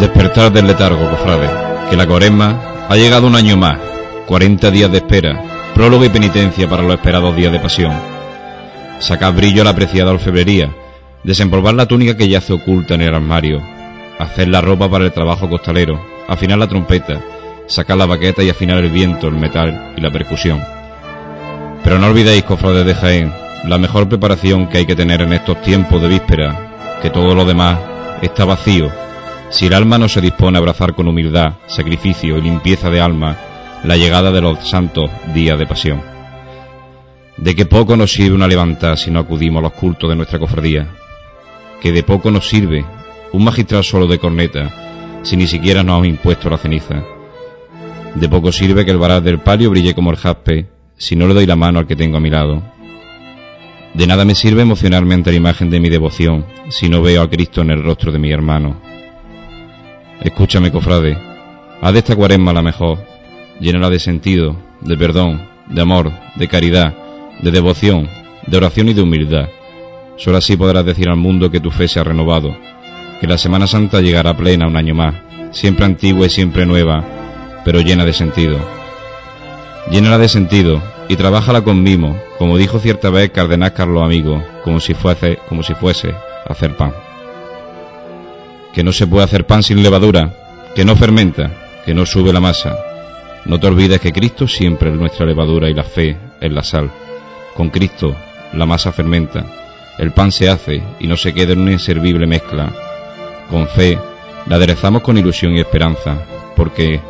Despertar 0.00 0.50
del 0.50 0.66
letargo, 0.66 1.10
cofrade, 1.10 1.50
que 1.90 1.96
la 1.96 2.06
cuaresma 2.06 2.86
ha 2.88 2.96
llegado 2.96 3.26
un 3.26 3.36
año 3.36 3.58
más, 3.58 3.76
40 4.28 4.70
días 4.70 4.90
de 4.90 4.96
espera, 4.96 5.44
prólogo 5.74 6.06
y 6.06 6.08
penitencia 6.08 6.66
para 6.66 6.82
los 6.82 6.94
esperados 6.94 7.36
días 7.36 7.52
de 7.52 7.60
pasión. 7.60 7.92
Sacad 8.98 9.34
brillo 9.34 9.60
a 9.60 9.64
la 9.66 9.72
apreciada 9.72 10.12
orfebrería, 10.12 10.74
desempolvar 11.22 11.74
la 11.74 11.84
túnica 11.84 12.16
que 12.16 12.30
yace 12.30 12.54
oculta 12.54 12.94
en 12.94 13.02
el 13.02 13.14
armario, 13.14 13.60
hacer 14.18 14.48
la 14.48 14.62
ropa 14.62 14.88
para 14.88 15.04
el 15.04 15.12
trabajo 15.12 15.50
costalero, 15.50 16.02
afinar 16.28 16.56
la 16.56 16.66
trompeta, 16.66 17.20
sacar 17.66 17.98
la 17.98 18.06
baqueta 18.06 18.42
y 18.42 18.48
afinar 18.48 18.78
el 18.78 18.88
viento, 18.88 19.28
el 19.28 19.34
metal 19.34 19.92
y 19.98 20.00
la 20.00 20.10
percusión. 20.10 20.62
Pero 21.84 21.98
no 21.98 22.06
olvidéis, 22.06 22.44
cofrades 22.44 22.86
de 22.86 22.94
Jaén, 22.94 23.34
la 23.66 23.76
mejor 23.76 24.08
preparación 24.08 24.66
que 24.66 24.78
hay 24.78 24.86
que 24.86 24.96
tener 24.96 25.20
en 25.20 25.34
estos 25.34 25.60
tiempos 25.60 26.00
de 26.00 26.08
víspera, 26.08 26.98
que 27.02 27.10
todo 27.10 27.34
lo 27.34 27.44
demás 27.44 27.78
está 28.22 28.46
vacío 28.46 28.90
si 29.50 29.66
el 29.66 29.74
alma 29.74 29.98
no 29.98 30.08
se 30.08 30.20
dispone 30.20 30.56
a 30.56 30.60
abrazar 30.60 30.94
con 30.94 31.08
humildad, 31.08 31.54
sacrificio 31.66 32.38
y 32.38 32.40
limpieza 32.40 32.88
de 32.88 33.00
alma 33.00 33.36
la 33.82 33.96
llegada 33.96 34.30
de 34.30 34.40
los 34.40 34.68
santos 34.68 35.10
días 35.34 35.58
de 35.58 35.66
pasión. 35.66 36.02
De 37.36 37.56
que 37.56 37.66
poco 37.66 37.96
nos 37.96 38.12
sirve 38.12 38.34
una 38.34 38.46
levantada 38.46 38.96
si 38.96 39.10
no 39.10 39.18
acudimos 39.18 39.60
a 39.60 39.62
los 39.62 39.72
cultos 39.72 40.08
de 40.08 40.16
nuestra 40.16 40.38
cofradía. 40.38 40.88
Que 41.80 41.90
de 41.90 42.02
poco 42.02 42.30
nos 42.30 42.48
sirve 42.48 42.84
un 43.32 43.44
magistral 43.44 43.82
solo 43.82 44.06
de 44.06 44.18
corneta 44.18 45.20
si 45.22 45.36
ni 45.36 45.46
siquiera 45.46 45.82
nos 45.82 46.02
ha 46.02 46.06
impuesto 46.06 46.48
la 46.48 46.58
ceniza. 46.58 47.02
De 48.14 48.28
poco 48.28 48.52
sirve 48.52 48.84
que 48.84 48.90
el 48.92 48.98
varal 48.98 49.24
del 49.24 49.40
palio 49.40 49.70
brille 49.70 49.94
como 49.94 50.10
el 50.10 50.16
jaspe 50.16 50.68
si 50.96 51.16
no 51.16 51.26
le 51.26 51.34
doy 51.34 51.46
la 51.46 51.56
mano 51.56 51.78
al 51.78 51.86
que 51.86 51.96
tengo 51.96 52.18
a 52.18 52.20
mi 52.20 52.30
lado. 52.30 52.62
De 53.94 54.06
nada 54.06 54.24
me 54.24 54.36
sirve 54.36 54.62
emocionarme 54.62 55.14
ante 55.14 55.30
la 55.30 55.38
imagen 55.38 55.70
de 55.70 55.80
mi 55.80 55.88
devoción 55.88 56.44
si 56.68 56.88
no 56.88 57.02
veo 57.02 57.22
a 57.22 57.30
Cristo 57.30 57.62
en 57.62 57.70
el 57.70 57.82
rostro 57.82 58.12
de 58.12 58.18
mi 58.18 58.30
hermano. 58.30 58.89
Escúchame, 60.22 60.70
cofrade, 60.70 61.16
haz 61.80 61.92
de 61.94 61.98
esta 62.00 62.14
cuaresma 62.14 62.52
la 62.52 62.60
mejor, 62.60 62.98
llénala 63.58 63.88
de 63.88 63.98
sentido, 63.98 64.54
de 64.82 64.94
perdón, 64.98 65.48
de 65.66 65.80
amor, 65.80 66.12
de 66.36 66.46
caridad, 66.46 66.94
de 67.40 67.50
devoción, 67.50 68.06
de 68.46 68.56
oración 68.58 68.90
y 68.90 68.92
de 68.92 69.00
humildad. 69.00 69.48
Solo 70.18 70.36
así 70.36 70.58
podrás 70.58 70.84
decir 70.84 71.08
al 71.08 71.16
mundo 71.16 71.50
que 71.50 71.58
tu 71.58 71.70
fe 71.70 71.88
se 71.88 72.00
ha 72.00 72.04
renovado, 72.04 72.54
que 73.18 73.26
la 73.26 73.38
Semana 73.38 73.66
Santa 73.66 74.02
llegará 74.02 74.36
plena 74.36 74.66
un 74.66 74.76
año 74.76 74.94
más, 74.94 75.14
siempre 75.52 75.86
antigua 75.86 76.26
y 76.26 76.30
siempre 76.30 76.66
nueva, 76.66 77.02
pero 77.64 77.80
llena 77.80 78.04
de 78.04 78.12
sentido. 78.12 78.58
Llénala 79.90 80.18
de 80.18 80.28
sentido 80.28 80.82
y 81.08 81.16
trabájala 81.16 81.62
con 81.62 81.82
mimo, 81.82 82.14
como 82.38 82.58
dijo 82.58 82.78
cierta 82.78 83.08
vez 83.08 83.30
Cardenal 83.30 83.72
Carlos 83.72 84.02
Amigo, 84.02 84.44
como 84.64 84.80
si 84.80 84.92
fuese, 84.92 85.38
como 85.48 85.62
si 85.62 85.72
fuese 85.72 86.14
hacer 86.46 86.76
pan 86.76 86.92
que 88.72 88.84
no 88.84 88.92
se 88.92 89.06
puede 89.06 89.24
hacer 89.24 89.46
pan 89.46 89.62
sin 89.62 89.82
levadura, 89.82 90.32
que 90.74 90.84
no 90.84 90.96
fermenta, 90.96 91.50
que 91.84 91.94
no 91.94 92.06
sube 92.06 92.32
la 92.32 92.40
masa. 92.40 92.76
No 93.44 93.58
te 93.58 93.66
olvides 93.66 94.00
que 94.00 94.12
Cristo 94.12 94.46
siempre 94.46 94.90
es 94.90 94.96
nuestra 94.96 95.26
levadura 95.26 95.68
y 95.68 95.74
la 95.74 95.82
fe 95.82 96.16
es 96.40 96.52
la 96.52 96.62
sal. 96.62 96.90
Con 97.54 97.70
Cristo 97.70 98.14
la 98.52 98.66
masa 98.66 98.92
fermenta, 98.92 99.44
el 99.98 100.12
pan 100.12 100.32
se 100.32 100.48
hace 100.48 100.82
y 100.98 101.06
no 101.06 101.16
se 101.16 101.34
queda 101.34 101.52
en 101.52 101.60
una 101.60 101.72
inservible 101.72 102.26
mezcla. 102.26 102.72
Con 103.50 103.66
fe 103.68 103.98
la 104.46 104.56
aderezamos 104.56 105.02
con 105.02 105.18
ilusión 105.18 105.52
y 105.52 105.60
esperanza, 105.60 106.18
porque 106.56 107.00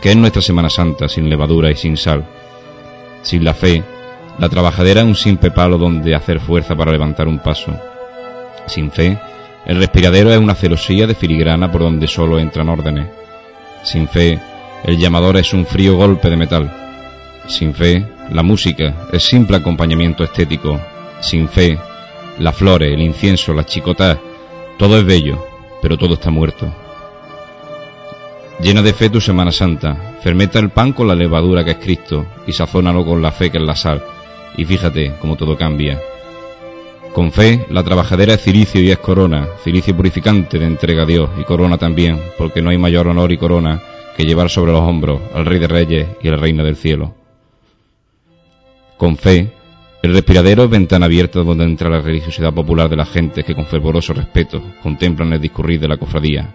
¿qué 0.00 0.10
es 0.10 0.16
nuestra 0.16 0.42
Semana 0.42 0.70
Santa 0.70 1.08
sin 1.08 1.28
levadura 1.28 1.70
y 1.70 1.76
sin 1.76 1.96
sal? 1.96 2.24
Sin 3.22 3.44
la 3.44 3.54
fe, 3.54 3.82
la 4.38 4.48
trabajadera 4.48 5.00
es 5.00 5.06
un 5.06 5.14
simple 5.16 5.50
palo 5.50 5.78
donde 5.78 6.14
hacer 6.14 6.40
fuerza 6.40 6.76
para 6.76 6.92
levantar 6.92 7.26
un 7.26 7.40
paso. 7.40 7.72
Sin 8.66 8.90
fe, 8.90 9.18
el 9.68 9.76
respiradero 9.76 10.32
es 10.32 10.38
una 10.38 10.54
celosía 10.54 11.06
de 11.06 11.14
filigrana 11.14 11.70
por 11.70 11.82
donde 11.82 12.06
solo 12.06 12.38
entran 12.38 12.70
órdenes. 12.70 13.06
Sin 13.82 14.08
fe, 14.08 14.40
el 14.82 14.96
llamador 14.96 15.36
es 15.36 15.52
un 15.52 15.66
frío 15.66 15.94
golpe 15.94 16.30
de 16.30 16.38
metal. 16.38 16.72
Sin 17.46 17.74
fe, 17.74 18.02
la 18.32 18.42
música 18.42 19.06
es 19.12 19.22
simple 19.22 19.58
acompañamiento 19.58 20.24
estético. 20.24 20.80
Sin 21.20 21.50
fe, 21.50 21.78
las 22.38 22.56
flores, 22.56 22.94
el 22.94 23.02
incienso, 23.02 23.52
las 23.52 23.66
chicotas, 23.66 24.18
todo 24.78 24.96
es 24.98 25.04
bello, 25.04 25.44
pero 25.82 25.98
todo 25.98 26.14
está 26.14 26.30
muerto. 26.30 26.74
Llena 28.62 28.80
de 28.80 28.94
fe 28.94 29.10
tu 29.10 29.20
Semana 29.20 29.52
Santa, 29.52 30.16
fermenta 30.22 30.58
el 30.58 30.70
pan 30.70 30.94
con 30.94 31.08
la 31.08 31.14
levadura 31.14 31.62
que 31.62 31.72
es 31.72 31.76
Cristo 31.76 32.24
y 32.46 32.52
sazónalo 32.52 33.04
con 33.04 33.20
la 33.20 33.32
fe 33.32 33.50
que 33.50 33.58
es 33.58 33.64
la 33.64 33.76
sal. 33.76 34.02
Y 34.56 34.64
fíjate 34.64 35.12
cómo 35.20 35.36
todo 35.36 35.58
cambia. 35.58 36.00
Con 37.12 37.32
fe, 37.32 37.66
la 37.70 37.82
trabajadera 37.82 38.34
es 38.34 38.42
cilicio 38.42 38.80
y 38.80 38.90
es 38.90 38.98
corona, 38.98 39.48
cilicio 39.64 39.96
purificante 39.96 40.58
de 40.58 40.66
entrega 40.66 41.02
a 41.02 41.06
Dios 41.06 41.30
y 41.40 41.44
corona 41.44 41.76
también, 41.76 42.20
porque 42.36 42.62
no 42.62 42.70
hay 42.70 42.78
mayor 42.78 43.08
honor 43.08 43.32
y 43.32 43.38
corona 43.38 43.80
que 44.16 44.24
llevar 44.24 44.50
sobre 44.50 44.72
los 44.72 44.82
hombros 44.82 45.20
al 45.34 45.46
Rey 45.46 45.58
de 45.58 45.68
Reyes 45.68 46.08
y 46.22 46.28
al 46.28 46.38
Reino 46.38 46.62
del 46.62 46.76
Cielo. 46.76 47.14
Con 48.96 49.16
fe, 49.16 49.52
el 50.02 50.12
respiradero 50.12 50.64
es 50.64 50.70
ventana 50.70 51.06
abierta 51.06 51.42
donde 51.42 51.64
entra 51.64 51.90
la 51.90 52.00
religiosidad 52.00 52.52
popular 52.52 52.88
de 52.88 52.96
la 52.96 53.06
gente 53.06 53.42
que 53.42 53.54
con 53.54 53.66
fervoroso 53.66 54.12
respeto 54.12 54.62
contemplan 54.82 55.32
el 55.32 55.40
discurrir 55.40 55.80
de 55.80 55.88
la 55.88 55.96
cofradía. 55.96 56.54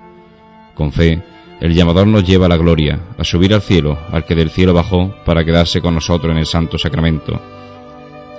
Con 0.75 0.91
fe, 0.91 1.21
el 1.59 1.73
llamador 1.73 2.07
nos 2.07 2.23
lleva 2.23 2.45
a 2.45 2.49
la 2.49 2.57
gloria, 2.57 2.99
a 3.17 3.23
subir 3.23 3.53
al 3.53 3.61
cielo, 3.61 3.97
al 4.11 4.25
que 4.25 4.35
del 4.35 4.49
cielo 4.49 4.73
bajó 4.73 5.13
para 5.25 5.43
quedarse 5.43 5.81
con 5.81 5.95
nosotros 5.95 6.31
en 6.31 6.37
el 6.37 6.45
santo 6.45 6.77
sacramento 6.77 7.39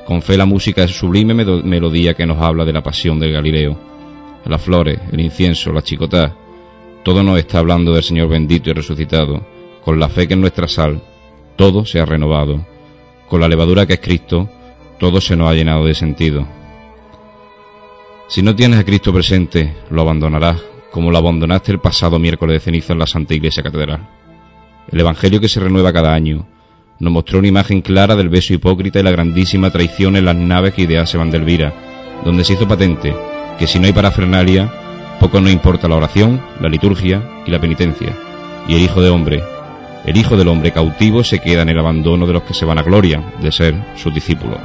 con 0.07 0.21
fe 0.21 0.37
la 0.37 0.45
música 0.45 0.85
es 0.85 0.97
sublime 0.97 1.35
melodía 1.35 2.15
que 2.15 2.27
nos 2.27 2.41
habla 2.41 2.65
de 2.65 2.73
la 2.73 2.83
pasión 2.83 3.19
del 3.19 3.33
Galileo. 3.33 3.79
Las 4.45 4.61
flores, 4.61 5.01
el 5.11 5.21
incienso, 5.21 5.73
la 5.73 5.83
chicotá, 5.83 6.37
todo 7.03 7.23
nos 7.23 7.39
está 7.39 7.59
hablando 7.59 7.93
del 7.95 8.03
Señor 8.03 8.29
bendito 8.29 8.71
y 8.71 8.75
resucitado. 8.75 9.47
Con 9.83 9.99
la 9.99 10.09
fe 10.09 10.27
que 10.27 10.35
es 10.35 10.41
nuestra 10.41 10.69
sal, 10.69 11.03
todo 11.57 11.85
se 11.87 12.01
ha 12.01 12.05
renovado. 12.05 12.67
Con 13.29 13.41
la 13.41 13.49
levadura 13.49 13.87
que 13.87 13.95
es 13.95 14.01
Cristo, 14.01 14.49
todo 14.99 15.21
se 15.21 15.37
nos 15.37 15.51
ha 15.51 15.55
llenado 15.55 15.85
de 15.87 15.95
sentido. 15.95 16.47
Si 18.29 18.43
no 18.43 18.55
tienes 18.55 18.79
a 18.79 18.85
Cristo 18.85 19.13
presente, 19.13 19.75
lo 19.91 20.03
abandonarás, 20.03 20.63
como 20.91 21.11
lo 21.11 21.19
abandonaste 21.19 21.73
el 21.73 21.79
pasado 21.79 22.19
miércoles 22.19 22.55
de 22.55 22.61
ceniza 22.61 22.93
en 22.93 22.99
la 22.99 23.07
Santa 23.07 23.35
Iglesia 23.35 23.63
Catedral. 23.63 24.09
El 24.91 25.01
Evangelio 25.01 25.41
que 25.41 25.49
se 25.49 25.61
renueva 25.61 25.93
cada 25.93 26.15
año, 26.15 26.47
nos 26.99 27.13
mostró 27.13 27.39
una 27.39 27.49
imagen 27.49 27.81
clara 27.81 28.17
del 28.17 28.29
beso 28.29 28.55
hipócrita 28.55 29.01
y 29.01 29.03
la 29.03 29.11
grandísima 29.11 29.71
traición 29.71 30.17
en 30.17 30.25
las 30.25 30.37
naves 30.37 30.75
que 30.75 30.83
idease 30.83 31.19
Vandelvira, 31.19 31.73
donde 32.25 32.45
se 32.45 32.55
hizo 32.55 32.69
patente 32.69 33.15
que 33.59 33.67
si 33.67 33.79
no 33.79 33.87
hay 33.87 33.93
parafernalia, 33.93 34.73
poco 35.21 35.41
no 35.41 35.49
importa 35.49 35.89
la 35.89 35.97
oración, 35.97 36.41
la 36.61 36.69
liturgia 36.69 37.23
y 37.47 37.51
la 37.51 37.61
penitencia. 37.61 38.17
Y 38.69 38.75
el 38.75 38.83
Hijo 38.83 39.01
de 39.01 39.11
Hombre, 39.11 39.43
el 40.05 40.17
Hijo 40.17 40.37
del 40.37 40.49
Hombre 40.49 40.73
cautivo 40.73 41.23
se 41.25 41.41
queda 41.41 41.63
en 41.63 41.69
el 41.69 41.79
abandono 41.79 42.27
de 42.27 42.33
los 42.33 42.43
que 42.43 42.55
se 42.55 42.65
van 42.65 42.79
a 42.79 42.83
gloria 42.83 43.23
de 43.41 43.53
ser 43.53 43.75
sus 43.97 44.13
discípulos. 44.13 44.59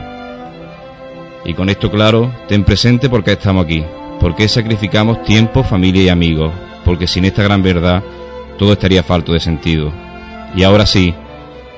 Y 1.46 1.54
con 1.54 1.70
esto 1.70 1.90
claro, 1.90 2.32
ten 2.48 2.64
presente 2.64 3.10
por 3.10 3.24
qué 3.24 3.34
estamos 3.34 3.66
aquí, 3.66 3.84
por 4.20 4.36
qué 4.36 4.48
sacrificamos 4.48 5.24
tiempo, 5.24 5.64
familia 5.64 6.04
y 6.04 6.10
amigos, 6.10 6.52
porque 6.84 7.08
sin 7.08 7.26
esta 7.26 7.44
gran 7.44 7.64
verdad 7.64 8.04
todo 8.58 8.74
estaría 8.74 9.04
falto 9.04 9.34
de 9.34 9.40
sentido. 9.40 9.94
Y 10.56 10.64
ahora 10.64 10.86
sí, 10.86 11.14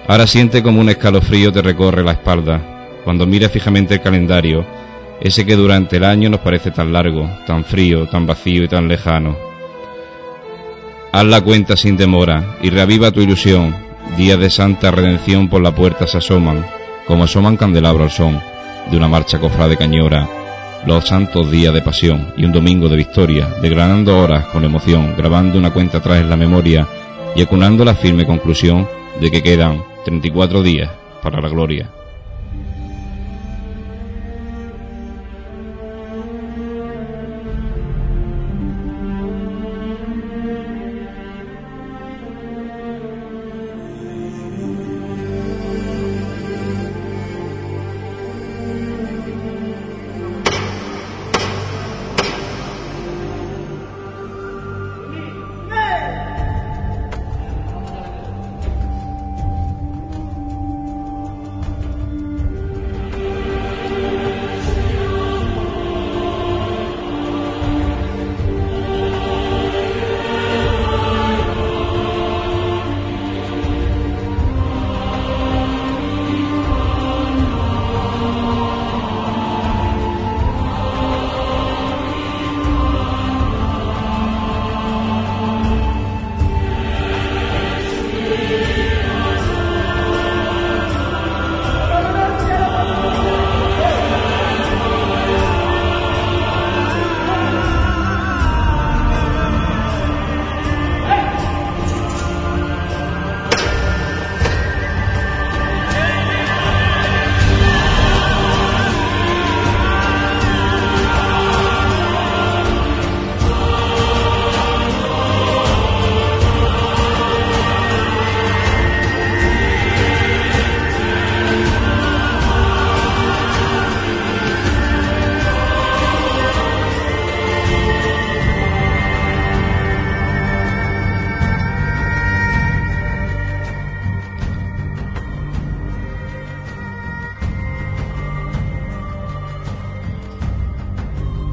Ahora 0.07 0.27
siente 0.27 0.63
como 0.63 0.81
un 0.81 0.89
escalofrío 0.89 1.51
te 1.51 1.61
recorre 1.61 2.03
la 2.03 2.13
espalda 2.13 2.71
cuando 3.03 3.25
mira 3.25 3.49
fijamente 3.49 3.95
el 3.95 4.01
calendario, 4.01 4.65
ese 5.19 5.45
que 5.45 5.55
durante 5.55 5.97
el 5.97 6.03
año 6.03 6.29
nos 6.29 6.39
parece 6.39 6.71
tan 6.71 6.91
largo, 6.91 7.29
tan 7.45 7.63
frío, 7.63 8.07
tan 8.07 8.25
vacío 8.25 8.63
y 8.63 8.67
tan 8.67 8.87
lejano. 8.87 9.37
Haz 11.11 11.25
la 11.25 11.41
cuenta 11.41 11.75
sin 11.75 11.97
demora 11.97 12.57
y 12.61 12.69
reaviva 12.69 13.11
tu 13.11 13.21
ilusión. 13.21 13.75
Días 14.17 14.39
de 14.39 14.49
santa 14.49 14.91
redención 14.91 15.47
por 15.47 15.61
la 15.61 15.73
puerta 15.73 16.07
se 16.07 16.17
asoman, 16.17 16.65
como 17.05 17.23
asoman 17.23 17.57
candelabro 17.57 18.03
al 18.03 18.11
son 18.11 18.41
de 18.89 18.97
una 18.97 19.07
marcha 19.07 19.39
cofrade 19.39 19.77
cañora. 19.77 20.27
Los 20.85 21.07
santos 21.07 21.51
días 21.51 21.73
de 21.73 21.81
pasión 21.81 22.33
y 22.37 22.45
un 22.45 22.51
domingo 22.51 22.89
de 22.89 22.97
victoria, 22.97 23.47
degranando 23.61 24.17
horas 24.17 24.45
con 24.47 24.63
emoción, 24.63 25.13
grabando 25.15 25.59
una 25.59 25.71
cuenta 25.71 25.99
atrás 25.99 26.19
en 26.19 26.29
la 26.29 26.37
memoria 26.37 26.87
y 27.35 27.43
acunando 27.43 27.85
la 27.85 27.93
firme 27.93 28.25
conclusión 28.25 28.87
de 29.19 29.29
que 29.29 29.43
quedan 29.43 29.90
34 30.03 30.63
días 30.63 30.89
para 31.21 31.41
la 31.41 31.49
gloria. 31.49 31.89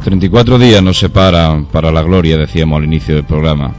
34 0.09 0.59
días 0.59 0.83
nos 0.83 0.99
separan 0.99 1.67
para 1.67 1.93
la 1.93 2.01
gloria, 2.01 2.39
decíamos 2.39 2.79
al 2.79 2.85
inicio 2.85 3.15
del 3.15 3.25
programa. 3.25 3.75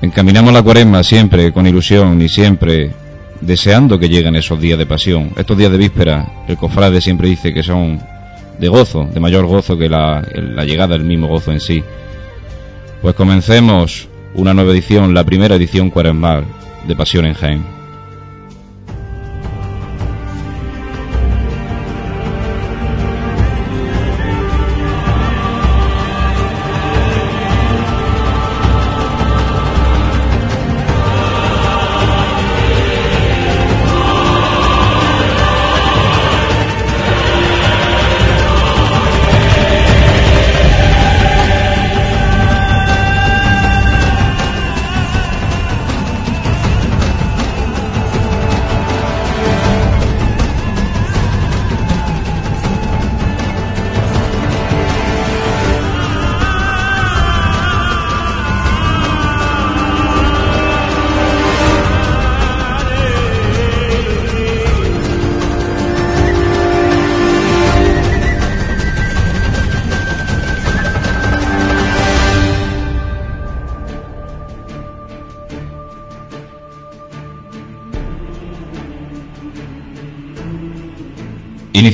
Encaminamos 0.00 0.50
la 0.50 0.62
cuaresma 0.62 1.02
siempre 1.02 1.52
con 1.52 1.66
ilusión 1.66 2.22
y 2.22 2.30
siempre 2.30 2.90
deseando 3.42 3.98
que 3.98 4.08
lleguen 4.08 4.34
esos 4.34 4.58
días 4.58 4.78
de 4.78 4.86
pasión. 4.86 5.32
Estos 5.36 5.58
días 5.58 5.70
de 5.70 5.76
víspera, 5.76 6.44
el 6.48 6.56
cofrade 6.56 7.02
siempre 7.02 7.28
dice 7.28 7.52
que 7.52 7.62
son 7.62 8.00
de 8.58 8.68
gozo, 8.68 9.04
de 9.04 9.20
mayor 9.20 9.44
gozo 9.44 9.76
que 9.76 9.90
la, 9.90 10.22
llegada 10.64 10.96
del 10.96 11.04
mismo 11.04 11.28
gozo 11.28 11.52
en 11.52 11.60
sí. 11.60 11.84
Pues 13.02 13.14
comencemos 13.14 14.08
una 14.32 14.54
nueva 14.54 14.72
edición, 14.72 15.12
la 15.12 15.24
primera 15.24 15.56
edición 15.56 15.90
cuaresmal 15.90 16.46
de 16.88 16.96
Pasión 16.96 17.26
en 17.26 17.34
Jaén. 17.34 17.75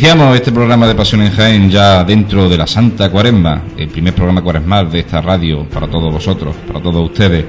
Iniciamos 0.02 0.34
este 0.34 0.50
programa 0.50 0.88
de 0.88 0.96
Pasión 0.96 1.22
en 1.22 1.30
Jaén 1.30 1.70
ya 1.70 2.02
dentro 2.02 2.48
de 2.48 2.58
la 2.58 2.66
Santa 2.66 3.08
Cuaresma, 3.08 3.62
el 3.76 3.86
primer 3.86 4.12
programa 4.12 4.42
cuaresmal 4.42 4.90
de 4.90 4.98
esta 4.98 5.20
radio 5.20 5.64
para 5.68 5.86
todos 5.86 6.12
vosotros, 6.12 6.56
para 6.66 6.82
todos 6.82 7.08
ustedes. 7.08 7.44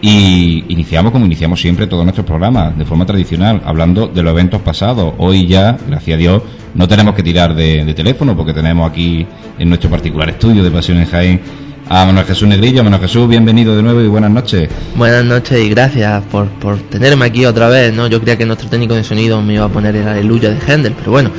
Y 0.00 0.64
iniciamos 0.68 1.10
como 1.10 1.26
iniciamos 1.26 1.60
siempre 1.60 1.88
todos 1.88 2.04
nuestros 2.04 2.24
programas, 2.24 2.78
de 2.78 2.84
forma 2.84 3.04
tradicional, 3.04 3.62
hablando 3.64 4.06
de 4.06 4.22
los 4.22 4.30
eventos 4.30 4.62
pasados. 4.62 5.12
Hoy 5.18 5.48
ya, 5.48 5.76
gracias 5.88 6.14
a 6.14 6.18
Dios, 6.18 6.42
no 6.72 6.86
tenemos 6.86 7.16
que 7.16 7.24
tirar 7.24 7.52
de, 7.56 7.84
de 7.84 7.94
teléfono 7.94 8.36
porque 8.36 8.52
tenemos 8.54 8.88
aquí 8.88 9.26
en 9.58 9.68
nuestro 9.68 9.90
particular 9.90 10.28
estudio 10.28 10.62
de 10.62 10.70
Pasión 10.70 10.98
en 10.98 11.06
Jaén 11.06 11.40
a 11.88 12.04
Manuel 12.04 12.26
Jesús 12.26 12.48
Negrillo. 12.48 12.84
Manuel 12.84 13.02
Jesús, 13.02 13.28
bienvenido 13.28 13.74
de 13.74 13.82
nuevo 13.82 14.00
y 14.00 14.08
buenas 14.08 14.30
noches. 14.30 14.68
Buenas 14.94 15.24
noches 15.24 15.58
y 15.58 15.68
gracias 15.70 16.22
por, 16.24 16.48
por 16.48 16.78
tenerme 16.78 17.24
aquí 17.24 17.46
otra 17.46 17.68
vez, 17.68 17.92
¿no? 17.94 18.06
Yo 18.06 18.20
creía 18.20 18.36
que 18.36 18.46
nuestro 18.46 18.68
técnico 18.68 18.94
de 18.94 19.04
sonido 19.04 19.40
me 19.40 19.54
iba 19.54 19.64
a 19.64 19.68
poner 19.68 19.96
el 19.96 20.06
aleluya 20.06 20.50
de 20.50 20.58
Händel, 20.60 20.94
pero 20.98 21.12
bueno, 21.12 21.30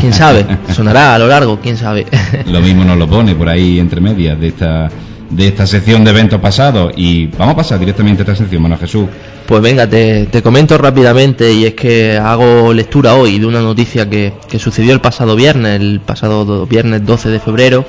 quién 0.00 0.12
sabe, 0.12 0.46
sonará 0.74 1.14
a 1.14 1.18
lo 1.18 1.26
largo, 1.26 1.60
quién 1.60 1.76
sabe. 1.76 2.06
lo 2.46 2.60
mismo 2.60 2.84
nos 2.84 2.98
lo 2.98 3.08
pone 3.08 3.34
por 3.34 3.48
ahí 3.48 3.78
entre 3.78 4.00
medias 4.00 4.38
de 4.40 4.48
esta 4.48 4.88
de 5.30 5.48
esta 5.48 5.66
sección 5.66 6.04
de 6.04 6.10
eventos 6.10 6.38
pasados 6.40 6.92
y 6.94 7.26
vamos 7.26 7.54
a 7.54 7.56
pasar 7.56 7.78
directamente 7.78 8.20
a 8.20 8.24
esta 8.24 8.36
sección, 8.36 8.60
Manuel 8.60 8.80
Jesús. 8.80 9.06
Pues 9.46 9.62
venga, 9.62 9.88
te, 9.88 10.26
te, 10.26 10.42
comento 10.42 10.76
rápidamente 10.76 11.50
y 11.50 11.64
es 11.64 11.74
que 11.74 12.18
hago 12.18 12.72
lectura 12.74 13.14
hoy 13.14 13.38
de 13.38 13.46
una 13.46 13.62
noticia 13.62 14.08
que, 14.10 14.34
que 14.48 14.58
sucedió 14.58 14.92
el 14.92 15.00
pasado 15.00 15.34
viernes, 15.34 15.80
el 15.80 16.00
pasado 16.00 16.66
viernes 16.66 17.06
12 17.06 17.30
de 17.30 17.40
febrero, 17.40 17.84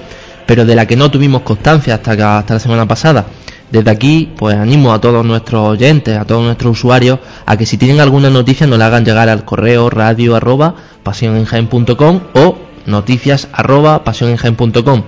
pero 0.45 0.65
de 0.65 0.75
la 0.75 0.85
que 0.85 0.95
no 0.95 1.09
tuvimos 1.11 1.41
constancia 1.41 1.95
hasta, 1.95 2.39
hasta 2.39 2.53
la 2.53 2.59
semana 2.59 2.87
pasada. 2.87 3.25
Desde 3.73 3.89
aquí, 3.89 4.31
pues 4.37 4.55
animo 4.55 4.93
a 4.93 5.01
todos 5.01 5.25
nuestros 5.25 5.67
oyentes, 5.67 6.15
a 6.15 6.25
todos 6.25 6.43
nuestros 6.43 6.77
usuarios, 6.77 7.17
a 7.45 7.57
que 7.57 7.65
si 7.65 7.77
tienen 7.77 8.01
alguna 8.01 8.29
noticia 8.29 8.67
nos 8.67 8.77
la 8.77 8.85
hagan 8.85 9.03
llegar 9.03 9.29
al 9.29 9.45
correo 9.45 9.89
radio 9.89 10.35
arroba 10.35 10.75
pasionenjaen.com 11.01 12.19
o 12.35 12.57
noticias 12.85 13.47
arroba 13.51 14.03
pasionenjaen.com. 14.03 15.03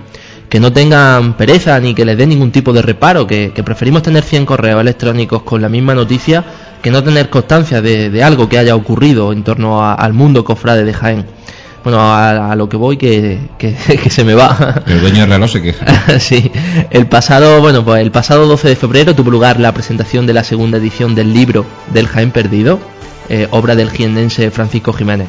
Que 0.48 0.58
no 0.58 0.72
tengan 0.72 1.36
pereza 1.36 1.78
ni 1.78 1.94
que 1.94 2.04
les 2.04 2.18
den 2.18 2.30
ningún 2.30 2.50
tipo 2.50 2.72
de 2.72 2.82
reparo, 2.82 3.26
que, 3.26 3.52
preferimos 3.64 4.02
tener 4.02 4.24
100 4.24 4.46
correos 4.46 4.80
electrónicos 4.80 5.42
con 5.42 5.62
la 5.62 5.68
misma 5.68 5.94
noticia 5.94 6.44
que 6.82 6.90
no 6.90 7.04
tener 7.04 7.30
constancia 7.30 7.80
de, 7.80 8.22
algo 8.22 8.48
que 8.48 8.58
haya 8.58 8.74
ocurrido 8.74 9.32
en 9.32 9.44
torno 9.44 9.84
al 9.84 10.12
mundo 10.12 10.44
cofrade 10.44 10.84
de 10.84 10.92
Jaén 10.92 11.26
bueno, 11.86 12.00
a, 12.02 12.56
lo 12.56 12.68
que 12.68 12.76
voy 12.76 12.96
que, 12.98 13.38
se 14.10 14.24
me 14.24 14.34
va. 14.34 14.82
El 14.88 15.00
dueño 15.02 15.20
del 15.20 15.30
reloj 15.30 15.48
se 15.48 15.62
queja. 15.62 15.86
sí, 16.18 16.50
el 16.90 17.06
pasado, 17.06 17.60
bueno, 17.60 17.84
pues 17.84 18.02
el 18.02 18.10
pasado 18.10 18.48
12 18.48 18.70
de 18.70 18.74
febrero 18.74 19.14
tuvo 19.14 19.30
lugar 19.30 19.60
la 19.60 19.72
presentación 19.72 20.26
de 20.26 20.32
la 20.32 20.42
segunda 20.42 20.78
edición 20.78 21.14
del 21.14 21.32
libro 21.32 21.64
del 21.92 22.08
Jaén 22.08 22.32
Perdido, 22.32 22.80
eh, 23.28 23.46
obra 23.52 23.76
del 23.76 23.92
jienense 23.92 24.50
Francisco 24.50 24.92
Jiménez. 24.92 25.28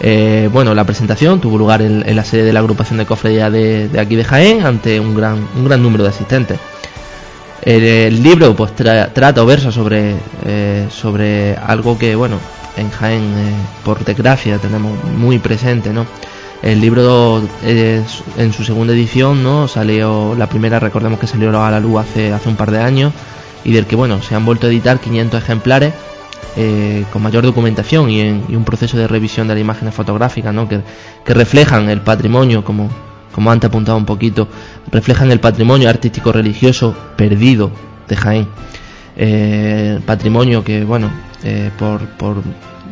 Eh, 0.00 0.48
bueno, 0.50 0.74
la 0.74 0.84
presentación 0.84 1.42
tuvo 1.42 1.58
lugar 1.58 1.82
en, 1.82 2.16
la 2.16 2.24
sede 2.24 2.44
de 2.44 2.54
la 2.54 2.60
agrupación 2.60 2.96
de 2.96 3.04
cofradía 3.04 3.50
de, 3.50 3.90
aquí 4.00 4.16
de 4.16 4.24
Jaén 4.24 4.64
ante 4.64 4.98
un 5.00 5.14
gran, 5.14 5.46
un 5.56 5.64
gran 5.66 5.82
número 5.82 6.04
de 6.04 6.08
asistentes. 6.08 6.58
El, 7.60 8.22
libro 8.22 8.56
pues 8.56 8.74
trata 8.74 9.42
o 9.42 9.44
versa 9.44 9.70
sobre, 9.70 10.14
eh, 10.46 10.86
sobre 10.90 11.54
algo 11.54 11.98
que, 11.98 12.14
bueno, 12.14 12.38
en 12.78 12.90
Jaén, 12.90 13.22
eh, 13.22 13.54
por 13.84 14.04
desgracia, 14.04 14.58
tenemos 14.58 14.92
muy 15.16 15.38
presente, 15.38 15.92
¿no? 15.92 16.06
El 16.62 16.80
libro 16.80 17.40
en 17.62 18.52
su 18.52 18.64
segunda 18.64 18.92
edición, 18.92 19.44
¿no? 19.44 19.68
Salió, 19.68 20.34
la 20.36 20.48
primera 20.48 20.80
recordemos 20.80 21.20
que 21.20 21.28
salió 21.28 21.50
a 21.62 21.70
la 21.70 21.78
luz 21.78 22.00
hace, 22.00 22.32
hace 22.32 22.48
un 22.48 22.56
par 22.56 22.72
de 22.72 22.80
años 22.80 23.12
y 23.64 23.72
del 23.72 23.86
que, 23.86 23.94
bueno, 23.94 24.20
se 24.22 24.34
han 24.34 24.44
vuelto 24.44 24.66
a 24.66 24.70
editar 24.70 24.98
500 24.98 25.40
ejemplares 25.40 25.94
eh, 26.56 27.04
con 27.12 27.22
mayor 27.22 27.44
documentación 27.44 28.10
y, 28.10 28.20
en, 28.20 28.44
un 28.48 28.64
proceso 28.64 28.96
de 28.96 29.06
revisión 29.06 29.46
de 29.46 29.54
las 29.54 29.60
imágenes 29.60 29.94
fotográficas, 29.94 30.52
¿no? 30.52 30.68
Que, 30.68 30.82
reflejan 31.26 31.88
el 31.88 32.00
patrimonio, 32.00 32.64
como, 32.64 32.88
como 33.32 33.50
antes 33.50 33.68
apuntado 33.68 33.98
un 33.98 34.06
poquito, 34.06 34.48
reflejan 34.90 35.30
el 35.30 35.40
patrimonio 35.40 35.88
artístico 35.88 36.32
religioso 36.32 36.96
perdido 37.16 37.70
de 38.08 38.16
Jaén. 38.16 38.48
Eh, 39.16 40.00
patrimonio 40.06 40.64
que, 40.64 40.84
bueno, 40.84 41.10
eh, 41.44 41.70
por, 41.78 42.00
por 42.16 42.42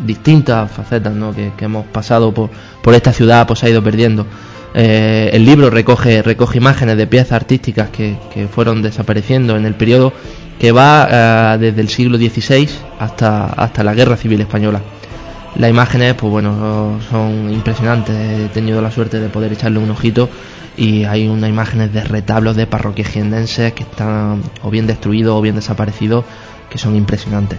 distintas 0.04 0.70
facetas 0.70 1.14
¿no? 1.14 1.34
que, 1.34 1.52
hemos 1.60 1.86
pasado 1.86 2.32
por, 2.32 2.50
por 2.82 2.94
esta 2.94 3.12
ciudad 3.12 3.46
pues 3.46 3.62
ha 3.64 3.68
ido 3.68 3.82
perdiendo. 3.82 4.26
Eh, 4.74 5.30
el 5.32 5.44
libro 5.44 5.70
recoge, 5.70 6.22
recoge 6.22 6.58
imágenes 6.58 6.96
de 6.96 7.06
piezas 7.06 7.32
artísticas 7.32 7.88
que, 7.90 8.18
que 8.32 8.46
fueron 8.46 8.82
desapareciendo 8.82 9.56
en 9.56 9.64
el 9.64 9.74
periodo 9.74 10.12
que 10.58 10.72
va 10.72 11.08
eh, 11.10 11.58
desde 11.58 11.80
el 11.80 11.88
siglo 11.88 12.18
XVI 12.18 12.68
hasta, 12.98 13.46
hasta 13.46 13.84
la 13.84 13.94
Guerra 13.94 14.16
Civil 14.16 14.40
Española. 14.40 14.82
Las 15.56 15.70
imágenes, 15.70 16.14
pues 16.14 16.30
bueno, 16.30 16.98
son 17.10 17.50
impresionantes. 17.50 18.14
He 18.14 18.48
tenido 18.48 18.82
la 18.82 18.90
suerte 18.90 19.18
de 19.20 19.28
poder 19.30 19.52
echarle 19.52 19.78
un 19.78 19.90
ojito 19.90 20.28
y 20.76 21.04
hay 21.04 21.26
unas 21.28 21.48
imágenes 21.48 21.94
de 21.94 22.04
retablos 22.04 22.56
de 22.56 22.66
parroquias 22.66 23.08
jienenses 23.08 23.72
que 23.72 23.84
están 23.84 24.42
o 24.62 24.70
bien 24.70 24.86
destruidos 24.86 25.34
o 25.34 25.40
bien 25.40 25.54
desaparecidos 25.54 26.26
que 26.68 26.76
son 26.76 26.96
impresionantes 26.96 27.58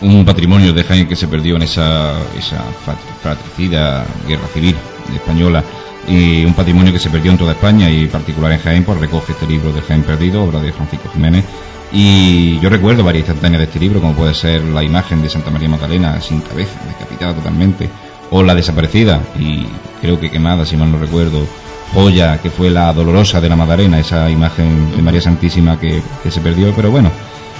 un 0.00 0.24
patrimonio 0.24 0.72
de 0.72 0.84
Jaén 0.84 1.08
que 1.08 1.16
se 1.16 1.28
perdió 1.28 1.56
en 1.56 1.62
esa, 1.62 2.12
esa 2.36 2.62
fratricida 3.22 4.04
guerra 4.26 4.46
civil 4.48 4.76
española 5.14 5.64
y 6.06 6.44
un 6.44 6.54
patrimonio 6.54 6.92
que 6.92 6.98
se 6.98 7.10
perdió 7.10 7.32
en 7.32 7.38
toda 7.38 7.52
España 7.52 7.90
y 7.90 8.04
en 8.04 8.08
particular 8.08 8.52
en 8.52 8.60
Jaén, 8.60 8.84
pues 8.84 8.98
recoge 8.98 9.32
este 9.32 9.46
libro 9.46 9.72
de 9.72 9.82
Jaén 9.82 10.02
Perdido, 10.02 10.42
obra 10.42 10.60
de 10.60 10.72
Francisco 10.72 11.10
Jiménez. 11.12 11.44
Y 11.92 12.58
yo 12.60 12.68
recuerdo 12.68 13.02
varias 13.02 13.26
instantáneas 13.26 13.60
de 13.60 13.64
este 13.64 13.80
libro, 13.80 14.00
como 14.00 14.14
puede 14.14 14.34
ser 14.34 14.62
la 14.62 14.82
imagen 14.82 15.22
de 15.22 15.28
Santa 15.28 15.50
María 15.50 15.68
Magdalena 15.68 16.20
sin 16.20 16.40
cabeza, 16.40 16.78
decapitada 16.86 17.34
totalmente, 17.34 17.88
o 18.30 18.42
la 18.42 18.54
desaparecida 18.54 19.20
y 19.38 19.66
creo 20.00 20.20
que 20.20 20.30
quemada, 20.30 20.66
si 20.66 20.76
mal 20.76 20.92
no 20.92 20.98
recuerdo, 20.98 21.46
joya 21.94 22.38
que 22.42 22.50
fue 22.50 22.70
la 22.70 22.92
dolorosa 22.92 23.40
de 23.40 23.48
la 23.48 23.56
Magdalena, 23.56 23.98
esa 23.98 24.30
imagen 24.30 24.96
de 24.96 25.02
María 25.02 25.20
Santísima 25.20 25.80
que, 25.80 26.02
que 26.22 26.30
se 26.30 26.40
perdió, 26.40 26.72
pero 26.74 26.90
bueno, 26.90 27.10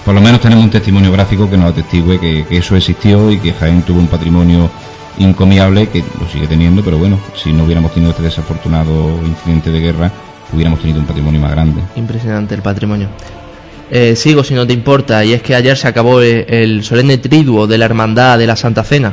por 0.09 0.15
lo 0.15 0.23
menos 0.23 0.41
tenemos 0.41 0.65
un 0.65 0.71
testimonio 0.71 1.13
gráfico 1.13 1.51
que 1.51 1.59
nos 1.59 1.71
atestigue 1.71 2.19
que, 2.19 2.47
eso 2.57 2.75
existió 2.75 3.31
y 3.31 3.39
que 3.39 3.53
Jaén 3.53 3.83
tuvo 3.83 4.01
un 4.01 4.07
patrimonio 4.07 4.71
incomiable 5.19 5.91
que 5.91 6.03
lo 6.19 6.27
sigue 6.33 6.47
teniendo, 6.47 6.83
pero 6.83 6.97
bueno, 6.97 7.21
si 7.35 7.53
no 7.53 7.65
hubiéramos 7.65 7.93
tenido 7.93 8.13
este 8.13 8.23
desafortunado 8.23 9.21
incidente 9.27 9.71
de 9.71 9.81
guerra, 9.81 10.11
hubiéramos 10.51 10.81
tenido 10.81 11.01
un 11.01 11.05
patrimonio 11.05 11.39
más 11.43 11.51
grande. 11.51 11.83
Impresionante 11.97 12.55
el 12.55 12.63
patrimonio. 12.63 13.09
Eh, 13.91 14.17
sigo 14.17 14.43
si 14.43 14.55
no 14.55 14.67
te 14.67 14.73
importa, 14.73 15.23
y 15.27 15.35
es 15.35 15.43
que 15.43 15.55
ayer 15.55 15.77
se 15.77 15.89
acabó 15.89 16.23
el 16.23 16.83
solemne 16.85 17.19
triduo 17.19 17.67
de 17.67 17.77
la 17.77 17.85
Hermandad 17.85 18.39
de 18.39 18.47
la 18.47 18.57
Santa 18.57 18.85
Cena. 18.85 19.13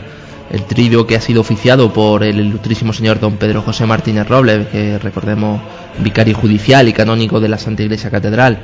el 0.50 0.64
triduo 0.64 1.06
que 1.06 1.18
ha 1.18 1.22
sido 1.22 1.42
oficiado 1.42 1.92
por 1.92 2.24
el 2.24 2.40
ilustrísimo 2.40 2.94
señor 2.94 3.20
don 3.20 3.36
Pedro 3.36 3.62
José 3.62 3.86
Martínez 3.86 4.30
Robles, 4.30 4.68
que 4.68 4.98
recordemos 4.98 5.60
vicario 6.00 6.38
judicial 6.38 6.88
y 6.88 6.94
canónico 6.94 7.42
de 7.42 7.50
la 7.50 7.58
Santa 7.58 7.84
Iglesia 7.84 8.10
Catedral. 8.10 8.60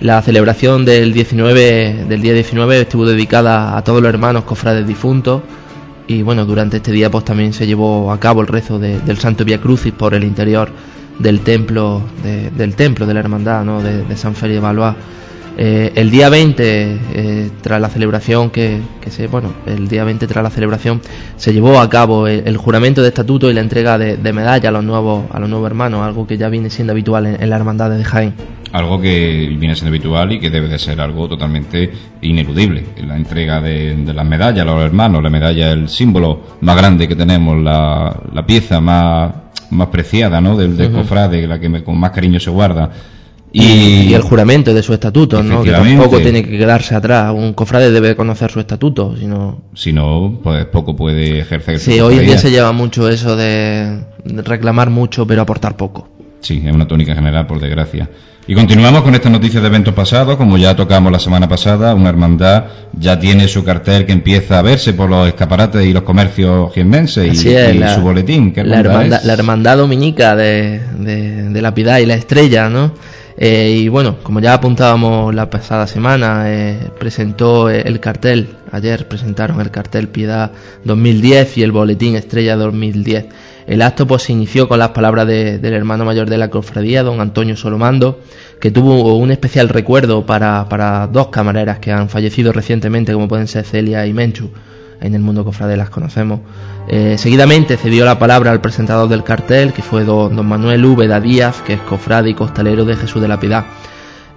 La 0.00 0.22
celebración 0.22 0.84
del 0.84 1.12
19, 1.12 2.04
del 2.08 2.22
día 2.22 2.32
19 2.32 2.82
estuvo 2.82 3.04
dedicada 3.04 3.76
a 3.76 3.82
todos 3.82 4.00
los 4.00 4.08
hermanos 4.08 4.44
cofrades 4.44 4.86
difuntos 4.86 5.42
y 6.06 6.22
bueno, 6.22 6.46
durante 6.46 6.76
este 6.76 6.92
día 6.92 7.10
pues 7.10 7.24
también 7.24 7.52
se 7.52 7.66
llevó 7.66 8.12
a 8.12 8.20
cabo 8.20 8.40
el 8.40 8.46
rezo 8.46 8.78
del 8.78 9.18
Santo 9.18 9.44
Via 9.44 9.60
Crucis 9.60 9.92
por 9.92 10.14
el 10.14 10.22
interior 10.22 10.70
del 11.18 11.40
templo 11.40 12.00
del 12.22 12.76
templo 12.76 13.06
de 13.06 13.14
la 13.14 13.20
hermandad 13.20 13.64
¿no? 13.64 13.82
de, 13.82 14.16
San 14.16 14.36
Félix 14.36 14.60
Valois 14.60 14.94
eh, 15.60 15.92
el 15.96 16.12
día 16.12 16.28
20, 16.28 17.00
eh, 17.14 17.50
tras 17.62 17.80
la 17.80 17.88
celebración 17.88 18.50
que, 18.50 18.80
se, 19.08 19.26
bueno, 19.26 19.52
el 19.66 19.88
día 19.88 20.04
20 20.04 20.28
tras 20.28 20.44
la 20.44 20.50
celebración 20.50 21.00
se 21.36 21.52
llevó 21.52 21.80
a 21.80 21.90
cabo 21.90 22.28
el, 22.28 22.56
juramento 22.56 23.02
de 23.02 23.08
estatuto 23.08 23.50
y 23.50 23.54
la 23.54 23.60
entrega 23.60 23.98
de, 23.98 24.32
medalla 24.32 24.68
a 24.68 24.72
los 24.72 24.84
nuevos 24.84 25.24
a 25.32 25.40
los 25.40 25.50
nuevos 25.50 25.66
hermanos, 25.66 26.02
algo 26.02 26.28
que 26.28 26.38
ya 26.38 26.48
viene 26.48 26.70
siendo 26.70 26.92
habitual 26.92 27.26
en, 27.26 27.50
la 27.50 27.56
hermandad 27.56 27.90
de 27.90 28.04
Jaén. 28.04 28.34
Algo 28.70 29.00
que 29.00 29.56
viene 29.58 29.74
siendo 29.74 29.88
habitual 29.88 30.30
y 30.30 30.38
que 30.38 30.48
debe 30.48 30.68
de 30.68 30.78
ser 30.78 31.00
algo 31.00 31.28
totalmente 31.28 31.90
ineludible. 32.22 32.84
La 33.04 33.16
entrega 33.16 33.60
de, 33.60 33.96
las 34.14 34.26
medallas 34.26 34.62
a 34.62 34.64
los 34.64 34.80
hermanos, 34.80 35.24
la 35.24 35.30
medalla 35.30 35.70
es 35.70 35.76
el 35.76 35.88
símbolo 35.88 36.40
más 36.60 36.76
grande 36.76 37.08
que 37.08 37.16
tenemos, 37.16 37.60
la, 37.60 38.44
pieza 38.46 38.80
más, 38.80 39.32
más 39.70 39.88
preciada 39.88 40.40
¿no? 40.40 40.56
del, 40.56 40.76
del 40.76 40.92
cofrade, 40.92 41.48
la 41.48 41.58
que 41.58 41.82
con 41.82 41.98
más 41.98 42.12
cariño 42.12 42.38
se 42.38 42.50
guarda 42.50 42.92
y, 43.52 44.12
el 44.12 44.22
juramento 44.22 44.74
de 44.74 44.82
su 44.82 44.92
estatuto, 44.92 45.42
¿no? 45.42 45.62
que 45.62 45.70
tampoco 45.70 46.18
tiene 46.20 46.44
que 46.44 46.58
quedarse 46.58 46.94
atrás. 46.94 47.32
Un 47.34 47.54
cofrade 47.54 47.90
debe 47.90 48.14
conocer 48.14 48.50
su 48.50 48.60
estatuto, 48.60 49.16
si 49.16 49.26
no... 49.26 49.62
Si 49.74 49.92
no, 49.92 50.38
pues 50.42 50.66
poco 50.66 50.94
puede 50.94 51.40
ejercer. 51.40 51.78
Sí, 51.78 52.00
hoy 52.00 52.18
en 52.18 52.26
día 52.26 52.38
se 52.38 52.50
lleva 52.50 52.72
mucho 52.72 53.08
eso 53.08 53.36
de 53.36 54.00
reclamar 54.24 54.90
mucho 54.90 55.26
pero 55.26 55.42
aportar 55.42 55.76
poco. 55.76 56.08
Sí, 56.40 56.62
es 56.64 56.74
una 56.74 56.86
tónica 56.86 57.14
general, 57.14 57.46
por 57.46 57.58
desgracia. 57.58 58.08
Y 58.46 58.54
continuamos 58.54 59.02
con 59.02 59.14
estas 59.14 59.30
noticias 59.30 59.62
de 59.62 59.68
eventos 59.68 59.92
pasados, 59.92 60.36
como 60.36 60.56
ya 60.56 60.74
tocamos 60.74 61.12
la 61.12 61.18
semana 61.18 61.46
pasada, 61.46 61.94
una 61.94 62.08
hermandad 62.08 62.64
ya 62.98 63.18
tiene 63.18 63.46
su 63.46 63.62
cartel 63.62 64.06
que 64.06 64.12
empieza 64.12 64.58
a 64.58 64.62
verse 64.62 64.94
por 64.94 65.10
los 65.10 65.28
escaparates 65.28 65.84
y 65.84 65.92
los 65.92 66.02
comercios 66.02 66.72
jienenses 66.72 67.44
y, 67.44 67.82
su 67.94 68.00
boletín. 68.00 68.54
la, 68.56 68.80
hermandad, 68.80 69.20
la 69.22 69.32
hermandad 69.34 69.76
dominica 69.76 70.34
de, 70.34 70.80
de, 70.98 71.50
de 71.50 71.62
la 71.62 71.74
piedad 71.74 71.98
y 71.98 72.06
la 72.06 72.14
estrella, 72.14 72.70
¿no? 72.70 72.94
Eh, 73.40 73.82
y 73.82 73.88
bueno, 73.88 74.16
como 74.24 74.40
ya 74.40 74.54
apuntábamos 74.54 75.32
la 75.32 75.48
pasada 75.48 75.86
semana, 75.86 76.52
eh, 76.52 76.90
presentó 76.98 77.70
el 77.70 78.00
cartel, 78.00 78.48
ayer 78.72 79.06
presentaron 79.06 79.60
el 79.60 79.70
cartel 79.70 80.08
Piedad 80.08 80.50
2010 80.84 81.58
y 81.58 81.62
el 81.62 81.70
boletín 81.70 82.16
Estrella 82.16 82.56
2010. 82.56 83.26
El 83.68 83.82
acto 83.82 84.08
pues 84.08 84.22
se 84.22 84.32
inició 84.32 84.66
con 84.66 84.80
las 84.80 84.88
palabras 84.88 85.26
del 85.28 85.72
hermano 85.72 86.04
mayor 86.04 86.28
de 86.28 86.38
la 86.38 86.50
cofradía, 86.50 87.04
don 87.04 87.20
Antonio 87.20 87.54
Solomando, 87.54 88.20
que 88.60 88.72
tuvo 88.72 89.16
un 89.16 89.30
especial 89.30 89.68
recuerdo 89.68 90.26
para, 90.26 90.68
para 90.68 91.06
dos 91.06 91.28
camareras 91.28 91.78
que 91.78 91.92
han 91.92 92.08
fallecido 92.08 92.52
recientemente, 92.52 93.12
como 93.12 93.28
pueden 93.28 93.46
ser 93.46 93.64
Celia 93.64 94.04
y 94.06 94.14
Menchu 94.14 94.50
en 95.00 95.14
el 95.14 95.20
mundo 95.20 95.44
cofrade 95.44 95.76
las 95.76 95.90
conocemos. 95.90 96.40
Eh, 96.88 97.16
seguidamente 97.18 97.76
cedió 97.76 98.04
la 98.04 98.18
palabra 98.18 98.50
al 98.50 98.60
presentador 98.60 99.08
del 99.08 99.24
cartel, 99.24 99.72
que 99.72 99.82
fue 99.82 100.04
don, 100.04 100.46
Manuel 100.46 100.84
Úbeda 100.84 101.20
Díaz, 101.20 101.62
que 101.66 101.74
es 101.74 101.80
cofrade 101.80 102.30
y 102.30 102.34
costalero 102.34 102.84
de 102.84 102.96
Jesús 102.96 103.20
de 103.20 103.28
la 103.28 103.38
Piedad. 103.38 103.64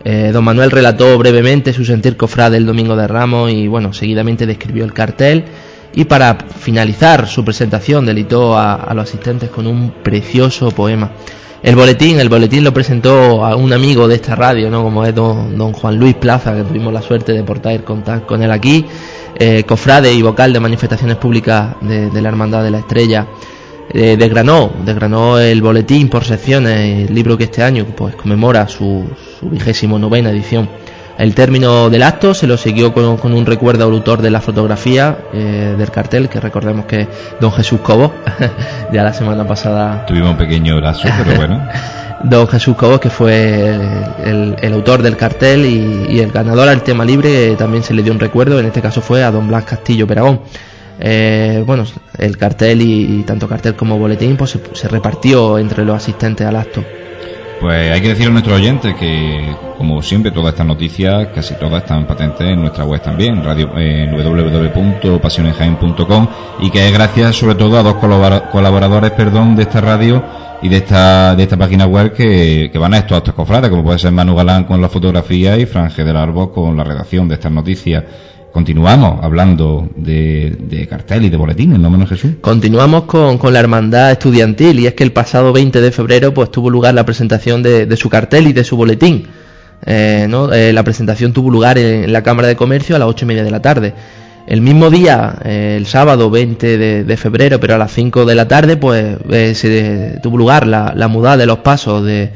Eh, 0.03 0.31
don 0.33 0.43
Manuel 0.43 0.71
relató 0.71 1.17
brevemente 1.17 1.73
su 1.73 1.85
sentir 1.85 2.17
cofrade 2.17 2.57
el 2.57 2.65
domingo 2.65 2.95
de 2.95 3.07
Ramos 3.07 3.51
y 3.51 3.67
bueno, 3.67 3.93
seguidamente 3.93 4.45
describió 4.45 4.83
el 4.83 4.93
cartel 4.93 5.45
y 5.93 6.05
para 6.05 6.37
finalizar 6.59 7.27
su 7.27 7.43
presentación 7.43 8.05
delitó 8.05 8.57
a, 8.57 8.91
los 8.93 9.09
asistentes 9.09 9.49
con 9.49 9.67
un 9.67 9.91
precioso 10.03 10.71
poema. 10.71 11.11
El 11.63 11.75
boletín, 11.75 12.19
el 12.19 12.29
boletín 12.29 12.63
lo 12.63 12.73
presentó 12.73 13.45
a 13.45 13.55
un 13.55 13.71
amigo 13.71 14.07
de 14.07 14.15
esta 14.15 14.35
radio, 14.35 14.69
¿no? 14.69 14.83
como 14.83 15.05
es 15.05 15.13
don, 15.13 15.57
don 15.57 15.73
Juan 15.73 15.97
Luis 15.97 16.15
Plaza, 16.15 16.55
que 16.55 16.63
tuvimos 16.63 16.91
la 16.91 17.01
suerte 17.01 17.33
de 17.33 17.43
portar 17.43 17.83
contacto 17.83 18.25
con 18.27 18.41
él 18.41 18.51
aquí 18.51 18.85
eh, 19.43 19.63
cofrade 19.63 20.13
y 20.13 20.21
vocal 20.21 20.53
de 20.53 20.59
manifestaciones 20.59 21.17
públicas 21.17 21.75
de, 21.81 22.21
la 22.21 22.29
Hermandad 22.29 22.63
de 22.63 22.69
la 22.69 22.77
Estrella, 22.77 23.25
eh, 23.89 24.15
desgranó, 24.15 24.71
desgranó 24.85 25.39
el 25.39 25.61
boletín 25.63 26.09
por 26.09 26.23
secciones, 26.23 27.09
el 27.09 27.15
libro 27.15 27.37
que 27.37 27.45
este 27.45 27.63
año 27.63 27.85
pues 27.95 28.15
conmemora 28.15 28.67
su, 28.67 29.03
vigésimo 29.41 29.97
novena 29.97 30.29
edición. 30.29 30.69
El 31.21 31.35
término 31.35 31.91
del 31.91 32.01
acto 32.01 32.33
se 32.33 32.47
lo 32.47 32.57
siguió 32.57 32.93
con, 32.93 33.05
un 33.05 33.45
recuerdo 33.45 33.85
al 33.85 33.91
autor 33.91 34.23
de 34.23 34.31
la 34.31 34.41
fotografía 34.41 35.19
eh, 35.31 35.75
del 35.77 35.91
cartel, 35.91 36.27
que 36.29 36.39
recordemos 36.39 36.85
que 36.85 37.01
es 37.01 37.07
don 37.39 37.51
Jesús 37.51 37.79
Cobo, 37.81 38.11
ya 38.91 39.03
la 39.03 39.13
semana 39.13 39.45
pasada. 39.45 40.03
Tuvimos 40.07 40.31
un 40.31 40.37
pequeño 40.37 40.77
brazo, 40.77 41.07
pero 41.23 41.37
bueno. 41.37 41.61
don 42.23 42.47
Jesús 42.47 42.75
Cobos, 42.75 42.99
que 42.99 43.11
fue 43.11 43.79
el, 44.25 44.73
autor 44.73 45.03
del 45.03 45.15
cartel 45.15 45.63
y, 46.09 46.19
el 46.19 46.31
ganador 46.31 46.67
al 46.67 46.81
tema 46.81 47.05
libre, 47.05 47.55
también 47.55 47.83
se 47.83 47.93
le 47.93 48.01
dio 48.01 48.11
un 48.11 48.19
recuerdo, 48.19 48.59
en 48.59 48.65
este 48.65 48.81
caso 48.81 48.99
fue 48.99 49.23
a 49.23 49.29
don 49.29 49.47
Blas 49.47 49.65
Castillo 49.65 50.07
Peragón. 50.07 50.41
Eh, 50.99 51.63
bueno, 51.67 51.83
el 52.17 52.35
cartel 52.35 52.81
y, 52.81 53.21
tanto 53.27 53.47
cartel 53.47 53.75
como 53.75 53.99
boletín 53.99 54.37
pues 54.37 54.57
se, 54.73 54.87
repartió 54.87 55.59
entre 55.59 55.85
los 55.85 55.97
asistentes 55.97 56.47
al 56.47 56.55
acto. 56.55 56.83
Pues 57.61 57.91
hay 57.91 58.01
que 58.01 58.09
decir 58.09 58.27
a 58.27 58.31
nuestros 58.31 58.57
oyentes 58.57 58.95
que, 58.95 59.55
como 59.77 60.01
siempre, 60.01 60.31
todas 60.31 60.53
estas 60.53 60.65
noticias, 60.65 61.27
casi 61.27 61.53
todas 61.53 61.83
están 61.83 62.07
patentes 62.07 62.47
en 62.47 62.59
nuestra 62.59 62.85
web 62.85 62.99
también, 63.03 63.43
radio, 63.43 63.69
eh, 63.77 64.09
www.pasionesjaen.com 64.11 66.27
y 66.61 66.71
que 66.71 66.87
es 66.87 66.91
gracias 66.91 67.35
sobre 67.35 67.53
todo 67.53 67.77
a 67.77 67.83
dos 67.83 67.97
colaboradores 68.51 69.11
perdón, 69.11 69.55
de 69.55 69.61
esta 69.61 69.79
radio 69.79 70.23
y 70.63 70.69
de 70.69 70.77
esta, 70.77 71.35
de 71.35 71.43
esta 71.43 71.55
página 71.55 71.85
web 71.85 72.13
que, 72.13 72.71
que 72.73 72.79
van 72.79 72.95
a 72.95 72.97
estos 72.97 73.19
actos 73.19 73.35
cofrades, 73.35 73.69
como 73.69 73.83
puede 73.83 73.99
ser 73.99 74.11
Manu 74.11 74.35
Galán 74.35 74.63
con 74.63 74.81
la 74.81 74.89
fotografía 74.89 75.55
y 75.55 75.67
Franje 75.67 76.03
del 76.03 76.17
Árbol 76.17 76.51
con 76.51 76.75
la 76.75 76.83
redacción 76.83 77.27
de 77.27 77.35
estas 77.35 77.51
noticias. 77.51 78.03
Continuamos 78.51 79.23
hablando 79.23 79.89
de, 79.95 80.57
de 80.59 80.85
cartel 80.87 81.23
y 81.23 81.29
de 81.29 81.37
boletines, 81.37 81.79
¿no 81.79 81.89
menos 81.89 82.09
Jesús? 82.09 82.33
Continuamos 82.41 83.03
con, 83.03 83.37
con, 83.37 83.53
la 83.53 83.59
hermandad 83.59 84.11
estudiantil 84.11 84.79
y 84.79 84.87
es 84.87 84.93
que 84.93 85.03
el 85.03 85.13
pasado 85.13 85.53
20 85.53 85.79
de 85.79 85.91
febrero 85.91 86.33
pues 86.33 86.51
tuvo 86.51 86.69
lugar 86.69 86.93
la 86.93 87.05
presentación 87.05 87.63
de, 87.63 87.85
de 87.85 87.97
su 87.97 88.09
cartel 88.09 88.47
y 88.47 88.53
de 88.53 88.63
su 88.63 88.75
boletín. 88.75 89.27
Eh, 89.85 90.27
¿no? 90.29 90.51
Eh, 90.51 90.73
la 90.73 90.83
presentación 90.83 91.33
tuvo 91.33 91.49
lugar 91.49 91.77
en, 91.77 92.11
la 92.11 92.23
Cámara 92.23 92.47
de 92.47 92.55
Comercio 92.55 92.95
a 92.95 92.99
las 92.99 93.07
ocho 93.07 93.25
y 93.25 93.29
media 93.29 93.43
de 93.43 93.51
la 93.51 93.61
tarde. 93.61 93.93
El 94.47 94.61
mismo 94.61 94.89
día, 94.89 95.35
eh, 95.45 95.75
el 95.77 95.85
sábado 95.85 96.29
20 96.29 97.03
de, 97.05 97.17
febrero, 97.17 97.59
pero 97.59 97.75
a 97.75 97.77
las 97.77 97.93
5 97.93 98.25
de 98.25 98.35
la 98.35 98.47
tarde, 98.47 98.75
pues 98.75 99.17
eh, 99.29 99.53
se 99.55 100.19
tuvo 100.21 100.37
lugar 100.37 100.67
la, 100.67 100.93
la 100.95 101.07
mudada 101.07 101.37
de 101.37 101.45
los 101.45 101.59
pasos 101.59 102.03
de, 102.03 102.31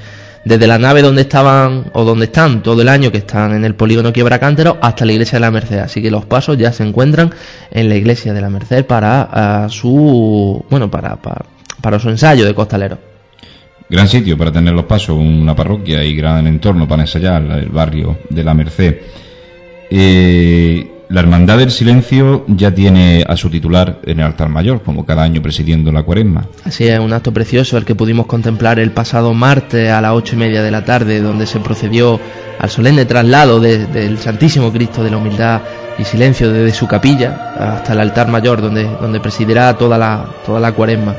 desde 0.46 0.68
la 0.68 0.78
nave 0.78 1.02
donde 1.02 1.24
estaban 1.24 1.90
o 1.94 2.04
donde 2.04 2.26
están 2.26 2.62
todo 2.62 2.82
el 2.84 2.88
año, 2.88 3.12
que 3.12 3.18
están 3.18 3.54
en 3.54 3.66
el 3.66 3.74
polígono 3.74 4.14
Quiebra 4.14 4.40
Cántero, 4.40 4.78
hasta 4.80 5.04
la 5.04 5.12
iglesia 5.12 5.38
de 5.38 5.42
la 5.42 5.52
Merced. 5.52 5.80
Así 5.80 6.02
que 6.02 6.12
los 6.12 6.26
pasos 6.26 6.58
ya 6.58 6.72
se 6.72 6.84
encuentran 6.84 7.34
en 7.72 7.90
la 7.90 7.96
iglesia 7.96 8.32
de 8.32 8.42
la 8.42 8.50
Merced 8.50 8.86
para 8.86 9.28
ah, 9.32 9.68
su 9.70 10.64
bueno 10.70 10.90
para, 10.90 11.18
para, 11.82 12.00
su 12.00 12.10
ensayo 12.10 12.46
de 12.46 12.54
costalero. 12.54 13.00
Gran 13.90 14.08
sitio 14.08 14.38
para 14.38 14.52
tener 14.52 14.74
los 14.74 14.86
pasos, 14.86 15.18
una 15.18 15.56
parroquia 15.56 16.04
y 16.04 16.16
gran 16.16 16.46
entorno 16.48 16.88
para 16.88 17.04
ensayar 17.04 17.42
el 17.44 17.70
barrio 17.70 18.20
de 18.30 18.44
la 18.44 18.54
Merced. 18.54 18.98
Eh, 19.90 20.95
la 21.10 21.22
Hermandad 21.22 21.58
del 21.60 21.72
Silencio 21.72 22.46
ya 22.48 22.74
tiene 22.74 23.24
a 23.28 23.38
su 23.38 23.50
titular 23.50 24.00
en 24.04 24.20
el 24.20 24.26
altar 24.26 24.50
mayor, 24.50 24.82
como 24.82 25.06
cada 25.06 25.24
año 25.24 25.42
presidiendo 25.42 25.92
la 25.92 26.04
cuaresma. 26.04 26.48
Así 26.64 26.88
es, 26.88 27.00
un 27.00 27.14
acto 27.14 27.32
precioso 27.32 27.78
el 27.78 27.86
que 27.86 27.96
pudimos 27.96 28.26
contemplar 28.26 28.80
el 28.80 28.92
pasado 28.92 29.34
martes 29.34 29.92
a 29.92 30.02
las 30.02 30.14
ocho 30.14 30.36
y 30.36 30.40
media 30.40 30.64
de 30.64 30.72
la 30.72 30.84
tarde, 30.84 31.22
donde 31.22 31.46
se 31.46 31.60
procedió 31.60 32.20
al 32.60 32.70
solemne 32.70 33.06
traslado 33.06 33.60
del 33.60 34.18
Santísimo 34.18 34.72
Cristo 34.72 35.04
de 35.04 35.12
la 35.12 35.18
Humildad 35.18 35.62
y 35.98 36.04
Silencio 36.04 36.52
desde 36.52 36.76
su 36.76 36.88
capilla 36.88 37.54
hasta 37.58 37.94
el 37.94 38.00
altar 38.00 38.28
mayor, 38.28 38.62
donde, 38.62 38.84
donde 38.84 39.20
presidirá 39.20 39.78
toda 39.78 39.98
la, 39.98 40.26
toda 40.46 40.60
la 40.60 40.72
cuaresma. 40.72 41.16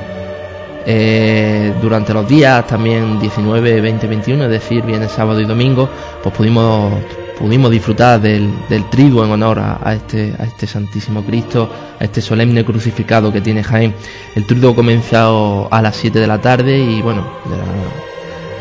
Eh, 0.89 1.75
durante 1.83 2.15
los 2.15 2.29
días, 2.29 2.65
también 2.67 3.19
19, 3.19 3.81
20, 3.81 4.07
21, 4.07 4.45
es 4.45 4.51
decir, 4.51 4.85
viernes, 4.85 5.11
sábado 5.11 5.41
y 5.41 5.45
domingo, 5.45 5.89
pues 6.23 6.33
pudimos 6.35 6.93
pudimos 7.39 7.71
disfrutar 7.71 8.21
del, 8.21 8.53
triduo 8.91 9.25
en 9.25 9.31
honor 9.31 9.59
a, 9.59 9.93
este, 9.95 10.35
a 10.39 10.45
este 10.45 10.67
Santísimo 10.67 11.23
Cristo, 11.23 11.71
a 11.99 12.05
este 12.05 12.21
solemne 12.21 12.65
crucificado 12.65 13.33
que 13.33 13.41
tiene 13.41 13.63
Jaén. 13.63 13.95
El 14.35 14.47
triduo 14.47 14.75
comenzó 14.75 15.69
a 15.71 15.83
las 15.83 15.97
7 15.97 16.19
de 16.19 16.27
la 16.27 16.41
tarde 16.41 16.79
y 16.79 17.03
bueno, 17.03 17.27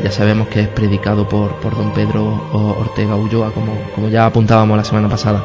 ya, 0.04 0.12
sabemos 0.12 0.48
que 0.50 0.62
es 0.62 0.68
predicado 0.68 1.28
por, 1.28 1.56
por 1.56 1.76
don 1.76 1.94
Pedro 1.94 2.24
Ortega 2.80 3.16
Ulloa, 3.16 3.52
como, 3.52 3.74
como 3.94 4.10
ya 4.10 4.26
apuntábamos 4.26 4.78
la 4.78 4.84
semana 4.84 5.10
pasada. 5.10 5.44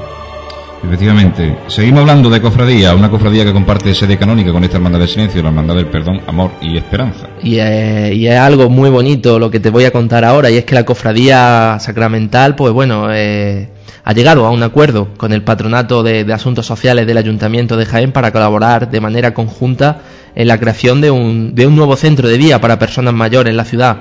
Efectivamente. 0.82 1.58
Seguimos 1.68 2.00
hablando 2.00 2.30
de 2.30 2.40
cofradía, 2.40 2.94
una 2.94 3.10
cofradía 3.10 3.44
que 3.44 3.52
comparte 3.52 3.94
sede 3.94 4.16
canónica 4.16 4.50
con 4.50 4.64
esta 4.64 4.76
hermandad 4.76 5.00
del 5.00 5.08
silencio, 5.08 5.42
la 5.42 5.48
hermandad 5.48 5.76
del 5.76 5.86
perdón, 5.86 6.22
amor 6.26 6.52
y 6.60 6.76
esperanza. 6.76 7.28
Y, 7.42 7.58
es 7.58 8.38
algo 8.38 8.70
muy 8.70 8.88
bonito 8.88 9.38
lo 9.38 9.50
que 9.50 9.60
te 9.60 9.70
voy 9.70 9.84
a 9.84 9.90
contar 9.90 10.24
ahora, 10.24 10.50
y 10.50 10.56
es 10.56 10.64
que 10.64 10.74
la 10.74 10.84
cofradía 10.84 11.76
sacramental, 11.80 12.56
pues 12.56 12.72
bueno, 12.72 13.08
eh, 13.12 13.68
ha 14.04 14.12
llegado 14.14 14.46
a 14.46 14.50
un 14.50 14.62
acuerdo 14.62 15.08
con 15.16 15.32
el 15.32 15.42
Patronato 15.42 16.02
de, 16.02 16.30
Asuntos 16.32 16.66
Sociales 16.66 17.06
del 17.06 17.18
Ayuntamiento 17.18 17.76
de 17.76 17.84
Jaén 17.84 18.12
para 18.12 18.32
colaborar 18.32 18.90
de 18.90 19.00
manera 19.00 19.34
conjunta 19.34 20.00
en 20.34 20.48
la 20.48 20.58
creación 20.58 21.00
de 21.00 21.10
un, 21.10 21.54
de 21.54 21.66
un 21.66 21.76
nuevo 21.76 21.96
centro 21.96 22.28
de 22.28 22.38
día 22.38 22.60
para 22.60 22.78
personas 22.78 23.12
mayores 23.12 23.50
en 23.50 23.56
la 23.56 23.64
ciudad. 23.64 23.98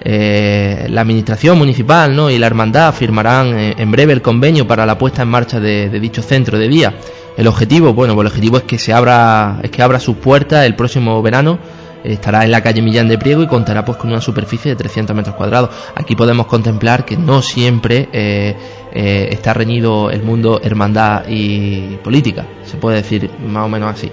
Eh, 0.00 0.86
la 0.88 1.00
administración 1.00 1.58
municipal 1.58 2.14
¿no? 2.14 2.30
y 2.30 2.38
la 2.38 2.46
hermandad 2.46 2.94
firmarán 2.94 3.58
eh, 3.58 3.74
en 3.78 3.90
breve 3.90 4.12
el 4.12 4.22
convenio 4.22 4.66
para 4.66 4.86
la 4.86 4.96
puesta 4.96 5.22
en 5.22 5.28
marcha 5.28 5.58
de, 5.58 5.88
dicho 6.00 6.22
centro 6.22 6.58
de 6.58 6.68
día. 6.68 6.94
El 7.36 7.46
objetivo, 7.46 7.94
bueno, 7.94 8.14
pues 8.14 8.24
el 8.24 8.28
objetivo 8.28 8.56
es 8.58 8.62
que 8.64 8.78
se 8.78 8.92
abra, 8.92 9.58
es 9.62 9.70
que 9.70 9.82
abra 9.82 10.00
sus 10.00 10.16
puertas 10.16 10.66
el 10.66 10.74
próximo 10.74 11.20
verano 11.22 11.58
estará 12.04 12.44
en 12.44 12.50
la 12.50 12.62
calle 12.62 12.82
Millán 12.82 13.08
de 13.08 13.18
Priego 13.18 13.42
y 13.42 13.46
contará 13.46 13.84
pues 13.84 13.98
con 13.98 14.10
una 14.10 14.20
superficie 14.20 14.70
de 14.70 14.76
300 14.76 15.14
metros 15.14 15.36
cuadrados. 15.36 15.70
Aquí 15.94 16.14
podemos 16.14 16.46
contemplar 16.46 17.04
que 17.04 17.16
no 17.16 17.42
siempre 17.42 18.08
eh, 18.12 18.56
eh, 18.92 19.28
está 19.30 19.54
reñido 19.54 20.10
el 20.10 20.22
mundo 20.22 20.60
hermandad 20.62 21.24
y 21.28 21.96
política, 22.02 22.46
se 22.64 22.76
puede 22.76 22.98
decir 22.98 23.30
más 23.46 23.64
o 23.64 23.68
menos 23.68 23.92
así. 23.94 24.10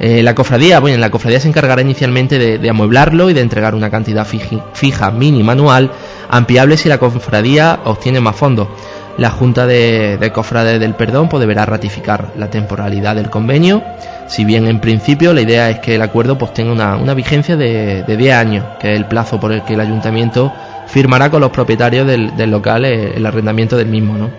Eh, 0.00 0.22
la 0.22 0.34
cofradía, 0.34 0.80
bueno, 0.80 0.98
la 0.98 1.10
cofradía 1.10 1.40
se 1.40 1.48
encargará 1.48 1.80
inicialmente 1.82 2.58
de, 2.58 2.70
amueblarlo 2.70 3.30
y 3.30 3.34
de 3.34 3.40
entregar 3.40 3.74
una 3.74 3.90
cantidad 3.90 4.26
fija 4.26 5.10
mínima 5.10 5.52
anual, 5.52 5.90
ampliable 6.28 6.76
si 6.76 6.88
la 6.88 6.98
cofradía 6.98 7.80
obtiene 7.84 8.20
más 8.20 8.36
fondos. 8.36 8.68
La 9.16 9.30
Junta 9.30 9.64
de, 9.66 10.18
de 10.18 10.32
Cofrades 10.32 10.80
del 10.80 10.94
Perdón 10.94 11.28
pues, 11.28 11.40
deberá 11.40 11.64
ratificar 11.64 12.32
la 12.36 12.50
temporalidad 12.50 13.14
del 13.14 13.30
convenio, 13.30 13.84
si 14.26 14.44
bien 14.44 14.66
en 14.66 14.80
principio 14.80 15.32
la 15.32 15.42
idea 15.42 15.70
es 15.70 15.78
que 15.78 15.94
el 15.94 16.02
acuerdo 16.02 16.36
pues, 16.36 16.52
tenga 16.52 16.96
una, 16.96 17.14
vigencia 17.14 17.56
de, 17.56 18.02
de, 18.02 18.16
10 18.16 18.34
años, 18.34 18.64
que 18.80 18.92
es 18.92 18.98
el 18.98 19.06
plazo 19.06 19.38
por 19.38 19.52
el 19.52 19.62
que 19.62 19.74
el 19.74 19.80
ayuntamiento 19.80 20.52
firmará 20.88 21.30
con 21.30 21.40
los 21.40 21.50
propietarios 21.50 22.06
del, 22.06 22.50
local 22.50 22.84
el 22.84 23.24
arrendamiento 23.24 23.76
del 23.76 23.86
mismo. 23.86 24.18
¿no? 24.18 24.30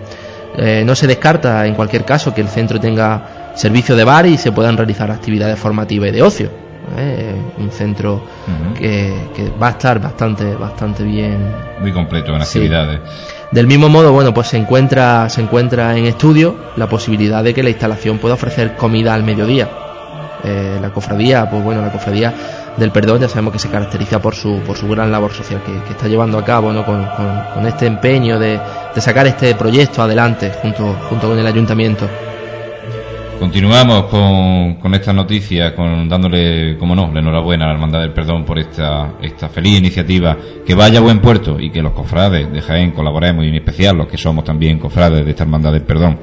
Eh, 0.58 0.84
no 0.84 0.94
se 0.94 1.06
descarta 1.06 1.66
en 1.66 1.74
cualquier 1.74 2.04
caso 2.04 2.32
que 2.32 2.40
el 2.40 2.48
centro 2.48 2.80
tenga 2.80 3.35
servicio 3.56 3.96
de 3.96 4.04
bar 4.04 4.26
y 4.26 4.38
se 4.38 4.52
puedan 4.52 4.76
realizar 4.76 5.10
actividades 5.10 5.58
formativas 5.58 6.10
y 6.10 6.12
de 6.12 6.22
ocio. 6.22 6.66
¿eh? 6.96 7.34
un 7.58 7.70
centro 7.70 8.22
que, 8.78 9.52
va 9.60 9.68
a 9.68 9.70
estar 9.70 10.00
bastante, 10.00 10.54
bastante 10.54 11.02
bien. 11.02 11.52
Muy 11.80 11.92
completo 11.92 12.34
en 12.34 12.42
actividades. 12.42 13.00
Del 13.50 13.66
mismo 13.66 13.88
modo, 13.88 14.12
bueno, 14.12 14.34
pues 14.34 14.48
se 14.48 14.56
encuentra, 14.56 15.28
se 15.28 15.40
encuentra 15.40 15.96
en 15.96 16.06
estudio 16.06 16.56
la 16.76 16.88
posibilidad 16.88 17.42
de 17.42 17.54
que 17.54 17.62
la 17.62 17.70
instalación 17.70 18.18
pueda 18.18 18.34
ofrecer 18.34 18.76
comida 18.76 19.14
al 19.14 19.22
mediodía. 19.22 19.68
Eh, 20.44 20.78
la 20.80 20.90
cofradía, 20.90 21.48
pues 21.48 21.62
bueno, 21.62 21.80
la 21.80 21.90
cofradía 21.90 22.34
del 22.76 22.90
perdón 22.90 23.20
ya 23.20 23.28
sabemos 23.28 23.52
que 23.54 23.58
se 23.58 23.70
caracteriza 23.70 24.20
por 24.20 24.34
su, 24.34 24.60
por 24.66 24.76
su 24.76 24.86
gran 24.86 25.10
labor 25.10 25.32
social 25.32 25.62
que, 25.64 25.92
está 25.92 26.08
llevando 26.08 26.38
a 26.38 26.44
cabo 26.44 26.72
¿no? 26.72 26.84
con, 26.84 27.06
con, 27.54 27.66
este 27.66 27.86
empeño 27.86 28.38
de, 28.38 28.60
de, 28.94 29.00
sacar 29.00 29.26
este 29.26 29.54
proyecto 29.54 30.02
adelante 30.02 30.52
junto, 30.60 30.94
junto 31.08 31.28
con 31.28 31.38
el 31.38 31.46
ayuntamiento. 31.46 32.06
Continuamos 33.38 34.06
con, 34.06 34.74
con 34.76 34.94
esta 34.94 35.12
noticia, 35.12 35.74
con 35.74 36.08
dándole, 36.08 36.78
como 36.78 36.94
no, 36.94 37.12
la 37.12 37.20
enhorabuena 37.20 37.64
a 37.64 37.68
la 37.68 37.74
Hermandad 37.74 38.00
del 38.00 38.12
Perdón 38.12 38.44
por 38.44 38.58
esta, 38.58 39.14
esta 39.20 39.48
feliz 39.48 39.78
iniciativa. 39.78 40.36
Que 40.64 40.74
vaya 40.74 40.98
a 41.00 41.02
buen 41.02 41.20
puerto 41.20 41.60
y 41.60 41.70
que 41.70 41.82
los 41.82 41.92
cofrades 41.92 42.50
de 42.50 42.62
Jaén 42.62 42.92
colaboremos, 42.92 43.44
y 43.44 43.48
en 43.48 43.54
especial 43.56 43.96
los 43.96 44.08
que 44.08 44.16
somos 44.16 44.44
también 44.44 44.78
cofrades 44.78 45.24
de 45.24 45.30
esta 45.30 45.44
Hermandad 45.44 45.72
del 45.72 45.82
Perdón. 45.82 46.18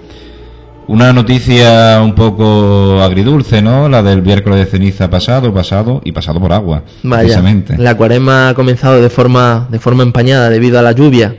Una 0.88 1.13
noticia 1.13 2.02
un 2.04 2.13
poco 2.13 2.99
agridulce, 3.02 3.62
¿no? 3.62 3.88
La 3.88 4.02
del 4.02 4.21
miércoles 4.21 4.60
de 4.60 4.65
ceniza 4.65 5.10
pasado, 5.10 5.54
pasado 5.54 6.02
y 6.04 6.12
pasado 6.12 6.41
por 6.41 6.52
agua. 6.52 6.84
Vaya, 7.04 7.41
la 7.78 7.95
cuaresma 7.95 8.49
ha 8.49 8.54
comenzado 8.54 9.02
de 9.02 9.10
forma, 9.10 9.67
de 9.69 9.80
forma 9.80 10.04
empañada 10.04 10.49
debido 10.49 10.80
a 10.80 10.82
la 10.82 10.91
lluvia 10.91 11.36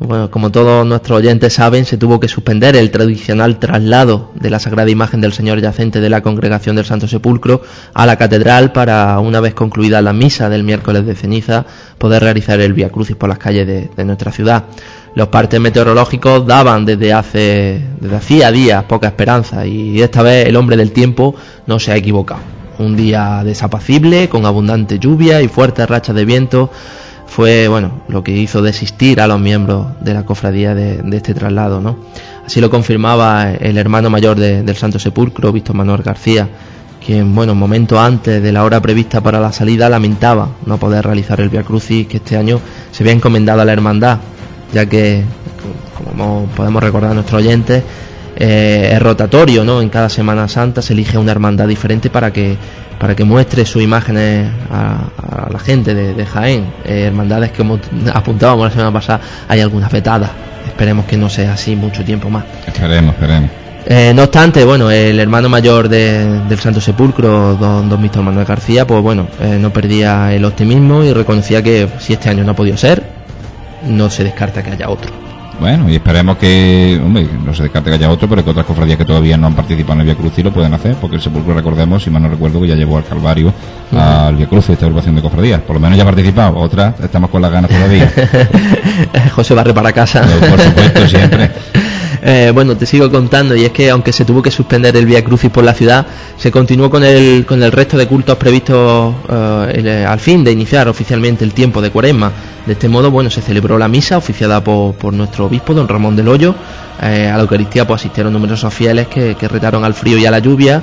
bueno, 0.00 0.28
como 0.28 0.50
todos 0.50 0.84
nuestros 0.84 1.18
oyentes 1.18 1.52
saben, 1.52 1.84
se 1.84 1.96
tuvo 1.96 2.18
que 2.18 2.26
suspender 2.26 2.74
el 2.74 2.90
tradicional 2.90 3.60
traslado 3.60 4.32
de 4.34 4.50
la 4.50 4.58
Sagrada 4.58 4.90
Imagen 4.90 5.20
del 5.20 5.32
Señor 5.32 5.60
Yacente 5.60 6.00
de 6.00 6.10
la 6.10 6.20
Congregación 6.20 6.74
del 6.74 6.84
Santo 6.84 7.06
Sepulcro 7.06 7.62
a 7.94 8.04
la 8.04 8.16
catedral 8.16 8.72
para, 8.72 9.20
una 9.20 9.38
vez 9.38 9.54
concluida 9.54 10.02
la 10.02 10.12
misa 10.12 10.48
del 10.48 10.64
miércoles 10.64 11.06
de 11.06 11.14
ceniza, 11.14 11.64
poder 11.96 12.24
realizar 12.24 12.60
el 12.60 12.72
Via 12.72 12.90
Crucis 12.90 13.14
por 13.14 13.28
las 13.28 13.38
calles 13.38 13.66
de, 13.66 14.04
nuestra 14.04 14.32
ciudad. 14.32 14.64
Los 15.14 15.28
partes 15.28 15.60
meteorológicos 15.60 16.44
daban 16.44 16.84
desde 16.84 17.12
hace 17.12 17.80
desde 18.00 18.16
hacía 18.16 18.50
días 18.50 18.82
poca 18.84 19.06
esperanza 19.06 19.64
y 19.64 20.02
esta 20.02 20.22
vez 20.22 20.48
el 20.48 20.56
hombre 20.56 20.76
del 20.76 20.90
tiempo 20.90 21.36
no 21.68 21.78
se 21.78 21.92
ha 21.92 21.96
equivocado. 21.96 22.40
Un 22.80 22.96
día 22.96 23.42
desapacible, 23.44 24.28
con 24.28 24.44
abundante 24.44 24.98
lluvia 24.98 25.40
y 25.40 25.46
fuertes 25.46 25.88
rachas 25.88 26.16
de 26.16 26.24
viento 26.24 26.70
fue 27.34 27.66
bueno 27.66 28.02
lo 28.06 28.22
que 28.22 28.30
hizo 28.30 28.62
desistir 28.62 29.20
a 29.20 29.26
los 29.26 29.40
miembros 29.40 29.88
de 30.00 30.14
la 30.14 30.24
cofradía 30.24 30.72
de, 30.72 31.02
este 31.16 31.34
traslado 31.34 31.80
¿no? 31.80 31.96
así 32.46 32.60
lo 32.60 32.70
confirmaba 32.70 33.50
el 33.50 33.76
hermano 33.76 34.08
mayor 34.08 34.38
del 34.38 34.76
Santo 34.76 35.00
Sepulcro 35.00 35.50
Víctor 35.50 35.74
Manuel 35.74 36.04
García 36.04 36.48
quien 37.04 37.34
bueno 37.34 37.56
momento 37.56 37.98
antes 37.98 38.40
de 38.40 38.52
la 38.52 38.62
hora 38.62 38.80
prevista 38.80 39.20
para 39.20 39.40
la 39.40 39.50
salida 39.50 39.88
lamentaba 39.88 40.50
no 40.64 40.78
poder 40.78 41.04
realizar 41.04 41.40
el 41.40 41.48
Via 41.48 41.64
Crucis 41.64 42.06
que 42.06 42.18
este 42.18 42.36
año 42.36 42.60
se 42.92 43.02
había 43.02 43.14
encomendado 43.14 43.62
a 43.62 43.64
la 43.64 43.72
hermandad 43.72 44.18
ya 44.72 44.86
que 44.86 45.24
como 46.14 46.46
podemos 46.54 46.80
recordar 46.84 47.10
a 47.10 47.14
nuestros 47.14 47.42
oyentes 47.42 47.82
eh, 48.36 48.90
es 48.92 49.02
rotatorio 49.02 49.64
no 49.64 49.82
en 49.82 49.88
cada 49.88 50.08
Semana 50.08 50.46
Santa 50.46 50.82
se 50.82 50.92
elige 50.92 51.18
una 51.18 51.32
hermandad 51.32 51.66
diferente 51.66 52.10
para 52.10 52.32
que 52.32 52.56
para 52.98 53.14
que 53.14 53.24
muestre 53.24 53.64
sus 53.64 53.82
imágenes 53.82 54.50
a, 54.70 55.48
la 55.50 55.58
gente 55.58 55.94
de, 55.94 56.26
Jaén. 56.26 56.72
Eh, 56.84 57.04
hermandades 57.06 57.50
que 57.50 57.58
como 57.58 57.78
apuntábamos 58.12 58.66
la 58.66 58.70
semana 58.70 58.92
pasada, 58.92 59.20
hay 59.48 59.60
algunas 59.60 59.90
vetadas. 59.90 60.30
Esperemos 60.66 61.04
que 61.06 61.16
no 61.16 61.28
sea 61.28 61.52
así 61.52 61.76
mucho 61.76 62.04
tiempo 62.04 62.30
más. 62.30 62.44
Esperemos, 62.66 63.14
esperemos. 63.14 63.50
Eh, 63.86 64.12
no 64.14 64.22
obstante, 64.22 64.64
bueno, 64.64 64.90
el 64.90 65.20
hermano 65.20 65.50
mayor 65.50 65.90
del 65.90 66.58
Santo 66.58 66.80
Sepulcro, 66.80 67.54
don, 67.54 67.88
don 67.88 68.00
Víctor 68.00 68.22
Manuel 68.22 68.46
García, 68.46 68.86
pues 68.86 69.02
bueno, 69.02 69.28
eh, 69.40 69.58
no 69.60 69.70
perdía 69.70 70.32
el 70.32 70.44
optimismo 70.46 71.04
y 71.04 71.12
reconocía 71.12 71.62
que 71.62 71.88
si 71.98 72.14
este 72.14 72.30
año 72.30 72.44
no 72.44 72.52
ha 72.52 72.56
podido 72.56 72.78
ser, 72.78 73.02
no 73.86 74.08
se 74.08 74.24
descarta 74.24 74.62
que 74.62 74.70
haya 74.70 74.88
otro. 74.88 75.33
Bueno, 75.60 75.88
y 75.88 75.94
esperemos 75.94 76.36
que, 76.36 77.00
hombre, 77.02 77.28
no 77.44 77.54
se 77.54 77.62
descarte 77.62 77.90
que 77.90 77.96
haya 77.96 78.10
otro, 78.10 78.28
pero 78.28 78.44
que 78.44 78.50
otras 78.50 78.66
cofradías 78.66 78.98
que 78.98 79.04
todavía 79.04 79.36
no 79.36 79.46
han 79.46 79.54
participado 79.54 79.94
en 79.94 80.00
el 80.00 80.06
Via 80.06 80.16
Cruz 80.16 80.36
lo 80.38 80.52
pueden 80.52 80.74
hacer, 80.74 80.96
porque 80.96 81.16
el 81.16 81.22
Sepulcro, 81.22 81.54
recordemos, 81.54 82.02
si 82.02 82.10
mal 82.10 82.22
no 82.22 82.28
recuerdo, 82.28 82.60
que 82.60 82.68
ya 82.68 82.74
llevó 82.74 82.98
al 82.98 83.04
Calvario 83.04 83.52
al 83.96 84.36
Via 84.36 84.48
Cruz 84.48 84.68
esta 84.70 84.86
agrupación 84.86 85.14
de 85.14 85.22
cofradías. 85.22 85.60
Por 85.60 85.76
lo 85.76 85.80
menos 85.80 85.96
ya 85.96 86.02
ha 86.02 86.06
participado, 86.06 86.56
otras 86.56 86.98
estamos 87.00 87.30
con 87.30 87.40
las 87.40 87.52
ganas 87.52 87.70
todavía. 87.70 88.12
José 89.34 89.54
barre 89.54 89.72
para 89.72 89.92
casa. 89.92 90.22
por 90.22 90.60
supuesto, 90.60 91.08
siempre. 91.08 91.50
Eh, 92.22 92.50
bueno, 92.54 92.76
te 92.76 92.86
sigo 92.86 93.10
contando, 93.10 93.54
y 93.54 93.64
es 93.64 93.72
que 93.72 93.90
aunque 93.90 94.12
se 94.12 94.24
tuvo 94.24 94.42
que 94.42 94.50
suspender 94.50 94.96
el 94.96 95.06
Via 95.06 95.22
Crucis 95.22 95.50
por 95.50 95.64
la 95.64 95.74
ciudad, 95.74 96.06
se 96.36 96.50
continuó 96.50 96.90
con 96.90 97.04
el, 97.04 97.44
con 97.46 97.62
el 97.62 97.72
resto 97.72 97.96
de 97.96 98.06
cultos 98.06 98.36
previstos 98.36 99.14
eh, 99.28 100.06
al 100.08 100.20
fin 100.20 100.44
de 100.44 100.52
iniciar 100.52 100.88
oficialmente 100.88 101.44
el 101.44 101.52
tiempo 101.52 101.80
de 101.80 101.90
cuaresma. 101.90 102.32
De 102.66 102.72
este 102.72 102.88
modo, 102.88 103.10
bueno, 103.10 103.30
se 103.30 103.42
celebró 103.42 103.78
la 103.78 103.88
misa 103.88 104.16
oficiada 104.16 104.62
por, 104.62 104.94
por 104.94 105.12
nuestro 105.12 105.46
obispo, 105.46 105.74
don 105.74 105.88
Ramón 105.88 106.16
del 106.16 106.28
Hoyo. 106.28 106.54
Eh, 107.02 107.28
a 107.28 107.36
la 107.36 107.42
Eucaristía 107.42 107.86
pues, 107.86 108.00
asistieron 108.00 108.32
numerosos 108.32 108.72
fieles 108.72 109.08
que, 109.08 109.34
que 109.34 109.48
retaron 109.48 109.84
al 109.84 109.94
frío 109.94 110.16
y 110.16 110.26
a 110.26 110.30
la 110.30 110.38
lluvia. 110.38 110.82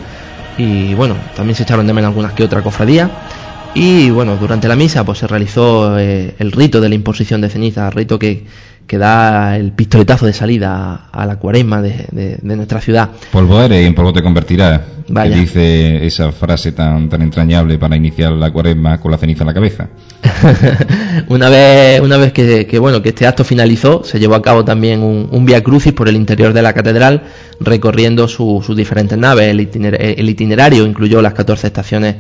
Y 0.58 0.94
bueno, 0.94 1.16
también 1.36 1.56
se 1.56 1.64
echaron 1.64 1.88
de 1.88 1.94
menos 1.94 2.10
algunas 2.10 2.34
que 2.34 2.44
otras 2.44 2.62
cofradías. 2.62 3.10
Y 3.74 4.10
bueno, 4.10 4.36
durante 4.36 4.68
la 4.68 4.76
misa 4.76 5.04
pues 5.06 5.20
se 5.20 5.28
realizó 5.28 5.98
el 5.98 6.52
rito 6.52 6.82
de 6.82 6.90
la 6.90 6.96
imposición 6.96 7.40
de 7.40 7.50
ceniza, 7.50 7.90
rito 7.90 8.20
que, 8.20 8.44
que 8.92 8.98
da 8.98 9.56
el 9.56 9.72
pistoletazo 9.72 10.26
de 10.26 10.34
salida 10.34 11.08
a 11.14 11.26
la 11.26 11.38
cuaresma 11.38 11.82
de, 11.82 12.40
nuestra 12.44 12.82
ciudad. 12.82 13.10
Polvo 13.32 13.62
eres 13.62 13.84
y 13.84 13.86
en 13.86 13.96
polvo 13.96 14.12
te 14.12 14.22
convertirás. 14.22 14.82
Que 15.08 15.30
dice 15.30 16.06
esa 16.06 16.34
frase 16.34 16.74
tan, 16.74 17.08
tan 17.08 17.22
entrañable 17.22 17.78
para 17.78 17.96
iniciar 17.96 18.34
la 18.34 18.52
cuaresma 18.52 19.00
con 19.00 19.12
la 19.12 19.18
ceniza 19.18 19.44
en 19.44 19.48
la 19.48 19.54
cabeza. 19.54 19.88
una 21.30 21.48
vez, 21.48 22.02
una 22.02 22.18
vez 22.18 22.34
que, 22.34 22.80
bueno, 22.80 23.02
que 23.02 23.10
este 23.10 23.26
acto 23.26 23.46
finalizó, 23.46 24.04
se 24.04 24.20
llevó 24.20 24.36
a 24.36 24.42
cabo 24.42 24.66
también 24.66 25.02
un, 25.02 25.30
un 25.32 25.46
via 25.46 25.64
crucis 25.64 25.94
por 25.94 26.10
el 26.10 26.18
interior 26.18 26.52
de 26.52 26.62
la 26.62 26.74
catedral, 26.74 27.24
recorriendo 27.62 28.28
sus 28.28 28.76
diferentes 28.76 29.18
naves. 29.18 29.48
El, 29.48 30.30
itinerario 30.30 30.86
incluyó 30.86 31.22
las 31.22 31.34
14 31.34 31.68
estaciones 31.68 32.16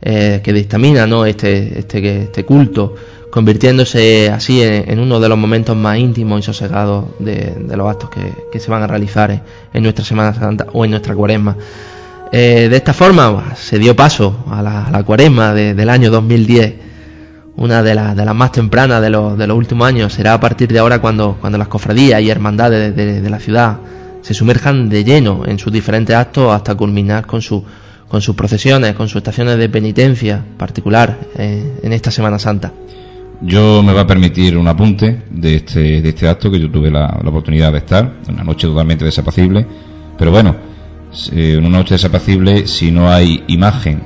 eh, 0.00 0.40
que 0.42 0.54
dictamina 0.54 1.06
¿no? 1.06 1.26
este, 1.26 1.80
este, 1.80 2.22
este 2.22 2.44
culto 2.46 2.94
convirtiéndose 3.34 4.30
así 4.30 4.62
en, 4.62 5.00
uno 5.00 5.18
de 5.18 5.28
los 5.28 5.36
momentos 5.36 5.74
más 5.74 5.98
íntimos 5.98 6.38
y 6.38 6.42
sosegados 6.44 7.06
de, 7.18 7.66
los 7.76 7.90
actos 7.90 8.08
que, 8.08 8.60
se 8.60 8.70
van 8.70 8.84
a 8.84 8.86
realizar 8.86 9.42
en, 9.72 9.82
nuestra 9.82 10.04
Semana 10.04 10.32
Santa 10.32 10.66
o 10.72 10.84
en 10.84 10.92
nuestra 10.92 11.16
cuaresma. 11.16 11.56
Eh, 12.30 12.68
de 12.70 12.76
esta 12.76 12.92
forma 12.92 13.56
se 13.56 13.80
dio 13.80 13.96
paso 13.96 14.44
a 14.48 14.62
la, 14.62 15.02
cuaresma 15.02 15.52
del 15.52 15.90
año 15.90 16.12
2010, 16.12 16.74
una 17.56 17.82
de, 17.82 17.90
de 17.90 18.24
las 18.24 18.34
más 18.36 18.52
tempranas 18.52 19.02
de 19.02 19.10
los, 19.10 19.36
de 19.36 19.48
los, 19.48 19.58
últimos 19.58 19.88
años. 19.88 20.12
Será 20.12 20.34
a 20.34 20.38
partir 20.38 20.72
de 20.72 20.78
ahora 20.78 21.00
cuando, 21.00 21.36
las 21.42 21.66
cofradías 21.66 22.22
y 22.22 22.30
hermandades 22.30 22.94
de, 22.94 23.30
la 23.30 23.40
ciudad 23.40 23.78
se 24.22 24.32
sumerjan 24.32 24.88
de 24.88 25.02
lleno 25.02 25.42
en 25.44 25.58
sus 25.58 25.72
diferentes 25.72 26.14
actos 26.14 26.54
hasta 26.54 26.76
culminar 26.76 27.26
con, 27.26 27.40
con 28.06 28.22
sus 28.22 28.36
procesiones, 28.36 28.94
con 28.94 29.08
sus 29.08 29.16
estaciones 29.16 29.58
de 29.58 29.68
penitencia 29.68 30.40
particular 30.56 31.18
eh, 31.36 31.80
en 31.82 31.92
esta 31.92 32.12
Semana 32.12 32.38
Santa. 32.38 32.72
Yo 33.46 33.82
me 33.82 33.92
va 33.92 34.02
a 34.02 34.06
permitir 34.06 34.56
un 34.56 34.66
apunte 34.68 35.24
de 35.30 35.56
este, 35.56 36.00
de 36.00 36.08
este 36.08 36.26
acto 36.26 36.50
que 36.50 36.58
yo 36.58 36.70
tuve 36.70 36.90
la, 36.90 37.20
oportunidad 37.26 37.72
de 37.72 37.78
estar, 37.78 38.14
una 38.28 38.42
noche 38.42 38.66
totalmente 38.66 39.04
desapacible, 39.04 39.66
pero 40.16 40.30
bueno, 40.30 40.56
en 41.30 41.58
una 41.58 41.78
noche 41.78 41.94
desapacible 41.94 42.66
si 42.66 42.90
no 42.90 43.10
hay 43.10 43.44
imagen, 43.48 44.02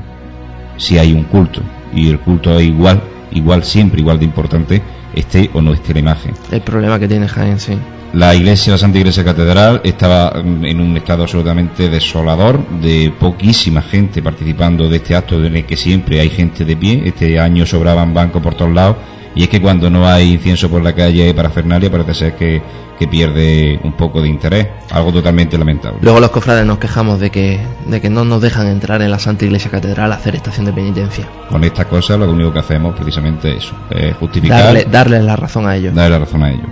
si 0.76 0.98
hay 0.98 1.12
un 1.12 1.22
culto, 1.24 1.62
y 1.94 2.08
el 2.08 2.18
culto 2.18 2.58
es 2.58 2.66
igual, 2.66 3.00
igual 3.30 3.62
siempre, 3.62 4.00
igual 4.00 4.18
de 4.18 4.24
importante, 4.24 4.82
esté 5.14 5.48
o 5.52 5.62
no 5.62 5.72
esté 5.72 5.94
la 5.94 6.00
imagen. 6.00 6.34
El 6.50 6.62
problema 6.62 6.98
que 6.98 7.06
tiene 7.06 7.28
Jaén, 7.28 7.60
sí. 7.60 7.78
La 8.14 8.34
iglesia, 8.34 8.72
la 8.72 8.78
Santa 8.78 8.98
Iglesia 8.98 9.22
Catedral, 9.22 9.82
estaba 9.84 10.32
en 10.34 10.80
un 10.80 10.96
estado 10.96 11.22
absolutamente 11.22 11.88
desolador, 11.88 12.66
de 12.80 13.12
poquísima 13.20 13.82
gente 13.82 14.20
participando 14.20 14.88
de 14.88 14.96
este 14.96 15.14
acto 15.14 15.44
en 15.44 15.56
el 15.58 15.64
que 15.64 15.76
siempre 15.76 16.18
hay 16.18 16.30
gente 16.30 16.64
de 16.64 16.74
pie. 16.74 17.02
Este 17.04 17.38
año 17.38 17.66
sobraban 17.66 18.14
bancos 18.14 18.42
por 18.42 18.54
todos 18.54 18.72
lados. 18.72 18.96
Y 19.34 19.42
es 19.42 19.48
que 19.48 19.60
cuando 19.60 19.90
no 19.90 20.06
hay 20.06 20.32
incienso 20.32 20.68
por 20.68 20.82
la 20.82 20.94
calle 20.94 21.32
para 21.34 21.50
Fernalia, 21.50 21.90
parece 21.90 22.14
ser 22.14 22.36
que, 22.36 22.62
que, 22.98 23.06
pierde 23.06 23.78
un 23.84 23.92
poco 23.92 24.20
de 24.20 24.28
interés. 24.28 24.68
Algo 24.90 25.12
totalmente 25.12 25.56
lamentable. 25.56 25.98
Luego 26.02 26.20
los 26.20 26.30
cofrades 26.30 26.66
nos 26.66 26.78
quejamos 26.78 27.20
de 27.20 27.30
que, 27.30 27.60
de 27.86 28.00
que 28.00 28.10
no 28.10 28.24
nos 28.24 28.42
dejan 28.42 28.66
entrar 28.68 29.02
en 29.02 29.10
la 29.10 29.18
Santa 29.18 29.44
Iglesia 29.44 29.70
Catedral 29.70 30.12
a 30.12 30.16
hacer 30.16 30.34
estación 30.34 30.66
de 30.66 30.72
penitencia. 30.72 31.28
Con 31.48 31.62
estas 31.64 31.86
cosas 31.86 32.18
lo 32.18 32.30
único 32.30 32.52
que 32.52 32.58
hacemos 32.60 32.94
precisamente 32.94 33.56
es 33.56 33.64
eso, 33.64 33.74
es 33.90 34.16
justificar. 34.16 34.64
Darle, 34.64 34.84
darle 34.84 35.22
la 35.22 35.36
razón 35.36 35.66
a 35.66 35.76
ellos. 35.76 35.94
Darle 35.94 36.10
la 36.10 36.18
razón 36.24 36.42
a 36.42 36.50
ellos. 36.50 36.66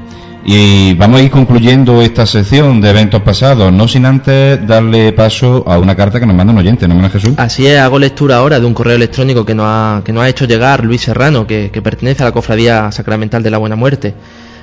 Y 0.49 0.95
vamos 0.95 1.19
a 1.19 1.25
ir 1.25 1.31
concluyendo 1.33 2.01
esta 2.01 2.25
sección 2.25 2.81
de 2.81 2.91
eventos 2.91 3.21
pasados, 3.23 3.73
no 3.73 3.89
sin 3.89 4.07
antes 4.07 4.65
darle 4.65 5.13
paso 5.13 5.65
a 5.67 5.77
una 5.77 5.97
carta 5.97 6.21
que 6.21 6.27
nos 6.27 6.37
manda 6.37 6.53
un 6.53 6.61
oyente, 6.61 6.87
¿no, 6.87 6.95
me 6.95 7.11
Jesús? 7.11 7.33
Así 7.37 7.67
es, 7.67 7.81
hago 7.81 7.99
lectura 7.99 8.37
ahora 8.37 8.61
de 8.61 8.65
un 8.65 8.73
correo 8.73 8.95
electrónico 8.95 9.45
que 9.45 9.57
nos 9.57 9.67
ha, 9.69 10.03
que 10.05 10.13
ha 10.13 10.29
hecho 10.29 10.45
llegar 10.45 10.85
Luis 10.85 11.01
Serrano, 11.01 11.49
que, 11.49 11.69
pertenece 11.83 12.23
a 12.23 12.27
la 12.27 12.33
Cofradía 12.33 12.93
Sacramental 12.93 13.43
de 13.43 13.51
la 13.51 13.59
Buena 13.59 13.75
Muerte. 13.75 14.15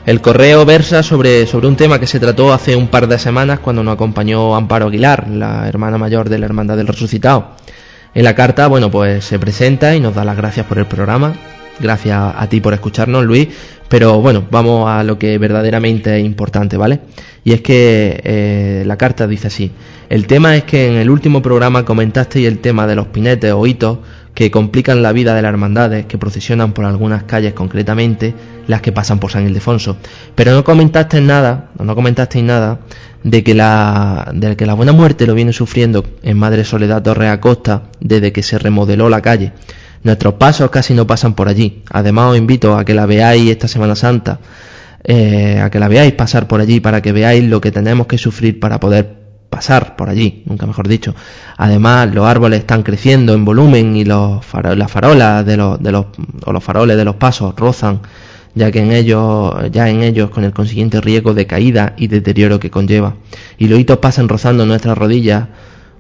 El 0.06 0.22
correo 0.22 0.64
versa 0.64 1.04
sobre, 1.04 1.46
sobre 1.48 1.68
un 1.68 1.76
tema 1.76 2.00
que 2.00 2.08
se 2.08 2.22
trató 2.22 2.54
hace 2.54 2.78
un 2.78 2.88
par 2.88 3.08
de 3.08 3.20
semanas 3.20 3.60
cuando 3.60 3.84
nos 3.84 3.96
acompañó 3.96 4.56
Amparo 4.56 4.88
Aguilar, 4.88 5.28
la 5.28 5.68
hermana 5.68 5.98
mayor 5.98 6.30
de 6.30 6.40
la 6.40 6.46
Hermandad 6.46 6.78
del 6.78 6.88
Resucitado. 6.88 7.58
En 8.16 8.24
la 8.24 8.36
carta, 8.36 8.68
bueno, 8.68 8.90
pues 8.90 9.26
se 9.26 9.38
presenta 9.38 9.94
y 9.94 10.00
nos 10.00 10.16
da 10.16 10.24
las 10.24 10.38
gracias 10.38 10.66
por 10.66 10.78
el 10.78 10.86
programa. 10.86 11.34
Gracias 11.80 12.18
a 12.36 12.48
ti 12.50 12.62
por 12.62 12.74
escucharnos, 12.74 13.26
Luis. 13.26 13.48
Pero 13.90 14.22
bueno, 14.22 14.48
vamos 14.50 14.90
a 14.90 15.04
lo 15.04 15.20
que 15.20 15.38
verdaderamente 15.38 16.18
es 16.18 16.26
importante, 16.26 16.78
¿vale? 16.78 17.02
Y 17.44 17.54
es 17.54 17.62
que 17.62 18.20
eh, 18.24 18.84
la 18.86 18.98
carta 18.98 19.28
dice 19.28 19.48
así. 19.48 19.72
El 20.10 20.26
tema 20.26 20.56
es 20.56 20.64
que 20.64 20.88
en 20.88 20.96
el 20.96 21.10
último 21.10 21.42
programa 21.42 21.86
comentasteis 21.86 22.48
el 22.48 22.60
tema 22.60 22.88
de 22.88 22.96
los 22.96 23.08
pinetes 23.08 23.52
o 23.52 23.68
hitos 23.68 24.00
que 24.34 24.50
complican 24.50 25.04
la 25.04 25.12
vida 25.12 25.36
de 25.36 25.44
las 25.44 25.50
hermandades 25.50 26.08
que 26.08 26.18
procesionan 26.18 26.74
por 26.74 26.86
algunas 26.86 27.24
calles 27.24 27.54
concretamente, 27.54 28.34
las 28.68 28.82
que 28.82 28.92
pasan 28.92 29.20
por 29.20 29.32
San 29.32 29.46
Ildefonso. 29.46 29.98
Pero 30.34 30.54
no 30.54 30.64
comentasteis 30.64 31.24
nada, 31.24 31.70
no 31.78 31.94
comentasteis 31.94 32.44
nada 32.44 32.80
de 33.24 33.44
que 33.44 33.54
la, 33.54 34.32
de 34.34 34.56
que 34.56 34.66
la 34.66 34.74
buena 34.74 34.92
muerte 34.92 35.28
lo 35.28 35.36
viene 35.36 35.54
sufriendo 35.54 36.04
en 36.24 36.38
Madre 36.38 36.64
Soledad 36.64 37.04
Torre 37.04 37.30
Acosta 37.30 37.84
desde 38.00 38.32
que 38.32 38.42
se 38.44 38.58
remodeló 38.58 39.08
la 39.08 39.22
calle. 39.22 39.54
Nuestros 40.04 40.34
pasos 40.34 40.70
casi 40.70 40.94
no 40.94 41.08
pasan 41.08 41.34
por 41.34 41.48
allí. 41.48 41.84
Además 41.90 42.32
os 42.32 42.38
invito 42.38 42.78
a 42.78 42.84
que 42.84 42.94
la 42.94 43.06
veáis 43.06 43.50
esta 43.50 43.68
Semana 43.68 43.96
Santa, 43.96 44.40
eh, 45.04 45.60
a 45.64 45.70
que 45.70 45.80
la 45.80 45.88
veáis 45.88 46.14
pasar 46.14 46.48
por 46.48 46.62
allí 46.62 46.80
para 46.80 47.02
que 47.02 47.12
veáis 47.12 47.44
lo 47.44 47.62
que 47.62 47.72
tenemos 47.72 48.08
que 48.08 48.18
sufrir 48.18 48.60
para 48.60 48.80
poder 48.80 49.24
pasar 49.50 49.96
por 49.96 50.10
allí, 50.10 50.44
nunca 50.46 50.66
mejor 50.66 50.88
dicho. 50.88 51.14
Además, 51.58 52.14
los 52.14 52.26
árboles 52.26 52.60
están 52.60 52.84
creciendo 52.84 53.34
en 53.34 53.46
volumen 53.46 53.96
y 53.96 54.04
los 54.04 54.42
las 54.76 54.92
farolas 54.92 55.46
de 55.46 55.58
los, 55.58 55.82
de 55.82 55.92
los, 55.92 56.08
o 56.46 56.52
los 56.52 56.64
faroles 56.64 56.98
de 56.98 57.06
los 57.06 57.16
pasos 57.16 57.56
rozan, 57.56 58.02
ya 58.56 58.72
que 58.72 58.80
en 58.80 58.92
ellos, 58.92 59.54
ya 59.72 59.90
en 59.90 60.02
ellos 60.02 60.32
con 60.32 60.44
el 60.44 60.54
consiguiente 60.54 61.02
riesgo 61.02 61.34
de 61.34 61.46
caída 61.46 61.94
y 61.98 62.08
deterioro 62.08 62.60
que 62.60 62.72
conlleva. 62.72 63.16
Y 63.60 63.68
los 63.68 63.80
hitos 63.80 64.00
pasan 64.00 64.28
rozando 64.28 64.66
nuestras 64.66 64.98
rodillas 64.98 65.48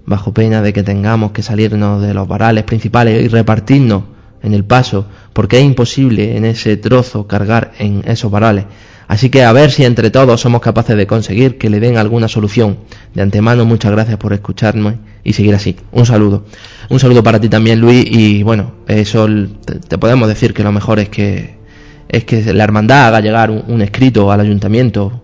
bajo 0.06 0.34
pena 0.34 0.62
de 0.62 0.74
que 0.74 0.84
tengamos 0.84 1.32
que 1.32 1.44
salirnos 1.44 2.02
de 2.02 2.13
los 2.13 2.28
varales 2.28 2.63
principales 2.63 3.24
y 3.24 3.28
repartirnos 3.28 4.04
en 4.42 4.54
el 4.54 4.66
paso, 4.66 5.08
porque 5.32 5.58
es 5.60 5.63
imposible 5.63 6.36
en 6.36 6.46
ese 6.46 6.76
trozo 6.78 7.28
cargar 7.28 7.72
en 7.80 8.04
esos 8.06 8.30
varales. 8.30 8.66
Así 9.08 9.30
que 9.30 9.44
a 9.44 9.52
ver 9.52 9.72
si 9.72 9.86
entre 9.86 10.12
todos 10.12 10.42
somos 10.42 10.62
capaces 10.62 10.96
de 10.98 11.08
conseguir 11.08 11.58
que 11.58 11.70
le 11.70 11.80
den 11.80 11.98
alguna 11.98 12.28
solución. 12.28 12.80
De 13.13 13.22
antemano, 13.22 13.66
muchas 13.66 13.92
gracias 13.92 14.18
por 14.18 14.34
escucharme 14.34 14.98
y 15.24 15.34
seguir 15.34 15.56
así. 15.56 15.76
Un 15.92 16.06
saludo. 16.06 16.46
Un 16.89 17.00
saludo 17.00 17.24
para 17.24 17.39
ti 17.39 17.50
también, 17.50 17.80
Luis. 17.80 18.06
Y 18.06 18.44
bueno, 18.44 18.76
eso 18.88 19.28
te, 19.66 19.98
podemos 19.98 20.28
decir 20.28 20.54
que 20.54 20.63
lo 20.63 20.72
mejor 20.72 21.00
es 21.00 21.10
que 21.10 21.62
es 22.10 22.26
que 22.26 22.54
la 22.54 22.63
hermandad 22.63 23.08
haga 23.08 23.22
llegar 23.22 23.50
un 23.50 23.82
escrito 23.82 24.32
al 24.32 24.39
ayuntamiento 24.39 25.23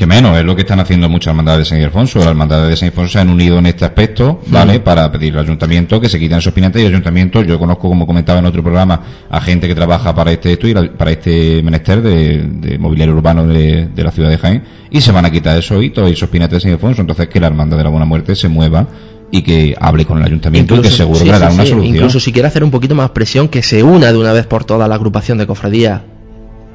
que 0.00 0.06
menos, 0.06 0.34
es 0.38 0.44
lo 0.46 0.56
que 0.56 0.62
están 0.62 0.80
haciendo 0.80 1.10
muchas 1.10 1.32
hermandades 1.32 1.58
de 1.58 1.64
San 1.66 1.78
Ildefonso. 1.78 2.20
Las 2.20 2.28
hermandades 2.28 2.70
de 2.70 2.76
San 2.78 2.86
Ildefonso 2.86 3.12
se 3.12 3.18
han 3.18 3.28
unido 3.28 3.58
en 3.58 3.66
este 3.66 3.84
aspecto, 3.84 4.40
¿vale? 4.46 4.80
Para 4.80 5.12
pedir 5.12 5.34
al 5.34 5.44
ayuntamiento 5.44 6.00
que 6.00 6.08
se 6.08 6.18
quiten 6.18 6.38
esos 6.38 6.54
pinetes 6.54 6.80
y 6.80 6.86
el 6.86 6.92
ayuntamiento, 6.92 7.42
yo 7.42 7.58
conozco, 7.58 7.90
como 7.90 8.06
comentaba 8.06 8.38
en 8.38 8.46
otro 8.46 8.62
programa, 8.62 8.98
a 9.28 9.42
gente 9.42 9.68
que 9.68 9.74
trabaja 9.74 10.14
para 10.14 10.32
este 10.32 10.52
esto 10.52 10.66
y 10.66 10.72
para 10.72 11.10
este 11.10 11.62
menester 11.62 12.00
de, 12.00 12.78
mobiliario 12.78 13.14
urbano 13.14 13.46
de, 13.46 13.90
la 13.94 14.10
ciudad 14.10 14.30
de 14.30 14.38
Jaén 14.38 14.64
y 14.90 15.02
se 15.02 15.12
van 15.12 15.26
a 15.26 15.30
quitar 15.30 15.58
esos 15.58 15.84
hitos 15.84 16.08
y 16.08 16.14
esos 16.14 16.30
pinetes 16.30 16.54
de 16.54 16.60
San 16.60 16.70
Ildefonso. 16.70 17.02
Entonces, 17.02 17.28
que 17.28 17.38
la 17.38 17.48
hermandad 17.48 17.76
de 17.76 17.84
la 17.84 17.90
Buena 17.90 18.06
Muerte 18.06 18.34
se 18.34 18.48
mueva 18.48 18.88
y 19.30 19.42
que 19.42 19.76
hable 19.78 20.06
con 20.06 20.16
el 20.16 20.24
ayuntamiento 20.24 20.76
y 20.76 20.80
que 20.80 20.90
seguro 20.90 21.18
que 21.18 21.26
le 21.26 21.32
dará 21.32 21.52
una 21.52 21.66
solución. 21.66 21.94
Incluso 21.94 22.20
si 22.20 22.32
quiere 22.32 22.48
hacer 22.48 22.64
un 22.64 22.70
poquito 22.70 22.94
más 22.94 23.10
presión, 23.10 23.48
que 23.48 23.62
se 23.62 23.82
una 23.82 24.12
de 24.12 24.16
una 24.16 24.32
vez 24.32 24.46
por 24.46 24.64
toda 24.64 24.88
la 24.88 24.94
agrupación 24.94 25.36
de 25.36 25.46
cofradía. 25.46 26.06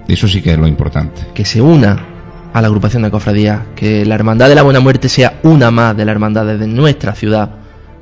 Eso 0.08 0.28
sí 0.28 0.44
que 0.44 0.52
es 0.52 0.60
lo 0.60 0.68
importante. 0.68 1.22
Que 1.34 1.44
se 1.44 1.60
una 1.60 2.14
a 2.56 2.62
la 2.62 2.68
agrupación 2.68 3.04
de 3.04 3.12
cofradías, 3.12 3.63
que 3.76 4.06
la 4.06 4.15
Hermandad 4.15 4.48
de 4.48 4.56
la 4.56 4.62
Buena 4.62 4.80
Muerte 4.80 5.10
sea 5.10 5.41
una 5.44 5.72
más 5.72 5.98
de 5.98 6.06
la 6.06 6.13
hermandad 6.13 6.46
de 6.46 6.68
nuestra 6.68 7.13
ciudad, 7.13 7.50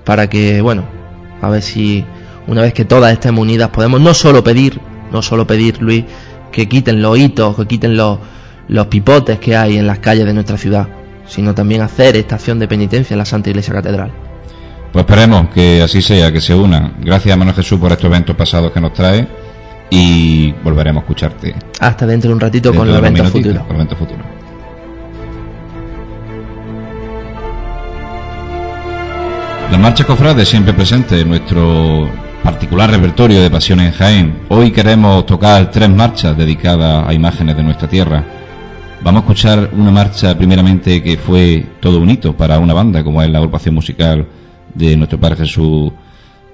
para 0.05 0.29
que, 0.29 0.61
bueno, 0.61 0.83
a 1.41 1.49
ver 1.49 1.63
si 1.63 2.05
una 2.45 2.61
vez 2.61 2.71
que 2.71 2.85
todas 2.85 3.11
estemos 3.11 3.41
unidas 3.41 3.69
podemos 3.69 3.99
no 3.99 4.13
solo 4.13 4.43
pedir, 4.43 4.79
no 5.11 5.23
solo 5.23 5.47
pedir, 5.47 5.81
Luis, 5.81 6.05
que 6.51 6.69
quiten 6.69 7.01
los 7.01 7.17
hitos, 7.17 7.55
que 7.55 7.65
quiten 7.65 7.97
los, 7.97 8.19
los 8.67 8.85
pipotes 8.85 9.39
que 9.39 9.57
hay 9.57 9.75
en 9.75 9.87
las 9.87 9.97
calles 9.97 10.27
de 10.27 10.35
nuestra 10.35 10.59
ciudad, 10.59 10.87
sino 11.25 11.55
también 11.55 11.81
hacer 11.81 12.15
esta 12.15 12.35
acción 12.35 12.59
de 12.59 12.67
penitencia 12.67 13.15
en 13.15 13.17
la 13.17 13.25
Santa 13.25 13.49
Iglesia 13.49 13.73
Catedral. 13.73 14.11
Pues 14.91 15.03
esperemos 15.03 15.49
que 15.49 15.81
así 15.81 16.03
sea, 16.03 16.31
que 16.31 16.41
se 16.41 16.53
unan. 16.53 16.97
Gracias, 17.03 17.35
Manuel 17.35 17.55
Jesús, 17.55 17.79
por 17.79 17.91
estos 17.91 18.05
eventos 18.05 18.35
pasados 18.35 18.71
que 18.71 18.79
nos 18.79 18.93
trae 18.93 19.27
y 19.89 20.51
volveremos 20.63 21.01
a 21.01 21.05
escucharte. 21.05 21.55
Hasta 21.79 22.05
dentro 22.05 22.27
de 22.27 22.35
un 22.35 22.39
ratito 22.39 22.71
con 22.71 22.87
los 22.87 22.99
eventos 22.99 23.31
futuros. 23.31 24.32
Marcha 29.83 30.05
cofrade 30.05 30.45
siempre 30.45 30.73
presente 30.73 31.19
en 31.19 31.27
nuestro 31.27 32.09
particular 32.41 32.89
repertorio 32.89 33.41
de 33.41 33.51
Pasión 33.51 33.81
en 33.81 33.91
Jaén. 33.91 34.43
Hoy 34.47 34.71
queremos 34.71 35.25
tocar 35.25 35.69
tres 35.71 35.89
marchas 35.89 36.37
dedicadas 36.37 37.05
a 37.05 37.13
imágenes 37.13 37.57
de 37.57 37.63
nuestra 37.63 37.89
tierra. 37.89 38.23
Vamos 39.03 39.19
a 39.19 39.25
escuchar 39.25 39.71
una 39.73 39.91
marcha 39.91 40.37
primeramente 40.37 41.03
que 41.03 41.17
fue 41.17 41.65
todo 41.81 41.99
un 41.99 42.09
hito 42.09 42.37
para 42.37 42.59
una 42.59 42.73
banda 42.73 43.03
como 43.03 43.21
es 43.21 43.29
la 43.29 43.39
agrupación 43.39 43.75
musical 43.75 44.25
de 44.73 44.95
nuestro 44.95 45.19
Padre 45.19 45.35
Jesús 45.39 45.91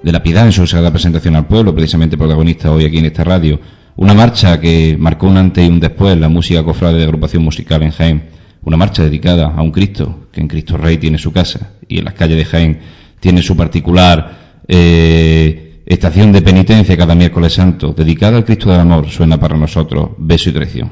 de 0.02 0.10
la 0.10 0.24
Piedad 0.24 0.46
en 0.46 0.52
su 0.52 0.66
sagrada 0.66 0.90
presentación 0.90 1.36
al 1.36 1.46
pueblo, 1.46 1.72
precisamente 1.72 2.18
protagonista 2.18 2.72
hoy 2.72 2.84
aquí 2.84 2.98
en 2.98 3.06
esta 3.06 3.22
radio. 3.22 3.60
Una 3.94 4.12
marcha 4.12 4.58
que 4.58 4.96
marcó 4.98 5.28
un 5.28 5.36
antes 5.36 5.64
y 5.64 5.68
un 5.68 5.78
después 5.78 6.18
la 6.18 6.28
música 6.28 6.64
cofrade 6.64 6.98
de 6.98 7.04
agrupación 7.04 7.44
musical 7.44 7.80
en 7.84 7.92
Jaén. 7.92 8.24
Una 8.64 8.76
marcha 8.76 9.04
dedicada 9.04 9.54
a 9.56 9.62
un 9.62 9.70
Cristo 9.70 10.26
que 10.32 10.40
en 10.40 10.48
Cristo 10.48 10.76
Rey 10.76 10.98
tiene 10.98 11.16
su 11.16 11.32
casa 11.32 11.74
y 11.86 11.98
en 11.98 12.06
las 12.06 12.14
calles 12.14 12.36
de 12.36 12.44
Jaén 12.44 12.99
tiene 13.20 13.42
su 13.42 13.56
particular 13.56 14.62
eh, 14.66 15.82
estación 15.86 16.32
de 16.32 16.42
penitencia 16.42 16.96
cada 16.96 17.14
miércoles 17.14 17.52
santo, 17.52 17.92
dedicada 17.92 18.38
al 18.38 18.44
Cristo 18.44 18.70
del 18.70 18.80
Amor, 18.80 19.08
suena 19.08 19.38
para 19.38 19.56
nosotros 19.56 20.10
beso 20.18 20.50
y 20.50 20.52
traición. 20.52 20.90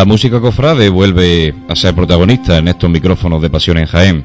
La 0.00 0.06
música 0.06 0.40
cofrade 0.40 0.88
vuelve 0.88 1.54
a 1.68 1.76
ser 1.76 1.94
protagonista 1.94 2.56
en 2.56 2.68
estos 2.68 2.88
micrófonos 2.88 3.42
de 3.42 3.50
Pasión 3.50 3.76
en 3.76 3.84
Jaén. 3.84 4.24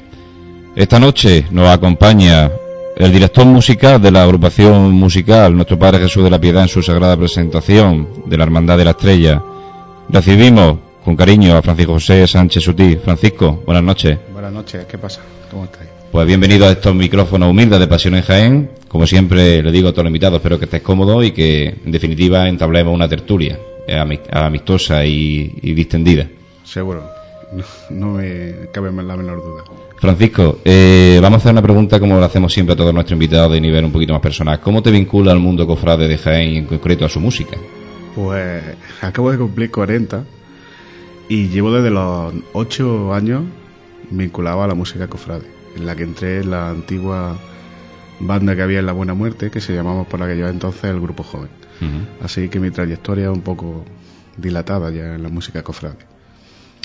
Esta 0.74 1.00
noche 1.00 1.48
nos 1.52 1.68
acompaña 1.68 2.50
el 2.96 3.12
director 3.12 3.46
musical 3.46 4.02
de 4.02 4.10
la 4.10 4.24
agrupación 4.24 4.94
musical 4.94 5.54
Nuestro 5.54 5.78
Padre 5.78 6.00
Jesús 6.00 6.24
de 6.24 6.30
la 6.30 6.40
Piedad 6.40 6.62
en 6.62 6.70
su 6.70 6.82
sagrada 6.82 7.18
presentación 7.18 8.08
de 8.26 8.38
la 8.38 8.46
Hermandad 8.46 8.78
de 8.78 8.86
la 8.86 8.92
Estrella. 8.92 9.44
Recibimos 10.08 10.78
con 11.04 11.18
cariño 11.18 11.58
a 11.58 11.62
Francisco 11.62 11.92
José 11.92 12.26
Sánchez 12.26 12.64
Sutí. 12.64 12.96
Francisco, 12.96 13.62
buenas 13.66 13.84
noches. 13.84 14.18
Buenas 14.32 14.54
noches, 14.54 14.86
¿qué 14.86 14.98
pasa? 14.98 15.24
¿Cómo 15.52 15.66
estáis? 15.66 15.90
Pues 16.10 16.26
bienvenido 16.26 16.68
a 16.68 16.72
estos 16.72 16.96
micrófonos 16.96 17.50
humildes 17.50 17.82
de 17.82 17.88
Pasión 17.88 18.16
en 18.16 18.22
Jaén. 18.22 18.72
Como 18.88 19.06
siempre 19.06 19.62
le 19.62 19.74
digo 19.74 19.90
a 19.90 19.92
todos 19.92 20.06
los 20.06 20.10
invitados, 20.10 20.38
espero 20.38 20.58
que 20.58 20.66
estés 20.66 20.82
cómodo 20.82 21.22
y 21.22 21.32
que 21.32 21.76
en 21.86 21.92
definitiva 21.92 22.48
entablemos 22.48 22.94
una 22.94 23.10
tertulia 23.10 23.60
amistosa 24.32 25.06
y, 25.06 25.74
distendida. 25.74 26.28
Seguro, 26.64 27.04
no, 27.90 28.14
me 28.14 28.70
cabe 28.72 28.92
la 28.92 29.16
menor 29.16 29.44
duda. 29.44 29.64
Francisco, 29.98 30.60
eh, 30.66 31.20
vamos 31.22 31.38
a 31.38 31.40
hacer 31.40 31.52
una 31.52 31.62
pregunta 31.62 32.00
como 32.00 32.18
lo 32.20 32.26
hacemos 32.26 32.54
siempre 32.54 32.74
a 32.74 32.76
todos 32.76 32.94
nuestros 32.94 33.14
invitados 33.14 33.54
de 33.54 33.62
nivel 33.62 33.86
un 33.86 33.92
poquito 33.92 34.14
más 34.14 34.22
personal. 34.22 34.60
¿Cómo 34.60 34.84
te 34.84 34.92
vincula 34.92 35.32
al 35.32 35.40
mundo 35.40 35.66
cofrade 35.66 36.08
de 36.08 36.18
Jaén 36.18 36.54
y 36.54 36.58
en 36.58 36.66
concreto 36.66 37.06
a 37.06 37.10
su 37.10 37.20
música? 37.20 37.58
Pues 38.14 38.64
acabo 39.02 39.32
de 39.32 39.38
cumplir 39.38 39.72
40 39.72 40.24
y 41.28 41.48
llevo 41.48 41.72
desde 41.72 41.90
los 41.92 42.34
8 42.54 43.14
años 43.14 43.44
vinculado 44.10 44.64
a 44.64 44.68
la 44.68 44.76
música 44.76 45.08
cofrade, 45.08 45.46
en 45.76 45.86
la 45.86 45.96
que 45.96 46.04
entré 46.04 46.42
en 46.42 46.52
la 46.52 46.70
antigua 46.70 47.38
banda 48.20 48.56
que 48.56 48.62
había 48.62 48.80
en 48.80 48.86
La 48.86 48.94
Buena 48.94 49.14
Muerte, 49.14 49.50
que 49.50 49.62
se 49.62 49.74
llamaba 49.74 50.04
por 50.04 50.22
aquello 50.22 50.48
entonces 50.48 50.86
el 50.86 51.00
Grupo 51.00 51.24
Joven. 51.24 51.50
Así 52.22 52.50
que 52.50 52.60
mi 52.60 52.72
trayectoria 52.72 53.26
es 53.26 53.32
un 53.32 53.42
poco 53.42 53.86
dilatada 54.38 54.92
ya 54.92 55.16
en 55.16 55.24
la 55.24 55.30
música 55.30 55.64
cofrade. 55.64 55.98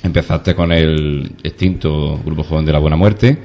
Empezaste 0.03 0.55
con 0.55 0.73
el 0.73 1.37
extinto 1.43 2.19
Grupo 2.25 2.43
Joven 2.43 2.65
de 2.65 2.73
la 2.73 2.79
Buena 2.79 2.97
Muerte 2.97 3.39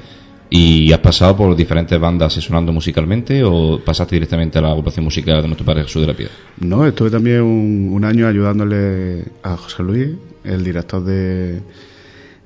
y 0.49 0.91
has 0.93 0.99
pasado 0.99 1.35
por 1.35 1.55
diferentes 1.55 1.99
bandas 1.99 2.31
asesorando 2.31 2.71
musicalmente 2.71 3.43
o 3.43 3.81
pasaste 3.83 4.15
directamente 4.15 4.59
a 4.59 4.61
la 4.61 4.69
agrupación 4.69 5.03
musical 5.03 5.41
de 5.41 5.47
nuestro 5.47 5.65
padre 5.65 5.83
Jesús 5.83 6.01
de 6.01 6.07
la 6.07 6.13
Piedra? 6.13 6.33
No, 6.59 6.85
estuve 6.85 7.09
también 7.09 7.41
un, 7.41 8.05
año 8.05 8.27
ayudándole 8.27 9.25
a 9.43 9.57
José 9.57 9.83
Luis, 9.83 10.09
el 10.43 10.63
director 10.63 11.03
de, 11.03 11.61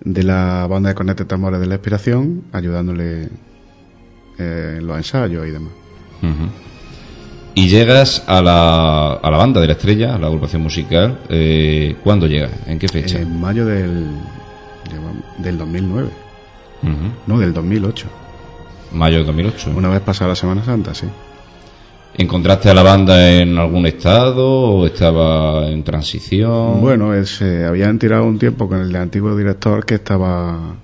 de 0.01 0.23
la 0.23 0.65
banda 0.67 0.89
de 0.89 0.95
Conecte 0.95 1.25
Tambores 1.25 1.59
de 1.59 1.67
la 1.67 1.75
Inspiración, 1.75 2.45
ayudándole 2.51 3.27
eh, 4.39 4.75
en 4.77 4.87
los 4.87 4.97
ensayos 4.97 5.45
y 5.45 5.51
demás. 5.51 5.73
Y 7.55 7.67
llegas 7.67 8.23
a 8.27 8.41
la, 8.41 9.13
a 9.13 9.31
la 9.31 9.37
banda 9.37 9.59
de 9.59 9.67
la 9.67 9.73
estrella, 9.73 10.15
a 10.15 10.17
la 10.17 10.27
agrupación 10.27 10.61
musical. 10.61 11.19
Eh, 11.29 11.95
¿Cuándo 12.03 12.27
llegas? 12.27 12.51
¿En 12.67 12.79
qué 12.79 12.87
fecha? 12.87 13.19
En 13.19 13.39
mayo 13.39 13.65
del, 13.65 14.07
del 15.39 15.57
2009. 15.57 16.09
No, 17.27 17.39
del 17.39 17.53
2008. 17.53 18.07
Mayo 18.93 19.17
del 19.17 19.25
2008. 19.25 19.71
Una 19.75 19.89
vez 19.89 20.01
pasada 20.01 20.29
la 20.29 20.35
Semana 20.35 20.63
Santa, 20.63 20.93
sí. 20.93 21.07
¿Encontraste 22.17 22.69
a 22.69 22.73
la 22.73 22.83
banda 22.83 23.31
en 23.31 23.57
algún 23.57 23.85
estado 23.85 24.45
o 24.45 24.85
estaba 24.85 25.69
en 25.69 25.83
transición? 25.83 26.81
Bueno, 26.81 27.23
se 27.25 27.65
habían 27.65 27.99
tirado 27.99 28.25
un 28.25 28.39
tiempo 28.39 28.67
con 28.67 28.81
el 28.81 28.95
antiguo 28.95 29.35
director 29.35 29.85
que 29.85 29.95
estaba 29.95 30.75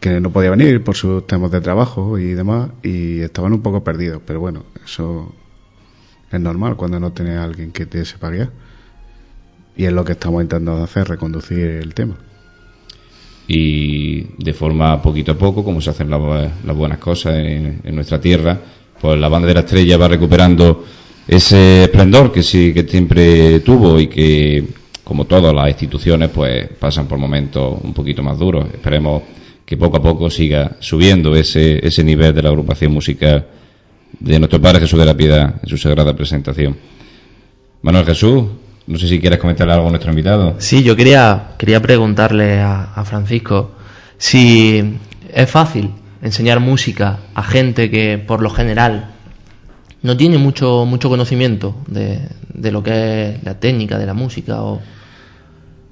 que 0.00 0.20
no 0.20 0.30
podía 0.30 0.50
venir 0.50 0.82
por 0.82 0.94
sus 0.94 1.26
temas 1.26 1.50
de 1.50 1.60
trabajo 1.60 2.18
y 2.18 2.32
demás 2.32 2.70
y 2.82 3.20
estaban 3.20 3.52
un 3.52 3.62
poco 3.62 3.82
perdidos, 3.82 4.22
pero 4.24 4.40
bueno, 4.40 4.64
eso 4.84 5.32
es 6.30 6.40
normal 6.40 6.76
cuando 6.76 7.00
no 7.00 7.12
tienes 7.12 7.38
a 7.38 7.44
alguien 7.44 7.72
que 7.72 7.86
te 7.86 8.04
sepa. 8.04 8.30
Y 9.76 9.84
es 9.84 9.92
lo 9.92 10.04
que 10.04 10.12
estamos 10.12 10.42
intentando 10.42 10.82
hacer, 10.82 11.08
reconducir 11.08 11.58
el 11.58 11.94
tema. 11.94 12.16
Y 13.46 14.24
de 14.36 14.52
forma 14.52 15.00
poquito 15.00 15.32
a 15.32 15.38
poco, 15.38 15.64
como 15.64 15.80
se 15.80 15.90
hacen 15.90 16.10
las, 16.10 16.76
buenas 16.76 16.98
cosas 16.98 17.36
en, 17.36 17.94
nuestra 17.94 18.20
tierra, 18.20 18.58
pues 19.00 19.18
la 19.18 19.28
banda 19.28 19.48
de 19.48 19.54
la 19.54 19.60
estrella 19.60 19.96
va 19.96 20.08
recuperando 20.08 20.84
ese 21.26 21.84
esplendor 21.84 22.32
que 22.32 22.42
sí 22.42 22.74
que 22.74 22.82
siempre 22.86 23.60
tuvo 23.60 23.98
y 23.98 24.08
que, 24.08 24.68
como 25.02 25.24
todas 25.24 25.54
las 25.54 25.68
instituciones, 25.68 26.28
pues 26.28 26.68
pasan 26.78 27.06
por 27.06 27.18
momentos 27.18 27.78
un 27.82 27.94
poquito 27.94 28.22
más 28.22 28.38
duros. 28.38 28.66
Esperemos 28.72 29.22
que 29.64 29.78
poco 29.78 29.96
a 29.96 30.02
poco 30.02 30.28
siga 30.28 30.76
subiendo 30.80 31.34
ese, 31.34 31.86
ese 31.86 32.04
nivel 32.04 32.34
de 32.34 32.42
la 32.42 32.50
agrupación 32.50 32.92
musical 32.92 33.46
de 34.20 34.38
nuestro 34.38 34.60
Padre 34.60 34.80
Jesús 34.80 34.98
de 34.98 35.06
la 35.06 35.16
Piedad 35.16 35.54
en 35.62 35.68
su 35.68 35.76
sagrada 35.76 36.14
presentación. 36.14 36.76
Manuel 37.82 38.04
Jesús, 38.04 38.44
no 38.86 38.98
sé 38.98 39.08
si 39.08 39.20
quieres 39.20 39.38
comentarle 39.38 39.74
algo 39.74 39.86
a 39.86 39.90
nuestro 39.90 40.10
invitado. 40.10 40.56
Sí, 40.58 40.82
yo 40.82 40.96
quería, 40.96 41.54
quería 41.58 41.80
preguntarle 41.80 42.60
a, 42.60 43.04
Francisco 43.04 43.72
si 44.16 44.98
es 45.32 45.50
fácil 45.50 45.92
enseñar 46.22 46.60
música 46.60 47.20
a 47.34 47.42
gente 47.42 47.90
que 47.90 48.18
por 48.18 48.42
lo 48.42 48.50
general 48.50 49.12
no 50.02 50.16
tiene 50.16 50.38
mucho, 50.38 50.84
mucho 50.84 51.08
conocimiento 51.08 51.76
de, 51.86 52.20
de 52.52 52.72
lo 52.72 52.82
que 52.82 53.30
es 53.30 53.44
la 53.44 53.60
técnica 53.60 53.98
de 53.98 54.06
la 54.06 54.14
música 54.14 54.62
o 54.62 54.80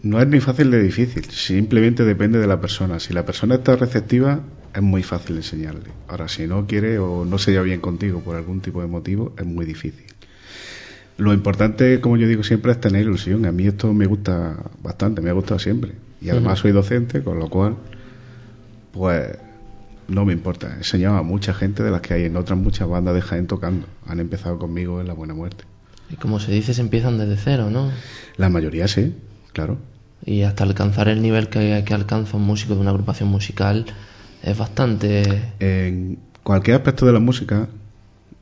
no 0.07 0.21
es 0.21 0.29
ni 0.29 0.39
fácil 0.39 0.71
ni 0.71 0.77
difícil, 0.77 1.25
simplemente 1.31 2.05
depende 2.05 2.39
de 2.39 2.47
la 2.47 2.61
persona. 2.61 3.01
Si 3.01 3.13
la 3.13 3.25
persona 3.25 3.57
está 3.57 3.75
receptiva, 3.75 4.41
es 4.77 4.83
muy 4.83 5.03
fácil 5.03 5.37
enseñarle. 5.37 5.91
Ahora, 6.07 6.29
si 6.29 6.47
no 6.47 6.67
quiere 6.67 6.99
o 6.99 7.25
no 7.25 7.39
se 7.39 7.51
lleva 7.51 7.65
bien 7.65 7.81
contigo 7.81 8.21
por 8.21 8.37
algún 8.37 8.61
tipo 8.61 8.83
de 8.83 8.87
motivo, 8.87 9.33
es 9.39 9.47
muy 9.47 9.65
difícil. 9.65 10.05
Lo 11.17 11.33
importante, 11.33 11.99
como 12.03 12.19
yo 12.19 12.29
digo 12.29 12.43
siempre, 12.43 12.73
es 12.73 12.81
tener 12.81 13.01
ilusión. 13.01 13.47
A 13.47 13.53
mí 13.53 13.67
esto 13.67 13.95
me 13.95 14.05
gusta 14.05 14.55
bastante, 14.83 15.23
me 15.23 15.31
ha 15.31 15.33
gustado 15.33 15.59
siempre. 15.59 15.93
Y 16.21 16.29
además 16.29 16.59
soy 16.59 16.73
docente, 16.73 17.23
con 17.23 17.39
lo 17.39 17.49
cual, 17.49 17.77
pues 18.93 19.39
no 20.09 20.27
me 20.27 20.35
importa. 20.35 20.75
He 20.75 20.79
enseñado 20.79 21.17
a 21.17 21.23
mucha 21.23 21.55
gente 21.55 21.83
de 21.83 21.91
las 21.91 22.03
que 22.03 22.12
hay 22.12 22.25
en 22.25 22.37
otras 22.37 22.59
muchas 22.59 22.87
bandas 22.87 23.15
de 23.15 23.23
Jaén 23.23 23.47
tocando. 23.47 23.87
Han 24.07 24.21
empezado 24.21 24.59
conmigo 24.59 25.01
en 25.01 25.07
La 25.07 25.15
Buena 25.15 25.33
Muerte. 25.33 25.65
Y 26.11 26.17
como 26.17 26.39
se 26.39 26.53
dice, 26.53 26.75
se 26.75 26.83
empiezan 26.83 27.17
desde 27.17 27.39
cero, 27.39 27.71
¿no? 27.71 27.91
La 28.37 28.51
mayoría 28.51 28.89
sí, 28.89 29.15
claro 29.55 29.79
y 30.25 30.43
hasta 30.43 30.65
alcanzar 30.65 31.09
el 31.09 31.23
nivel 31.23 31.49
que, 31.49 31.85
que 31.87 31.95
alcanza 31.95 32.37
un 32.37 32.43
músico 32.43 32.75
de 32.75 32.81
una 32.81 32.91
agrupación 32.91 33.29
musical 33.29 33.87
es 34.47 34.57
bastante... 34.57 35.53
En 35.59 36.19
cualquier 36.43 36.77
aspecto 36.77 37.05
de 37.05 37.13
la 37.13 37.19
música, 37.19 37.69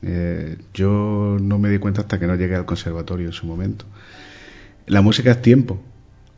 eh, 0.03 0.57
yo 0.73 1.37
no 1.41 1.57
me 1.57 1.69
di 1.69 1.79
cuenta 1.79 2.01
hasta 2.01 2.19
que 2.19 2.27
no 2.27 2.35
llegué 2.35 2.55
al 2.55 2.65
conservatorio 2.65 3.25
en 3.25 3.33
su 3.33 3.47
momento. 3.47 3.85
La 4.85 5.01
música 5.01 5.31
es 5.31 5.41
tiempo 5.41 5.79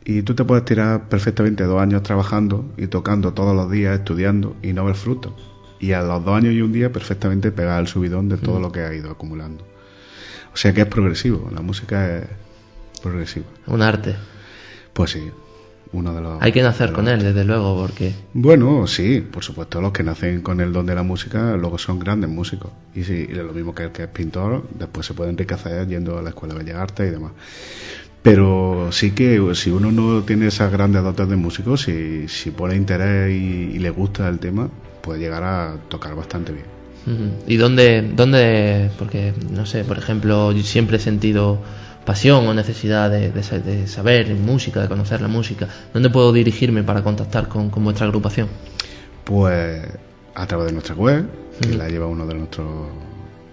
y 0.04 0.22
tú 0.22 0.34
te 0.34 0.44
puedes 0.44 0.64
tirar 0.64 1.10
perfectamente 1.10 1.64
dos 1.64 1.82
años 1.82 2.02
trabajando 2.02 2.72
y 2.78 2.86
tocando 2.86 3.34
todos 3.34 3.54
los 3.54 3.70
días, 3.70 3.98
estudiando 3.98 4.56
y 4.62 4.72
no 4.72 4.86
ver 4.86 4.94
fruto. 4.94 5.36
Y 5.78 5.92
a 5.92 6.00
los 6.00 6.24
dos 6.24 6.34
años 6.34 6.54
y 6.54 6.62
un 6.62 6.72
día 6.72 6.90
perfectamente 6.90 7.52
pegar 7.52 7.78
el 7.78 7.88
subidón 7.88 8.30
de 8.30 8.38
todo 8.38 8.58
mm. 8.58 8.62
lo 8.62 8.72
que 8.72 8.80
ha 8.80 8.94
ido 8.94 9.10
acumulando. 9.10 9.66
O 10.54 10.56
sea 10.56 10.72
que 10.72 10.80
es 10.80 10.86
progresivo, 10.86 11.50
la 11.54 11.60
música 11.60 12.20
es 12.20 12.24
progresiva. 13.02 13.46
Un 13.66 13.82
arte. 13.82 14.16
Pues 14.94 15.10
sí, 15.10 15.30
uno 15.92 16.14
de 16.14 16.20
los... 16.20 16.42
Hay 16.42 16.52
que 16.52 16.62
nacer 16.62 16.92
con 16.92 17.08
él, 17.08 17.22
desde 17.22 17.44
luego, 17.44 17.76
porque... 17.76 18.12
Bueno, 18.34 18.86
sí, 18.86 19.20
por 19.20 19.42
supuesto, 19.44 19.80
los 19.80 19.92
que 19.92 20.02
nacen 20.02 20.42
con 20.42 20.60
el 20.60 20.72
don 20.72 20.86
de 20.86 20.94
la 20.94 21.02
música 21.02 21.56
luego 21.56 21.78
son 21.78 21.98
grandes 21.98 22.30
músicos. 22.30 22.70
Y 22.94 23.04
sí, 23.04 23.26
lo 23.28 23.52
mismo 23.52 23.74
que 23.74 23.84
el 23.84 23.92
que 23.92 24.04
es 24.04 24.08
pintor, 24.08 24.66
después 24.78 25.06
se 25.06 25.14
puede 25.14 25.30
enriquecer 25.30 25.86
yendo 25.88 26.18
a 26.18 26.22
la 26.22 26.30
Escuela 26.30 26.54
de 26.54 26.64
Bellas 26.64 26.80
Artes 26.80 27.08
y 27.08 27.10
demás. 27.10 27.32
Pero 28.22 28.88
sí 28.90 29.12
que 29.12 29.40
si 29.54 29.70
uno 29.70 29.92
no 29.92 30.22
tiene 30.22 30.48
esas 30.48 30.70
grandes 30.70 31.02
dotes 31.02 31.28
de 31.28 31.36
músico, 31.36 31.76
si, 31.76 32.28
si 32.28 32.50
pone 32.50 32.74
interés 32.74 33.32
y, 33.32 33.78
le 33.78 33.90
gusta 33.90 34.28
el 34.28 34.38
tema, 34.38 34.68
puede 35.00 35.20
llegar 35.20 35.44
a 35.44 35.76
tocar 35.88 36.14
bastante 36.14 36.52
bien. 36.52 36.66
¿Y 37.46 37.56
dónde, 37.56 38.02
dónde, 38.02 38.90
porque 38.98 39.32
no 39.50 39.64
sé, 39.64 39.82
por 39.84 39.96
ejemplo, 39.96 40.52
yo 40.52 40.62
siempre 40.62 40.98
he 40.98 41.00
sentido 41.00 41.58
pasión 42.08 42.48
o 42.48 42.54
necesidad 42.54 43.10
de, 43.10 43.86
saber 43.86 44.34
música, 44.34 44.80
de 44.80 44.88
conocer 44.88 45.20
la 45.20 45.28
música, 45.28 45.68
¿dónde 45.92 46.08
puedo 46.08 46.32
dirigirme 46.32 46.82
para 46.82 47.02
contactar 47.02 47.48
con, 47.48 47.70
vuestra 47.70 48.06
agrupación? 48.06 48.48
Pues 49.24 49.86
a 50.34 50.46
través 50.46 50.68
de 50.68 50.72
nuestra 50.72 50.94
web, 50.94 51.26
que 51.60 51.74
la 51.74 51.86
lleva 51.90 52.06
uno 52.06 52.26
de 52.26 52.34
nuestros 52.34 52.66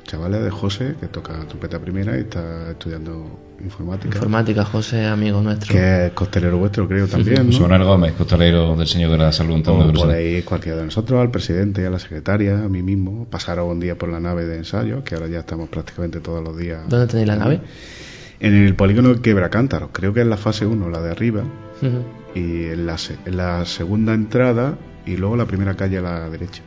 chavales 0.05 0.41
de 0.41 0.51
José, 0.51 0.95
que 1.01 1.07
toca 1.07 1.33
trompeta 1.49 1.79
primera 1.79 2.15
y 2.15 2.21
está 2.21 2.71
estudiando 2.71 3.41
informática. 3.61 4.15
Informática, 4.15 4.63
José, 4.63 5.05
amigo 5.05 5.41
nuestro. 5.41 5.73
Que 5.73 6.05
es 6.05 6.11
costelero 6.13 6.57
vuestro, 6.57 6.87
creo, 6.87 7.09
también. 7.09 7.49
¿no? 7.49 7.59
Manuel 7.59 7.83
Gómez, 7.83 8.13
costelero 8.13 8.73
del 8.77 8.87
Señor 8.87 9.11
de 9.11 9.17
la 9.17 9.33
Salud. 9.33 9.67
O 9.67 9.91
podéis 9.91 10.45
cualquiera 10.45 10.77
de 10.77 10.85
nosotros, 10.85 11.19
al 11.19 11.29
presidente, 11.29 11.85
a 11.85 11.89
la 11.89 11.99
secretaria, 11.99 12.63
a 12.63 12.69
mí 12.69 12.81
mismo, 12.81 13.25
pasaros 13.29 13.69
un 13.69 13.81
día 13.81 13.97
por 13.97 14.07
la 14.07 14.21
nave 14.21 14.45
de 14.45 14.59
ensayo, 14.59 15.03
que 15.03 15.15
ahora 15.15 15.27
ya 15.27 15.39
estamos 15.39 15.67
prácticamente 15.67 16.21
todos 16.21 16.41
los 16.41 16.57
días. 16.57 16.87
¿Dónde 16.87 17.07
tenéis 17.07 17.27
la 17.27 17.35
nave? 17.35 17.59
En 18.39 18.53
el 18.53 18.75
polígono 18.75 19.13
de 19.13 19.21
Quebracántaros, 19.21 19.89
creo 19.91 20.13
que 20.13 20.21
es 20.21 20.27
la 20.27 20.37
fase 20.37 20.65
1, 20.65 20.89
la 20.89 21.01
de 21.01 21.11
arriba, 21.11 21.43
y 22.33 22.65
en 22.65 22.85
la, 22.85 22.95
en 23.25 23.37
la 23.37 23.65
segunda 23.65 24.13
entrada 24.13 24.75
y 25.05 25.15
luego 25.17 25.37
la 25.37 25.45
primera 25.45 25.75
calle 25.75 25.99
a 25.99 26.01
la 26.01 26.29
derecha. 26.29 26.61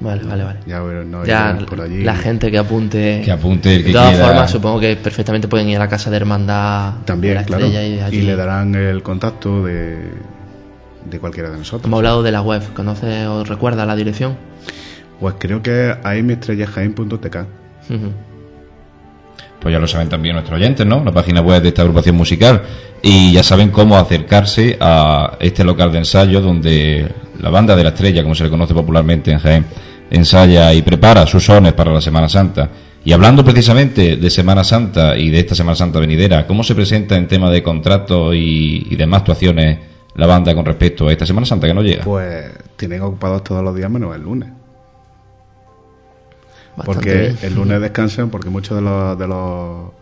Vale, 0.00 0.22
vale, 0.24 0.44
vale. 0.44 0.60
Ya, 0.66 0.80
bueno, 0.80 1.04
no, 1.04 1.24
Ya 1.26 1.58
por 1.68 1.80
allí. 1.80 2.02
la 2.04 2.14
gente 2.16 2.50
que 2.50 2.56
apunte. 2.58 3.20
Que 3.24 3.32
apunte 3.32 3.74
el 3.74 3.82
que 3.82 3.88
De 3.88 3.92
todas 3.92 4.10
quiera. 4.10 4.26
formas, 4.28 4.50
supongo 4.50 4.80
que 4.80 4.96
perfectamente 4.96 5.48
pueden 5.48 5.68
ir 5.68 5.76
a 5.76 5.80
la 5.80 5.88
casa 5.88 6.10
de 6.10 6.16
hermandad 6.16 6.94
También, 7.04 7.34
la 7.34 7.44
claro. 7.44 7.66
y, 7.66 7.76
allí. 7.76 8.18
Y 8.18 8.22
le 8.22 8.36
darán 8.36 8.74
el 8.76 9.02
contacto 9.02 9.64
de, 9.64 9.98
de 11.10 11.18
cualquiera 11.18 11.50
de 11.50 11.58
nosotros. 11.58 11.86
Hemos 11.86 11.98
hablado 11.98 12.22
de 12.22 12.30
la 12.32 12.40
web. 12.40 12.62
¿Conoce 12.72 13.26
o 13.26 13.44
recuerda 13.44 13.84
la 13.84 13.96
dirección? 13.96 14.36
Pues 15.18 15.34
creo 15.38 15.60
que 15.60 15.90
es 15.90 15.96
amestrellajaen.tk. 16.04 17.36
Ujú. 17.90 18.12
Pues 19.60 19.72
ya 19.72 19.78
lo 19.78 19.86
saben 19.86 20.08
también 20.08 20.34
nuestros 20.34 20.58
oyentes, 20.58 20.86
¿no? 20.86 21.04
La 21.04 21.12
página 21.12 21.42
web 21.42 21.62
de 21.62 21.68
esta 21.68 21.82
agrupación 21.82 22.16
musical. 22.16 22.62
Y 23.02 23.32
ya 23.32 23.42
saben 23.42 23.70
cómo 23.70 23.96
acercarse 23.96 24.76
a 24.80 25.36
este 25.40 25.64
local 25.64 25.92
de 25.92 25.98
ensayo 25.98 26.40
donde 26.40 27.06
la 27.38 27.50
banda 27.50 27.76
de 27.76 27.82
la 27.82 27.90
estrella, 27.90 28.22
como 28.22 28.34
se 28.34 28.44
le 28.44 28.50
conoce 28.50 28.74
popularmente 28.74 29.30
en 29.30 29.38
Jaén, 29.38 29.66
ensaya 30.10 30.72
y 30.72 30.82
prepara 30.82 31.26
sus 31.26 31.44
sones 31.44 31.74
para 31.74 31.92
la 31.92 32.00
Semana 32.00 32.28
Santa. 32.28 32.70
Y 33.04 33.12
hablando 33.12 33.44
precisamente 33.44 34.16
de 34.16 34.30
Semana 34.30 34.64
Santa 34.64 35.16
y 35.16 35.30
de 35.30 35.40
esta 35.40 35.54
Semana 35.54 35.76
Santa 35.76 36.00
venidera, 36.00 36.46
¿cómo 36.46 36.62
se 36.62 36.74
presenta 36.74 37.16
en 37.16 37.28
tema 37.28 37.50
de 37.50 37.62
contratos 37.62 38.34
y, 38.34 38.86
y 38.90 38.96
demás 38.96 39.20
actuaciones 39.20 39.78
la 40.14 40.26
banda 40.26 40.54
con 40.54 40.64
respecto 40.64 41.08
a 41.08 41.12
esta 41.12 41.24
Semana 41.24 41.46
Santa 41.46 41.66
que 41.66 41.74
no 41.74 41.82
llega? 41.82 42.04
Pues 42.04 42.50
tienen 42.76 43.00
ocupados 43.00 43.44
todos 43.44 43.62
los 43.62 43.74
días 43.74 43.90
menos 43.90 44.14
el 44.14 44.22
lunes. 44.22 44.50
Porque 46.84 47.18
bien. 47.18 47.38
el 47.42 47.54
lunes 47.54 47.80
descansan 47.80 48.30
porque 48.30 48.50
muchos 48.50 48.76
de 48.76 48.82
los, 48.82 49.18
de 49.18 49.26
los 49.26 49.92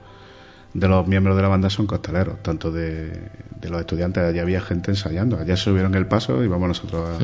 de 0.74 0.88
los 0.88 1.06
miembros 1.06 1.36
de 1.36 1.42
la 1.42 1.48
banda 1.48 1.70
son 1.70 1.86
costaleros, 1.86 2.42
tanto 2.42 2.70
de, 2.70 3.10
de 3.60 3.68
los 3.70 3.80
estudiantes, 3.80 4.22
allá 4.22 4.42
había 4.42 4.60
gente 4.60 4.90
ensayando, 4.90 5.38
allá 5.38 5.56
subieron 5.56 5.94
el 5.94 6.06
paso 6.06 6.42
y 6.44 6.48
vamos 6.48 6.68
nosotros 6.68 7.18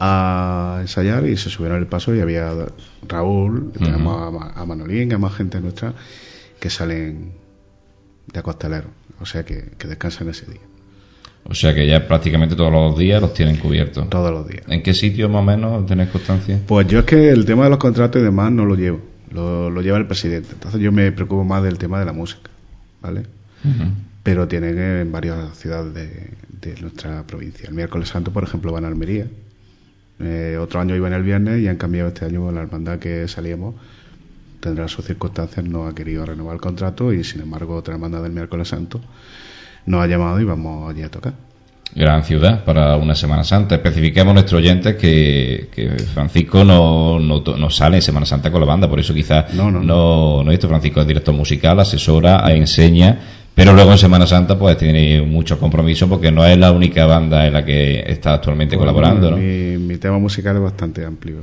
a, 0.00 0.78
ensayar 0.80 1.26
y 1.26 1.36
se 1.36 1.50
subieron 1.50 1.78
el 1.78 1.86
paso 1.86 2.14
y 2.14 2.20
había 2.20 2.52
Raúl, 3.06 3.72
tenemos 3.72 4.36
a 4.36 4.60
a, 4.60 4.66
Manolín, 4.66 5.12
a 5.12 5.18
más 5.18 5.34
gente 5.34 5.60
nuestra 5.60 5.94
que 6.60 6.70
salen 6.70 7.32
de 8.32 8.42
costaleros, 8.42 8.90
o 9.20 9.26
sea 9.26 9.44
que, 9.44 9.72
que 9.78 9.88
descansan 9.88 10.28
ese 10.28 10.46
día, 10.46 10.60
O 11.50 11.54
sea 11.54 11.74
que 11.74 11.86
ya 11.86 12.06
prácticamente 12.06 12.54
todos 12.54 12.70
los 12.70 12.98
días 12.98 13.22
los 13.22 13.32
tienen 13.32 13.56
cubiertos. 13.56 14.08
todos 14.10 14.30
los 14.30 14.46
días. 14.46 14.64
¿En 14.68 14.82
qué 14.82 14.92
sitio 14.92 15.30
más 15.30 15.40
o 15.40 15.44
menos 15.44 15.86
tenéis 15.86 16.10
constancia? 16.10 16.60
Pues 16.66 16.86
yo 16.88 17.00
es 17.00 17.04
que 17.06 17.30
el 17.30 17.46
tema 17.46 17.64
de 17.64 17.70
los 17.70 17.78
contratos 17.78 18.20
y 18.20 18.24
demás 18.24 18.52
no 18.52 18.66
lo 18.66 18.74
llevo, 18.74 19.00
lo, 19.32 19.70
lo 19.70 19.80
lleva 19.80 19.96
el 19.96 20.06
presidente. 20.06 20.50
Entonces 20.52 20.78
yo 20.80 20.92
me 20.92 21.10
preocupo 21.10 21.44
más 21.44 21.62
del 21.62 21.78
tema 21.78 21.98
de 21.98 22.04
la 22.04 22.12
música, 22.12 22.50
¿vale? 23.00 23.22
Pero 24.22 24.46
tienen 24.46 24.78
en 24.78 25.10
varias 25.10 25.56
ciudades 25.56 25.94
de, 25.94 26.30
de 26.60 26.80
nuestra 26.82 27.26
provincia. 27.26 27.66
El 27.68 27.74
miércoles 27.74 28.10
santo, 28.10 28.30
por 28.30 28.44
ejemplo, 28.44 28.70
van 28.70 28.84
a 28.84 28.88
Almería. 28.88 29.26
Eh, 30.20 30.58
otro 30.60 30.80
año 30.80 30.94
iban 30.96 31.14
el 31.14 31.22
viernes 31.22 31.62
y 31.62 31.68
han 31.68 31.76
cambiado 31.76 32.08
este 32.08 32.26
año 32.26 32.52
la 32.52 32.60
hermandad 32.60 32.98
que 32.98 33.26
salíamos. 33.26 33.74
Tendrá 34.60 34.86
sus 34.86 35.06
circunstancias, 35.06 35.64
no 35.64 35.86
ha 35.86 35.94
querido 35.94 36.26
renovar 36.26 36.56
el 36.56 36.60
contrato 36.60 37.12
y 37.12 37.24
sin 37.24 37.40
embargo 37.40 37.74
otra 37.76 37.94
hermandad 37.94 38.22
del 38.22 38.32
miércoles 38.32 38.68
santo 38.68 39.00
nos 39.86 40.02
ha 40.02 40.06
llamado 40.06 40.40
y 40.40 40.44
vamos 40.44 40.90
allí 40.90 41.02
a 41.02 41.10
tocar. 41.10 41.32
Gran 41.94 42.22
ciudad 42.22 42.64
para 42.64 42.96
una 42.96 43.14
Semana 43.14 43.44
Santa. 43.44 43.76
Especificamos 43.76 44.32
a 44.32 44.34
nuestros 44.34 44.60
oyentes 44.60 44.96
que, 44.96 45.68
que 45.74 45.88
Francisco 46.12 46.62
no, 46.62 47.18
no, 47.18 47.40
no 47.40 47.70
sale 47.70 47.96
en 47.96 48.02
Semana 48.02 48.26
Santa 48.26 48.50
con 48.50 48.60
la 48.60 48.66
banda, 48.66 48.88
por 48.88 49.00
eso 49.00 49.14
quizás 49.14 49.54
No, 49.54 49.70
no, 49.70 49.82
no, 49.82 50.44
no 50.44 50.52
esto. 50.52 50.68
Francisco 50.68 51.00
es 51.00 51.06
director 51.06 51.34
musical, 51.34 51.80
asesora, 51.80 52.44
enseña, 52.52 53.18
pero 53.54 53.72
luego 53.72 53.92
en 53.92 53.98
Semana 53.98 54.26
Santa 54.26 54.58
pues 54.58 54.76
tiene 54.76 55.22
muchos 55.22 55.58
compromisos 55.58 56.08
porque 56.08 56.30
no 56.30 56.44
es 56.44 56.58
la 56.58 56.72
única 56.72 57.06
banda 57.06 57.46
en 57.46 57.54
la 57.54 57.64
que 57.64 58.04
está 58.06 58.34
actualmente 58.34 58.76
colaborando, 58.76 59.30
¿no? 59.30 59.36
mi, 59.38 59.78
mi 59.78 59.96
tema 59.96 60.18
musical 60.18 60.56
es 60.56 60.62
bastante 60.62 61.04
amplio. 61.04 61.38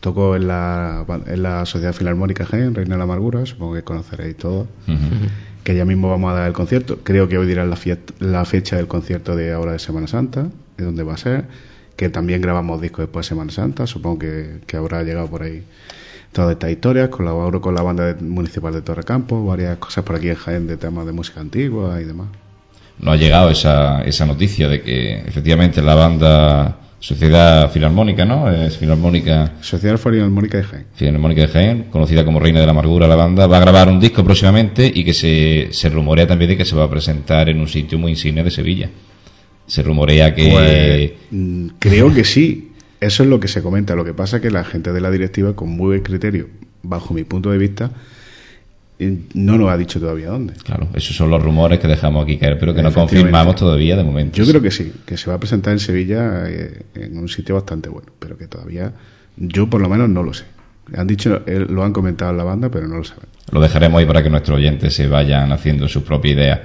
Toco 0.00 0.36
en 0.36 0.46
la, 0.46 1.04
en 1.26 1.42
la 1.42 1.64
Sociedad 1.64 1.94
Filarmónica 1.94 2.44
Jaén, 2.44 2.74
Reina 2.74 2.94
de 2.94 2.98
la 2.98 3.04
Amargura, 3.04 3.44
supongo 3.46 3.74
que 3.74 3.82
conoceréis 3.82 4.36
todos. 4.36 4.68
Que 5.66 5.74
ya 5.74 5.84
mismo 5.84 6.08
vamos 6.08 6.30
a 6.30 6.34
dar 6.34 6.46
el 6.46 6.52
concierto. 6.52 7.00
Creo 7.02 7.28
que 7.28 7.38
hoy 7.38 7.46
dirán 7.48 7.68
la, 7.68 7.78
la 8.20 8.44
fecha 8.44 8.76
del 8.76 8.86
concierto 8.86 9.34
de 9.34 9.52
ahora 9.52 9.72
de 9.72 9.80
Semana 9.80 10.06
Santa, 10.06 10.46
de 10.76 10.84
dónde 10.84 11.02
va 11.02 11.14
a 11.14 11.16
ser, 11.16 11.46
que 11.96 12.08
también 12.08 12.40
grabamos 12.40 12.80
discos 12.80 13.06
después 13.06 13.26
de 13.26 13.30
Semana 13.30 13.50
Santa, 13.50 13.88
supongo 13.88 14.20
que, 14.20 14.60
que 14.64 14.76
habrá 14.76 15.02
llegado 15.02 15.26
por 15.26 15.42
ahí 15.42 15.64
todas 16.30 16.52
estas 16.52 16.70
historias, 16.70 17.08
colaboro 17.08 17.60
con 17.60 17.74
la 17.74 17.82
banda 17.82 18.16
municipal 18.20 18.72
de 18.74 18.82
Torrecampo, 18.82 19.44
varias 19.44 19.78
cosas 19.78 20.04
por 20.04 20.14
aquí 20.14 20.28
en 20.28 20.36
Jaén 20.36 20.68
de 20.68 20.76
temas 20.76 21.04
de 21.04 21.10
música 21.10 21.40
antigua 21.40 22.00
y 22.00 22.04
demás. 22.04 22.28
No 23.00 23.10
ha 23.10 23.16
llegado 23.16 23.50
esa, 23.50 24.02
esa 24.04 24.24
noticia 24.24 24.68
de 24.68 24.82
que 24.82 25.18
efectivamente 25.18 25.82
la 25.82 25.96
banda 25.96 26.76
Sociedad 26.98 27.70
Filarmónica, 27.70 28.24
¿no? 28.24 28.50
Es 28.50 28.78
Filarmónica 28.78 29.52
Sociedad 29.60 29.98
Filarmónica 29.98 30.58
de 30.58 30.64
Jaén. 30.64 30.86
Filarmónica 30.94 31.42
de 31.42 31.48
Jaén, 31.48 31.84
conocida 31.90 32.24
como 32.24 32.40
Reina 32.40 32.60
de 32.60 32.66
la 32.66 32.72
Amargura, 32.72 33.06
la 33.06 33.16
banda, 33.16 33.46
va 33.46 33.58
a 33.58 33.60
grabar 33.60 33.88
un 33.88 34.00
disco 34.00 34.24
próximamente 34.24 34.90
y 34.92 35.04
que 35.04 35.12
se, 35.12 35.68
se 35.72 35.88
rumorea 35.88 36.26
también 36.26 36.50
de 36.50 36.56
que 36.56 36.64
se 36.64 36.74
va 36.74 36.84
a 36.84 36.90
presentar 36.90 37.48
en 37.48 37.60
un 37.60 37.68
sitio 37.68 37.98
muy 37.98 38.12
insigne 38.12 38.42
de 38.42 38.50
Sevilla. 38.50 38.90
Se 39.66 39.82
rumorea 39.82 40.34
que... 40.34 40.48
Pues, 40.50 41.12
mm, 41.30 41.68
creo 41.78 42.14
que 42.14 42.24
sí. 42.24 42.72
Eso 43.00 43.22
es 43.22 43.28
lo 43.28 43.40
que 43.40 43.48
se 43.48 43.62
comenta. 43.62 43.94
Lo 43.94 44.04
que 44.04 44.14
pasa 44.14 44.36
es 44.36 44.42
que 44.42 44.50
la 44.50 44.64
gente 44.64 44.92
de 44.92 45.00
la 45.00 45.10
directiva, 45.10 45.54
con 45.54 45.68
muy 45.68 45.88
buen 45.88 46.02
criterio, 46.02 46.48
bajo 46.82 47.12
mi 47.12 47.24
punto 47.24 47.50
de 47.50 47.58
vista, 47.58 47.90
no 48.98 49.58
nos 49.58 49.68
ha 49.70 49.76
dicho 49.76 50.00
todavía 50.00 50.28
dónde. 50.30 50.54
Claro, 50.54 50.88
esos 50.94 51.14
son 51.16 51.30
los 51.30 51.42
rumores 51.42 51.78
que 51.78 51.86
dejamos 51.88 52.24
aquí 52.24 52.38
caer, 52.38 52.58
pero 52.58 52.74
que 52.74 52.82
no 52.82 52.92
confirmamos 52.92 53.56
todavía 53.56 53.96
de 53.96 54.04
momento. 54.04 54.36
Yo 54.42 54.46
creo 54.48 54.62
que 54.62 54.70
sí, 54.70 54.92
que 55.04 55.16
se 55.16 55.28
va 55.28 55.36
a 55.36 55.38
presentar 55.40 55.72
en 55.74 55.78
Sevilla 55.80 56.44
eh, 56.48 56.82
en 56.94 57.18
un 57.18 57.28
sitio 57.28 57.54
bastante 57.54 57.88
bueno, 57.88 58.08
pero 58.18 58.38
que 58.38 58.46
todavía 58.46 58.92
yo 59.36 59.68
por 59.68 59.80
lo 59.82 59.88
menos 59.88 60.08
no 60.08 60.22
lo 60.22 60.32
sé. 60.32 60.44
Han 60.96 61.06
dicho, 61.06 61.42
eh, 61.46 61.66
lo 61.68 61.82
han 61.84 61.92
comentado 61.92 62.30
en 62.30 62.36
la 62.38 62.44
banda, 62.44 62.70
pero 62.70 62.86
no 62.88 62.96
lo 62.96 63.04
saben. 63.04 63.24
Lo 63.50 63.60
dejaremos 63.60 63.98
ahí 64.00 64.06
para 64.06 64.22
que 64.22 64.30
nuestros 64.30 64.56
oyentes 64.56 64.94
se 64.94 65.08
vayan 65.08 65.52
haciendo 65.52 65.88
sus 65.88 66.02
propias 66.04 66.34
ideas. 66.36 66.60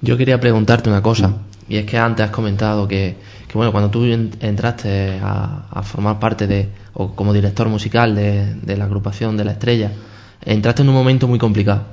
Yo 0.00 0.16
quería 0.16 0.38
preguntarte 0.40 0.88
una 0.90 1.02
cosa, 1.02 1.34
y 1.68 1.76
es 1.76 1.86
que 1.86 1.98
antes 1.98 2.24
has 2.26 2.30
comentado 2.30 2.86
que, 2.86 3.16
que 3.48 3.54
bueno, 3.54 3.72
cuando 3.72 3.90
tú 3.90 4.04
en- 4.04 4.30
entraste 4.40 5.18
a, 5.22 5.66
a 5.70 5.82
formar 5.82 6.18
parte 6.18 6.46
de, 6.46 6.68
o 6.94 7.14
como 7.14 7.32
director 7.32 7.68
musical 7.68 8.14
de, 8.14 8.54
de 8.54 8.76
la 8.76 8.84
agrupación 8.84 9.36
de 9.36 9.44
la 9.44 9.52
estrella, 9.52 9.92
entraste 10.42 10.82
en 10.82 10.88
un 10.88 10.94
momento 10.94 11.28
muy 11.28 11.38
complicado 11.38 11.84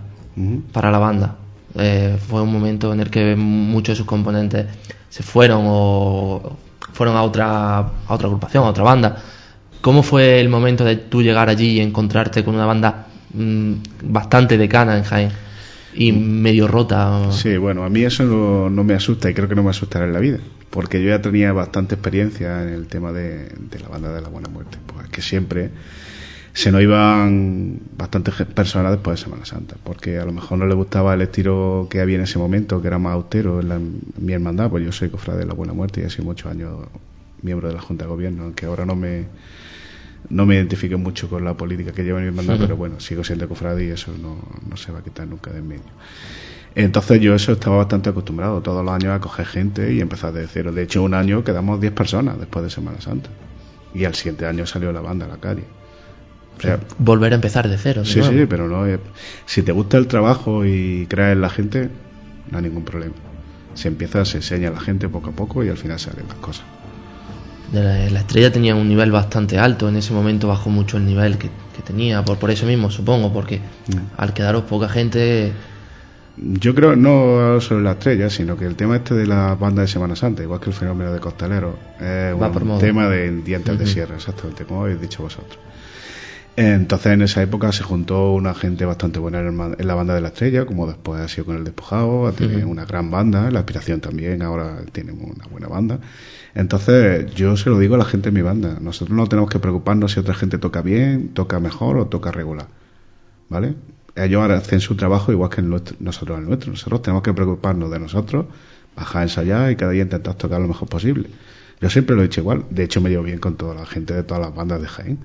para 0.71 0.91
la 0.91 0.99
banda. 0.99 1.35
Eh, 1.75 2.17
fue 2.27 2.41
un 2.41 2.51
momento 2.51 2.93
en 2.93 2.99
el 2.99 3.09
que 3.09 3.35
muchos 3.35 3.93
de 3.93 3.97
sus 3.97 4.05
componentes 4.05 4.67
se 5.09 5.23
fueron 5.23 5.63
o 5.65 6.57
fueron 6.91 7.15
a 7.15 7.23
otra, 7.23 7.77
a 7.77 8.13
otra 8.13 8.27
agrupación, 8.27 8.63
a 8.63 8.69
otra 8.69 8.83
banda. 8.83 9.17
¿Cómo 9.81 10.03
fue 10.03 10.39
el 10.39 10.49
momento 10.49 10.85
de 10.85 10.95
tú 10.95 11.21
llegar 11.21 11.49
allí 11.49 11.71
y 11.71 11.79
encontrarte 11.81 12.43
con 12.43 12.55
una 12.55 12.65
banda 12.65 13.07
mm, 13.33 13.73
bastante 14.03 14.57
decana 14.57 14.97
en 14.97 15.03
Jaén 15.03 15.31
y 15.95 16.11
medio 16.11 16.67
rota? 16.67 17.31
Sí, 17.31 17.57
bueno, 17.57 17.83
a 17.83 17.89
mí 17.89 18.03
eso 18.03 18.23
no, 18.23 18.69
no 18.69 18.83
me 18.83 18.93
asusta 18.93 19.29
y 19.29 19.33
creo 19.33 19.49
que 19.49 19.55
no 19.55 19.63
me 19.63 19.71
asustará 19.71 20.05
en 20.05 20.13
la 20.13 20.19
vida, 20.19 20.39
porque 20.69 21.01
yo 21.03 21.09
ya 21.09 21.21
tenía 21.21 21.51
bastante 21.51 21.95
experiencia 21.95 22.63
en 22.63 22.69
el 22.69 22.87
tema 22.87 23.11
de, 23.11 23.49
de 23.49 23.79
la 23.79 23.89
banda 23.89 24.13
de 24.13 24.21
la 24.21 24.29
Buena 24.29 24.49
Muerte, 24.49 24.77
pues 24.87 25.09
que 25.09 25.21
siempre 25.21 25.71
se 26.53 26.71
nos 26.71 26.81
iban 26.81 27.79
bastantes 27.97 28.35
personas 28.47 28.91
después 28.91 29.19
de 29.19 29.23
Semana 29.25 29.45
Santa, 29.45 29.75
porque 29.83 30.19
a 30.19 30.25
lo 30.25 30.31
mejor 30.33 30.59
no 30.59 30.67
le 30.67 30.75
gustaba 30.75 31.13
el 31.15 31.21
estilo 31.21 31.87
que 31.89 31.99
había 32.01 32.15
en 32.17 32.23
ese 32.23 32.37
momento, 32.39 32.81
que 32.81 32.87
era 32.87 32.99
más 32.99 33.13
austero 33.13 33.59
en, 33.59 33.69
la- 33.69 33.75
en 33.75 34.01
mi 34.17 34.33
hermandad, 34.33 34.69
pues 34.69 34.83
yo 34.85 34.91
soy 34.91 35.09
cofrade 35.09 35.39
de 35.39 35.45
la 35.47 35.53
Buena 35.53 35.73
Muerte 35.73 36.01
y 36.01 36.03
he 36.05 36.09
sido 36.09 36.25
muchos 36.25 36.51
años 36.51 36.87
miembro 37.41 37.67
de 37.67 37.73
la 37.73 37.81
Junta 37.81 38.05
de 38.05 38.09
Gobierno, 38.09 38.43
aunque 38.43 38.65
ahora 38.67 38.85
no 38.85 38.95
me 38.95 39.29
no 40.29 40.45
me 40.45 40.55
identifico 40.55 40.97
mucho 40.97 41.29
con 41.29 41.43
la 41.43 41.57
política 41.57 41.91
que 41.91 42.03
lleva 42.03 42.19
mi 42.21 42.27
hermandad, 42.27 42.57
pero 42.59 42.77
bueno, 42.77 42.99
sigo 42.99 43.23
siendo 43.23 43.47
cofrade 43.49 43.85
y 43.85 43.89
eso 43.89 44.17
no, 44.17 44.41
no 44.67 44.77
se 44.77 44.91
va 44.91 44.99
a 44.99 45.03
quitar 45.03 45.27
nunca 45.27 45.51
de 45.51 45.59
en 45.59 45.67
medio. 45.67 45.93
Entonces 46.75 47.21
yo 47.21 47.35
eso 47.35 47.53
estaba 47.53 47.77
bastante 47.77 48.09
acostumbrado 48.09 48.61
todos 48.61 48.83
los 48.85 48.93
años 48.93 49.13
a 49.13 49.19
coger 49.21 49.45
gente 49.45 49.93
y 49.93 50.01
empezar 50.01 50.33
de 50.33 50.47
cero. 50.47 50.71
De 50.73 50.83
hecho, 50.83 51.03
un 51.03 51.13
año 51.13 51.43
quedamos 51.43 51.81
10 51.81 51.93
personas 51.93 52.39
después 52.39 52.63
de 52.63 52.71
Semana 52.71 53.01
Santa. 53.01 53.31
Y 53.93 54.05
al 54.05 54.15
siguiente 54.15 54.45
año 54.47 54.65
salió 54.65 54.91
la 54.93 55.01
banda 55.01 55.25
a 55.25 55.29
la 55.29 55.39
calle. 55.39 55.69
O 56.57 56.61
sea, 56.61 56.79
Volver 56.97 57.33
a 57.33 57.35
empezar 57.35 57.67
de 57.67 57.77
cero. 57.77 58.01
de 58.01 58.07
sí, 58.07 58.19
nuevo. 58.19 58.33
sí, 58.33 58.45
pero 58.47 58.67
no. 58.67 58.87
eh, 58.87 58.99
si 59.45 59.63
te 59.63 59.71
gusta 59.71 59.97
el 59.97 60.07
trabajo 60.07 60.65
y 60.65 61.07
crees 61.09 61.33
en 61.33 61.41
la 61.41 61.49
gente, 61.49 61.89
no 62.51 62.57
hay 62.57 62.63
ningún 62.63 62.83
problema. 62.83 63.13
Se 63.73 63.87
empieza, 63.87 64.23
se 64.25 64.37
enseña 64.37 64.69
a 64.69 64.71
la 64.71 64.79
gente 64.79 65.09
poco 65.09 65.31
a 65.31 65.33
poco 65.33 65.63
y 65.63 65.69
al 65.69 65.77
final 65.77 65.99
salen 65.99 66.27
las 66.27 66.37
cosas. 66.37 66.65
la, 67.71 68.07
estrella 68.07 68.51
tenía 68.51 68.75
un 68.75 68.87
nivel 68.87 69.11
bastante 69.11 69.57
alto. 69.57 69.89
En 69.89 69.95
ese 69.95 70.13
momento 70.13 70.47
bajó 70.47 70.69
mucho 70.69 70.97
el 70.97 71.05
nivel 71.05 71.37
que, 71.37 71.49
tenía, 71.85 72.23
por, 72.23 72.37
por 72.37 72.51
eso 72.51 72.65
mismo, 72.65 72.89
supongo, 72.91 73.33
porque 73.33 73.57
mm. 73.57 73.97
al 74.15 74.33
quedaros 74.33 74.63
poca 74.63 74.87
gente. 74.87 75.51
Yo 76.37 76.73
creo 76.73 76.95
no 76.95 77.59
solo 77.61 77.81
la 77.81 77.91
estrella, 77.91 78.29
sino 78.29 78.57
que 78.57 78.65
el 78.65 78.75
tema 78.75 78.95
este 78.95 79.13
de 79.13 79.27
la 79.27 79.53
banda 79.55 79.81
de 79.83 79.87
Semana 79.87 80.15
Santa, 80.15 80.41
igual 80.41 80.59
que 80.59 80.69
el 80.69 80.75
fenómeno 80.75 81.11
de 81.13 81.19
Costalero, 81.19 81.77
es 81.99 82.33
un 82.33 82.79
tema 82.79 83.07
de 83.07 83.41
dientes 83.41 83.77
de 83.77 83.85
sierra, 83.85 84.15
exactamente, 84.15 84.65
como 84.65 84.83
habéis 84.83 85.01
dicho 85.01 85.21
vosotros. 85.21 85.59
Entonces 86.55 87.13
en 87.13 87.23
esa 87.23 87.41
época 87.41 87.71
se 87.71 87.83
juntó 87.83 88.31
una 88.31 88.53
gente 88.53 88.85
bastante 88.85 89.17
buena 89.17 89.39
en, 89.39 89.87
la 89.87 89.95
banda 89.95 90.13
de 90.13 90.21
la 90.21 90.27
estrella, 90.27 90.67
como 90.67 90.85
después 90.85 91.19
ha 91.19 91.27
sido 91.27 91.45
con 91.45 91.57
el 91.57 91.63
despojado, 91.63 92.31
tiene 92.33 92.63
una 92.63 92.85
gran 92.85 93.09
banda, 93.09 93.49
la 93.49 93.59
aspiración 93.59 94.01
también, 94.01 94.43
ahora 94.43 94.83
tiene 94.91 95.13
una 95.13 95.47
buena 95.47 95.67
banda. 95.67 95.99
Entonces 96.53 97.33
yo 97.33 97.57
se 97.57 97.71
lo 97.71 97.79
digo 97.79 97.95
a 97.95 97.97
la 97.97 98.05
gente 98.05 98.29
de 98.29 98.35
mi 98.35 98.43
banda, 98.43 98.77
nosotros 98.79 99.17
no 99.17 99.25
tenemos 99.25 99.49
que 99.49 99.57
preocuparnos 99.57 100.11
si 100.11 100.19
otra 100.19 100.35
gente 100.35 100.59
toca 100.59 100.83
bien, 100.83 101.29
toca 101.29 101.59
mejor 101.59 101.97
o 101.97 102.05
toca 102.05 102.31
regular, 102.31 102.67
¿vale? 103.49 103.73
Ellos 104.15 104.47
hacen 104.51 104.79
su 104.79 104.95
trabajo 104.95 105.31
igual 105.31 105.49
que 105.49 105.63
nosotros 105.63 106.37
el 106.37 106.45
nuestro, 106.45 106.71
nosotros 106.71 107.01
tenemos 107.01 107.23
que 107.23 107.33
preocuparnos 107.33 107.89
de 107.89 107.99
nosotros, 107.99 108.45
bajar 108.95 109.23
ensayar 109.23 109.71
y 109.71 109.75
cada 109.75 109.91
día 109.91 110.03
intentar 110.03 110.35
tocar 110.35 110.61
lo 110.61 110.67
mejor 110.67 110.87
posible. 110.87 111.29
Yo 111.81 111.89
siempre 111.89 112.15
lo 112.15 112.21
he 112.21 112.25
dicho 112.25 112.41
igual, 112.41 112.65
de 112.69 112.83
hecho 112.83 113.01
me 113.01 113.09
llevo 113.09 113.23
bien 113.23 113.39
con 113.39 113.55
toda 113.55 113.73
la 113.73 113.87
gente 113.87 114.13
de 114.13 114.21
todas 114.21 114.43
las 114.43 114.53
bandas 114.53 114.79
de 114.79 114.87
Jaén 114.87 115.19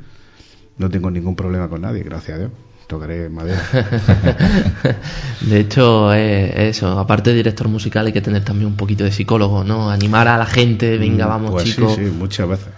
no 0.79 0.89
tengo 0.89 1.11
ningún 1.11 1.37
problema 1.37 1.69
con 1.69 1.83
nadie, 1.83 2.03
gracias 2.03 2.37
a 2.37 2.39
Dios. 2.41 2.51
Tocaré 2.87 3.29
madera. 3.29 3.61
de 5.43 5.61
hecho, 5.61 6.15
eh, 6.15 6.71
eso, 6.71 6.99
aparte 6.99 7.31
de 7.31 7.37
director 7.37 7.69
musical, 7.69 8.07
hay 8.07 8.15
que 8.15 8.23
tener 8.23 8.45
también 8.45 8.69
un 8.69 8.77
poquito 8.77 9.05
de 9.05 9.13
psicólogo, 9.13 9.63
¿no? 9.63 9.91
Animar 9.91 10.27
a 10.27 10.39
la 10.39 10.47
gente, 10.47 10.97
venga, 10.97 11.27
mm, 11.27 11.29
vamos, 11.29 11.51
pues 11.51 11.65
chicos. 11.65 11.97
Sí, 11.97 12.07
sí, 12.07 12.11
muchas 12.11 12.49
veces, 12.49 12.73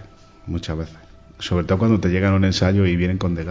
muchas 0.47 0.79
veces. 0.79 0.97
Sobre 1.39 1.65
todo 1.65 1.79
cuando 1.79 2.01
te 2.01 2.09
llegan 2.09 2.33
a 2.33 2.37
un 2.37 2.45
ensayo 2.45 2.87
y 2.87 2.97
vienen 2.97 3.19
con 3.19 3.37
de 3.37 3.47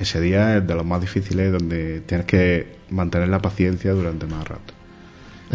Ese 0.00 0.20
día 0.20 0.56
es 0.56 0.66
de 0.66 0.74
los 0.74 0.84
más 0.84 1.00
difíciles 1.00 1.52
donde 1.52 2.00
tienes 2.00 2.26
que 2.26 2.76
mantener 2.90 3.28
la 3.28 3.40
paciencia 3.40 3.92
durante 3.92 4.26
más 4.26 4.48
rato. 4.48 4.74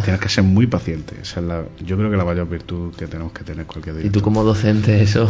Tienes 0.04 0.22
que 0.22 0.30
ser 0.30 0.44
muy 0.44 0.68
paciente. 0.68 1.16
Esa 1.22 1.40
es 1.40 1.46
la, 1.46 1.64
yo 1.84 1.98
creo 1.98 2.10
que 2.10 2.18
la 2.18 2.26
mayor 2.26 2.50
virtud 2.50 2.94
que 2.96 3.08
tenemos 3.08 3.32
que 3.32 3.44
tener 3.44 3.66
cualquier 3.66 3.98
día. 3.98 4.06
¿Y 4.06 4.10
tú 4.10 4.22
como 4.22 4.44
docente 4.44 5.02
eso? 5.02 5.30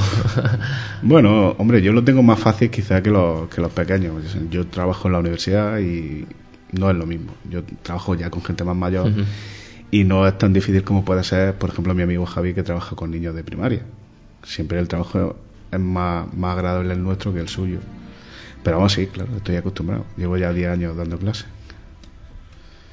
bueno, 1.02 1.56
hombre, 1.58 1.82
yo 1.82 1.92
lo 1.92 2.04
tengo 2.04 2.24
más 2.24 2.40
fácil 2.40 2.70
quizá 2.70 3.02
que 3.02 3.10
los, 3.10 3.50
que 3.50 3.62
los 3.62 3.72
pequeños. 3.72 4.38
Yo 4.50 4.68
trabajo 4.68 5.08
en 5.08 5.14
la 5.14 5.20
universidad 5.20 5.80
y 5.80 6.26
no 6.72 6.90
es 6.90 6.96
lo 6.96 7.06
mismo. 7.06 7.34
Yo 7.50 7.64
trabajo 7.82 8.16
ya 8.16 8.30
con 8.30 8.44
gente 8.44 8.64
más 8.64 8.76
mayor 8.76 9.12
y 9.92 10.04
no 10.04 10.28
es 10.28 10.38
tan 10.38 10.54
difícil 10.54 10.84
como 10.84 11.04
puede 11.04 11.24
ser, 11.24 11.56
por 11.56 11.70
ejemplo, 11.72 11.94
mi 11.94 12.04
amigo 12.04 12.26
Javi 12.26 12.54
que 12.54 12.64
trabaja 12.64 12.96
con 12.96 13.12
niños 13.12 13.36
de 13.36 13.44
primaria. 13.44 13.82
Siempre 14.44 14.80
el 14.80 14.88
trabajo 14.88 15.36
es 15.72 15.80
más, 15.80 16.32
más 16.34 16.58
agradable 16.58 16.94
el 16.94 17.04
nuestro 17.04 17.34
que 17.34 17.40
el 17.40 17.48
suyo. 17.48 17.80
Pero 18.64 18.78
vamos, 18.78 18.94
sí, 18.94 19.08
claro, 19.08 19.36
estoy 19.38 19.56
acostumbrado. 19.56 20.06
Llevo 20.18 20.38
ya 20.38 20.54
10 20.54 20.70
años 20.70 20.98
dando 20.98 21.18
clases. 21.18 21.46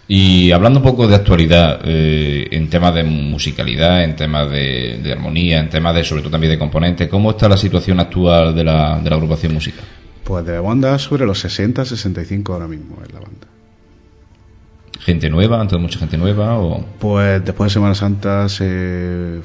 Y 0.09 0.53
hablando 0.53 0.79
un 0.79 0.85
poco 0.85 1.09
de 1.09 1.17
actualidad, 1.17 1.81
eh, 1.85 2.47
en 2.53 2.71
temas 2.71 2.95
de 2.95 3.03
musicalidad, 3.03 4.05
en 4.05 4.15
temas 4.15 4.49
de, 4.51 5.13
armonía, 5.13 5.59
en 5.59 5.69
temas 5.69 5.97
de, 5.97 6.05
sobre 6.05 6.23
todo 6.23 6.31
también 6.31 6.53
de 6.53 6.59
componentes, 6.59 7.09
¿cómo 7.09 7.33
está 7.33 7.49
la 7.49 7.57
situación 7.57 7.99
actual 7.99 8.55
de 8.55 8.63
la, 8.63 9.01
de 9.01 9.11
la 9.11 9.17
agrupación 9.17 9.53
musical? 9.53 9.85
Pues 10.23 10.47
de 10.47 10.61
banda 10.61 10.99
sobre 10.99 11.27
los 11.27 11.41
60, 11.41 11.85
65 11.85 12.53
ahora 12.53 12.69
mismo 12.69 12.99
es 13.05 13.13
la 13.13 13.21
banda. 13.21 13.49
¿Gente 15.01 15.29
nueva? 15.29 15.61
¿Entonces 15.61 15.83
mucha 15.83 15.99
gente 15.99 16.17
nueva? 16.17 16.59
O... 16.59 16.85
Pues 17.01 17.45
después 17.45 17.71
de 17.71 17.75
Semana 17.75 17.95
Santa 17.95 18.49
se 18.49 19.41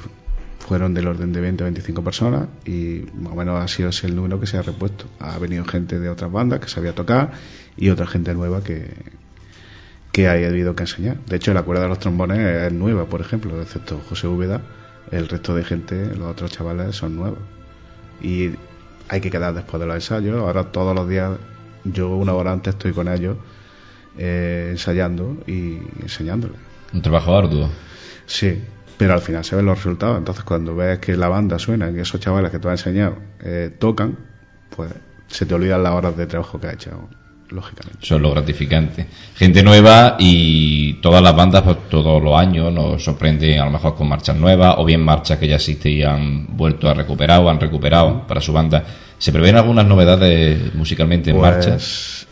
fueron 0.60 0.94
del 0.94 1.08
orden 1.08 1.32
de 1.32 1.40
20 1.40 1.64
a 1.64 1.66
25 1.66 2.04
personas 2.04 2.46
y 2.64 3.02
más 3.20 3.32
o 3.32 3.36
menos 3.36 3.62
ha 3.62 3.66
sido 3.68 3.88
ese 3.88 4.06
el 4.06 4.14
número 4.14 4.38
que 4.38 4.46
se 4.46 4.58
ha 4.58 4.62
repuesto. 4.62 5.06
Ha 5.18 5.38
venido 5.38 5.64
gente 5.64 5.98
de 5.98 6.08
otras 6.08 6.30
bandas 6.30 6.60
que 6.60 6.68
sabía 6.68 6.94
tocar 6.94 7.32
y 7.76 7.90
otra 7.90 8.06
gente 8.06 8.32
nueva 8.34 8.62
que, 8.62 8.88
que 10.12 10.28
haya 10.28 10.48
habido 10.48 10.76
que 10.76 10.82
enseñar. 10.82 11.18
De 11.26 11.36
hecho, 11.36 11.54
la 11.54 11.62
cuerda 11.62 11.84
de 11.84 11.88
los 11.88 11.98
trombones 11.98 12.38
es 12.38 12.72
nueva, 12.72 13.06
por 13.06 13.20
ejemplo, 13.20 13.60
excepto 13.60 13.98
José 14.08 14.28
Úbeda, 14.28 14.60
el 15.10 15.28
resto 15.28 15.54
de 15.54 15.64
gente, 15.64 16.14
los 16.14 16.30
otros 16.30 16.52
chavales 16.52 16.94
son 16.94 17.16
nuevos. 17.16 17.38
Y 18.20 18.50
hay 19.08 19.20
que 19.20 19.30
quedar 19.30 19.54
después 19.54 19.80
de 19.80 19.86
los 19.86 19.96
ensayos. 19.96 20.38
Ahora 20.38 20.64
todos 20.64 20.94
los 20.94 21.08
días, 21.08 21.32
yo 21.84 22.10
una 22.10 22.34
hora 22.34 22.52
antes 22.52 22.74
estoy 22.74 22.92
con 22.92 23.08
ellos 23.08 23.36
eh, 24.18 24.68
ensayando 24.70 25.38
y 25.46 25.78
enseñándoles. 26.00 26.58
Un 26.92 27.02
trabajo 27.02 27.36
arduo. 27.36 27.70
Sí, 28.26 28.62
pero 28.98 29.14
al 29.14 29.20
final 29.20 29.44
se 29.44 29.56
ven 29.56 29.66
los 29.66 29.78
resultados. 29.78 30.18
Entonces, 30.18 30.44
cuando 30.44 30.76
ves 30.76 30.98
que 30.98 31.16
la 31.16 31.28
banda 31.28 31.58
suena 31.58 31.90
y 31.90 31.98
esos 31.98 32.20
chavales 32.20 32.50
que 32.50 32.58
tú 32.58 32.68
has 32.68 32.80
enseñado 32.80 33.16
eh, 33.40 33.74
tocan, 33.78 34.18
pues 34.76 34.92
se 35.26 35.46
te 35.46 35.54
olvidan 35.54 35.82
las 35.82 35.92
horas 35.92 36.16
de 36.16 36.26
trabajo 36.26 36.60
que 36.60 36.66
has 36.66 36.74
hecho 36.74 37.08
lógicamente. 37.52 37.98
Eso 38.02 38.16
es 38.16 38.22
lo 38.22 38.30
gratificante. 38.30 39.06
Gente 39.36 39.62
nueva 39.62 40.16
y 40.18 40.94
todas 40.94 41.22
las 41.22 41.34
bandas, 41.34 41.62
pues, 41.62 41.88
todos 41.88 42.22
los 42.22 42.38
años 42.38 42.72
nos 42.72 43.02
sorprenden 43.02 43.60
a 43.60 43.64
lo 43.66 43.70
mejor 43.70 43.94
con 43.94 44.08
marchas 44.08 44.36
nuevas 44.36 44.74
o 44.78 44.84
bien 44.84 45.02
marchas 45.02 45.38
que 45.38 45.48
ya 45.48 45.56
existen 45.56 45.92
y 45.92 46.02
han 46.02 46.56
vuelto 46.56 46.88
a 46.88 46.94
recuperar 46.94 47.40
o 47.40 47.50
han 47.50 47.60
recuperado 47.60 48.26
para 48.26 48.40
su 48.40 48.52
banda. 48.52 48.84
¿Se 49.18 49.30
prevén 49.30 49.56
algunas 49.56 49.86
novedades 49.86 50.74
musicalmente 50.74 51.30
en 51.30 51.36
pues, 51.36 51.54
marcha? 51.54 51.76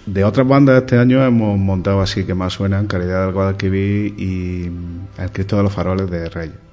De 0.07 0.25
otras 0.25 0.47
bandas 0.47 0.83
este 0.83 0.99
año 0.99 1.25
hemos 1.25 1.57
montado 1.59 2.01
así 2.01 2.25
que 2.25 2.35
más 2.35 2.55
suenan 2.55 2.87
Caridad 2.87 3.27
del 3.27 3.35
Guadalquivir 3.35 4.15
y 4.19 4.71
El 5.19 5.31
Cristo 5.33 5.57
de 5.57 5.63
los 5.63 5.73
Faroles 5.73 6.11
de 6.11 6.29
Reyes. 6.29 6.70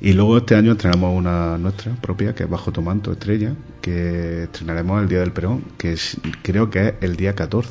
Y 0.00 0.12
luego 0.12 0.38
este 0.38 0.54
año 0.54 0.72
estrenamos 0.72 1.16
una 1.16 1.58
nuestra 1.58 1.92
propia, 1.94 2.34
que 2.34 2.44
es 2.44 2.50
Bajo 2.50 2.70
tu 2.70 2.82
manto 2.82 3.12
estrella, 3.12 3.52
que 3.80 4.44
estrenaremos 4.44 5.02
el 5.02 5.08
día 5.08 5.20
del 5.20 5.32
Perón, 5.32 5.64
que 5.76 5.96
creo 6.42 6.70
que 6.70 6.88
es 6.88 6.94
el 7.00 7.16
día 7.16 7.34
14, 7.34 7.70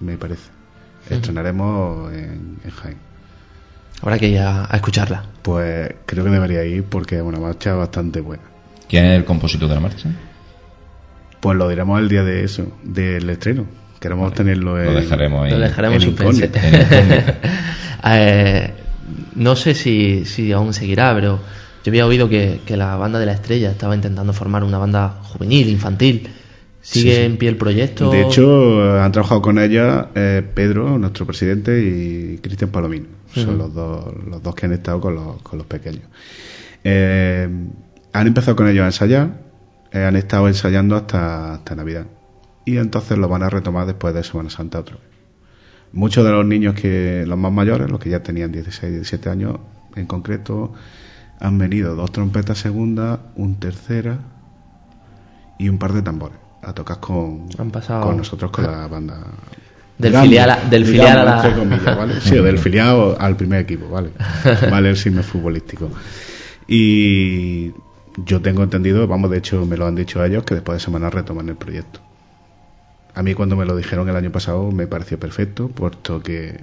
me 0.00 0.16
parece. 0.16 0.50
Estrenaremos 1.08 2.12
en, 2.12 2.58
Jaén. 2.68 2.96
Habrá 4.02 4.18
que 4.18 4.28
ir 4.28 4.40
a, 4.40 4.68
escucharla. 4.72 5.24
Pues 5.42 5.94
creo 6.04 6.24
que 6.24 6.30
debería 6.30 6.64
ir 6.64 6.82
porque 6.84 7.16
es 7.16 7.22
una 7.22 7.38
marcha 7.38 7.74
bastante 7.74 8.20
buena. 8.20 8.42
¿Quién 8.88 9.04
es 9.04 9.16
el 9.16 9.24
compositor 9.24 9.68
de 9.68 9.74
la 9.76 9.80
marcha? 9.80 10.10
Pues 11.40 11.56
lo 11.56 11.68
diremos 11.68 12.00
el 12.00 12.08
día 12.08 12.24
de 12.24 12.42
eso, 12.42 12.72
del 12.82 13.30
estreno. 13.30 13.66
Queremos 14.00 14.34
tenerlo 14.34 14.80
en. 14.80 14.94
Lo 14.94 15.00
dejaremos 15.00 15.44
ahí. 15.44 15.52
Lo 15.52 15.60
dejaremos 15.60 16.02
en 16.02 16.50
eh, 18.04 18.74
no 19.34 19.56
sé 19.56 19.74
si, 19.74 20.24
si 20.24 20.52
aún 20.52 20.72
seguirá, 20.72 21.14
pero 21.14 21.40
yo 21.84 21.90
había 21.90 22.06
oído 22.06 22.28
que, 22.28 22.60
la 22.68 22.96
banda 22.96 23.18
de 23.18 23.26
la 23.26 23.32
estrella 23.32 23.70
estaba 23.70 23.94
intentando 23.94 24.32
formar 24.32 24.64
una 24.64 24.78
banda 24.78 25.20
juvenil, 25.22 25.68
infantil. 25.68 26.28
¿Sigue 26.80 27.24
en 27.24 27.36
pie 27.36 27.48
el 27.48 27.56
proyecto? 27.56 28.10
De 28.10 28.22
hecho, 28.22 29.00
han 29.00 29.10
trabajado 29.10 29.42
con 29.42 29.58
ella 29.58 30.10
eh, 30.14 30.42
Pedro, 30.54 30.98
nuestro 30.98 31.26
presidente, 31.26 31.80
y 31.80 32.38
Cristian 32.38 32.70
Palomino. 32.70 33.06
Son 33.32 33.58
los, 33.58 33.74
dos, 33.74 34.04
los 34.24 34.42
dos 34.42 34.54
que 34.54 34.66
han 34.66 34.72
estado 34.72 35.00
con 35.00 35.14
los, 35.14 35.42
con 35.42 35.58
los 35.58 35.66
pequeños. 35.66 36.04
Eh, 36.84 37.48
han 38.12 38.26
empezado 38.26 38.56
con 38.56 38.68
ellos 38.68 38.82
a 38.82 38.86
ensayar, 38.86 39.40
eh, 39.92 40.04
han 40.04 40.16
estado 40.16 40.48
ensayando 40.48 40.96
hasta, 40.96 41.54
hasta 41.54 41.74
Navidad. 41.74 42.06
Y 42.64 42.78
entonces 42.78 43.18
lo 43.18 43.28
van 43.28 43.42
a 43.42 43.50
retomar 43.50 43.86
después 43.86 44.14
de 44.14 44.24
Semana 44.24 44.50
Santa 44.50 44.80
otra 44.80 44.96
vez. 44.96 45.15
Muchos 45.92 46.24
de 46.24 46.30
los 46.30 46.44
niños 46.44 46.74
que, 46.74 47.24
los 47.26 47.38
más 47.38 47.52
mayores, 47.52 47.90
los 47.90 48.00
que 48.00 48.10
ya 48.10 48.22
tenían 48.22 48.52
16, 48.52 48.92
17 48.92 49.30
años 49.30 49.58
en 49.94 50.06
concreto, 50.06 50.74
han 51.40 51.58
venido 51.58 51.94
dos 51.94 52.12
trompetas 52.12 52.58
segundas, 52.58 53.20
un 53.34 53.56
tercera 53.56 54.18
y 55.58 55.68
un 55.68 55.78
par 55.78 55.92
de 55.92 56.02
tambores 56.02 56.38
a 56.62 56.72
tocar 56.72 56.98
con, 56.98 57.48
con 57.48 58.16
nosotros 58.16 58.50
con 58.50 58.64
la 58.64 58.88
banda. 58.88 59.20
Del 59.98 60.14
filial, 60.14 60.68
del 60.68 60.84
filial 60.84 61.20
a 61.20 61.24
la... 61.24 61.96
¿vale? 61.96 62.14
Sí, 62.20 62.34
del 62.34 62.58
filial 62.58 63.16
al 63.18 63.36
primer 63.36 63.60
equipo, 63.60 63.88
¿vale? 63.88 64.10
Vale 64.70 64.90
el 64.90 64.96
signo 64.96 65.22
futbolístico. 65.22 65.90
Y 66.68 67.72
yo 68.26 68.42
tengo 68.42 68.62
entendido, 68.62 69.06
vamos, 69.06 69.30
de 69.30 69.38
hecho 69.38 69.64
me 69.64 69.76
lo 69.76 69.86
han 69.86 69.94
dicho 69.94 70.22
ellos, 70.22 70.44
que 70.44 70.54
después 70.54 70.76
de 70.76 70.84
semana 70.84 71.08
retoman 71.08 71.48
el 71.48 71.56
proyecto. 71.56 72.00
A 73.16 73.22
mí 73.22 73.32
cuando 73.32 73.56
me 73.56 73.64
lo 73.64 73.74
dijeron 73.74 74.06
el 74.10 74.14
año 74.14 74.30
pasado 74.30 74.70
me 74.70 74.86
pareció 74.86 75.18
perfecto, 75.18 75.68
puesto 75.68 76.22
que, 76.22 76.60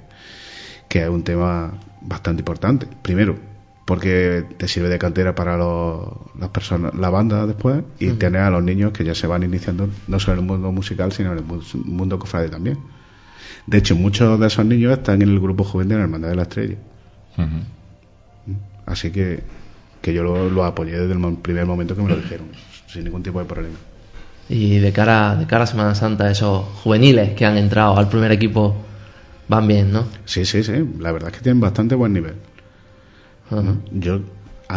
que 0.88 1.02
es 1.02 1.08
un 1.08 1.24
tema 1.24 1.74
bastante 2.00 2.42
importante. 2.42 2.86
Primero, 3.02 3.36
porque 3.84 4.44
te 4.56 4.68
sirve 4.68 4.88
de 4.88 5.00
cantera 5.00 5.34
para 5.34 5.56
las 5.58 6.48
personas, 6.50 6.94
la 6.94 7.10
banda 7.10 7.44
después, 7.48 7.82
y 7.98 8.10
tener 8.12 8.42
a 8.42 8.50
los 8.50 8.62
niños 8.62 8.92
que 8.92 9.02
ya 9.02 9.16
se 9.16 9.26
van 9.26 9.42
iniciando 9.42 9.88
no 10.06 10.20
solo 10.20 10.34
en 10.34 10.38
el 10.44 10.46
mundo 10.46 10.70
musical, 10.70 11.10
sino 11.10 11.32
en 11.32 11.38
el 11.38 11.44
mundo 11.84 12.20
cofrade 12.20 12.48
también. 12.48 12.78
De 13.66 13.78
hecho, 13.78 13.96
muchos 13.96 14.38
de 14.38 14.46
esos 14.46 14.64
niños 14.64 14.92
están 14.92 15.22
en 15.22 15.30
el 15.30 15.40
grupo 15.40 15.64
juvenil 15.64 15.88
de 15.88 15.96
la 15.96 16.02
Hermandad 16.02 16.28
de 16.28 16.36
la 16.36 16.42
Estrella. 16.42 16.76
Así 18.86 19.10
que, 19.10 19.42
que 20.00 20.14
yo 20.14 20.22
lo, 20.22 20.48
lo 20.48 20.64
apoyé 20.64 21.00
desde 21.00 21.14
el 21.14 21.36
primer 21.38 21.66
momento 21.66 21.96
que 21.96 22.02
me 22.02 22.10
lo 22.10 22.16
dijeron, 22.16 22.46
sin 22.86 23.02
ningún 23.02 23.24
tipo 23.24 23.40
de 23.40 23.44
problema. 23.44 23.76
Y 24.48 24.78
de 24.78 24.92
cara, 24.92 25.36
de 25.36 25.46
cara 25.46 25.64
a 25.64 25.66
Semana 25.66 25.94
Santa, 25.94 26.30
esos 26.30 26.64
juveniles 26.82 27.34
que 27.34 27.46
han 27.46 27.56
entrado 27.56 27.96
al 27.96 28.08
primer 28.08 28.30
equipo 28.32 28.76
van 29.48 29.66
bien, 29.66 29.92
¿no? 29.92 30.06
Sí, 30.24 30.44
sí, 30.44 30.62
sí. 30.62 30.72
La 30.98 31.12
verdad 31.12 31.30
es 31.30 31.36
que 31.38 31.42
tienen 31.42 31.60
bastante 31.60 31.94
buen 31.94 32.12
nivel. 32.12 32.34
Yo, 33.92 34.20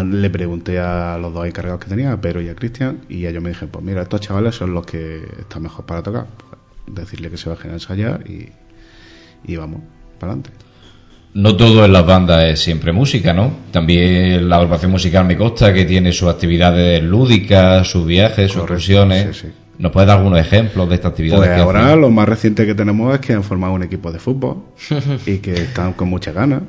le 0.03 0.29
pregunté 0.29 0.79
a 0.79 1.17
los 1.17 1.33
dos 1.33 1.47
encargados 1.47 1.79
que 1.79 1.89
tenía, 1.89 2.11
a 2.11 2.21
Pedro 2.21 2.41
y 2.41 2.49
a 2.49 2.55
Cristian, 2.55 3.01
y 3.09 3.25
ellos 3.25 3.41
me 3.41 3.49
dijeron, 3.49 3.69
pues 3.71 3.83
mira, 3.83 4.03
estos 4.03 4.21
chavales 4.21 4.55
son 4.55 4.73
los 4.73 4.85
que 4.85 5.23
están 5.39 5.63
mejor 5.63 5.85
para 5.85 6.03
tocar. 6.03 6.27
decirle 6.85 7.29
que 7.29 7.37
se 7.37 7.49
bajen 7.49 7.71
a 7.71 7.73
ensayar 7.75 8.29
y, 8.29 8.51
y 9.45 9.55
vamos, 9.55 9.81
para 10.19 10.33
adelante. 10.33 10.66
No 11.33 11.55
todo 11.55 11.85
en 11.85 11.93
las 11.93 12.05
bandas 12.05 12.45
es 12.45 12.59
siempre 12.61 12.91
música, 12.91 13.33
¿no? 13.33 13.51
También 13.71 14.49
la 14.49 14.57
agrupación 14.57 14.91
musical 14.91 15.25
me 15.25 15.37
consta 15.37 15.73
que 15.73 15.85
tiene 15.85 16.11
sus 16.11 16.29
actividades 16.29 17.03
lúdicas, 17.03 17.87
sus 17.87 18.05
viajes, 18.05 18.51
sus 18.51 18.61
excursiones. 18.61 19.45
¿Nos 19.77 19.91
puedes 19.91 20.07
dar 20.07 20.17
algunos 20.17 20.39
ejemplos 20.39 20.89
de 20.89 20.95
estas 20.95 21.11
actividades? 21.11 21.47
Pues 21.47 21.59
ahora 21.59 21.95
lo 21.95 22.09
más 22.09 22.27
reciente 22.27 22.65
que 22.65 22.73
tenemos 22.73 23.13
es 23.13 23.19
que 23.19 23.33
han 23.33 23.43
formado 23.43 23.73
un 23.73 23.83
equipo 23.83 24.11
de 24.11 24.17
fútbol 24.17 24.63
y 25.27 25.37
que 25.37 25.53
están 25.53 25.93
con 25.93 26.09
muchas 26.09 26.33
ganas. 26.33 26.63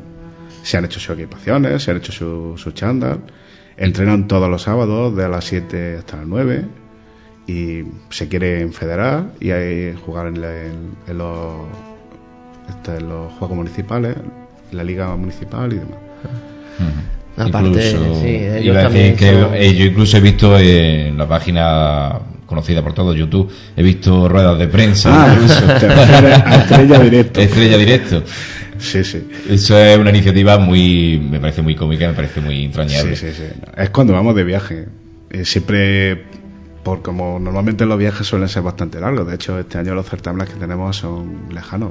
Se 0.63 0.77
han 0.77 0.85
hecho 0.85 1.01
sus 1.01 1.17
equipaciones, 1.17 1.83
se 1.83 1.91
han 1.91 1.97
hecho 1.97 2.13
su, 2.13 2.55
su 2.59 2.73
chándal, 2.73 3.21
entrenan 3.79 4.29
todos 4.29 4.51
los 4.51 4.63
sábados 4.63 5.17
de 5.17 5.29
las 5.29 5.45
7 5.45 5.97
hasta 5.99 6.19
las 6.19 6.27
9 6.27 6.65
y 7.49 7.85
se 8.11 8.29
quieren 8.29 8.75
federar 8.75 9.33
y 9.41 9.51
hay, 9.51 9.95
jugar 10.05 10.27
en, 10.27 10.41
los, 11.17 11.55
este, 12.69 12.97
en 12.99 13.09
los 13.09 13.33
juegos 13.33 13.57
municipales, 13.57 14.17
la 14.73 14.85
liga 14.85 15.15
municipal 15.17 15.73
y 15.73 15.77
demás. 15.77 15.99
Aparte, 17.37 17.83
sí, 17.83 19.77
yo 19.77 19.85
incluso 19.85 20.17
he 20.17 20.21
visto 20.21 20.59
en 20.59 21.17
la 21.17 21.29
página 21.29 22.19
conocida 22.47 22.83
por 22.83 22.95
todo 22.95 23.15
YouTube, 23.15 23.53
he 23.77 23.83
visto 23.83 24.29
ruedas 24.29 24.59
de 24.59 24.69
prensa. 24.69 25.11
Ah, 25.13 26.57
estrella 26.63 26.99
directo. 26.99 27.41
Estrella 27.41 27.77
directo. 27.77 28.23
Sí, 28.79 29.05
sí. 29.05 29.29
Eso 29.49 29.79
es 29.79 29.99
una 29.99 30.11
iniciativa 30.11 30.59
muy, 30.59 31.19
me 31.19 31.41
parece 31.41 31.63
muy 31.63 31.75
cómica, 31.75 32.09
me 32.09 32.15
parece 32.15 32.41
muy 32.41 32.65
entrañable. 32.65 33.15
Sí, 33.17 33.27
sí, 33.29 33.35
sí. 33.37 33.61
Es 33.77 33.91
cuando 33.91 34.15
vamos 34.15 34.35
de 34.35 34.45
viaje. 34.45 34.87
Eh, 35.31 35.45
siempre 35.45 36.25
por 36.89 37.03
como 37.03 37.39
normalmente 37.39 37.85
los 37.85 37.99
viajes 37.99 38.27
suelen 38.27 38.49
ser 38.49 38.63
bastante 38.63 38.99
largos. 38.99 39.27
De 39.27 39.35
hecho, 39.35 39.59
este 39.59 39.77
año 39.77 39.95
los 39.95 40.09
certámenes 40.09 40.49
que 40.49 40.59
tenemos 40.59 40.97
son 40.97 41.51
lejanos. 41.51 41.91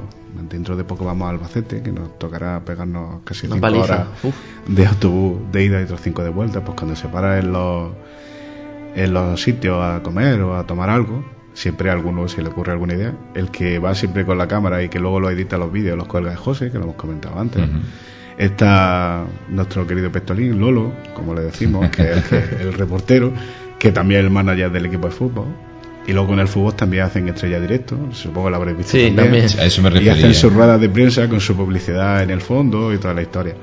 Dentro 0.50 0.76
de 0.76 0.82
poco 0.82 1.04
vamos 1.04 1.26
a 1.26 1.30
Albacete, 1.30 1.82
que 1.82 1.92
nos 1.92 2.18
tocará 2.18 2.58
pegarnos 2.64 3.20
casi 3.22 3.46
cinco 3.46 3.64
horas 3.64 4.08
de 4.66 4.86
autobús 4.86 5.52
de 5.52 5.64
ida 5.64 5.80
y 5.80 5.84
otros 5.84 6.00
cinco 6.00 6.24
de 6.24 6.30
vuelta. 6.30 6.64
Pues 6.64 6.76
cuando 6.76 6.96
se 6.96 7.06
para 7.06 7.38
en 7.38 7.52
los, 7.52 7.92
en 8.96 9.14
los 9.14 9.40
sitios 9.40 9.80
a 9.80 10.02
comer 10.02 10.40
o 10.40 10.56
a 10.56 10.66
tomar 10.66 10.90
algo, 10.90 11.24
siempre 11.54 11.90
a 11.90 11.92
alguno 11.92 12.26
se 12.26 12.42
le 12.42 12.48
ocurre 12.48 12.72
alguna 12.72 12.94
idea. 12.94 13.14
El 13.34 13.52
que 13.52 13.78
va 13.78 13.94
siempre 13.94 14.26
con 14.26 14.36
la 14.36 14.48
cámara 14.48 14.82
y 14.82 14.88
que 14.88 14.98
luego 14.98 15.20
lo 15.20 15.30
edita 15.30 15.58
los 15.58 15.70
vídeos, 15.70 15.96
los 15.96 16.08
cuelga 16.08 16.30
de 16.30 16.36
José, 16.36 16.72
que 16.72 16.78
lo 16.78 16.84
hemos 16.84 16.96
comentado 16.96 17.38
antes. 17.38 17.62
Está 18.36 19.24
nuestro 19.48 19.86
querido 19.86 20.10
Pestolín, 20.10 20.58
Lolo, 20.58 20.92
como 21.14 21.34
le 21.34 21.42
decimos, 21.42 21.88
que 21.90 22.14
es 22.14 22.32
el 22.32 22.72
reportero, 22.72 23.32
que 23.78 23.92
también 23.92 24.20
es 24.20 24.26
el 24.26 24.30
manager 24.30 24.70
del 24.70 24.86
equipo 24.86 25.06
de 25.06 25.12
fútbol. 25.12 25.46
Y 26.06 26.12
luego 26.12 26.28
con 26.28 26.40
el 26.40 26.48
fútbol 26.48 26.74
también 26.74 27.02
hacen 27.02 27.28
estrella 27.28 27.60
directo, 27.60 27.98
supongo 28.12 28.46
que 28.46 28.50
la 28.50 28.56
habréis 28.56 28.78
visto 28.78 28.92
sí, 28.92 29.12
también. 29.14 29.44
A 29.44 29.64
eso 29.64 29.82
me 29.82 30.02
y 30.02 30.08
hacen 30.08 30.32
sus 30.32 30.52
ruedas 30.52 30.80
de 30.80 30.88
prensa 30.88 31.28
con 31.28 31.38
su 31.38 31.54
publicidad 31.54 32.22
en 32.22 32.30
el 32.30 32.40
fondo 32.40 32.94
y 32.94 32.98
toda 32.98 33.12
la 33.12 33.20
historia. 33.20 33.54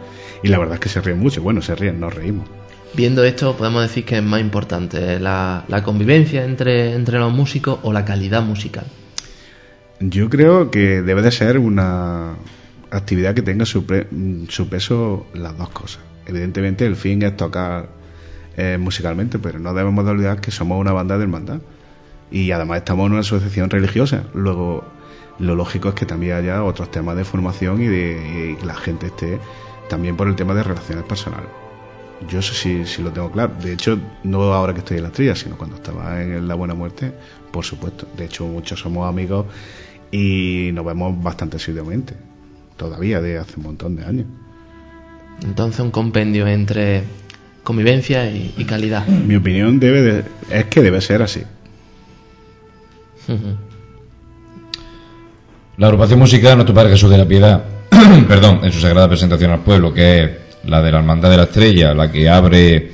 Y 0.43 0.49
la 0.49 0.59
verdad 0.59 0.75
es 0.75 0.79
que 0.79 0.89
se 0.89 1.01
ríen 1.01 1.19
mucho, 1.19 1.41
bueno, 1.41 1.63
se 1.63 1.73
ríen, 1.73 1.99
nos 1.99 2.13
reímos. 2.13 2.47
Viendo 2.93 3.23
esto, 3.23 3.57
podemos 3.57 3.81
decir 3.81 4.05
que 4.05 4.17
es 4.17 4.23
más 4.23 4.41
importante 4.41 5.19
la, 5.19 5.65
la 5.67 5.81
convivencia 5.81 6.45
entre, 6.45 6.93
entre 6.93 7.17
los 7.17 7.33
músicos 7.33 7.79
o 7.81 7.91
la 7.91 8.05
calidad 8.05 8.43
musical. 8.43 8.85
Yo 9.99 10.29
creo 10.29 10.69
que 10.69 11.01
debe 11.01 11.23
de 11.23 11.31
ser 11.31 11.57
una 11.57 12.35
actividad 12.91 13.33
que 13.33 13.41
tenga 13.41 13.65
su, 13.65 13.85
su 14.49 14.69
peso 14.69 15.25
las 15.33 15.57
dos 15.57 15.69
cosas. 15.69 16.03
Evidentemente 16.27 16.85
el 16.85 16.95
fin 16.95 17.23
es 17.23 17.35
tocar 17.35 17.89
eh, 18.57 18.77
musicalmente, 18.79 19.39
pero 19.39 19.59
no 19.59 19.73
debemos 19.73 20.05
de 20.05 20.11
olvidar 20.11 20.41
que 20.41 20.51
somos 20.51 20.79
una 20.79 20.93
banda 20.93 21.17
de 21.17 21.23
hermandad 21.23 21.59
y 22.31 22.51
además 22.51 22.77
estamos 22.79 23.05
en 23.07 23.13
una 23.13 23.21
asociación 23.21 23.69
religiosa. 23.69 24.23
Luego, 24.33 24.83
lo 25.39 25.55
lógico 25.55 25.89
es 25.89 25.95
que 25.95 26.05
también 26.05 26.37
haya 26.37 26.63
otros 26.63 26.89
temas 26.91 27.15
de 27.17 27.23
formación 27.23 27.81
y 27.81 27.87
de 27.87 28.57
que 28.59 28.65
la 28.65 28.75
gente 28.75 29.07
esté 29.07 29.39
también 29.89 30.15
por 30.15 30.27
el 30.27 30.35
tema 30.35 30.53
de 30.53 30.63
relaciones 30.63 31.03
personales. 31.03 31.49
Yo 32.29 32.39
eso 32.39 32.53
sí, 32.53 32.85
sí 32.85 33.03
lo 33.03 33.11
tengo 33.11 33.29
claro. 33.31 33.53
De 33.61 33.73
hecho, 33.73 33.99
no 34.23 34.41
ahora 34.53 34.73
que 34.73 34.79
estoy 34.79 34.97
en 34.97 35.03
la 35.03 35.09
estrella, 35.09 35.35
sino 35.35 35.57
cuando 35.57 35.75
estaba 35.75 36.21
en 36.21 36.47
La 36.47 36.55
Buena 36.55 36.73
Muerte, 36.73 37.13
por 37.51 37.65
supuesto. 37.65 38.07
De 38.15 38.25
hecho, 38.25 38.45
muchos 38.45 38.79
somos 38.79 39.07
amigos 39.07 39.45
y 40.11 40.69
nos 40.73 40.85
vemos 40.85 41.21
bastante 41.21 41.57
asiduamente, 41.57 42.15
todavía 42.77 43.21
de 43.21 43.37
hace 43.37 43.55
un 43.57 43.63
montón 43.63 43.95
de 43.97 44.05
años. 44.05 44.27
Entonces, 45.43 45.81
un 45.81 45.91
compendio 45.91 46.47
entre 46.47 47.03
convivencia 47.65 48.29
y, 48.29 48.63
calidad. 48.63 49.05
Mi 49.07 49.35
opinión 49.35 49.79
debe 49.79 50.23
es 50.49 50.65
que 50.65 50.81
debe 50.81 51.01
ser 51.01 51.23
así. 51.23 51.41
La 55.77 55.87
agrupación 55.87 56.19
musical 56.19 56.55
Nuestro 56.55 56.75
Padre 56.75 56.91
Jesús 56.91 57.09
de 57.09 57.17
la 57.17 57.25
Piedad, 57.25 57.63
perdón, 58.27 58.61
en 58.63 58.71
su 58.71 58.79
sagrada 58.79 59.09
presentación 59.09 59.51
al 59.51 59.61
pueblo, 59.61 59.91
que 59.91 60.23
es 60.23 60.31
la 60.65 60.81
de 60.81 60.91
la 60.91 60.99
Hermandad 60.99 61.31
de 61.31 61.37
la 61.37 61.43
Estrella, 61.43 61.93
la 61.95 62.11
que 62.11 62.29
abre 62.29 62.91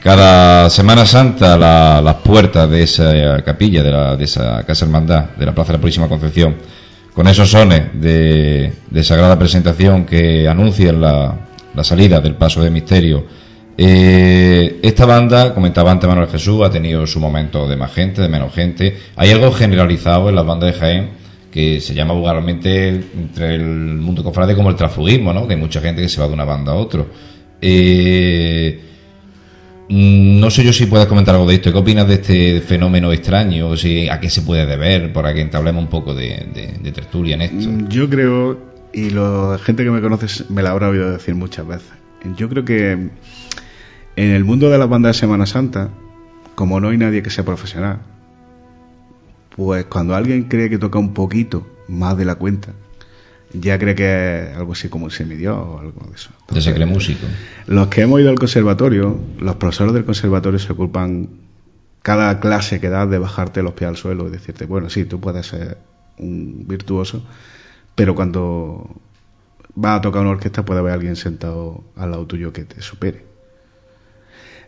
cada 0.00 0.70
Semana 0.70 1.04
Santa 1.04 1.58
las 1.58 2.14
puertas 2.16 2.70
de 2.70 2.84
esa 2.84 3.42
capilla, 3.42 3.82
de, 3.82 3.90
la, 3.90 4.16
de 4.16 4.24
esa 4.24 4.62
Casa 4.64 4.84
Hermandad, 4.84 5.30
de 5.36 5.46
la 5.46 5.52
Plaza 5.52 5.72
de 5.72 5.78
la 5.78 5.82
Purísima 5.82 6.08
Concepción, 6.08 6.54
con 7.12 7.26
esos 7.26 7.50
sones 7.50 7.88
de, 7.92 8.72
sagrada 9.02 9.36
presentación 9.36 10.06
que 10.06 10.46
anuncian 10.46 11.00
la, 11.00 11.34
la 11.74 11.84
salida 11.84 12.20
del 12.20 12.36
paso 12.36 12.62
de 12.62 12.70
misterio 12.70 13.45
eh, 13.78 14.80
esta 14.82 15.04
banda, 15.04 15.54
comentaba 15.54 15.90
antes 15.90 16.08
Manuel 16.08 16.28
Jesús, 16.28 16.62
ha 16.64 16.70
tenido 16.70 17.06
su 17.06 17.20
momento 17.20 17.68
de 17.68 17.76
más 17.76 17.92
gente, 17.92 18.22
de 18.22 18.28
menos 18.28 18.54
gente. 18.54 18.96
Hay 19.16 19.30
algo 19.30 19.52
generalizado 19.52 20.28
en 20.28 20.34
las 20.34 20.46
bandas 20.46 20.72
de 20.72 20.78
Jaén 20.78 21.10
que 21.50 21.80
se 21.80 21.94
llama 21.94 22.12
vulgarmente 22.14 22.88
entre 22.88 23.54
el 23.54 23.64
mundo 23.64 24.22
cofrade 24.22 24.54
como 24.54 24.70
el 24.70 24.76
transfugismo, 24.76 25.32
¿no? 25.32 25.46
Que 25.46 25.54
hay 25.54 25.60
mucha 25.60 25.80
gente 25.80 26.02
que 26.02 26.08
se 26.08 26.20
va 26.20 26.28
de 26.28 26.34
una 26.34 26.44
banda 26.44 26.72
a 26.72 26.74
otro. 26.74 27.06
Eh, 27.60 28.80
no 29.88 30.50
sé 30.50 30.64
yo 30.64 30.72
si 30.72 30.86
puedes 30.86 31.06
comentar 31.06 31.34
algo 31.34 31.46
de 31.46 31.54
esto. 31.54 31.72
¿Qué 31.72 31.78
opinas 31.78 32.08
de 32.08 32.14
este 32.14 32.60
fenómeno 32.60 33.12
extraño? 33.12 33.76
Si, 33.76 34.08
¿A 34.08 34.20
qué 34.20 34.28
se 34.28 34.42
puede 34.42 34.66
deber? 34.66 35.12
Para 35.12 35.32
que 35.32 35.40
entablemos 35.40 35.82
un 35.82 35.88
poco 35.88 36.14
de, 36.14 36.78
de 36.82 36.92
tertulia 36.92 37.36
en 37.36 37.42
esto. 37.42 37.68
Mm, 37.70 37.88
yo 37.88 38.08
creo, 38.10 38.58
y 38.92 39.10
la 39.10 39.58
gente 39.62 39.84
que 39.84 39.90
me 39.90 40.00
conoce 40.00 40.44
me 40.50 40.62
la 40.62 40.70
habrá 40.70 40.88
oído 40.88 41.10
decir 41.10 41.34
muchas 41.34 41.66
veces, 41.66 41.92
yo 42.36 42.48
creo 42.48 42.64
que 42.64 43.10
en 44.16 44.30
el 44.30 44.44
mundo 44.44 44.70
de 44.70 44.78
las 44.78 44.88
bandas 44.88 45.14
de 45.14 45.20
Semana 45.20 45.46
Santa, 45.46 45.90
como 46.54 46.80
no 46.80 46.88
hay 46.88 46.96
nadie 46.96 47.22
que 47.22 47.30
sea 47.30 47.44
profesional, 47.44 48.00
pues 49.54 49.84
cuando 49.86 50.14
alguien 50.14 50.44
cree 50.44 50.70
que 50.70 50.78
toca 50.78 50.98
un 50.98 51.12
poquito 51.12 51.66
más 51.88 52.16
de 52.16 52.24
la 52.24 52.34
cuenta, 52.34 52.72
ya 53.52 53.78
cree 53.78 53.94
que 53.94 54.50
es 54.50 54.56
algo 54.56 54.72
así 54.72 54.88
como 54.88 55.04
un 55.04 55.10
semidios 55.10 55.56
o 55.56 55.78
algo 55.78 56.06
de 56.08 56.14
eso. 56.14 56.30
ya 56.50 56.60
se 56.60 56.74
cree 56.74 56.86
músico. 56.86 57.26
Los 57.66 57.88
que 57.88 58.02
hemos 58.02 58.20
ido 58.20 58.30
al 58.30 58.38
conservatorio, 58.38 59.18
los 59.38 59.56
profesores 59.56 59.92
del 59.92 60.04
conservatorio 60.04 60.58
se 60.58 60.72
ocupan 60.72 61.28
cada 62.02 62.40
clase 62.40 62.80
que 62.80 62.88
das 62.88 63.08
de 63.10 63.18
bajarte 63.18 63.62
los 63.62 63.74
pies 63.74 63.88
al 63.88 63.96
suelo 63.96 64.28
y 64.28 64.30
decirte, 64.30 64.64
bueno, 64.64 64.88
sí, 64.88 65.04
tú 65.04 65.20
puedes 65.20 65.46
ser 65.46 65.78
un 66.18 66.64
virtuoso, 66.66 67.22
pero 67.94 68.14
cuando 68.14 68.96
vas 69.74 69.98
a 69.98 70.00
tocar 70.00 70.22
una 70.22 70.30
orquesta 70.30 70.64
puede 70.64 70.80
haber 70.80 70.92
alguien 70.92 71.16
sentado 71.16 71.84
al 71.96 72.12
lado 72.12 72.26
tuyo 72.26 72.52
que 72.52 72.64
te 72.64 72.80
supere. 72.80 73.25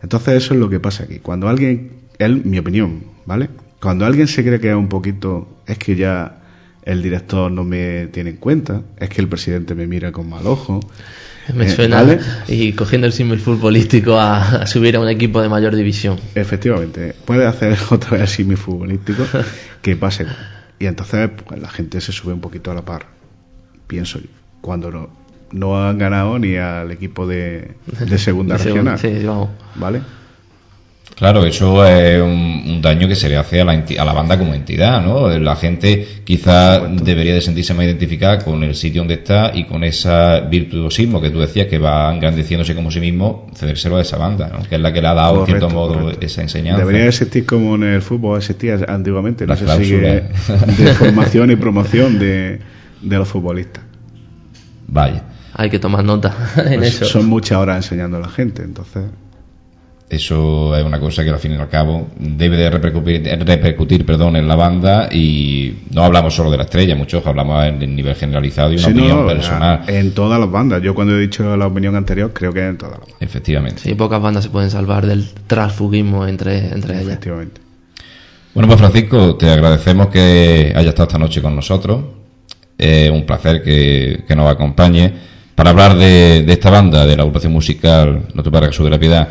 Entonces 0.02 0.34
eso 0.34 0.54
es 0.54 0.60
lo 0.60 0.70
que 0.70 0.80
pasa 0.80 1.04
aquí. 1.04 1.18
Cuando 1.18 1.48
alguien, 1.48 1.92
él, 2.18 2.42
mi 2.44 2.58
opinión, 2.58 3.02
¿vale? 3.26 3.50
Cuando 3.80 4.06
alguien 4.06 4.26
se 4.26 4.44
cree 4.44 4.60
que 4.60 4.70
es 4.70 4.76
un 4.76 4.88
poquito, 4.88 5.48
es 5.66 5.78
que 5.78 5.96
ya 5.96 6.38
el 6.82 7.02
director 7.02 7.50
no 7.50 7.64
me 7.64 8.06
tiene 8.06 8.30
en 8.30 8.36
cuenta, 8.36 8.82
es 8.96 9.08
que 9.08 9.20
el 9.20 9.28
presidente 9.28 9.74
me 9.74 9.86
mira 9.86 10.10
con 10.10 10.28
mal 10.28 10.46
ojo. 10.46 10.80
Me 11.54 11.66
eh, 11.66 11.70
suena, 11.70 12.18
y 12.46 12.72
cogiendo 12.72 13.06
el 13.06 13.12
símbolo 13.12 13.40
futbolístico 13.40 14.18
a, 14.18 14.66
subir 14.66 14.96
a 14.96 15.00
un 15.00 15.08
equipo 15.08 15.40
de 15.40 15.48
mayor 15.48 15.74
división. 15.76 16.18
Efectivamente, 16.34 17.14
puede 17.24 17.46
hacer 17.46 17.76
otra 17.90 18.12
vez 18.12 18.22
el 18.22 18.28
símil 18.28 18.56
futbolístico 18.56 19.24
que 19.82 19.96
pase. 19.96 20.26
Y 20.78 20.86
entonces 20.86 21.30
pues, 21.46 21.60
la 21.60 21.68
gente 21.68 22.00
se 22.00 22.12
sube 22.12 22.32
un 22.32 22.40
poquito 22.40 22.70
a 22.70 22.74
la 22.74 22.84
par, 22.84 23.06
pienso 23.86 24.18
yo. 24.18 24.28
Cuando 24.60 24.90
no, 24.90 25.10
no 25.52 25.86
han 25.86 25.98
ganado 25.98 26.38
ni 26.38 26.56
al 26.56 26.90
equipo 26.90 27.26
de, 27.26 27.72
segunda 28.16 28.56
regional. 28.56 28.98
¿Vale? 29.76 30.00
Claro, 31.18 31.44
eso 31.44 31.84
es 31.84 32.22
un, 32.22 32.80
daño 32.80 33.08
que 33.08 33.16
se 33.16 33.28
le 33.28 33.36
hace 33.36 33.60
a 33.60 33.64
la, 33.64 33.72
a 33.72 34.04
la 34.04 34.12
banda 34.12 34.38
como 34.38 34.54
entidad, 34.54 35.02
¿no? 35.04 35.28
La 35.40 35.56
gente 35.56 36.06
quizá 36.22 36.86
debería 36.86 37.34
de 37.34 37.40
sentirse 37.40 37.74
más 37.74 37.86
identificada 37.86 38.38
con 38.38 38.62
el 38.62 38.76
sitio 38.76 39.00
donde 39.00 39.14
está 39.14 39.50
y 39.52 39.64
con 39.64 39.82
ese 39.82 40.08
virtuosismo 40.48 41.20
que 41.20 41.30
tú 41.30 41.40
decías 41.40 41.66
que 41.66 41.78
va 41.78 42.14
engrandeciéndose 42.14 42.72
como 42.76 42.92
sí 42.92 43.00
mismo, 43.00 43.48
cedérselo 43.56 43.96
a 43.96 44.02
esa 44.02 44.16
banda, 44.16 44.48
¿no? 44.48 44.62
Que 44.62 44.76
es 44.76 44.80
la 44.80 44.92
que 44.92 45.02
le 45.02 45.08
ha 45.08 45.14
dado, 45.14 45.40
en 45.40 45.46
cierto 45.46 45.70
modo, 45.70 46.12
esa 46.20 46.42
enseñanza. 46.42 46.78
Debería 46.78 47.08
existir 47.08 47.44
como 47.44 47.74
en 47.74 47.82
el 47.82 48.02
fútbol 48.02 48.38
existía 48.38 48.78
antiguamente, 48.86 49.44
no 49.44 49.56
se 49.56 49.66
sigue 49.76 49.98
de 49.98 50.94
formación 50.94 51.50
y 51.50 51.56
promoción 51.56 52.20
de, 52.20 52.60
de 53.02 53.16
los 53.16 53.26
futbolistas. 53.26 53.82
Vaya 54.86 55.24
hay 55.54 55.70
que 55.70 55.78
tomar 55.78 56.04
nota 56.04 56.34
en 56.56 56.80
pues 56.80 56.94
eso. 56.94 57.04
Son 57.04 57.26
muchas 57.26 57.58
horas 57.58 57.84
enseñando 57.84 58.16
a 58.16 58.20
la 58.20 58.28
gente, 58.28 58.62
entonces. 58.62 59.04
Eso 60.10 60.74
es 60.74 60.84
una 60.84 60.98
cosa 60.98 61.22
que 61.22 61.28
al 61.28 61.38
fin 61.38 61.52
y 61.52 61.56
al 61.56 61.68
cabo 61.68 62.08
debe 62.18 62.56
de 62.56 62.70
repercutir, 62.70 63.22
repercutir 63.44 64.06
perdón, 64.06 64.36
en 64.36 64.48
la 64.48 64.56
banda 64.56 65.10
y 65.12 65.80
no 65.90 66.02
hablamos 66.02 66.34
solo 66.34 66.50
de 66.50 66.56
la 66.56 66.62
estrella, 66.62 66.96
muchos 66.96 67.26
hablamos 67.26 67.66
en 67.66 67.82
el 67.82 67.94
nivel 67.94 68.14
generalizado 68.14 68.72
y 68.72 68.78
una 68.78 68.86
opinión 68.86 69.26
personal. 69.26 69.82
En 69.86 70.14
todas 70.14 70.40
las 70.40 70.50
bandas, 70.50 70.80
yo 70.82 70.94
cuando 70.94 71.14
he 71.14 71.20
dicho 71.20 71.54
la 71.58 71.66
opinión 71.66 71.94
anterior 71.94 72.32
creo 72.32 72.54
que 72.54 72.66
en 72.66 72.78
todas 72.78 72.92
las 72.92 73.00
bandas. 73.00 73.16
Efectivamente. 73.20 73.82
Sí, 73.82 73.94
pocas 73.94 74.22
bandas 74.22 74.44
se 74.44 74.50
pueden 74.50 74.70
salvar 74.70 75.04
del 75.04 75.28
transfugismo 75.46 76.26
entre, 76.26 76.72
entre 76.72 76.94
ellas. 76.94 77.08
Efectivamente. 77.08 77.60
Bueno, 78.54 78.66
pues 78.66 78.80
Francisco, 78.80 79.36
te 79.36 79.50
agradecemos 79.50 80.06
que 80.06 80.72
hayas 80.74 80.88
estado 80.88 81.06
esta 81.06 81.18
noche 81.18 81.42
con 81.42 81.54
nosotros. 81.54 82.02
Es 82.78 83.10
un 83.10 83.26
placer 83.26 83.62
que, 83.62 84.24
que 84.26 84.34
nos 84.34 84.50
acompañe 84.50 85.12
para 85.58 85.70
hablar 85.70 85.96
de, 85.96 86.44
de, 86.44 86.52
esta 86.52 86.70
banda, 86.70 87.04
de 87.04 87.16
la 87.16 87.24
agrupación 87.24 87.52
musical 87.52 88.28
Nuestro 88.32 88.52
Padre 88.52 88.68
Jesús 88.68 88.84
de 88.84 88.90
la 88.90 88.98
Piedad. 89.00 89.28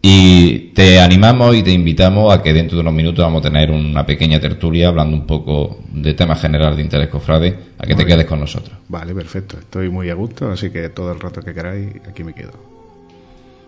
Y 0.00 0.70
te 0.72 0.98
animamos 0.98 1.54
y 1.54 1.62
te 1.62 1.70
invitamos 1.70 2.32
a 2.32 2.42
que 2.42 2.54
dentro 2.54 2.76
de 2.76 2.80
unos 2.80 2.94
minutos 2.94 3.22
vamos 3.22 3.40
a 3.40 3.50
tener 3.50 3.70
una 3.70 4.06
pequeña 4.06 4.40
tertulia 4.40 4.88
hablando 4.88 5.14
un 5.14 5.26
poco 5.26 5.80
de 5.92 6.14
temas 6.14 6.40
generales 6.40 6.78
de 6.78 6.84
interés 6.84 7.08
cofrade, 7.08 7.54
a 7.76 7.86
que 7.86 7.94
te 7.94 8.06
quedes 8.06 8.24
con 8.24 8.40
nosotros. 8.40 8.78
Vale, 8.88 9.14
perfecto. 9.14 9.58
Estoy 9.58 9.90
muy 9.90 10.08
a 10.08 10.14
gusto, 10.14 10.50
así 10.50 10.70
que 10.70 10.88
todo 10.88 11.12
el 11.12 11.20
rato 11.20 11.42
que 11.42 11.52
queráis, 11.52 11.96
aquí 12.08 12.24
me 12.24 12.32
quedo. 12.32 12.52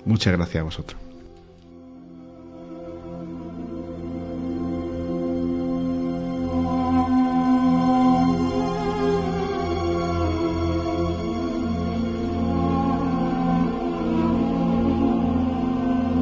Muchas 0.07 0.33
gracias 0.33 0.63
a 0.63 0.65
vosotros. 0.65 1.10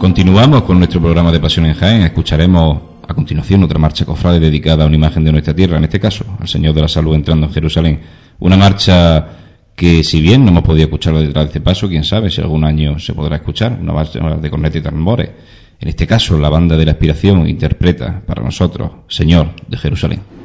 Continuamos 0.09 0.63
con 0.63 0.79
nuestro 0.79 1.03
programa 1.03 1.31
de 1.31 1.39
Pasión 1.39 1.67
en 1.67 1.75
Jaén. 1.75 2.01
Escucharemos 2.01 2.81
a 3.07 3.13
continuación 3.13 3.63
otra 3.63 3.79
marcha 3.79 4.07
cofrade 4.07 4.41
dedicada 4.41 4.85
a 4.85 4.87
una 4.87 4.97
imagen 4.97 5.23
de 5.23 5.33
nuestra 5.33 5.55
tierra, 5.55 5.77
en 5.77 5.85
este 5.85 6.01
caso, 6.01 6.25
al 6.41 6.49
Señor 6.49 6.75
de 6.75 6.81
la 6.81 6.89
Salud 6.89 7.15
entrando 7.15 7.45
en 7.47 7.53
Jerusalén. 7.53 8.01
Una 8.39 8.57
marcha 8.57 9.29
que, 9.77 10.03
si 10.03 10.23
bien 10.23 10.47
no 10.47 10.51
hemos 10.51 10.63
podido 10.63 10.87
escucharlo 10.87 11.21
detrás 11.21 11.45
de 11.45 11.49
este 11.49 11.61
paso, 11.61 11.91
quién 11.91 12.05
sabe 12.05 12.31
si 12.31 12.41
algún 12.41 12.65
año 12.65 12.99
se 12.99 13.13
podrá 13.13 13.37
escuchar, 13.37 13.79
una 13.79 13.93
marcha 13.93 14.19
de 14.19 14.51
corneta 14.51 14.79
y 14.79 14.81
tambores. 14.81 15.29
En 15.79 15.89
este 15.89 16.07
caso, 16.07 16.39
la 16.39 16.49
banda 16.49 16.79
de 16.79 16.87
la 16.87 16.93
aspiración 16.93 17.47
interpreta 17.47 18.23
para 18.27 18.43
nosotros 18.43 18.91
Señor 19.09 19.51
de 19.69 19.77
Jerusalén. 19.77 20.38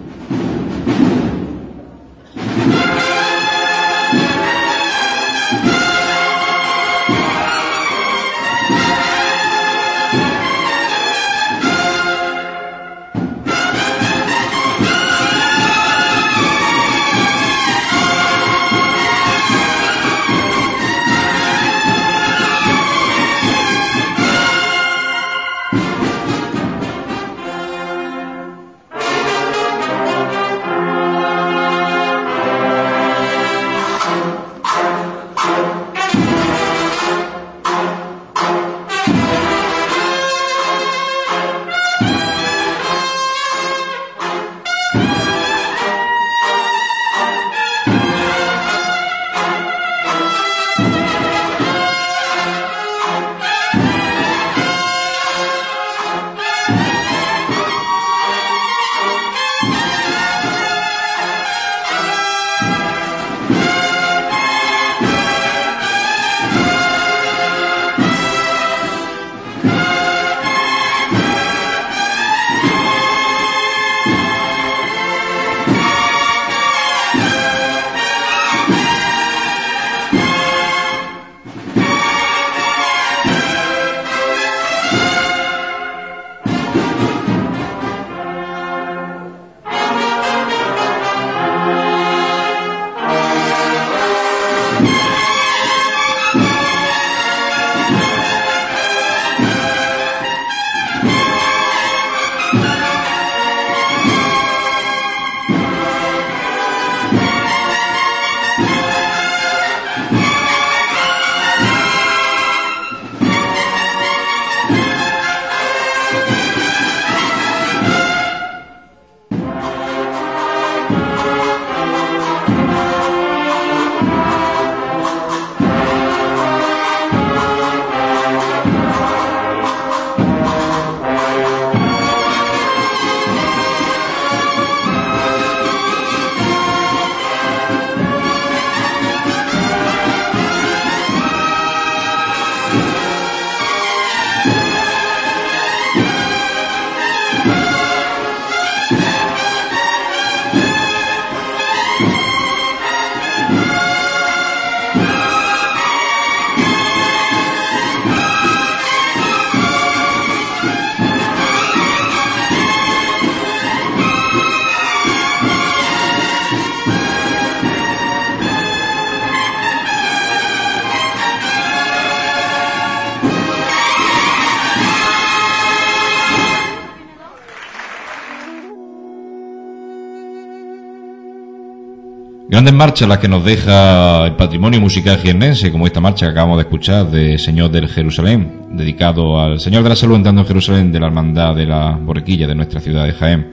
Grandes 182.64 182.80
marchas 182.80 183.09
las 183.09 183.18
que 183.18 183.28
nos 183.28 183.43
deja 183.43 184.26
el 184.26 184.38
patrimonio 184.38 184.80
musical 184.80 185.18
jiennense, 185.18 185.70
como 185.70 185.86
esta 185.86 185.99
marcha 185.99 186.28
que 186.28 186.32
acabamos 186.32 186.55
de 186.55 186.61
escuchar 186.61 187.11
de 187.11 187.38
Señor 187.38 187.70
del 187.70 187.89
Jerusalén, 187.89 188.68
dedicado 188.70 189.38
al 189.38 189.59
Señor 189.59 189.84
de 189.84 189.89
la 189.89 189.97
Salud 189.97 190.16
entrando 190.16 190.39
en 190.39 190.47
Jerusalén 190.47 190.89
de 190.89 190.97
la 190.97 191.07
Hermandad 191.07 191.57
de 191.57 191.66
la 191.66 191.91
Borriquilla 191.91 192.47
de 192.47 192.55
nuestra 192.55 192.80
ciudad 192.80 193.03
de 193.03 193.11
Jaén. 193.11 193.49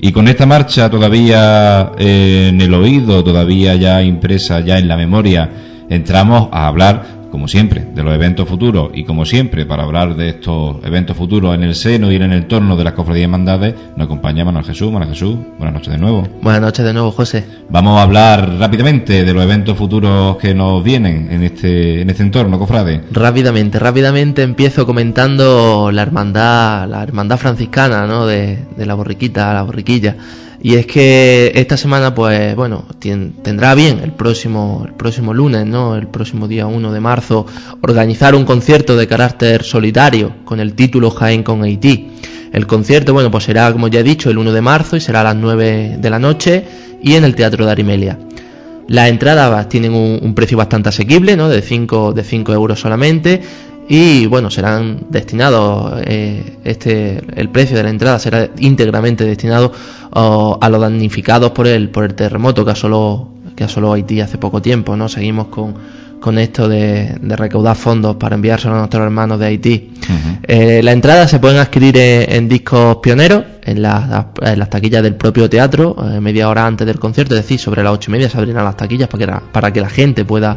Y 0.00 0.12
con 0.12 0.28
esta 0.28 0.46
marcha 0.46 0.88
todavía 0.88 1.90
eh, 1.98 2.50
en 2.50 2.60
el 2.60 2.72
oído, 2.72 3.24
todavía 3.24 3.74
ya 3.74 4.00
impresa 4.00 4.60
ya 4.60 4.78
en 4.78 4.86
la 4.86 4.96
memoria, 4.96 5.50
entramos 5.90 6.48
a 6.52 6.68
hablar 6.68 7.15
como 7.36 7.48
siempre, 7.48 7.84
de 7.94 8.02
los 8.02 8.14
eventos 8.14 8.48
futuros 8.48 8.92
y 8.94 9.04
como 9.04 9.26
siempre, 9.26 9.66
para 9.66 9.82
hablar 9.82 10.16
de 10.16 10.30
estos 10.30 10.82
eventos 10.82 11.18
futuros 11.18 11.54
en 11.54 11.64
el 11.64 11.74
seno 11.74 12.10
y 12.10 12.16
en 12.16 12.22
el 12.22 12.32
entorno 12.32 12.78
de 12.78 12.84
las 12.84 12.94
cofradías 12.94 13.24
hermandades, 13.24 13.74
nos 13.94 14.06
acompaña 14.06 14.42
Manuel 14.42 14.64
Jesús. 14.64 14.90
Manuel 14.90 15.10
Jesús, 15.10 15.36
buenas 15.58 15.74
noches 15.74 15.92
de 15.92 15.98
nuevo. 15.98 16.26
Buenas 16.40 16.62
noches 16.62 16.82
de 16.82 16.94
nuevo, 16.94 17.10
José. 17.12 17.44
Vamos 17.68 17.98
a 17.98 18.04
hablar 18.04 18.56
rápidamente 18.58 19.22
de 19.22 19.34
los 19.34 19.42
eventos 19.42 19.76
futuros 19.76 20.38
que 20.38 20.54
nos 20.54 20.82
vienen 20.82 21.28
en 21.30 21.42
este, 21.42 22.00
en 22.00 22.08
este 22.08 22.22
entorno, 22.22 22.58
cofrade. 22.58 23.02
Rápidamente, 23.10 23.78
rápidamente 23.78 24.42
empiezo 24.42 24.86
comentando 24.86 25.90
la 25.92 26.00
hermandad, 26.00 26.88
la 26.88 27.02
hermandad 27.02 27.36
franciscana, 27.36 28.06
¿no? 28.06 28.24
De, 28.24 28.60
de 28.74 28.86
la 28.86 28.94
borriquita, 28.94 29.52
la 29.52 29.60
borriquilla. 29.60 30.16
Y 30.62 30.74
es 30.74 30.86
que 30.86 31.52
esta 31.54 31.76
semana, 31.76 32.14
pues 32.14 32.56
bueno, 32.56 32.84
tendrá 32.98 33.74
bien 33.74 34.00
el 34.02 34.12
próximo, 34.12 34.84
el 34.86 34.94
próximo 34.94 35.34
lunes, 35.34 35.66
¿no? 35.66 35.96
El 35.96 36.08
próximo 36.08 36.48
día 36.48 36.66
1 36.66 36.92
de 36.92 37.00
marzo, 37.00 37.46
organizar 37.82 38.34
un 38.34 38.44
concierto 38.44 38.96
de 38.96 39.06
carácter 39.06 39.62
solitario 39.62 40.34
con 40.44 40.60
el 40.60 40.74
título 40.74 41.10
Jaén 41.10 41.42
con 41.42 41.62
Haití. 41.62 42.08
El 42.52 42.66
concierto, 42.66 43.12
bueno, 43.12 43.30
pues 43.30 43.44
será, 43.44 43.70
como 43.72 43.88
ya 43.88 44.00
he 44.00 44.04
dicho, 44.04 44.30
el 44.30 44.38
1 44.38 44.52
de 44.52 44.62
marzo 44.62 44.96
y 44.96 45.00
será 45.00 45.20
a 45.20 45.24
las 45.24 45.36
9 45.36 45.98
de 46.00 46.10
la 46.10 46.18
noche 46.18 46.64
y 47.02 47.14
en 47.14 47.24
el 47.24 47.34
Teatro 47.34 47.66
de 47.66 47.72
Arimelia. 47.72 48.18
Las 48.88 49.10
entradas 49.10 49.68
tienen 49.68 49.94
un, 49.94 50.34
precio 50.34 50.56
bastante 50.56 50.88
asequible, 50.88 51.36
¿no? 51.36 51.48
De 51.48 51.60
5 51.60 52.12
de 52.12 52.22
5 52.22 52.52
euros 52.52 52.80
solamente 52.80 53.40
y 53.88 54.26
bueno 54.26 54.50
serán 54.50 55.06
destinados 55.10 56.00
eh, 56.04 56.58
este 56.64 57.22
el 57.36 57.48
precio 57.50 57.76
de 57.76 57.82
la 57.82 57.90
entrada 57.90 58.18
será 58.18 58.48
íntegramente 58.58 59.24
destinado 59.24 59.72
a 60.12 60.68
los 60.70 60.80
damnificados 60.80 61.50
por 61.50 61.66
el 61.66 61.90
por 61.90 62.04
el 62.04 62.14
terremoto 62.14 62.64
que 62.64 62.70
asoló 62.70 63.28
que 63.54 63.64
asoló 63.64 63.92
Haití 63.92 64.20
hace 64.20 64.38
poco 64.38 64.60
tiempo 64.60 64.96
no 64.96 65.08
seguimos 65.08 65.48
con, 65.48 65.74
con 66.20 66.38
esto 66.38 66.68
de, 66.68 67.18
recaudar 67.22 67.76
fondos 67.76 68.16
para 68.16 68.34
enviárselo 68.34 68.74
a 68.74 68.78
nuestros 68.78 69.02
hermanos 69.02 69.38
de 69.38 69.46
Haití. 69.46 69.92
Eh, 70.42 70.80
las 70.82 70.94
entradas 70.94 71.30
se 71.30 71.38
pueden 71.38 71.58
adquirir 71.58 71.96
en, 71.96 72.48
discos 72.48 72.96
pioneros 72.96 73.44
en, 73.62 73.82
las 73.82 74.70
taquillas 74.70 75.02
del 75.02 75.14
propio 75.14 75.50
teatro 75.50 75.96
eh, 75.98 76.20
media 76.20 76.48
hora 76.48 76.66
antes 76.66 76.86
del 76.86 76.98
concierto 76.98 77.34
es 77.34 77.42
decir 77.42 77.58
sobre 77.58 77.82
las 77.82 77.92
ocho 77.92 78.10
y 78.10 78.12
media 78.12 78.28
se 78.28 78.38
abrirán 78.38 78.64
las 78.64 78.76
taquillas 78.76 79.08
para 79.08 79.26
que 79.26 79.40
para 79.52 79.72
que 79.72 79.80
la 79.80 79.88
gente 79.88 80.24
pueda 80.24 80.56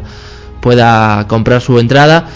pueda 0.60 1.26
comprar 1.26 1.60
su 1.60 1.78
entrada 1.78 2.28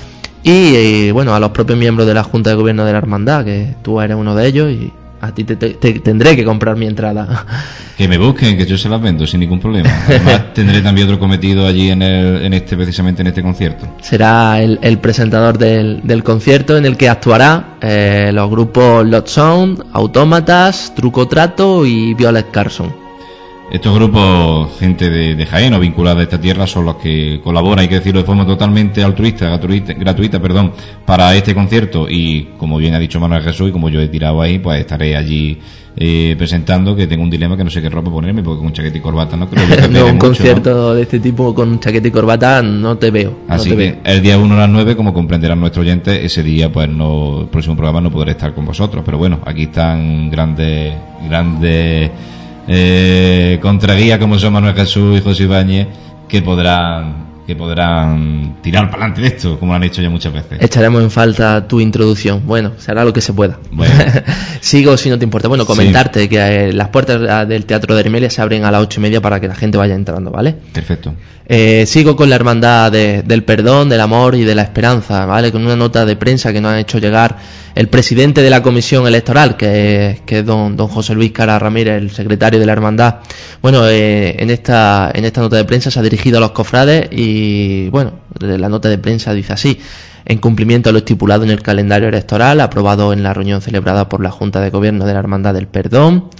y 0.44 0.74
eh, 0.74 1.12
bueno, 1.12 1.34
a 1.34 1.40
los 1.40 1.50
propios 1.50 1.78
miembros 1.78 2.06
de 2.06 2.12
la 2.12 2.22
Junta 2.22 2.50
de 2.50 2.56
Gobierno 2.56 2.84
de 2.84 2.92
la 2.92 2.98
Hermandad, 2.98 3.44
que 3.46 3.74
tú 3.82 4.00
eres 4.00 4.16
uno 4.16 4.34
de 4.34 4.46
ellos 4.46 4.70
y 4.70 4.92
a 5.22 5.32
ti 5.32 5.44
te, 5.44 5.54
tendré 5.54 6.36
que 6.36 6.44
comprar 6.44 6.76
mi 6.76 6.86
entrada. 6.86 7.46
Que 7.94 8.08
me 8.08 8.18
busquen, 8.18 8.58
que 8.58 8.66
yo 8.66 8.76
se 8.76 8.88
las 8.88 9.00
vendo 9.00 9.24
sin 9.24 9.38
ningún 9.38 9.60
problema. 9.60 9.88
Además, 10.08 10.52
tendré 10.54 10.80
también 10.80 11.06
otro 11.06 11.20
cometido 11.20 11.64
allí 11.64 11.90
en, 11.90 12.02
el, 12.02 12.44
en 12.44 12.52
este, 12.52 12.76
precisamente 12.76 13.22
en 13.22 13.28
este 13.28 13.40
concierto. 13.40 13.86
Será 14.02 14.60
el, 14.60 14.98
presentador 14.98 15.58
del, 15.58 16.00
del, 16.02 16.24
concierto 16.24 16.76
en 16.76 16.86
el 16.86 16.96
que 16.96 17.08
actuará 17.08 17.76
eh, 17.80 18.32
los 18.34 18.50
grupos 18.50 19.06
Lot 19.06 19.28
Sound, 19.28 19.84
Autómatas, 19.92 20.92
Truco 20.96 21.28
Trato 21.28 21.86
y 21.86 22.14
Violet 22.14 22.50
Carson. 22.50 23.03
Estos 23.70 23.94
grupos, 23.94 24.78
gente 24.78 25.08
de, 25.08 25.46
Jaén 25.46 25.72
o 25.74 25.80
vinculada 25.80 26.20
a 26.20 26.22
esta 26.22 26.40
tierra, 26.40 26.66
son 26.66 26.84
los 26.84 26.96
que 26.96 27.40
colaboran, 27.42 27.80
hay 27.80 27.88
que 27.88 27.96
decirlo 27.96 28.20
de 28.20 28.26
forma 28.26 28.46
totalmente 28.46 29.02
altruista, 29.02 29.46
gratuita, 29.46 29.94
gratuita 29.94 30.40
perdón, 30.40 30.72
para 31.04 31.34
este 31.34 31.54
concierto. 31.54 32.06
Y 32.08 32.50
como 32.58 32.76
bien 32.76 32.94
ha 32.94 32.98
dicho 32.98 33.18
Manuel 33.18 33.42
Jesús, 33.42 33.70
y 33.70 33.72
como 33.72 33.88
yo 33.88 34.00
he 34.00 34.08
tirado 34.08 34.42
ahí, 34.42 34.58
pues 34.58 34.80
estaré 34.80 35.16
allí 35.16 35.58
eh, 35.96 36.34
presentando 36.36 36.94
que 36.94 37.06
tengo 37.06 37.22
un 37.22 37.30
dilema 37.30 37.56
que 37.56 37.64
no 37.64 37.70
sé 37.70 37.80
qué 37.80 37.88
ropa 37.88 38.10
ponerme, 38.10 38.42
porque 38.42 38.62
con 38.62 38.72
chaqueta 38.72 38.98
y 38.98 39.00
corbata 39.00 39.36
no 39.36 39.48
creo 39.48 39.66
que 39.66 39.88
No, 39.88 40.06
un 40.06 40.18
concierto 40.18 40.94
de 40.94 41.02
este 41.02 41.20
tipo 41.20 41.54
con 41.54 41.80
chaqueta 41.80 42.08
y 42.08 42.10
corbata 42.10 42.62
no 42.62 42.98
te 42.98 43.10
veo. 43.10 43.38
Así 43.48 43.74
que 43.74 43.98
el 44.04 44.20
día 44.20 44.38
1 44.38 44.54
a 44.54 44.58
las 44.58 44.68
9, 44.68 44.94
como 44.94 45.14
comprenderán 45.14 45.58
nuestros 45.58 45.84
oyentes, 45.84 46.22
ese 46.22 46.42
día, 46.42 46.70
pues 46.70 46.88
no, 46.88 47.42
el 47.42 47.46
próximo 47.46 47.76
programa 47.76 48.00
no 48.02 48.10
podré 48.10 48.32
estar 48.32 48.54
con 48.54 48.66
vosotros. 48.66 49.02
Pero 49.06 49.18
bueno, 49.18 49.40
aquí 49.46 49.64
están 49.64 50.30
grandes, 50.30 50.94
grandes 51.28 52.10
eh, 52.68 53.58
contraguía 53.60 54.18
como 54.18 54.38
son 54.38 54.52
Manuel 54.52 54.74
Jesús 54.74 55.18
y 55.18 55.22
José 55.22 55.44
Ibáñez, 55.44 55.88
que 56.28 56.42
podrán 56.42 57.33
que 57.46 57.54
podrán 57.54 58.56
tirar 58.62 58.90
para 58.90 59.04
adelante 59.04 59.20
de 59.20 59.28
esto, 59.28 59.58
como 59.58 59.72
lo 59.72 59.76
han 59.76 59.84
hecho 59.84 60.00
ya 60.00 60.08
muchas 60.08 60.32
veces. 60.32 60.58
Echaremos 60.60 61.02
en 61.02 61.10
falta 61.10 61.68
tu 61.68 61.80
introducción. 61.80 62.42
Bueno, 62.46 62.72
será 62.78 63.04
lo 63.04 63.12
que 63.12 63.20
se 63.20 63.32
pueda. 63.32 63.58
Sigo 64.60 64.96
si 64.96 65.10
no 65.10 65.18
te 65.18 65.24
importa. 65.24 65.48
Bueno, 65.48 65.66
comentarte 65.66 66.28
que 66.28 66.38
eh, 66.38 66.72
las 66.72 66.88
puertas 66.88 67.48
del 67.48 67.66
Teatro 67.66 67.94
de 67.94 68.00
Hermelia 68.00 68.30
se 68.30 68.40
abren 68.40 68.64
a 68.64 68.70
las 68.70 68.82
ocho 68.82 69.00
y 69.00 69.02
media 69.02 69.20
para 69.20 69.40
que 69.40 69.48
la 69.48 69.54
gente 69.54 69.76
vaya 69.76 69.94
entrando, 69.94 70.30
¿vale? 70.30 70.54
Perfecto. 70.72 71.14
Eh, 71.46 71.84
sigo 71.86 72.16
con 72.16 72.30
la 72.30 72.36
hermandad 72.36 72.90
del 72.90 73.44
perdón, 73.44 73.90
del 73.90 74.00
amor 74.00 74.34
y 74.34 74.44
de 74.44 74.54
la 74.54 74.62
esperanza, 74.62 75.26
¿vale? 75.26 75.52
Con 75.52 75.64
una 75.64 75.76
nota 75.76 76.06
de 76.06 76.16
prensa 76.16 76.52
que 76.52 76.60
nos 76.60 76.72
han 76.72 76.78
hecho 76.78 76.98
llegar 76.98 77.36
el 77.74 77.88
presidente 77.88 78.40
de 78.40 78.50
la 78.50 78.62
comisión 78.62 79.06
electoral, 79.06 79.56
que, 79.56 80.22
es 80.26 80.46
don, 80.46 80.76
don 80.76 80.88
José 80.88 81.14
Luis 81.14 81.32
Cara 81.32 81.58
Ramírez, 81.58 82.00
el 82.00 82.10
secretario 82.10 82.60
de 82.60 82.66
la 82.66 82.72
hermandad. 82.72 83.16
Bueno, 83.60 83.86
eh, 83.88 84.36
en, 84.38 84.50
esta, 84.50 85.10
en 85.12 85.24
esta 85.24 85.40
nota 85.40 85.56
de 85.56 85.64
prensa 85.64 85.90
se 85.90 85.98
ha 85.98 86.02
dirigido 86.02 86.38
a 86.38 86.40
los 86.40 86.52
cofrades 86.52 87.08
y, 87.10 87.33
bueno, 87.90 88.12
la 88.38 88.68
nota 88.68 88.88
de 88.88 88.98
prensa 88.98 89.32
dice 89.32 89.52
así 89.52 89.80
en 90.26 90.38
cumplimiento 90.38 90.90
a 90.90 90.92
lo 90.92 90.98
estipulado 90.98 91.44
en 91.44 91.50
el 91.50 91.62
calendario 91.62 92.08
electoral 92.08 92.60
aprobado 92.60 93.12
en 93.12 93.22
la 93.22 93.34
reunión 93.34 93.60
celebrada 93.60 94.08
por 94.08 94.22
la 94.22 94.30
Junta 94.30 94.60
de 94.60 94.70
Gobierno 94.70 95.04
de 95.04 95.12
la 95.12 95.18
Hermandad 95.18 95.54
del 95.54 95.68
Perdón. 95.68 96.30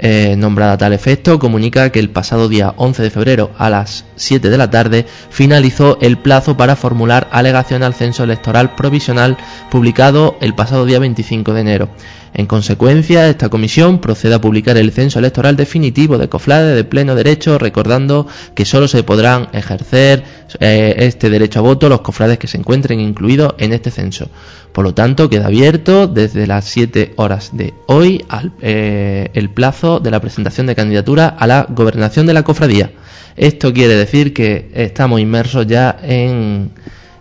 Eh, 0.00 0.36
nombrada 0.38 0.74
a 0.74 0.78
tal 0.78 0.92
efecto, 0.92 1.40
comunica 1.40 1.90
que 1.90 1.98
el 1.98 2.10
pasado 2.10 2.48
día 2.48 2.72
11 2.76 3.02
de 3.02 3.10
febrero 3.10 3.50
a 3.58 3.68
las 3.68 4.04
7 4.14 4.48
de 4.48 4.56
la 4.56 4.70
tarde 4.70 5.06
finalizó 5.28 5.98
el 6.00 6.18
plazo 6.18 6.56
para 6.56 6.76
formular 6.76 7.26
alegación 7.32 7.82
al 7.82 7.94
censo 7.94 8.22
electoral 8.22 8.76
provisional 8.76 9.36
publicado 9.72 10.36
el 10.40 10.54
pasado 10.54 10.86
día 10.86 11.00
25 11.00 11.52
de 11.52 11.60
enero. 11.60 11.88
En 12.32 12.46
consecuencia, 12.46 13.28
esta 13.28 13.48
comisión 13.48 14.00
procede 14.00 14.34
a 14.34 14.40
publicar 14.40 14.76
el 14.76 14.92
censo 14.92 15.18
electoral 15.18 15.56
definitivo 15.56 16.18
de 16.18 16.28
Coflade 16.28 16.76
de 16.76 16.84
pleno 16.84 17.16
derecho, 17.16 17.58
recordando 17.58 18.28
que 18.54 18.64
solo 18.64 18.86
se 18.86 19.02
podrán 19.02 19.48
ejercer 19.52 20.22
eh, 20.60 20.94
este 20.98 21.30
derecho 21.30 21.60
a 21.60 21.62
voto 21.62 21.88
los 21.88 22.00
cofrades 22.00 22.38
que 22.38 22.46
se 22.46 22.58
encuentren 22.58 23.00
incluidos 23.00 23.54
en 23.58 23.72
este 23.72 23.90
censo. 23.90 24.30
Por 24.72 24.84
lo 24.84 24.94
tanto, 24.94 25.28
queda 25.28 25.46
abierto 25.46 26.06
desde 26.06 26.46
las 26.46 26.64
7 26.66 27.14
horas 27.16 27.50
de 27.52 27.74
hoy 27.86 28.24
eh, 28.60 29.30
el 29.34 29.50
plazo 29.50 30.00
de 30.00 30.10
la 30.10 30.20
presentación 30.20 30.66
de 30.66 30.74
candidatura 30.74 31.28
a 31.28 31.46
la 31.46 31.66
gobernación 31.68 32.26
de 32.26 32.34
la 32.34 32.42
cofradía. 32.42 32.92
Esto 33.36 33.72
quiere 33.72 33.94
decir 33.94 34.34
que 34.34 34.70
estamos 34.74 35.20
inmersos 35.20 35.66
ya 35.66 35.96
en 36.02 36.72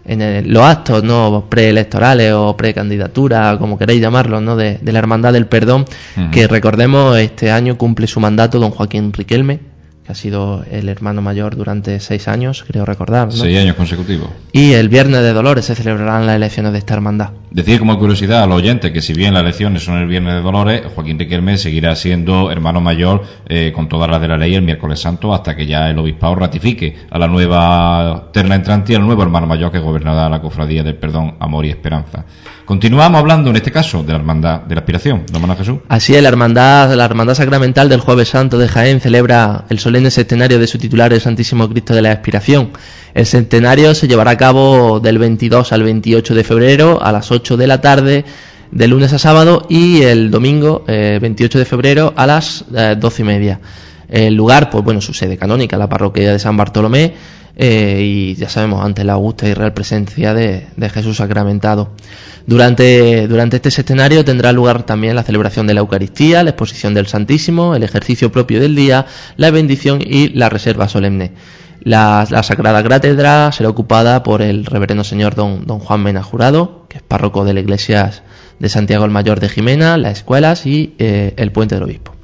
en 0.07 0.53
los 0.53 0.63
actos 0.63 1.03
no 1.03 1.45
preelectorales 1.49 2.31
o 2.33 2.55
precandidatura, 2.55 3.57
como 3.59 3.77
queréis 3.77 4.01
llamarlos, 4.01 4.41
¿no? 4.41 4.55
de, 4.55 4.79
la 4.81 4.99
Hermandad 4.99 5.33
del 5.33 5.47
Perdón, 5.47 5.85
que 6.31 6.47
recordemos 6.47 7.17
este 7.17 7.51
año 7.51 7.77
cumple 7.77 8.07
su 8.07 8.19
mandato 8.19 8.57
don 8.59 8.71
Joaquín 8.71 9.11
Riquelme, 9.11 9.59
que 10.07 10.13
ha 10.13 10.15
sido 10.15 10.63
el 10.71 10.87
hermano 10.87 11.21
mayor 11.21 11.57
durante 11.57 11.99
seis 11.99 12.29
años, 12.29 12.63
creo 12.65 12.85
recordar. 12.85 13.29
Seis 13.33 13.59
años 13.59 13.75
consecutivos. 13.75 14.29
Y 14.53 14.71
el 14.71 14.87
viernes 14.87 15.21
de 15.21 15.33
Dolores 15.33 15.65
se 15.65 15.75
celebrarán 15.75 16.25
las 16.25 16.37
elecciones 16.37 16.71
de 16.71 16.79
esta 16.79 16.93
hermandad. 16.93 17.31
Decir 17.51 17.79
como 17.79 17.99
curiosidad 17.99 18.43
a 18.43 18.47
los 18.47 18.55
oyentes 18.55 18.91
que 18.91 19.01
si 19.01 19.13
bien 19.13 19.33
las 19.33 19.43
elecciones 19.43 19.83
son 19.83 19.97
el 19.97 20.07
viernes 20.07 20.35
de 20.35 20.41
Dolores, 20.41 20.83
Joaquín 20.95 21.19
Riquelme 21.19 21.57
seguirá 21.57 21.93
siendo 21.97 22.49
hermano 22.49 22.79
mayor 22.79 23.23
eh, 23.49 23.73
con 23.75 23.89
todas 23.89 24.09
las 24.09 24.21
de 24.21 24.29
la 24.29 24.37
ley 24.37 24.55
el 24.55 24.61
miércoles 24.61 25.01
santo 25.01 25.33
hasta 25.33 25.57
que 25.57 25.65
ya 25.65 25.89
el 25.89 25.99
obispado 25.99 26.35
ratifique 26.35 26.95
a 27.09 27.19
la 27.19 27.27
nueva 27.27 28.29
terna 28.31 28.55
entrante 28.55 28.93
y 28.93 28.95
al 28.95 29.05
nuevo 29.05 29.23
hermano 29.23 29.45
mayor 29.45 29.73
que 29.73 29.79
gobernará 29.79 30.29
la 30.29 30.41
cofradía 30.41 30.83
del 30.83 30.95
perdón, 30.95 31.35
amor 31.39 31.65
y 31.65 31.69
esperanza. 31.69 32.25
Continuamos 32.67 33.19
hablando 33.19 33.49
en 33.49 33.55
este 33.55 33.71
caso 33.71 34.03
de 34.03 34.11
la 34.11 34.19
hermandad 34.19 34.59
de 34.63 34.75
la 34.75 34.81
aspiración, 34.81 35.23
don 35.31 35.39
Manuel 35.39 35.57
Jesús. 35.57 35.77
Así 35.87 36.15
es, 36.15 36.21
la 36.21 36.27
hermandad, 36.27 36.93
la 36.95 37.05
hermandad 37.05 37.33
sacramental 37.33 37.87
del 37.87 38.01
Jueves 38.01 38.27
Santo 38.27 38.57
de 38.57 38.67
Jaén 38.67 38.99
celebra 38.99 39.63
el 39.69 39.79
solemne 39.79 40.11
centenario 40.11 40.59
de 40.59 40.67
su 40.67 40.77
titular, 40.77 41.13
el 41.13 41.21
Santísimo 41.21 41.69
Cristo 41.69 41.95
de 41.95 42.01
la 42.01 42.11
Aspiración. 42.11 42.71
El 43.13 43.25
centenario 43.25 43.95
se 43.95 44.09
llevará 44.09 44.31
a 44.31 44.37
cabo 44.37 44.99
del 44.99 45.17
22 45.17 45.71
al 45.71 45.83
28 45.83 46.35
de 46.35 46.43
febrero 46.43 47.01
a 47.01 47.13
las 47.13 47.31
8 47.31 47.55
de 47.55 47.67
la 47.67 47.79
tarde 47.79 48.25
de 48.69 48.87
lunes 48.89 49.13
a 49.13 49.17
sábado 49.17 49.65
y 49.69 50.01
el 50.01 50.29
domingo 50.29 50.83
28 50.87 51.57
eh, 51.57 51.59
de 51.59 51.65
febrero 51.65 52.13
a 52.17 52.27
las 52.27 52.65
12 52.69 53.07
eh, 53.07 53.09
y 53.17 53.23
media. 53.23 53.61
El 54.09 54.35
lugar, 54.35 54.69
pues 54.69 54.83
bueno, 54.83 54.99
su 54.99 55.13
sede 55.13 55.37
canónica, 55.37 55.77
la 55.77 55.87
parroquia 55.87 56.33
de 56.33 56.39
San 56.39 56.57
Bartolomé, 56.57 57.13
eh, 57.59 58.01
y 58.03 58.35
ya 58.35 58.49
sabemos, 58.49 58.85
ante 58.85 59.03
la 59.03 59.13
augusta 59.13 59.47
y 59.47 59.53
real 59.55 59.73
presencia 59.73 60.35
de, 60.35 60.67
Jesús 60.93 61.17
sacramentado. 61.17 61.89
Durante, 62.45 63.27
durante 63.27 63.57
este 63.57 63.69
escenario 63.69 64.23
tendrá 64.23 64.51
lugar 64.51 64.83
también 64.83 65.15
la 65.15 65.23
celebración 65.23 65.65
de 65.65 65.73
la 65.73 65.79
Eucaristía, 65.79 66.43
la 66.43 66.51
exposición 66.51 66.93
del 66.93 67.07
Santísimo, 67.07 67.75
el 67.75 67.81
ejercicio 67.81 68.31
propio 68.31 68.59
del 68.59 68.75
día, 68.75 69.07
la 69.37 69.49
bendición 69.49 69.99
y 70.01 70.29
la 70.29 70.49
reserva 70.49 70.87
solemne. 70.87 71.31
La, 71.81 72.25
Sagrada 72.43 72.83
Cátedra 72.83 73.51
será 73.51 73.69
ocupada 73.69 74.21
por 74.21 74.41
el 74.43 74.65
reverendo 74.65 75.03
señor 75.03 75.35
don, 75.35 75.65
don 75.65 75.79
Juan 75.79 76.03
Mena 76.03 76.21
Jurado, 76.21 76.85
que 76.89 76.97
es 76.97 77.03
párroco 77.03 77.43
de 77.43 77.55
la 77.55 77.59
iglesia 77.59 78.11
de 78.59 78.69
Santiago 78.69 79.05
el 79.05 79.11
Mayor 79.11 79.39
de 79.39 79.49
Jimena, 79.49 79.97
las 79.97 80.19
escuelas 80.19 80.65
y 80.65 80.95
eh, 80.99 81.33
el 81.37 81.51
Puente 81.51 81.75
del 81.75 81.85
Obispo. 81.85 82.16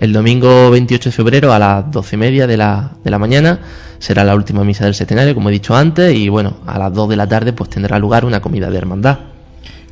El 0.00 0.14
domingo 0.14 0.70
28 0.70 1.10
de 1.10 1.12
febrero 1.12 1.52
a 1.52 1.58
las 1.58 1.90
12 1.90 2.16
y 2.16 2.18
media 2.18 2.46
de 2.46 2.56
la, 2.56 2.92
de 3.04 3.10
la 3.10 3.18
mañana 3.18 3.60
será 3.98 4.24
la 4.24 4.34
última 4.34 4.64
misa 4.64 4.86
del 4.86 4.94
centenario, 4.94 5.34
como 5.34 5.50
he 5.50 5.52
dicho 5.52 5.76
antes, 5.76 6.16
y 6.16 6.30
bueno, 6.30 6.56
a 6.66 6.78
las 6.78 6.94
2 6.94 7.10
de 7.10 7.16
la 7.16 7.28
tarde 7.28 7.52
pues 7.52 7.68
tendrá 7.68 7.98
lugar 7.98 8.24
una 8.24 8.40
comida 8.40 8.70
de 8.70 8.78
hermandad. 8.78 9.18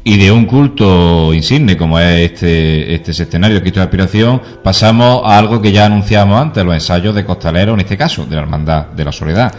Y 0.04 0.16
de 0.16 0.32
un 0.32 0.46
culto 0.46 1.34
insigne 1.34 1.76
como 1.76 2.00
es 2.00 2.32
este, 2.32 2.94
este 2.94 3.12
centenario 3.12 3.56
de 3.56 3.60
Cristo 3.60 3.80
de 3.80 3.84
Aspiración, 3.84 4.40
pasamos 4.64 5.20
a 5.26 5.36
algo 5.36 5.60
que 5.60 5.72
ya 5.72 5.84
anunciamos 5.84 6.40
antes, 6.40 6.64
los 6.64 6.72
ensayos 6.72 7.14
de 7.14 7.26
costaleros, 7.26 7.74
en 7.74 7.80
este 7.80 7.98
caso, 7.98 8.24
de 8.24 8.34
la 8.34 8.40
Hermandad 8.40 8.86
de 8.86 9.04
la 9.04 9.12
Soledad. 9.12 9.52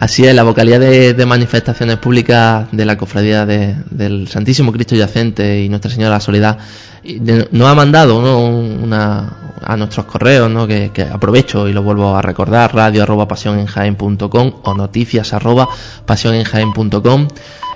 Así 0.00 0.26
es, 0.26 0.34
la 0.34 0.44
vocalidad 0.44 0.80
de, 0.80 1.26
manifestaciones 1.26 1.98
públicas 1.98 2.66
de 2.72 2.86
la 2.86 2.96
Cofradía 2.96 3.44
del 3.44 4.28
Santísimo 4.28 4.72
Cristo 4.72 4.96
Yacente 4.96 5.60
y 5.60 5.68
Nuestra 5.68 5.90
Señora 5.90 6.08
de 6.08 6.16
la 6.16 6.20
Soledad 6.20 6.58
nos 7.50 7.68
ha 7.68 7.74
mandado 7.74 8.16
una, 8.18 9.52
a 9.62 9.76
nuestros 9.76 10.06
correos, 10.06 10.50
¿no? 10.50 10.66
que, 10.66 10.90
aprovecho 11.12 11.68
y 11.68 11.74
lo 11.74 11.82
vuelvo 11.82 12.16
a 12.16 12.22
recordar, 12.22 12.74
radio 12.74 13.02
arroba 13.02 13.28
o 13.28 14.74
noticias 14.74 15.34
arroba 15.34 15.68
pasionenjaen.com. 16.06 17.28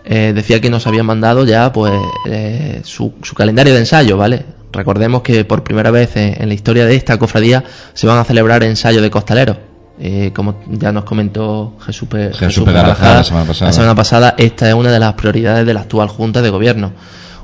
Eh, 0.06 0.32
decía 0.34 0.62
que 0.62 0.70
nos 0.70 0.86
habían 0.86 1.04
mandado 1.04 1.44
ya 1.44 1.74
pues 1.74 1.92
eh, 2.24 2.80
su, 2.84 3.12
calendario 3.36 3.74
de 3.74 3.80
ensayo, 3.80 4.16
¿vale? 4.16 4.46
Recordemos 4.72 5.20
que 5.20 5.44
por 5.44 5.62
primera 5.62 5.90
vez 5.90 6.16
en 6.16 6.48
la 6.48 6.54
historia 6.54 6.86
de 6.86 6.96
esta 6.96 7.18
cofradía 7.18 7.64
se 7.92 8.06
van 8.06 8.16
a 8.16 8.24
celebrar 8.24 8.64
ensayos 8.64 9.02
de 9.02 9.10
costaleros 9.10 9.58
eh, 9.98 10.32
como 10.34 10.56
ya 10.68 10.90
nos 10.90 11.04
comentó 11.04 11.74
Jesús, 11.84 12.08
Jesús, 12.36 12.66
la, 12.66 13.22
semana 13.22 13.94
pasada. 13.94 14.34
esta 14.38 14.68
es 14.68 14.74
una 14.74 14.90
de 14.90 14.98
las 14.98 15.14
prioridades 15.14 15.64
de 15.64 15.72
la 15.72 15.82
actual 15.82 16.08
Junta 16.08 16.42
de 16.42 16.50
Gobierno. 16.50 16.92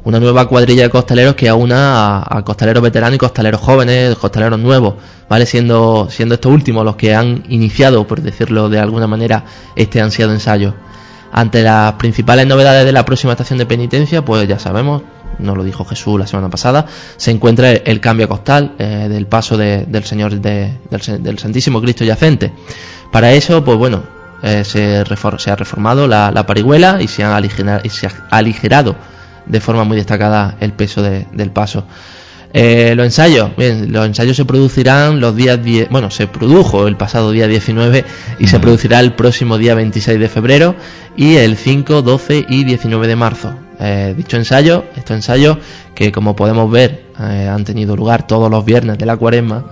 Una 0.03 0.19
nueva 0.19 0.49
cuadrilla 0.49 0.83
de 0.83 0.91
costaleros 0.91 1.35
que 1.35 1.49
aúna 1.49 2.23
a, 2.23 2.43
costaleros 2.43 2.83
veteranos 2.83 3.17
y 3.17 3.19
costaleros 3.19 3.61
jóvenes, 3.61 4.17
costaleros 4.17 4.59
nuevos, 4.59 4.95
¿vale? 5.29 5.47
Siendo, 5.47 6.09
siendo 6.11 6.35
estos 6.35 6.51
últimos 6.51 6.85
los 6.85 6.97
que 6.97 7.15
han 7.15 7.45
iniciado, 7.51 8.07
por 8.07 8.21
decirlo 8.21 8.69
de 8.69 8.81
alguna 8.81 9.07
manera, 9.07 9.45
este 9.77 10.01
ansiado 10.01 10.33
ensayo. 10.33 10.75
Ante 11.33 11.63
las 11.63 11.93
principales 11.93 12.47
novedades 12.47 12.85
de 12.85 12.93
la 12.93 13.05
próxima 13.05 13.35
estación 13.35 13.59
de 13.59 13.67
penitencia, 13.67 14.25
pues 14.25 14.49
ya 14.49 14.59
sabemos, 14.59 15.03
nos 15.41 15.57
lo 15.57 15.65
dijo 15.65 15.85
Jesús 15.85 16.19
la 16.19 16.27
semana 16.27 16.49
pasada, 16.49 16.87
se 17.17 17.31
encuentra 17.31 17.71
el, 17.73 18.01
cambio 18.01 18.29
costal 18.29 18.75
eh, 18.79 19.07
del 19.09 19.27
paso 19.27 19.57
del 19.57 20.05
Señor 20.05 20.41
del, 20.41 21.39
Santísimo 21.39 21.81
Cristo 21.81 22.05
yacente. 22.05 22.53
Para 23.13 23.33
eso, 23.33 23.65
pues 23.65 23.77
bueno, 23.77 24.03
eh, 24.43 24.65
se, 24.65 25.05
se, 25.05 25.51
ha 25.51 25.57
reformado 25.57 26.07
la, 26.07 26.47
parihuela 26.47 27.01
y 27.01 27.09
se, 27.09 27.25
han 27.25 27.33
aligerado, 27.33 27.81
y 27.85 27.89
se 27.89 28.07
ha 28.07 28.13
aligerado 28.31 28.97
de 29.47 29.61
forma 29.61 29.85
muy 29.85 29.97
destacada 29.97 30.57
el 30.61 30.73
peso 30.73 31.03
del 31.03 31.51
paso. 31.51 31.85
Eh, 32.53 32.95
los 32.97 33.05
ensayos, 33.05 33.51
bien, 33.57 33.93
los 33.93 34.07
ensayos 34.07 34.37
se 34.37 34.45
producirán 34.45 35.21
los 35.21 35.37
días 35.37 35.63
10, 35.63 35.89
bueno, 35.89 36.11
se 36.11 36.27
produjo 36.27 36.89
el 36.89 36.97
pasado 36.97 37.31
día 37.31 37.47
19 37.47 38.05
y 38.41 38.49
se 38.49 38.59
producirá 38.59 38.99
el 38.99 39.13
próximo 39.13 39.57
día 39.57 39.75
26 39.77 40.19
de 40.19 40.29
febrero 40.29 40.75
y 41.17 41.37
el 41.37 41.57
5, 41.57 42.03
12 42.03 42.47
y 42.49 42.65
19 42.65 43.07
de 43.07 43.17
marzo. 43.17 43.55
Eh, 43.81 44.15
dicho 44.17 44.37
ensayo, 44.37 44.85
estos 44.95 45.17
ensayos 45.17 45.57
que 45.95 46.13
como 46.13 46.37
podemos 46.37 46.71
ver 46.71 47.07
eh, 47.19 47.49
han 47.51 47.65
tenido 47.65 47.97
lugar 47.97 48.27
todos 48.27 48.51
los 48.51 48.65
viernes 48.65 48.99
de 48.99 49.07
la 49.07 49.17
cuaresma, 49.17 49.65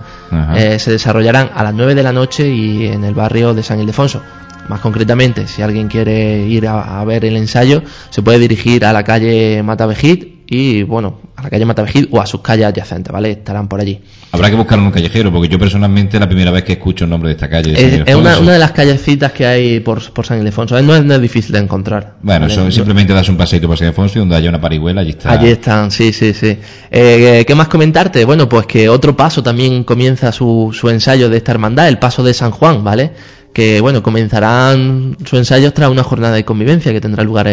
eh, 0.55 0.79
se 0.79 0.91
desarrollarán 0.91 1.51
a 1.53 1.63
las 1.63 1.73
9 1.75 1.93
de 1.93 2.03
la 2.03 2.11
noche 2.11 2.49
y 2.49 2.87
en 2.87 3.03
el 3.03 3.13
barrio 3.13 3.53
de 3.53 3.61
San 3.61 3.79
Ildefonso. 3.79 4.21
Más 4.67 4.81
concretamente, 4.81 5.47
si 5.47 5.61
alguien 5.61 5.87
quiere 5.87 6.45
ir 6.45 6.67
a, 6.67 7.03
ver 7.03 7.25
el 7.25 7.37
ensayo, 7.37 7.81
se 8.11 8.21
puede 8.21 8.37
dirigir 8.37 8.85
a 8.85 8.93
la 8.93 9.03
calle 9.03 9.63
Matavejit 9.63 10.38
y, 10.51 10.81
bueno, 10.81 11.19
a 11.35 11.43
la 11.43 11.49
calle 11.51 11.63
Matavejit 11.63 12.07
o 12.11 12.19
a 12.19 12.25
sus 12.25 12.41
calles 12.41 12.65
adyacentes, 12.65 13.13
¿vale? 13.13 13.29
Estarán 13.29 13.67
por 13.67 13.79
allí. 13.79 14.01
Habrá 14.31 14.49
que 14.49 14.55
buscar 14.55 14.79
un 14.79 14.89
callejero, 14.89 15.31
porque 15.31 15.47
yo 15.47 15.59
personalmente 15.59 16.17
es 16.17 16.21
la 16.21 16.27
primera 16.27 16.49
vez 16.49 16.63
que 16.63 16.73
escucho 16.73 17.03
el 17.03 17.11
nombre 17.11 17.29
de 17.29 17.35
esta 17.35 17.47
calle. 17.47 17.73
es, 17.75 18.15
una, 18.15 18.35
de 18.35 18.57
las 18.57 18.71
callecitas 18.71 19.31
que 19.31 19.45
hay 19.45 19.79
por, 19.79 20.01
San 20.01 20.39
Ildefonso. 20.39 20.81
No 20.81 20.95
es, 20.95 21.21
difícil 21.21 21.51
de 21.51 21.59
encontrar. 21.59 22.15
Bueno, 22.23 22.49
simplemente 22.71 23.13
das 23.13 23.29
un 23.29 23.37
paseito 23.37 23.67
por 23.67 23.77
San 23.77 23.89
Ildefonso 23.89 24.17
y 24.17 24.19
donde 24.21 24.37
haya 24.37 24.49
una 24.49 24.59
parihuela, 24.59 25.01
allí 25.01 25.11
está. 25.11 25.33
Allí 25.33 25.49
están, 25.49 25.91
sí, 25.91 26.11
sí, 26.11 26.33
sí. 26.33 26.57
Eh, 26.89 27.43
¿Qué 27.45 27.53
más 27.53 27.67
comentarte? 27.67 28.25
Bueno, 28.25 28.49
pues 28.49 28.65
que 28.65 28.89
otro 28.89 29.15
paso 29.15 29.43
también 29.43 29.83
comienza 29.83 30.31
su, 30.31 30.71
su 30.73 30.89
ensayo 30.89 31.29
de 31.29 31.37
esta 31.37 31.51
hermandad, 31.51 31.87
el 31.87 31.99
paso 31.99 32.23
de 32.23 32.33
San 32.33 32.49
Juan, 32.49 32.83
¿vale? 32.83 33.11
que 33.53 33.81
bueno, 33.81 34.01
comenzarán 34.01 35.17
sus 35.25 35.37
ensayos 35.37 35.73
tras 35.73 35.89
una 35.89 36.03
jornada 36.03 36.35
de 36.35 36.45
convivencia 36.45 36.91
que 36.91 37.01
tendrá 37.01 37.23
lugar 37.23 37.47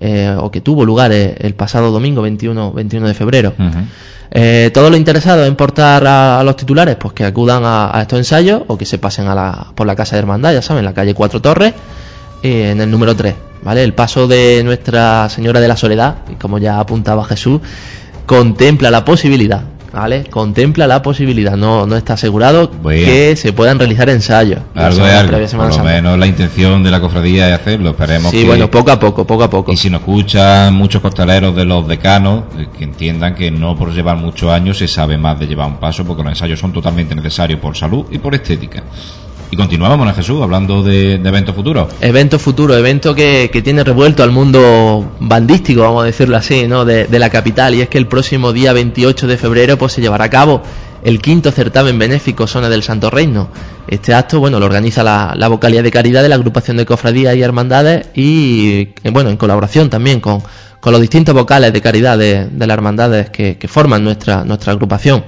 eh, 0.00 0.24
eh, 0.24 0.36
o 0.38 0.50
que 0.50 0.60
tuvo 0.60 0.84
lugar 0.84 1.12
eh, 1.12 1.34
el 1.38 1.54
pasado 1.54 1.90
domingo 1.90 2.22
21, 2.22 2.72
21 2.72 3.08
de 3.08 3.14
febrero. 3.14 3.54
todos 4.72 4.90
los 4.90 4.98
interesados 4.98 5.46
en 5.46 5.56
portar 5.56 6.06
a, 6.06 6.42
los 6.44 6.56
titulares, 6.56 6.96
pues 6.96 7.14
que 7.14 7.24
acudan 7.24 7.62
a, 7.64 7.98
estos 8.00 8.18
ensayos 8.18 8.62
o 8.66 8.76
que 8.76 8.84
se 8.84 8.98
pasen 8.98 9.26
a 9.28 9.34
la, 9.34 9.72
por 9.74 9.86
la 9.86 9.96
Casa 9.96 10.16
de 10.16 10.20
Hermandad, 10.20 10.52
ya 10.52 10.62
saben, 10.62 10.84
la 10.84 10.94
calle 10.94 11.14
Cuatro 11.14 11.40
Torres, 11.40 11.74
en 12.42 12.80
el 12.80 12.90
número 12.90 13.16
3. 13.16 13.34
¿vale? 13.62 13.82
El 13.82 13.94
paso 13.94 14.28
de 14.28 14.62
Nuestra 14.64 15.28
Señora 15.28 15.60
de 15.60 15.68
la 15.68 15.76
Soledad, 15.76 16.16
como 16.40 16.58
ya 16.58 16.78
apuntaba 16.78 17.24
Jesús, 17.24 17.60
contempla 18.26 18.90
la 18.90 19.04
posibilidad 19.04 19.62
¿vale? 19.92 20.24
Contempla 20.24 20.86
la 20.86 21.02
posibilidad, 21.02 21.56
no, 21.56 21.86
no 21.86 21.96
está 21.96 22.14
asegurado 22.14 22.70
que 22.88 23.36
se 23.36 23.52
puedan 23.52 23.78
realizar 23.78 24.08
ensayos. 24.08 24.60
Algo 24.74 25.04
por 25.56 25.76
lo 25.76 25.84
menos 25.84 26.18
la 26.18 26.26
intención 26.26 26.82
de 26.82 26.90
la 26.90 27.00
cofradía 27.00 27.48
es 27.48 27.60
hacerlo, 27.60 27.90
esperemos 27.90 28.30
Sí, 28.30 28.44
bueno, 28.44 28.70
poco 28.70 28.90
a 28.90 29.00
poco, 29.00 29.26
poco 29.26 29.44
a 29.44 29.50
poco. 29.50 29.72
Y 29.72 29.76
si 29.76 29.90
nos 29.90 30.00
escuchan 30.00 30.74
muchos 30.74 31.00
costaleros 31.00 31.54
de 31.54 31.64
los 31.64 31.86
decanos, 31.86 32.44
eh, 32.58 32.66
que 32.76 32.84
entiendan 32.84 33.34
que 33.34 33.50
no 33.50 33.76
por 33.76 33.92
llevar 33.92 34.16
muchos 34.16 34.50
años 34.50 34.78
se 34.78 34.88
sabe 34.88 35.18
más 35.18 35.38
de 35.38 35.46
llevar 35.46 35.68
un 35.68 35.78
paso, 35.78 36.04
porque 36.04 36.22
los 36.22 36.32
ensayos 36.32 36.58
son 36.58 36.72
totalmente 36.72 37.14
necesarios 37.14 37.60
por 37.60 37.76
salud 37.76 38.06
y 38.10 38.18
por 38.18 38.34
estética. 38.34 38.82
Y 39.50 39.56
continuamos, 39.56 39.96
Mona 39.96 40.12
Jesús, 40.12 40.42
hablando 40.42 40.82
de, 40.82 41.14
eventos 41.14 41.54
futuros. 41.54 41.88
Evento 42.02 42.38
futuro, 42.38 42.76
evento 42.76 43.14
que, 43.14 43.48
tiene 43.64 43.82
revuelto 43.82 44.22
al 44.22 44.30
mundo 44.30 45.12
bandístico, 45.20 45.80
vamos 45.80 46.02
a 46.02 46.06
decirlo 46.06 46.36
así, 46.36 46.68
¿no? 46.68 46.84
De, 46.84 47.06
la 47.18 47.30
capital. 47.30 47.74
Y 47.74 47.80
es 47.80 47.88
que 47.88 47.96
el 47.96 48.06
próximo 48.06 48.52
día 48.52 48.74
28 48.74 49.26
de 49.26 49.36
febrero 49.38 49.78
pues, 49.78 49.92
se 49.94 50.02
llevará 50.02 50.24
a 50.24 50.30
cabo 50.30 50.62
el 51.02 51.20
quinto 51.20 51.50
certamen 51.50 51.98
benéfico 51.98 52.46
Zona 52.46 52.68
del 52.68 52.82
Santo 52.82 53.08
Reino. 53.08 53.48
Este 53.86 54.12
acto, 54.12 54.38
bueno, 54.38 54.60
lo 54.60 54.66
organiza 54.66 55.02
la, 55.02 55.32
la 55.34 55.48
vocalía 55.48 55.82
de 55.82 55.90
caridad 55.90 56.22
de 56.22 56.28
la 56.28 56.34
agrupación 56.34 56.76
de 56.76 56.84
cofradías 56.84 57.34
y 57.34 57.42
hermandades 57.42 58.08
y, 58.14 58.90
eh, 59.02 59.10
bueno, 59.10 59.30
en 59.30 59.38
colaboración 59.38 59.88
también 59.88 60.20
con, 60.20 60.42
los 60.84 61.00
distintos 61.02 61.34
vocales 61.34 61.72
de 61.72 61.82
caridad 61.82 62.16
de, 62.16 62.48
las 62.56 62.68
hermandades 62.70 63.28
que, 63.30 63.58
que 63.58 63.68
forman 63.68 64.04
nuestra, 64.04 64.44
nuestra 64.44 64.72
agrupación. 64.72 65.24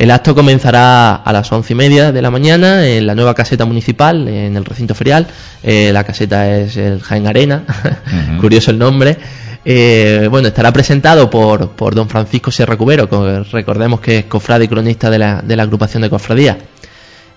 El 0.00 0.10
acto 0.10 0.34
comenzará 0.34 1.16
a 1.16 1.30
las 1.30 1.52
once 1.52 1.74
y 1.74 1.76
media 1.76 2.10
de 2.10 2.22
la 2.22 2.30
mañana 2.30 2.86
en 2.86 3.06
la 3.06 3.14
nueva 3.14 3.34
caseta 3.34 3.66
municipal, 3.66 4.26
en 4.28 4.56
el 4.56 4.64
recinto 4.64 4.94
ferial. 4.94 5.26
Eh, 5.62 5.90
la 5.92 6.04
caseta 6.04 6.56
es 6.56 6.78
el 6.78 7.02
Jaén 7.02 7.26
Arena, 7.26 7.64
curioso 8.40 8.70
el 8.70 8.78
nombre. 8.78 9.18
Eh, 9.62 10.26
bueno, 10.30 10.48
estará 10.48 10.72
presentado 10.72 11.28
por, 11.28 11.72
por 11.72 11.94
don 11.94 12.08
Francisco 12.08 12.50
Sierra 12.50 12.78
Cubero, 12.78 13.10
recordemos 13.52 14.00
que 14.00 14.20
es 14.20 14.24
cofrade 14.24 14.64
y 14.64 14.68
cronista 14.68 15.10
de 15.10 15.18
la, 15.18 15.42
de 15.42 15.54
la 15.54 15.64
agrupación 15.64 16.00
de 16.02 16.08
cofradías. 16.08 16.56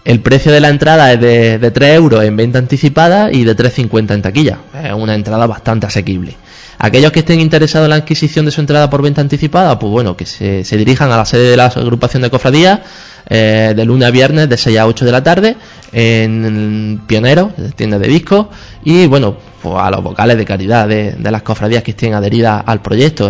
El 0.06 0.22
precio 0.22 0.50
de 0.54 0.62
la 0.62 0.70
entrada 0.70 1.12
es 1.12 1.20
de, 1.20 1.60
de 1.60 1.72
3 1.72 1.96
euros 1.96 2.24
en 2.24 2.38
venta 2.38 2.60
anticipada 2.60 3.30
y 3.30 3.44
de 3.44 3.58
3,50 3.58 4.14
en 4.14 4.22
taquilla. 4.22 4.60
Es 4.82 4.94
una 4.94 5.16
entrada 5.16 5.48
bastante 5.48 5.88
asequible. 5.88 6.38
Aquellos 6.84 7.14
que 7.14 7.20
estén 7.20 7.40
interesados 7.40 7.86
en 7.86 7.92
la 7.92 7.96
adquisición 7.96 8.44
de 8.44 8.52
su 8.52 8.60
entrada 8.60 8.90
por 8.90 9.02
venta 9.02 9.22
anticipada, 9.22 9.80
pues 9.80 9.90
bueno, 9.90 10.18
que 10.18 10.26
se, 10.26 10.64
dirijan 10.76 11.10
a 11.14 11.16
la 11.16 11.24
sede 11.24 11.50
de 11.52 11.56
la 11.56 11.68
agrupación 11.68 12.24
de 12.24 12.30
cofradías 12.30 12.82
eh, 13.30 13.72
de 13.74 13.86
lunes 13.86 14.06
a 14.06 14.12
viernes 14.12 14.50
de 14.50 14.58
6 14.58 14.80
a 14.80 14.86
8 14.86 15.06
de 15.06 15.12
la 15.14 15.24
tarde 15.24 15.56
en 15.94 17.02
Pionero, 17.08 17.54
tienda 17.78 17.98
de 18.00 18.10
discos, 18.10 18.48
y 18.84 19.08
bueno, 19.08 19.38
pues 19.64 19.78
a 19.78 19.90
los 19.90 20.04
vocales 20.04 20.36
de 20.36 20.44
caridad 20.44 20.90
de, 20.90 21.16
las 21.18 21.42
cofradías 21.42 21.84
que 21.84 21.92
estén 21.92 22.14
adheridas 22.14 22.62
al 22.66 22.82
proyecto, 22.82 23.30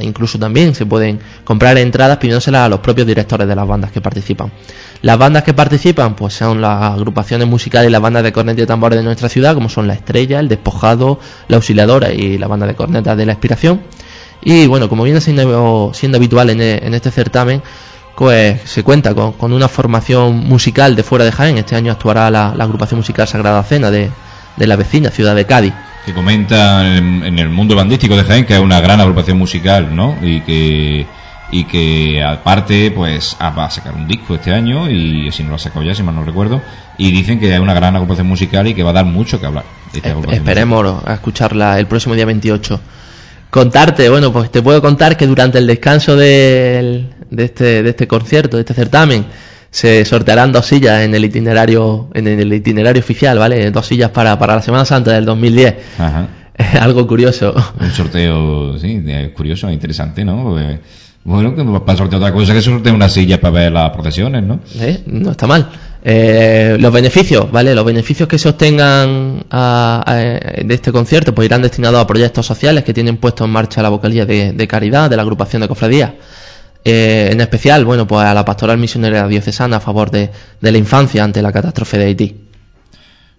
incluso 0.00 0.36
también 0.36 0.74
se 0.74 0.84
pueden 0.84 1.20
comprar 1.44 1.78
entradas 1.78 2.18
pidiéndoselas 2.18 2.66
a 2.66 2.68
los 2.68 2.80
propios 2.80 3.06
directores 3.06 3.46
de 3.46 3.54
las 3.54 3.68
bandas 3.68 3.92
que 3.92 4.00
participan. 4.00 4.50
Las 5.02 5.16
bandas 5.16 5.44
que 5.44 5.54
participan 5.54 6.16
pues 6.16 6.34
son 6.34 6.60
las 6.60 6.94
agrupaciones 6.94 7.46
musicales 7.46 7.88
y 7.88 7.92
las 7.92 8.02
bandas 8.02 8.24
de 8.24 8.32
cornetas 8.32 8.64
y 8.64 8.66
tambores 8.66 8.98
de 8.98 9.04
nuestra 9.04 9.28
ciudad, 9.28 9.54
como 9.54 9.68
son 9.68 9.86
La 9.86 9.94
Estrella, 9.94 10.40
El 10.40 10.48
Despojado, 10.48 11.20
La 11.46 11.56
Auxiliadora 11.58 12.10
y 12.10 12.36
la 12.36 12.48
banda 12.48 12.66
de 12.66 12.74
cornetas 12.74 13.16
de 13.16 13.26
La 13.26 13.32
Inspiración. 13.32 13.80
Y 14.42 14.66
bueno, 14.66 14.88
como 14.88 15.04
viene 15.04 15.20
siendo, 15.20 15.92
siendo 15.94 16.18
habitual 16.18 16.50
en, 16.50 16.94
este 16.94 17.12
certamen, 17.12 17.62
pues 18.16 18.60
se 18.64 18.82
cuenta 18.82 19.14
con, 19.14 19.52
una 19.52 19.68
formación 19.68 20.36
musical 20.36 20.96
de 20.96 21.04
fuera 21.04 21.24
de 21.24 21.30
Jaén. 21.30 21.58
Este 21.58 21.76
año 21.76 21.92
actuará 21.92 22.28
la, 22.28 22.48
agrupación 22.48 22.98
musical 22.98 23.28
Sagrada 23.28 23.62
Cena 23.62 23.92
de, 23.92 24.10
de, 24.60 24.66
la 24.66 24.76
vecina 24.76 25.10
ciudad 25.10 25.34
de 25.34 25.46
Cádiz. 25.46 25.72
Que 26.06 26.14
comenta 26.14 26.96
en, 26.96 27.24
en, 27.24 27.38
el 27.38 27.48
mundo 27.48 27.74
bandístico 27.74 28.16
de 28.16 28.24
Jaén 28.24 28.46
que 28.46 28.54
es 28.54 28.60
una 28.60 28.80
gran 28.80 29.00
agrupación 29.00 29.36
musical, 29.36 29.94
¿no? 29.94 30.16
Y 30.22 30.40
que 30.42 31.06
y 31.52 31.64
que 31.64 32.22
aparte 32.22 32.90
pues 32.90 33.36
ah, 33.38 33.50
va 33.50 33.66
a 33.66 33.70
sacar 33.70 33.94
un 33.94 34.06
disco 34.06 34.34
este 34.34 34.52
año 34.52 34.88
y 34.88 35.30
si 35.32 35.42
no 35.42 35.50
lo 35.50 35.56
ha 35.56 35.58
sacado 35.58 35.84
ya 35.84 35.94
si 35.94 36.02
mal 36.02 36.14
no 36.14 36.24
recuerdo 36.24 36.62
y 36.96 37.10
dicen 37.10 37.40
que 37.40 37.52
hay 37.52 37.58
una 37.58 37.74
gran 37.74 37.96
agrupación 37.96 38.26
musical 38.26 38.66
y 38.68 38.74
que 38.74 38.82
va 38.82 38.90
a 38.90 38.94
dar 38.94 39.04
mucho 39.04 39.40
que 39.40 39.46
hablar 39.46 39.64
esperemos 40.30 41.02
a 41.04 41.14
escucharla 41.14 41.78
el 41.78 41.86
próximo 41.86 42.14
día 42.14 42.24
28 42.24 42.80
contarte 43.50 44.08
bueno 44.08 44.32
pues 44.32 44.50
te 44.50 44.62
puedo 44.62 44.80
contar 44.80 45.16
que 45.16 45.26
durante 45.26 45.58
el 45.58 45.66
descanso 45.66 46.14
de, 46.14 47.06
este, 47.36 47.82
de 47.82 47.90
este 47.90 48.06
concierto 48.06 48.56
de 48.56 48.62
este 48.62 48.74
certamen 48.74 49.26
se 49.70 50.04
sortearán 50.04 50.52
dos 50.52 50.66
sillas 50.66 51.00
en 51.02 51.14
el 51.14 51.24
itinerario 51.24 52.08
en 52.14 52.26
el 52.26 52.52
itinerario 52.52 53.00
oficial, 53.00 53.38
¿vale? 53.38 53.70
Dos 53.70 53.86
sillas 53.86 54.10
para, 54.10 54.38
para 54.38 54.56
la 54.56 54.62
Semana 54.62 54.84
Santa 54.84 55.12
del 55.12 55.24
2010. 55.24 55.74
Ajá. 55.98 56.28
Es 56.60 56.74
algo 56.74 57.06
curioso. 57.06 57.54
Un 57.80 57.90
sorteo, 57.90 58.76
sí, 58.78 59.02
curioso, 59.34 59.70
interesante, 59.70 60.22
¿no? 60.26 60.60
Eh, 60.60 60.78
bueno, 61.24 61.54
que 61.54 61.64
para 61.80 61.96
sortear 61.96 62.20
otra 62.20 62.32
cosa 62.34 62.52
que 62.52 62.60
sortee 62.60 62.92
una 62.92 63.08
silla 63.08 63.40
para 63.40 63.52
ver 63.54 63.72
las 63.72 63.88
procesiones, 63.90 64.42
¿no? 64.42 64.60
¿Eh? 64.78 65.00
No 65.06 65.30
está 65.30 65.46
mal. 65.46 65.70
Eh, 66.04 66.76
los 66.78 66.92
beneficios, 66.92 67.50
¿vale? 67.50 67.74
Los 67.74 67.84
beneficios 67.86 68.28
que 68.28 68.38
se 68.38 68.50
obtengan 68.50 69.42
a- 69.50 70.02
a- 70.06 70.14
de 70.16 70.74
este 70.74 70.92
concierto 70.92 71.34
pues 71.34 71.46
irán 71.46 71.62
destinados 71.62 71.98
a 72.00 72.06
proyectos 72.06 72.44
sociales 72.44 72.84
que 72.84 72.92
tienen 72.92 73.16
puesto 73.16 73.44
en 73.46 73.50
marcha 73.52 73.80
la 73.80 73.88
vocalía 73.88 74.26
de, 74.26 74.52
de 74.52 74.68
caridad 74.68 75.08
de 75.08 75.16
la 75.16 75.22
agrupación 75.22 75.62
de 75.62 75.68
cofradías. 75.68 76.10
Eh, 76.84 77.28
en 77.32 77.40
especial, 77.40 77.84
bueno, 77.84 78.06
pues 78.06 78.24
a 78.24 78.32
la 78.32 78.44
pastoral 78.44 78.78
misionera 78.78 79.28
diocesana 79.28 79.76
a 79.76 79.80
favor 79.80 80.10
de, 80.10 80.30
la 80.60 80.78
infancia 80.78 81.22
ante 81.22 81.42
la 81.42 81.52
catástrofe 81.52 81.98
de 81.98 82.04
Haití. 82.06 82.36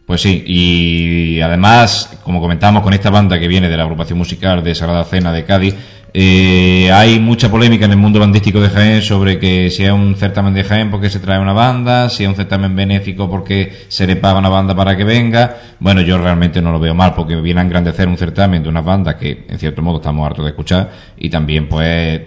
Pues 0.05 0.21
sí, 0.21 0.43
y 0.45 1.41
además, 1.41 2.17
como 2.23 2.41
comentamos 2.41 2.83
con 2.83 2.93
esta 2.93 3.09
banda 3.09 3.39
que 3.39 3.47
viene 3.47 3.69
de 3.69 3.77
la 3.77 3.83
agrupación 3.83 4.17
musical 4.17 4.63
de 4.63 4.75
Sagrada 4.75 5.05
Cena 5.05 5.31
de 5.31 5.45
Cádiz, 5.45 5.75
eh, 6.13 6.91
hay 6.91 7.21
mucha 7.21 7.49
polémica 7.49 7.85
en 7.85 7.91
el 7.91 7.97
mundo 7.97 8.19
bandístico 8.19 8.59
de 8.59 8.69
Jaén 8.69 9.01
sobre 9.01 9.39
que 9.39 9.69
si 9.69 9.85
es 9.85 9.91
un 9.91 10.15
certamen 10.17 10.53
de 10.53 10.65
Jaén 10.65 10.91
porque 10.91 11.09
se 11.09 11.19
trae 11.19 11.39
una 11.39 11.53
banda, 11.53 12.09
si 12.09 12.23
es 12.23 12.29
un 12.29 12.35
certamen 12.35 12.75
benéfico 12.75 13.29
porque 13.29 13.85
se 13.87 14.05
le 14.05 14.17
paga 14.17 14.39
una 14.39 14.49
banda 14.49 14.75
para 14.75 14.97
que 14.97 15.05
venga. 15.05 15.57
Bueno, 15.79 16.01
yo 16.01 16.17
realmente 16.17 16.61
no 16.61 16.73
lo 16.73 16.79
veo 16.79 16.93
mal 16.93 17.13
porque 17.13 17.35
viene 17.37 17.61
a 17.61 17.63
engrandecer 17.63 18.09
un 18.09 18.17
certamen 18.17 18.61
de 18.61 18.67
una 18.67 18.81
banda 18.81 19.17
que 19.17 19.45
en 19.47 19.57
cierto 19.57 19.81
modo 19.81 19.97
estamos 19.97 20.25
hartos 20.25 20.43
de 20.43 20.49
escuchar 20.51 20.91
y 21.17 21.29
también 21.29 21.69
pues 21.69 22.19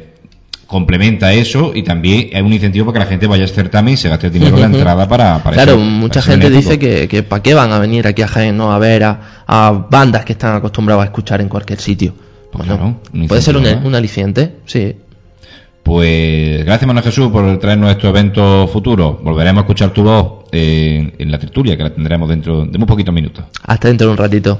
complementa 0.67 1.33
eso 1.33 1.73
y 1.75 1.83
también 1.83 2.29
es 2.33 2.43
un 2.43 2.53
incentivo 2.53 2.87
para 2.87 2.95
que 3.01 3.05
la 3.05 3.11
gente 3.11 3.27
vaya 3.27 3.43
a 3.43 3.47
este 3.47 3.57
certamen 3.57 3.95
y 3.95 3.97
se 3.97 4.09
gaste 4.09 4.29
el 4.29 4.33
dinero 4.33 4.57
en 4.57 4.61
la 4.62 4.67
entrada 4.79 5.09
para, 5.09 5.43
para 5.43 5.55
Claro, 5.57 5.73
ese- 5.75 5.83
mucha 5.83 6.21
para 6.21 6.33
gente 6.33 6.51
dice 6.51 6.79
que, 6.79 7.07
que 7.09 7.23
para 7.23 7.43
qué 7.43 7.55
van 7.55 7.73
a 7.73 7.79
venir 7.79 8.07
aquí 8.07 8.23
a 8.23 8.29
Jaén, 8.29 8.57
¿no? 8.57 8.73
A 8.73 8.79
ver 8.79 9.05
a, 9.05 9.21
a 9.47 9.87
bandas 9.91 10.25
que 10.25 10.33
están 10.33 10.57
acostumbrados 10.57 11.03
a 11.03 11.07
escuchar 11.07 11.41
en 11.41 11.49
cualquier 11.49 11.81
sitio. 11.81 12.15
Pues 12.53 12.67
Bueno, 12.69 12.77
claro, 12.77 13.01
un 13.12 13.29
puede 13.29 13.43
ser 13.43 13.57
un, 13.57 13.62
más. 13.65 13.85
un 13.85 13.95
aliciente, 13.95 14.57
sí. 14.67 14.97
Pues 15.83 16.65
gracias, 16.65 16.87
Manuel 16.87 17.05
Jesús, 17.05 17.31
por 17.31 17.59
traernos 17.59 17.91
estos 17.91 18.09
eventos 18.09 18.71
futuros. 18.71 19.23
Volveremos 19.23 19.61
a 19.61 19.65
escuchar 19.65 19.91
tu 19.93 20.03
voz 20.03 20.45
en, 20.51 21.12
en 21.19 21.31
la 21.31 21.39
tertulia, 21.39 21.77
que 21.77 21.83
la 21.83 21.91
tendremos 21.93 22.29
dentro 22.29 22.65
de 22.65 22.79
muy 22.79 22.87
poquitos 22.87 23.12
minutos. 23.15 23.45
Hasta 23.65 23.89
dentro 23.89 24.07
de 24.07 24.11
un 24.12 24.17
ratito. 24.17 24.59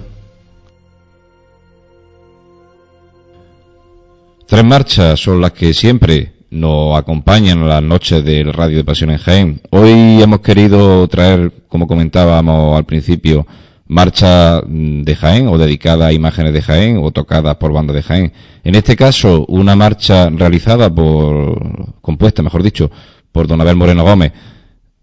Tres 4.55 4.65
marchas 4.65 5.19
son 5.19 5.41
las 5.41 5.51
que 5.51 5.75
siempre 5.75 6.35
nos 6.51 6.97
acompañan 6.97 7.65
a 7.65 7.67
las 7.67 7.83
noches 7.83 8.25
del 8.25 8.53
Radio 8.53 8.77
de 8.77 8.85
Pasión 8.85 9.11
en 9.11 9.19
Jaén. 9.19 9.61
Hoy 9.71 10.23
hemos 10.23 10.43
querido 10.43 11.09
traer, 11.09 11.51
como 11.67 11.89
comentábamos 11.89 12.79
al 12.79 12.85
principio, 12.85 13.49
marcha 13.89 14.63
mm, 14.65 15.03
de 15.03 15.17
Jaén 15.17 15.49
o 15.49 15.59
dedicada 15.59 16.07
a 16.07 16.13
imágenes 16.13 16.53
de 16.53 16.63
Jaén 16.63 16.99
o 17.03 17.11
tocadas 17.11 17.57
por 17.57 17.73
bandas 17.73 17.97
de 17.97 18.03
Jaén. 18.05 18.33
En 18.63 18.77
este 18.77 18.95
caso, 18.95 19.45
una 19.49 19.75
marcha 19.75 20.31
realizada 20.31 20.89
por, 20.89 22.01
compuesta, 22.01 22.41
mejor 22.41 22.63
dicho, 22.63 22.93
por 23.33 23.49
don 23.49 23.61
Abel 23.61 23.75
Moreno 23.75 24.05
Gómez, 24.05 24.31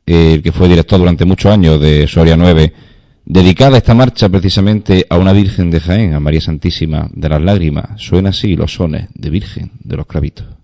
el 0.06 0.41
que 0.41 0.54
fue 0.54 0.70
director 0.70 0.97
durante 0.97 1.26
muchos 1.26 1.52
años 1.52 1.78
de 1.82 2.08
Soria 2.08 2.38
9, 2.38 2.74
dedicada 3.26 3.78
esta 3.78 3.93
marcha 3.93 4.30
precisamente 4.30 5.05
a 5.09 5.17
una 5.17 5.34
Virgen 5.34 5.72
de 5.72 5.80
Jaén, 5.80 6.13
a 6.13 6.19
María 6.19 6.41
Santísima 6.41 7.09
de 7.13 7.30
las 7.30 7.41
Lágrimas. 7.41 8.01
Suena 8.01 8.30
así 8.30 8.55
los 8.55 8.74
sones 8.74 9.09
de 9.13 9.30
Virgen 9.30 9.72
de 9.84 9.97
los 9.97 10.07
Clavitos. 10.07 10.61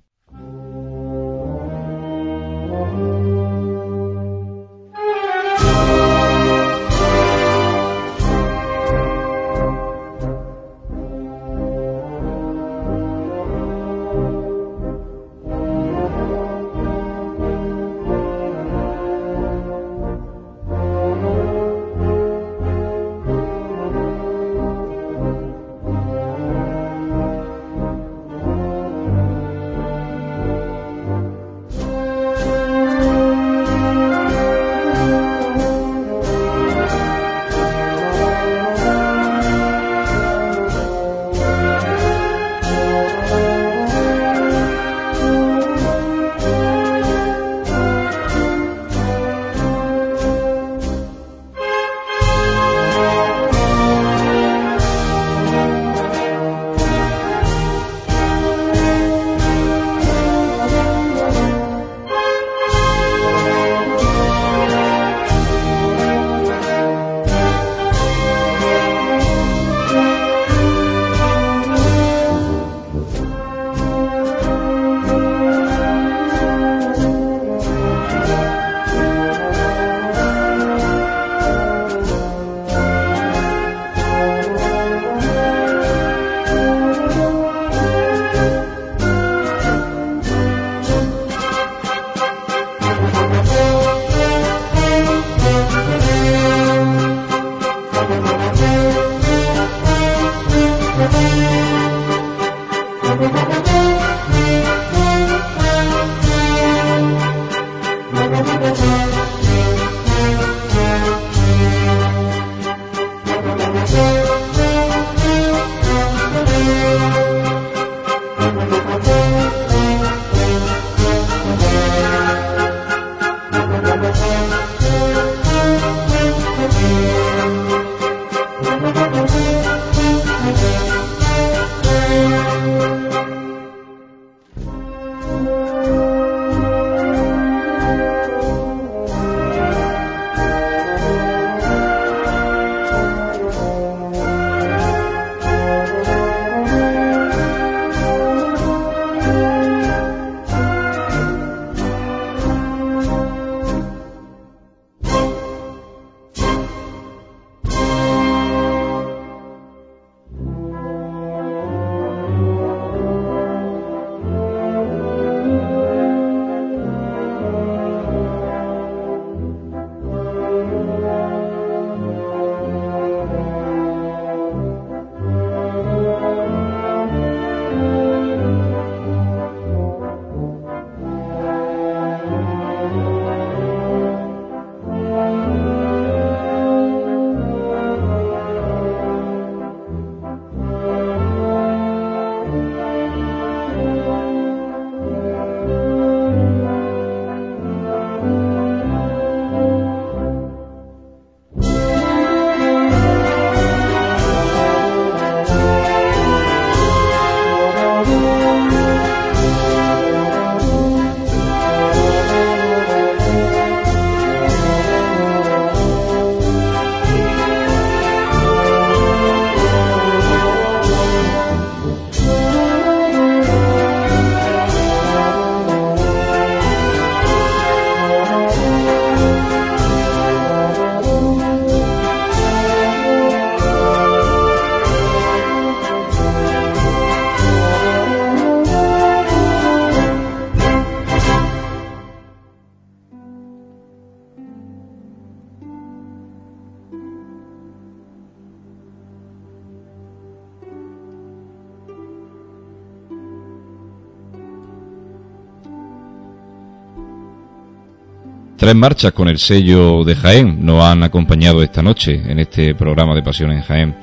Tres 258.67 258.75
marchas 258.75 259.13
con 259.13 259.29
el 259.29 259.39
sello 259.39 260.03
de 260.03 260.13
Jaén 260.13 260.65
nos 260.65 260.83
han 260.83 261.01
acompañado 261.01 261.63
esta 261.63 261.81
noche 261.81 262.21
en 262.27 262.37
este 262.37 262.75
programa 262.75 263.15
de 263.15 263.23
Pasión 263.23 263.49
en 263.53 263.61
Jaén. 263.61 263.95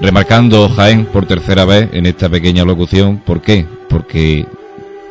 Remarcando 0.00 0.68
Jaén 0.68 1.06
por 1.06 1.26
tercera 1.26 1.64
vez 1.64 1.88
en 1.92 2.06
esta 2.06 2.28
pequeña 2.28 2.64
locución, 2.64 3.18
¿por 3.26 3.42
qué? 3.42 3.66
Porque 3.88 4.46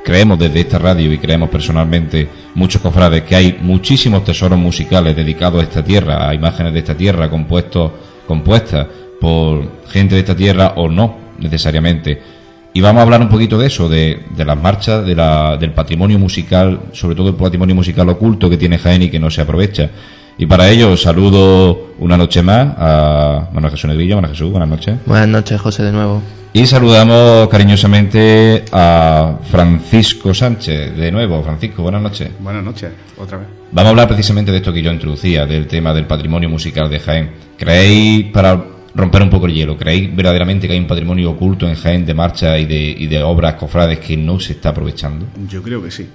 creemos 0.06 0.40
desde 0.40 0.61
esta 0.61 0.80
radio 0.80 1.11
y 1.11 1.18
creemos 1.18 1.49
personalmente 1.49 2.30
muchos 2.56 2.81
cofrades 2.81 3.23
que 3.23 3.35
hay 3.35 3.57
muchísimos 3.60 4.23
tesoros 4.23 4.57
musicales 4.57 5.14
dedicados 5.14 5.60
a 5.60 5.65
esta 5.65 5.84
tierra, 5.84 6.30
a 6.30 6.34
imágenes 6.34 6.72
de 6.72 6.80
esta 6.80 6.95
tierra 6.95 7.30
compuestos, 7.30 7.91
compuestas 8.26 8.88
por 9.19 9.90
gente 9.90 10.15
de 10.15 10.22
esta 10.22 10.38
tierra 10.38 10.76
o 10.77 10.88
no 10.88 11.18
necesariamente. 11.38 12.43
Y 12.76 12.82
vamos 12.82 13.02
a 13.02 13.04
hablar 13.04 13.22
un 13.22 13.30
poquito 13.30 13.60
de 13.60 13.68
eso, 13.68 13.88
de, 13.88 14.20
las 14.36 14.58
marchas, 14.58 15.06
de 15.06 15.16
la, 15.16 15.58
del 15.58 15.74
patrimonio 15.74 16.18
musical, 16.18 16.80
sobre 16.91 17.16
todo 17.16 17.30
el 17.30 17.36
patrimonio 17.36 17.76
musical 17.76 18.10
oculto 18.10 18.50
que 18.50 18.58
tiene 18.58 18.80
Jaén 18.80 19.04
y 19.04 19.10
que 19.10 19.20
no 19.20 19.30
se 19.30 19.41
aprovecha. 19.41 19.91
Y 20.40 20.48
para 20.48 20.68
ello 20.70 20.98
saludo 20.98 21.94
una 22.00 22.18
noche 22.18 22.41
más 22.41 22.74
a 22.76 23.50
Manuel 23.54 23.72
Jesús 23.72 23.90
Negrillo. 23.90 24.16
Manuel 24.16 24.34
Jesús, 24.34 24.50
buenas 24.50 24.70
noches. 24.70 24.95
Buenas 25.06 25.28
noches, 25.28 25.62
José, 25.62 25.84
de 25.84 25.91
nuevo. 25.91 26.24
Y 26.56 26.66
saludamos 26.66 27.48
cariñosamente 27.50 28.66
a 28.72 29.38
Francisco 29.50 30.34
Sánchez, 30.34 30.95
de 30.98 31.12
nuevo. 31.12 31.44
Francisco, 31.44 31.84
buenas 31.84 32.02
noches. 32.02 32.32
Buenas 32.40 32.64
noches, 32.64 32.91
otra 33.18 33.38
vez. 33.38 33.48
Vamos 33.72 33.88
a 33.88 33.90
hablar 33.90 34.08
precisamente 34.08 34.52
de 34.52 34.58
esto 34.58 34.74
que 34.74 34.82
yo 34.82 34.91
introducía, 34.91 35.45
del 35.45 35.68
tema 35.68 35.94
del 35.94 36.08
patrimonio 36.08 36.50
musical 36.50 36.90
de 36.90 37.00
Jaén. 37.00 37.32
¿Creéis, 37.58 38.32
para 38.32 38.73
romper 38.95 39.24
un 39.24 39.30
poco 39.30 39.48
el 39.48 39.53
hielo, 39.53 39.78
creéis 39.78 40.15
verdaderamente 40.15 40.68
que 40.68 40.74
hay 40.74 40.80
un 40.80 40.88
patrimonio 40.88 41.32
oculto 41.32 41.68
en 41.68 41.76
Jaén 41.76 42.06
de 42.06 42.14
marcha 42.14 42.57
y 42.60 42.65
de, 42.65 42.95
y 42.98 43.07
de 43.07 43.24
obras 43.24 43.56
cofrades 43.56 43.99
que 43.99 44.15
no 44.18 44.40
se 44.40 44.53
está 44.53 44.70
aprovechando? 44.70 45.26
Yo 45.48 45.61
creo 45.64 45.84
que 45.84 45.91
sí 45.91 46.07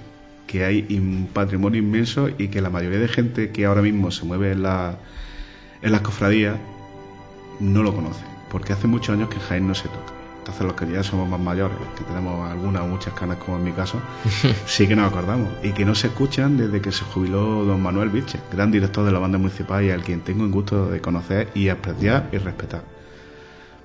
que 0.49 0.65
hay 0.65 0.97
un 0.97 1.29
patrimonio 1.31 1.79
inmenso 1.79 2.27
y 2.35 2.47
que 2.47 2.59
la 2.59 2.71
mayoría 2.71 2.97
de 2.97 3.07
gente 3.07 3.51
que 3.51 3.65
ahora 3.65 3.83
mismo 3.83 4.09
se 4.09 4.25
mueve 4.25 4.51
en, 4.51 4.63
la, 4.63 4.97
en 5.83 5.91
las 5.91 6.01
cofradías 6.01 6.57
no 7.59 7.83
lo 7.83 7.93
conoce, 7.93 8.23
porque 8.49 8.73
hace 8.73 8.87
muchos 8.87 9.15
años 9.15 9.29
que 9.29 9.39
Jaén 9.39 9.67
no 9.67 9.75
se 9.75 9.83
toca. 9.83 10.18
Entonces 10.49 10.65
los 10.65 10.75
que 10.75 10.91
ya 10.91 11.03
somos 11.03 11.29
más 11.29 11.39
mayores, 11.39 11.77
que 11.95 12.03
tenemos 12.03 12.49
algunas 12.49 12.81
o 12.81 12.87
muchas 12.87 13.13
canas 13.13 13.37
como 13.37 13.57
en 13.57 13.65
mi 13.65 13.71
caso, 13.71 14.01
sí 14.65 14.87
que 14.87 14.95
nos 14.95 15.11
acordamos 15.11 15.47
y 15.61 15.73
que 15.73 15.85
no 15.85 15.93
se 15.93 16.07
escuchan 16.07 16.57
desde 16.57 16.81
que 16.81 16.91
se 16.91 17.03
jubiló 17.05 17.63
don 17.65 17.79
Manuel 17.79 18.09
Vilche, 18.09 18.39
gran 18.51 18.71
director 18.71 19.05
de 19.05 19.11
la 19.11 19.19
banda 19.19 19.37
municipal 19.37 19.83
y 19.83 19.91
al 19.91 20.01
quien 20.01 20.21
tengo 20.21 20.43
el 20.43 20.49
gusto 20.49 20.87
de 20.87 21.01
conocer 21.01 21.49
y 21.53 21.69
apreciar 21.69 22.29
y 22.31 22.39
respetar. 22.39 22.81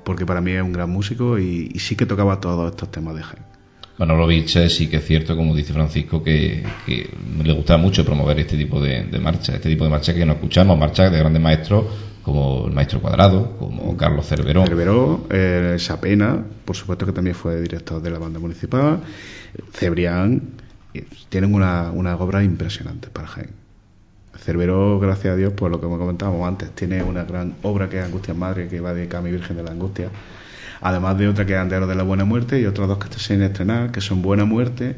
Porque 0.04 0.24
para 0.24 0.40
mí 0.40 0.52
es 0.52 0.62
un 0.62 0.72
gran 0.72 0.88
músico 0.88 1.38
y, 1.38 1.70
y 1.74 1.78
sí 1.80 1.96
que 1.96 2.06
tocaba 2.06 2.40
todos 2.40 2.70
estos 2.70 2.90
temas 2.90 3.14
de 3.14 3.22
Jaén. 3.22 3.53
Manolo 3.98 4.26
Viche 4.26 4.68
sí 4.68 4.88
que 4.88 4.96
es 4.96 5.06
cierto, 5.06 5.36
como 5.36 5.54
dice 5.54 5.72
Francisco, 5.72 6.22
que, 6.22 6.64
le 6.86 7.52
gusta 7.52 7.76
mucho 7.76 8.04
promover 8.04 8.40
este 8.40 8.56
tipo 8.56 8.80
de, 8.80 9.04
marcha, 9.20 9.54
este 9.54 9.68
tipo 9.68 9.84
de 9.84 9.90
marcha 9.90 10.12
que 10.12 10.26
no 10.26 10.32
escuchamos, 10.32 10.78
marchas 10.78 11.12
de 11.12 11.18
grandes 11.18 11.40
maestros 11.40 11.84
como 12.22 12.66
el 12.66 12.72
maestro 12.72 13.00
Cuadrado, 13.00 13.56
como 13.58 13.96
Carlos 13.96 14.26
Cerveró. 14.26 14.64
Cerveró, 14.66 15.26
eh, 15.30 15.76
Sapena, 15.78 16.42
por 16.64 16.74
supuesto 16.74 17.04
que 17.04 17.12
también 17.12 17.36
fue 17.36 17.60
director 17.60 18.00
de 18.00 18.10
la 18.10 18.18
banda 18.18 18.40
municipal, 18.40 19.00
Cebrián, 19.72 20.40
tienen 21.28 21.54
una, 21.54 21.90
una 21.92 22.16
obra 22.16 22.42
impresionante 22.42 23.08
para 23.08 23.28
Jaén. 23.28 23.50
Cerveró, 24.38 24.98
gracias 24.98 25.34
a 25.34 25.36
Dios, 25.36 25.52
por 25.52 25.70
lo 25.70 25.80
que 25.80 25.86
comentábamos 25.86 26.48
antes, 26.48 26.70
tiene 26.70 27.02
una 27.02 27.24
gran 27.24 27.54
obra 27.62 27.88
que 27.88 27.98
es 27.98 28.04
Angustia 28.04 28.34
Madre, 28.34 28.68
que 28.68 28.80
va 28.80 28.94
de 28.94 29.06
Cami 29.06 29.30
Virgen 29.30 29.56
de 29.56 29.62
la 29.62 29.70
Angustia 29.70 30.08
además 30.80 31.18
de 31.18 31.28
otra 31.28 31.46
que 31.46 31.54
es 31.54 31.58
Andero 31.58 31.86
de 31.86 31.94
la 31.94 32.02
Buena 32.02 32.24
Muerte 32.24 32.60
y 32.60 32.66
otras 32.66 32.88
dos 32.88 32.98
que 32.98 33.04
están 33.04 33.20
sin 33.20 33.42
estrenar, 33.42 33.92
que 33.92 34.00
son 34.00 34.22
Buena 34.22 34.44
Muerte 34.44 34.96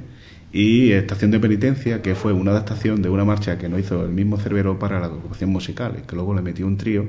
y 0.52 0.92
Estación 0.92 1.30
de 1.30 1.40
Penitencia, 1.40 2.02
que 2.02 2.14
fue 2.14 2.32
una 2.32 2.52
adaptación 2.52 3.02
de 3.02 3.08
una 3.08 3.24
marcha 3.24 3.58
que 3.58 3.68
no 3.68 3.78
hizo 3.78 4.04
el 4.04 4.10
mismo 4.10 4.38
Cerbero 4.38 4.78
para 4.78 5.00
la 5.00 5.06
agrupación 5.06 5.50
musical, 5.50 6.02
que 6.06 6.16
luego 6.16 6.34
le 6.34 6.42
metió 6.42 6.66
un 6.66 6.76
trío 6.76 7.06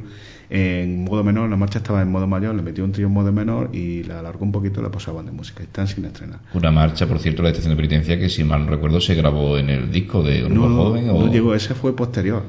en 0.50 1.04
modo 1.04 1.24
menor, 1.24 1.50
la 1.50 1.58
marcha 1.58 1.80
estaba 1.80 2.02
en 2.02 2.10
modo 2.10 2.26
mayor, 2.26 2.56
le 2.56 2.62
metió 2.62 2.84
un 2.84 2.92
trío 2.92 3.08
en 3.08 3.14
modo 3.14 3.32
menor 3.32 3.70
y 3.74 4.04
la 4.04 4.20
alargó 4.20 4.46
un 4.46 4.52
poquito 4.52 4.82
la 4.82 4.90
pasaban 4.90 5.26
de 5.26 5.32
música, 5.32 5.64
están 5.64 5.88
sin 5.88 6.06
estrenar. 6.06 6.40
Una 6.54 6.72
marcha, 6.72 7.06
por 7.06 7.20
cierto, 7.20 7.44
la 7.44 7.50
Estación 7.50 7.72
de 7.72 7.78
Penitencia, 7.78 8.18
que 8.20 8.30
si 8.30 8.44
mal 8.44 8.66
no 8.66 8.72
recuerdo 8.72 9.02
se 9.02 9.14
grabó 9.16 9.58
en 9.58 9.70
el 9.70 9.92
disco 9.92 10.24
de 10.24 10.44
Grupo 10.44 10.70
Joven. 10.70 11.08
No, 11.08 11.32
llegó, 11.32 11.54
ese 11.54 11.74
fue 11.74 11.96
posterior 11.96 12.44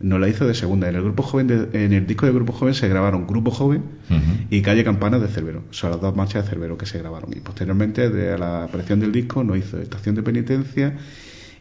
no 0.00 0.18
la 0.18 0.28
hizo 0.28 0.46
de 0.46 0.54
segunda. 0.54 0.88
En 0.88 0.96
el 0.96 1.02
grupo 1.02 1.22
joven, 1.22 1.70
en 1.72 1.92
el 1.92 2.06
disco 2.06 2.26
de 2.26 2.32
Grupo 2.32 2.52
Joven 2.52 2.74
se 2.74 2.88
grabaron 2.88 3.26
Grupo 3.26 3.50
Joven 3.50 3.84
y 4.50 4.62
Calle 4.62 4.84
Campana 4.84 5.18
de 5.18 5.28
Cerbero. 5.28 5.64
Son 5.70 5.90
las 5.90 6.00
dos 6.00 6.14
marchas 6.14 6.44
de 6.44 6.50
Cerbero 6.50 6.76
que 6.76 6.86
se 6.86 6.98
grabaron. 6.98 7.30
Y 7.34 7.40
posteriormente, 7.40 8.10
de 8.10 8.38
la 8.38 8.64
aparición 8.64 9.00
del 9.00 9.12
disco, 9.12 9.42
no 9.42 9.56
hizo 9.56 9.80
Estación 9.80 10.14
de 10.14 10.22
Penitencia 10.22 10.96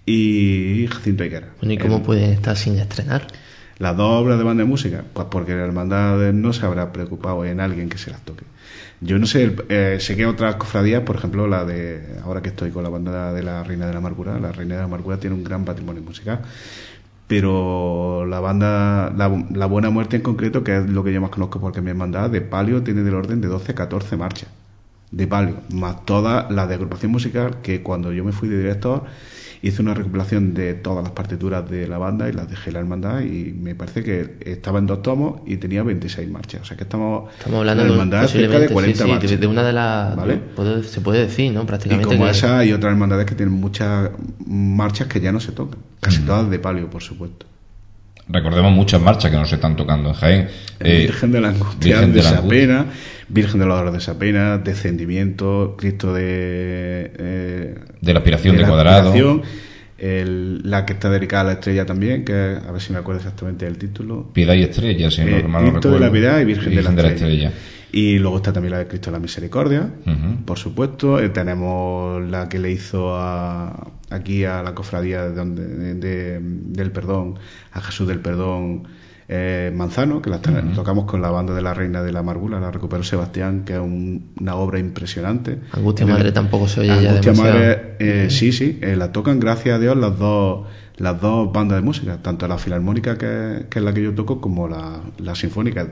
y 0.06 0.88
Jacinto 0.92 1.24
Higuera. 1.24 1.50
¿y 1.62 1.78
cómo 1.78 2.04
pueden 2.04 2.32
estar 2.32 2.58
sin 2.58 2.78
estrenar? 2.78 3.28
Las 3.78 3.98
dos 3.98 4.22
obras 4.22 4.38
de 4.38 4.44
banda 4.46 4.64
de 4.64 4.70
música, 4.70 5.04
pues 5.14 5.28
porque 5.30 5.54
la 5.54 5.66
hermandad 5.66 6.32
no 6.32 6.54
se 6.54 6.66
habrá 6.66 6.94
preocupado 6.94 7.44
en 7.44 7.60
alguien 7.60 7.90
que 7.90 7.98
se 7.98 8.10
las 8.10 8.22
toque. 8.22 8.46
Yo 9.02 9.20
no 9.20 9.26
sé, 9.26 9.54
eh, 9.68 9.98
sé 10.00 10.16
que 10.16 10.26
otras 10.26 10.56
cofradías, 10.56 11.02
por 11.02 11.18
ejemplo, 11.18 11.48
la 11.48 11.66
de, 11.66 12.02
ahora 12.24 12.42
que 12.42 12.50
estoy 12.50 12.72
con 12.72 12.84
la 12.84 12.90
banda 12.90 13.34
de 13.34 13.44
la 13.44 13.64
Reina 13.64 13.86
de 13.86 13.92
la 13.92 13.98
Amargura, 13.98 14.40
la 14.40 14.54
Reina 14.54 14.76
de 14.76 14.80
la 14.80 14.86
Amargura 14.86 15.18
tiene 15.18 15.36
un 15.36 15.44
gran 15.44 15.66
patrimonio 15.66 16.02
musical 16.02 16.40
pero 17.28 18.26
la 18.26 18.40
banda, 18.40 19.12
la, 19.16 19.66
Buena 19.66 19.90
Muerte 19.90 20.18
en 20.18 20.22
concreto, 20.22 20.64
que 20.64 20.78
es 20.78 20.90
lo 20.90 21.04
que 21.04 21.14
yo 21.14 21.22
más 21.22 21.32
conozco 21.32 21.60
porque 21.60 21.82
me 21.82 21.94
mandado 21.94 22.30
de 22.30 22.42
palio 22.42 22.84
tiene 22.84 23.02
del 23.04 23.16
orden 23.16 23.42
de 23.42 23.48
12 23.48 23.74
14 23.74 24.18
marchas 24.18 24.50
de 25.12 25.28
palio, 25.28 25.58
más 25.74 26.06
toda 26.06 26.50
la 26.50 26.68
de 26.68 26.76
agrupación 26.76 27.12
musical, 27.12 27.58
que 27.62 27.82
cuando 27.82 28.12
yo 28.12 28.24
me 28.24 28.32
fui 28.32 28.50
de 28.50 28.58
director 28.58 29.06
hice 29.66 29.82
una 29.82 29.96
recopilación 29.96 30.54
de 30.54 30.76
todas 30.76 31.04
las 31.04 31.14
partituras 31.14 31.68
de 31.68 31.88
la 31.88 31.98
banda 31.98 32.30
y 32.30 32.34
las 32.34 32.48
dejé 32.48 32.72
la 32.72 32.80
hermandad 32.80 33.22
y 33.22 33.52
me 33.52 33.74
parece 33.74 34.04
que 34.04 34.38
estaba 34.42 34.78
en 34.78 34.86
dos 34.86 35.02
tomos 35.02 35.42
y 35.48 35.58
tenía 35.58 35.82
26 35.82 36.30
marchas. 36.30 36.62
O 36.62 36.66
sea 36.66 36.78
que 36.78 36.84
estamos, 36.84 37.32
estamos 37.36 37.60
hablando 37.62 37.84
de, 37.84 37.90
hermandad 37.90 38.28
cerca 38.28 38.60
de 38.60 38.70
40 38.70 39.08
marchas. 39.08 39.40
De 39.40 39.48
una 39.48 39.64
de 39.64 39.74
las... 39.74 40.86
se 40.86 41.02
puede 41.02 41.22
decir, 41.22 41.52
¿no? 41.52 41.66
Prácticamente. 41.66 42.14
Y 42.14 42.18
como 42.18 42.30
esa 42.30 42.60
hay 42.60 42.74
otras 42.74 42.92
hermandades 42.92 43.26
que 43.26 43.34
tienen 43.34 43.56
muchas 43.56 44.12
marchas 44.46 45.08
que 45.08 45.20
ya 45.20 45.32
no 45.32 45.40
se 45.40 45.52
tocan. 45.52 45.80
Casi 46.00 46.22
todas 46.22 46.48
de 46.48 46.60
palio, 46.60 46.88
por 46.88 47.02
supuesto. 47.02 47.48
Recordemos 48.28 48.72
muchas 48.72 49.02
marchas 49.02 49.32
que 49.32 49.38
no 49.38 49.46
se 49.46 49.56
están 49.56 49.76
tocando 49.76 50.10
en 50.10 50.16
Jaén. 50.16 50.48
Eh, 50.80 51.02
Virgen 51.02 51.32
de 51.32 51.42
la 51.42 51.50
Angustia 51.50 51.98
Virgen 51.98 52.14
de, 52.14 52.24
la 52.24 52.30
Sapena, 52.30 52.86
Virgen 53.28 53.60
de 53.60 53.66
la 53.66 53.76
Hora 53.76 53.92
de 53.92 54.00
Sapena, 54.00 54.58
Descendimiento, 54.60 55.76
Cristo 55.78 56.14
de... 56.14 57.12
Eh, 57.18 57.76
de 58.02 58.14
la 58.14 58.20
aspiración 58.20 58.58
de, 58.58 58.66
Cuadrado. 58.66 59.42
la 59.98 60.86
que 60.86 60.94
está 60.94 61.10
dedicada 61.10 61.42
a 61.42 61.46
la 61.46 61.54
estrella 61.54 61.86
también, 61.86 62.24
que 62.24 62.34
a 62.34 62.72
ver 62.72 62.82
si 62.82 62.94
me 62.94 63.00
acuerdo 63.00 63.22
exactamente 63.22 63.66
del 63.66 63.78
título. 63.78 64.30
Piedad 64.32 64.54
y 64.54 64.64
Estrella, 64.64 65.10
si 65.10 65.22
no 65.22 65.38
eh, 65.38 65.44
mal 65.44 65.72
Cristo 65.72 65.92
de 65.92 66.00
la 66.00 66.12
Piedad 66.12 66.40
y 66.40 66.46
Virgen, 66.46 66.76
de, 66.76 66.82
la, 66.84 67.10
estrella. 67.10 67.52
Y 67.92 68.20
luego 68.20 68.38
está 68.38 68.54
también 68.54 68.74
la 68.74 68.80
de 68.80 68.88
Cristo 68.88 69.10
de 69.10 69.14
la 69.14 69.20
Misericordia, 69.20 69.90
por 70.46 70.60
supuesto. 70.60 71.20
Eh, 71.20 71.30
tenemos 71.30 72.22
la 72.30 72.48
que 72.48 72.60
le 72.60 72.72
hizo 72.72 73.18
aquí 73.18 74.44
a 74.44 74.62
la 74.62 74.76
cofradía 74.76 75.30
de, 75.30 76.40
del 76.42 76.92
perdón, 76.92 77.40
a 77.72 77.82
Jesús 77.82 78.08
del 78.08 78.20
perdón 78.20 78.84
eh, 79.28 79.72
Manzano, 79.74 80.22
que 80.22 80.30
la 80.30 80.40
tocamos 80.40 81.06
con 81.06 81.22
la 81.22 81.32
banda 81.32 81.54
de 81.54 81.62
la 81.62 81.74
Reina 81.74 82.04
de 82.04 82.12
la 82.12 82.20
Amargura, 82.20 82.60
la 82.60 82.72
recuperó 82.72 83.04
Sebastián, 83.04 83.64
que 83.66 83.74
es 83.74 83.80
una 83.80 84.56
obra 84.56 84.80
impresionante. 84.80 85.60
Angustia 85.72 86.06
Madre 86.06 86.32
tampoco 86.32 86.68
se 86.68 86.82
oye 86.82 86.92
Angustia 86.92 87.34
Madre, 87.34 87.96
eh, 88.00 88.28
sí, 88.30 88.52
sí, 88.52 88.80
la 88.82 89.12
tocan 89.12 89.40
gracias 89.40 89.76
a 89.76 89.80
Dios 89.80 89.98
las 89.98 90.18
dos 90.20 90.68
las 90.98 91.20
dos 91.20 91.52
bandas 91.52 91.80
de 91.80 91.82
música, 91.84 92.18
tanto 92.22 92.48
la 92.48 92.58
filarmónica 92.58 93.18
que, 93.18 93.66
es 93.74 93.82
la 93.82 93.94
que 93.94 94.02
yo 94.02 94.14
toco 94.14 94.40
como 94.40 94.68
la, 94.68 95.02
la 95.18 95.36
sinfónica. 95.36 95.88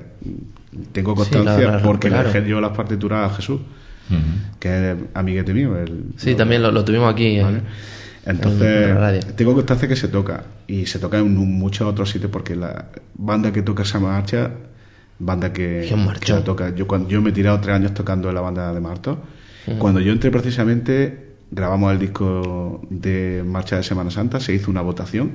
Tengo 0.92 1.16
constancia 1.16 1.82
porque 1.84 2.10
le 2.10 2.24
dejé 2.24 2.48
yo 2.48 2.62
las 2.62 2.76
partituras 2.76 3.32
a 3.32 3.36
Jesús, 3.36 3.62
que 4.60 4.92
es 4.92 4.98
amiguete 5.14 5.54
mío. 5.54 5.76
sí, 6.16 6.36
también 6.36 6.62
lo, 6.62 6.86
tuvimos 6.86 7.12
aquí. 7.12 7.42
Entonces, 8.26 9.36
tengo 9.36 9.54
constancia 9.54 9.88
que 9.88 9.96
se 9.96 10.08
toca 10.08 10.46
y 10.68 10.86
se 10.86 11.00
toca 11.00 11.20
en 11.20 11.36
muchos 11.36 11.88
otros 11.88 12.10
sitios 12.10 12.32
porque 12.32 12.56
la 12.56 12.88
banda 13.16 13.52
que 13.52 13.62
toca 13.62 13.84
esa 13.84 14.00
marcha, 14.00 14.52
banda 15.20 15.52
que, 15.52 15.94
que 16.22 16.34
toca. 16.42 16.74
Yo, 16.74 16.88
cuando, 16.88 17.10
yo 17.10 17.22
me 17.22 17.32
he 17.32 17.34
tirado 17.34 17.60
tres 17.60 17.76
años 17.76 17.94
tocando 17.94 18.30
en 18.30 18.36
la 18.36 18.42
banda 18.42 18.74
de 18.74 18.80
Marto. 18.80 19.20
Cuando 19.78 20.02
yo 20.02 20.12
entré 20.12 20.30
precisamente 20.30 21.34
grabamos 21.54 21.94
el 21.94 22.00
disco 22.00 22.82
de 22.90 23.44
Marcha 23.46 23.78
de 23.78 23.84
Semana 23.84 24.10
Santa, 24.10 24.40
se 24.40 24.54
hizo 24.54 24.72
una 24.72 24.82
votación. 24.82 25.34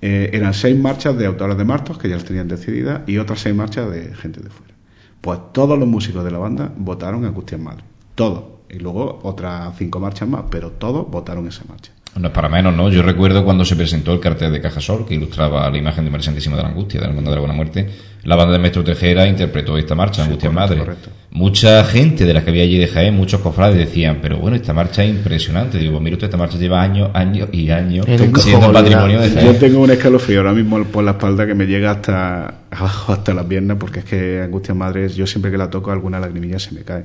Eh, 0.00 0.30
eran 0.32 0.54
seis 0.54 0.78
marchas 0.78 1.16
de 1.16 1.26
autores 1.26 1.56
de 1.56 1.64
Martos, 1.64 1.98
que 1.98 2.08
ya 2.08 2.16
las 2.16 2.24
tenían 2.24 2.48
decididas, 2.48 3.02
y 3.06 3.18
otras 3.18 3.40
seis 3.40 3.54
marchas 3.54 3.90
de 3.90 4.14
gente 4.14 4.40
de 4.40 4.50
fuera. 4.50 4.74
Pues 5.20 5.40
todos 5.52 5.78
los 5.78 5.88
músicos 5.88 6.24
de 6.24 6.30
la 6.30 6.38
banda 6.38 6.72
votaron 6.76 7.24
a 7.24 7.32
Custián 7.32 7.62
Madre. 7.62 7.84
Todos. 8.14 8.55
Y 8.70 8.78
luego 8.78 9.20
otras 9.22 9.76
cinco 9.76 10.00
marchas 10.00 10.28
más, 10.28 10.44
pero 10.50 10.72
todos 10.72 11.08
votaron 11.10 11.46
esa 11.48 11.64
marcha. 11.68 11.92
No 12.18 12.28
es 12.28 12.32
para 12.32 12.48
menos, 12.48 12.74
¿no? 12.74 12.88
Yo 12.88 13.02
recuerdo 13.02 13.44
cuando 13.44 13.64
se 13.64 13.76
presentó 13.76 14.12
el 14.14 14.20
cartel 14.20 14.50
de 14.50 14.60
Cajasol, 14.60 15.06
que 15.06 15.14
ilustraba 15.14 15.68
la 15.70 15.76
imagen 15.76 16.04
de 16.04 16.10
María 16.10 16.24
Santísima 16.24 16.56
de 16.56 16.62
la 16.62 16.70
Angustia, 16.70 16.98
de 16.98 17.06
la 17.06 17.10
Hermandad 17.10 17.32
de 17.32 17.36
la 17.36 17.40
Buena 17.40 17.54
Muerte, 17.54 17.88
la 18.22 18.36
banda 18.36 18.54
de 18.54 18.58
Maestro 18.58 18.82
Tejera 18.82 19.26
interpretó 19.26 19.76
esta 19.76 19.94
marcha, 19.94 20.24
Angustia 20.24 20.50
Madre. 20.50 20.82
Mucha 21.30 21.84
gente 21.84 22.24
de 22.24 22.32
la 22.32 22.42
que 22.42 22.50
había 22.50 22.62
allí 22.62 22.78
de 22.78 22.88
Jaén, 22.88 23.14
muchos 23.14 23.40
cofrades 23.42 23.76
decían, 23.76 24.20
pero 24.22 24.38
bueno, 24.38 24.56
esta 24.56 24.72
marcha 24.72 25.04
es 25.04 25.10
impresionante. 25.10 25.76
Digo, 25.78 26.00
mira 26.00 26.14
usted, 26.14 26.28
esta 26.28 26.38
marcha 26.38 26.56
lleva 26.56 26.82
años, 26.82 27.10
años 27.12 27.50
y 27.52 27.70
años 27.70 28.06
siendo 28.40 28.72
patrimonio 28.72 29.20
de 29.20 29.30
Jaén. 29.30 29.46
Yo 29.52 29.58
tengo 29.58 29.80
un 29.80 29.90
escalofrío 29.90 30.38
ahora 30.38 30.54
mismo 30.54 30.82
por 30.84 31.04
la 31.04 31.12
espalda 31.12 31.46
que 31.46 31.54
me 31.54 31.66
llega 31.66 31.90
hasta 31.90 32.54
abajo, 32.70 33.12
hasta 33.12 33.34
las 33.34 33.44
piernas, 33.44 33.76
porque 33.78 33.98
es 34.00 34.04
que 34.06 34.40
Angustia 34.40 34.74
Madre, 34.74 35.08
yo 35.10 35.26
siempre 35.26 35.50
que 35.50 35.58
la 35.58 35.68
toco, 35.68 35.90
alguna 35.90 36.18
lagrimilla 36.18 36.58
se 36.58 36.74
me 36.74 36.80
cae. 36.80 37.04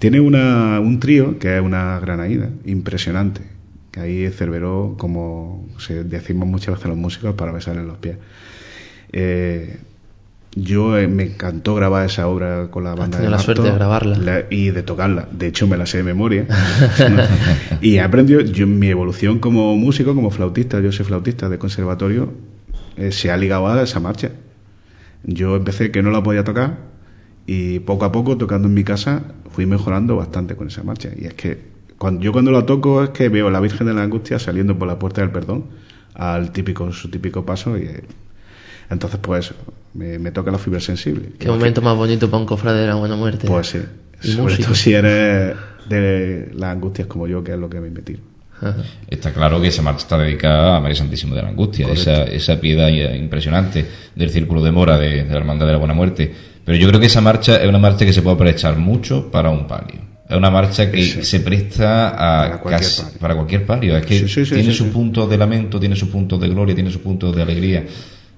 Tiene 0.00 0.18
una, 0.18 0.80
un 0.80 0.98
trío 0.98 1.38
que 1.38 1.56
es 1.56 1.62
una 1.62 2.00
granaída, 2.00 2.50
impresionante 2.64 3.42
que 3.90 4.00
ahí 4.00 4.30
Cerveró, 4.30 4.94
como 4.98 5.66
se 5.78 6.04
decimos 6.04 6.48
muchas 6.48 6.74
veces 6.74 6.88
los 6.88 6.96
músicos, 6.96 7.34
para 7.34 7.52
besar 7.52 7.76
en 7.76 7.86
los 7.86 7.98
pies. 7.98 8.16
Eh, 9.12 9.78
yo 10.52 10.98
eh, 10.98 11.06
me 11.06 11.24
encantó 11.24 11.74
grabar 11.74 12.06
esa 12.06 12.26
obra 12.26 12.68
con 12.70 12.82
la 12.82 12.94
banda 12.94 13.20
de 13.20 13.30
la 13.30 13.38
suerte 13.38 13.62
de 13.62 13.72
grabarla 13.72 14.44
y 14.50 14.70
de 14.70 14.82
tocarla. 14.82 15.28
De 15.30 15.46
hecho, 15.46 15.66
me 15.66 15.76
la 15.76 15.86
sé 15.86 15.98
de 15.98 16.02
memoria. 16.04 16.46
y 17.80 17.96
he 17.96 18.00
aprendido, 18.00 18.40
yo, 18.40 18.66
mi 18.66 18.88
evolución 18.88 19.38
como 19.38 19.76
músico, 19.76 20.14
como 20.14 20.30
flautista, 20.30 20.80
yo 20.80 20.92
soy 20.92 21.06
flautista 21.06 21.48
de 21.48 21.58
conservatorio, 21.58 22.32
eh, 22.96 23.12
se 23.12 23.30
ha 23.30 23.36
ligado 23.36 23.68
a 23.68 23.82
esa 23.82 24.00
marcha. 24.00 24.30
Yo 25.22 25.56
empecé 25.56 25.90
que 25.90 26.02
no 26.02 26.10
la 26.10 26.22
podía 26.22 26.44
tocar 26.44 26.90
y 27.46 27.80
poco 27.80 28.04
a 28.04 28.12
poco, 28.12 28.36
tocando 28.36 28.68
en 28.68 28.74
mi 28.74 28.84
casa, 28.84 29.22
fui 29.50 29.66
mejorando 29.66 30.16
bastante 30.16 30.56
con 30.56 30.68
esa 30.68 30.82
marcha. 30.82 31.10
Y 31.16 31.26
es 31.26 31.34
que 31.34 31.58
cuando, 31.98 32.22
yo 32.22 32.32
cuando 32.32 32.50
la 32.50 32.64
toco 32.64 33.02
es 33.02 33.10
que 33.10 33.28
veo 33.28 33.48
a 33.48 33.50
la 33.50 33.60
Virgen 33.60 33.86
de 33.86 33.94
la 33.94 34.02
Angustia 34.02 34.38
saliendo 34.38 34.78
por 34.78 34.88
la 34.88 34.98
puerta 34.98 35.20
del 35.20 35.30
perdón 35.30 35.64
al 36.14 36.52
típico, 36.52 36.92
su 36.92 37.10
típico 37.10 37.44
paso 37.44 37.76
y 37.76 37.88
entonces 38.90 39.20
pues 39.22 39.54
me, 39.94 40.30
toca 40.32 40.50
la 40.50 40.58
fibra 40.58 40.80
sensible. 40.80 41.30
Qué 41.38 41.48
momento 41.48 41.80
más 41.80 41.96
bonito 41.96 42.28
para 42.30 42.40
un 42.40 42.46
cofrade 42.46 42.80
de 42.80 42.86
la 42.88 42.96
buena 42.96 43.16
muerte. 43.16 43.46
Pues 43.46 43.68
sí. 43.68 43.80
Sobre 44.20 44.56
todo 44.56 44.74
si 44.74 44.92
eres 44.92 45.56
de 45.88 46.50
las 46.54 46.70
angustias 46.70 47.06
como 47.06 47.26
yo, 47.26 47.42
que 47.42 47.52
es 47.52 47.58
lo 47.58 47.70
que 47.70 47.80
me 47.80 47.90
metí. 47.90 48.18
Está 49.08 49.32
claro 49.32 49.60
que 49.60 49.68
esa 49.68 49.80
marcha 49.80 50.02
está 50.02 50.18
dedicada 50.18 50.76
a 50.76 50.80
María 50.80 50.96
Santísima 50.96 51.34
de 51.34 51.42
la 51.42 51.48
Angustia, 51.48 51.88
esa, 51.90 52.24
esa, 52.24 52.60
piedad 52.60 52.88
impresionante 52.88 53.86
del 54.14 54.28
círculo 54.28 54.62
de 54.62 54.70
mora 54.70 54.98
de, 54.98 55.24
de, 55.24 55.30
la 55.30 55.38
Hermandad 55.38 55.66
de 55.66 55.72
la 55.72 55.78
Buena 55.78 55.94
Muerte. 55.94 56.34
Pero 56.70 56.82
yo 56.82 56.86
creo 56.86 57.00
que 57.00 57.06
esa 57.06 57.20
marcha 57.20 57.56
es 57.56 57.68
una 57.68 57.80
marcha 57.80 58.06
que 58.06 58.12
se 58.12 58.22
puede 58.22 58.34
aprovechar 58.36 58.78
mucho 58.78 59.28
para 59.28 59.50
un 59.50 59.66
palio. 59.66 60.02
Es 60.28 60.36
una 60.36 60.52
marcha 60.52 60.88
que 60.88 61.02
se 61.02 61.40
presta 61.40 62.10
a 62.10 62.62
para 63.18 63.34
cualquier, 63.34 63.66
palio. 63.66 63.96
Es 63.96 64.06
que 64.06 64.44
tiene 64.44 64.72
su 64.72 64.92
punto 64.92 65.26
de 65.26 65.36
lamento, 65.36 65.80
tiene 65.80 65.96
su 65.96 66.08
punto 66.08 66.38
de 66.38 66.48
gloria, 66.48 66.72
tiene 66.72 66.92
su 66.92 67.00
punto 67.00 67.32
de 67.32 67.42
alegría. 67.42 67.84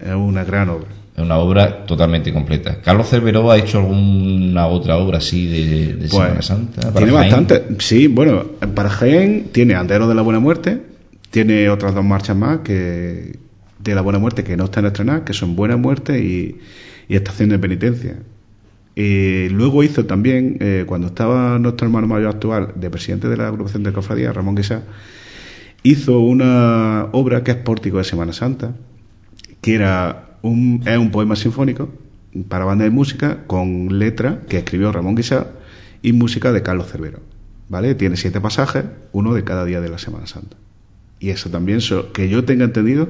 Es 0.00 0.14
una 0.14 0.44
gran 0.44 0.70
obra. 0.70 0.88
Es 1.14 1.22
una 1.22 1.36
obra 1.36 1.84
totalmente 1.84 2.32
completa. 2.32 2.80
Carlos 2.80 3.06
Cerveró 3.10 3.50
ha 3.50 3.58
hecho 3.58 3.80
alguna 3.80 4.66
otra 4.66 4.96
obra 4.96 5.18
así 5.18 5.48
de, 5.48 5.96
pues, 5.98 6.10
Semana 6.12 6.40
Santa. 6.40 6.90
tiene 6.90 7.12
bastante. 7.12 7.62
Sí, 7.80 8.06
bueno, 8.06 8.46
para 8.74 8.88
Jaén 8.88 9.48
tiene 9.52 9.74
Andero 9.74 10.08
de 10.08 10.14
la 10.14 10.22
Buena 10.22 10.40
Muerte, 10.40 10.80
tiene 11.30 11.68
otras 11.68 11.94
dos 11.94 12.02
marchas 12.02 12.34
más 12.34 12.60
que 12.60 13.36
de 13.78 13.94
la 13.94 14.00
Buena 14.00 14.18
Muerte 14.18 14.42
que 14.42 14.56
no 14.56 14.64
están 14.64 14.86
estrenadas, 14.86 15.20
que 15.26 15.34
son 15.34 15.54
Buena 15.54 15.76
Muerte 15.76 16.18
y, 16.18 16.56
y 17.12 17.16
Estación 17.16 17.50
de 17.50 17.58
Penitencia. 17.58 18.16
Y 18.94 19.50
luego 19.50 19.82
hizo 19.82 20.06
también, 20.06 20.56
eh, 20.60 20.84
cuando 20.86 21.08
estaba 21.08 21.58
nuestro 21.58 21.86
hermano 21.86 22.06
mayor 22.06 22.30
actual, 22.30 22.72
de 22.74 22.88
presidente 22.88 23.28
de 23.28 23.36
la 23.36 23.48
agrupación 23.48 23.82
de 23.82 23.92
cofradía, 23.92 24.32
Ramón 24.32 24.54
Guisá, 24.54 24.82
hizo 25.82 26.20
una 26.20 27.08
obra 27.12 27.44
que 27.44 27.50
es 27.50 27.58
Pórtico 27.58 27.98
de 27.98 28.04
Semana 28.04 28.32
Santa, 28.32 28.74
que 29.60 29.74
era 29.74 30.38
un, 30.40 30.82
es 30.86 30.96
un 30.96 31.10
poema 31.10 31.36
sinfónico 31.36 31.90
para 32.48 32.64
banda 32.64 32.84
de 32.84 32.90
música 32.90 33.44
con 33.46 33.98
letra 33.98 34.40
que 34.48 34.56
escribió 34.56 34.90
Ramón 34.90 35.14
Guisá 35.14 35.48
y 36.00 36.14
música 36.14 36.50
de 36.50 36.62
Carlos 36.62 36.90
Cervero. 36.90 37.20
¿Vale? 37.68 37.94
Tiene 37.94 38.16
siete 38.16 38.40
pasajes, 38.40 38.86
uno 39.12 39.34
de 39.34 39.44
cada 39.44 39.66
día 39.66 39.82
de 39.82 39.90
la 39.90 39.98
Semana 39.98 40.26
Santa. 40.26 40.56
Y 41.20 41.28
eso 41.28 41.50
también, 41.50 41.80
que 42.14 42.30
yo 42.30 42.46
tenga 42.46 42.64
entendido, 42.64 43.08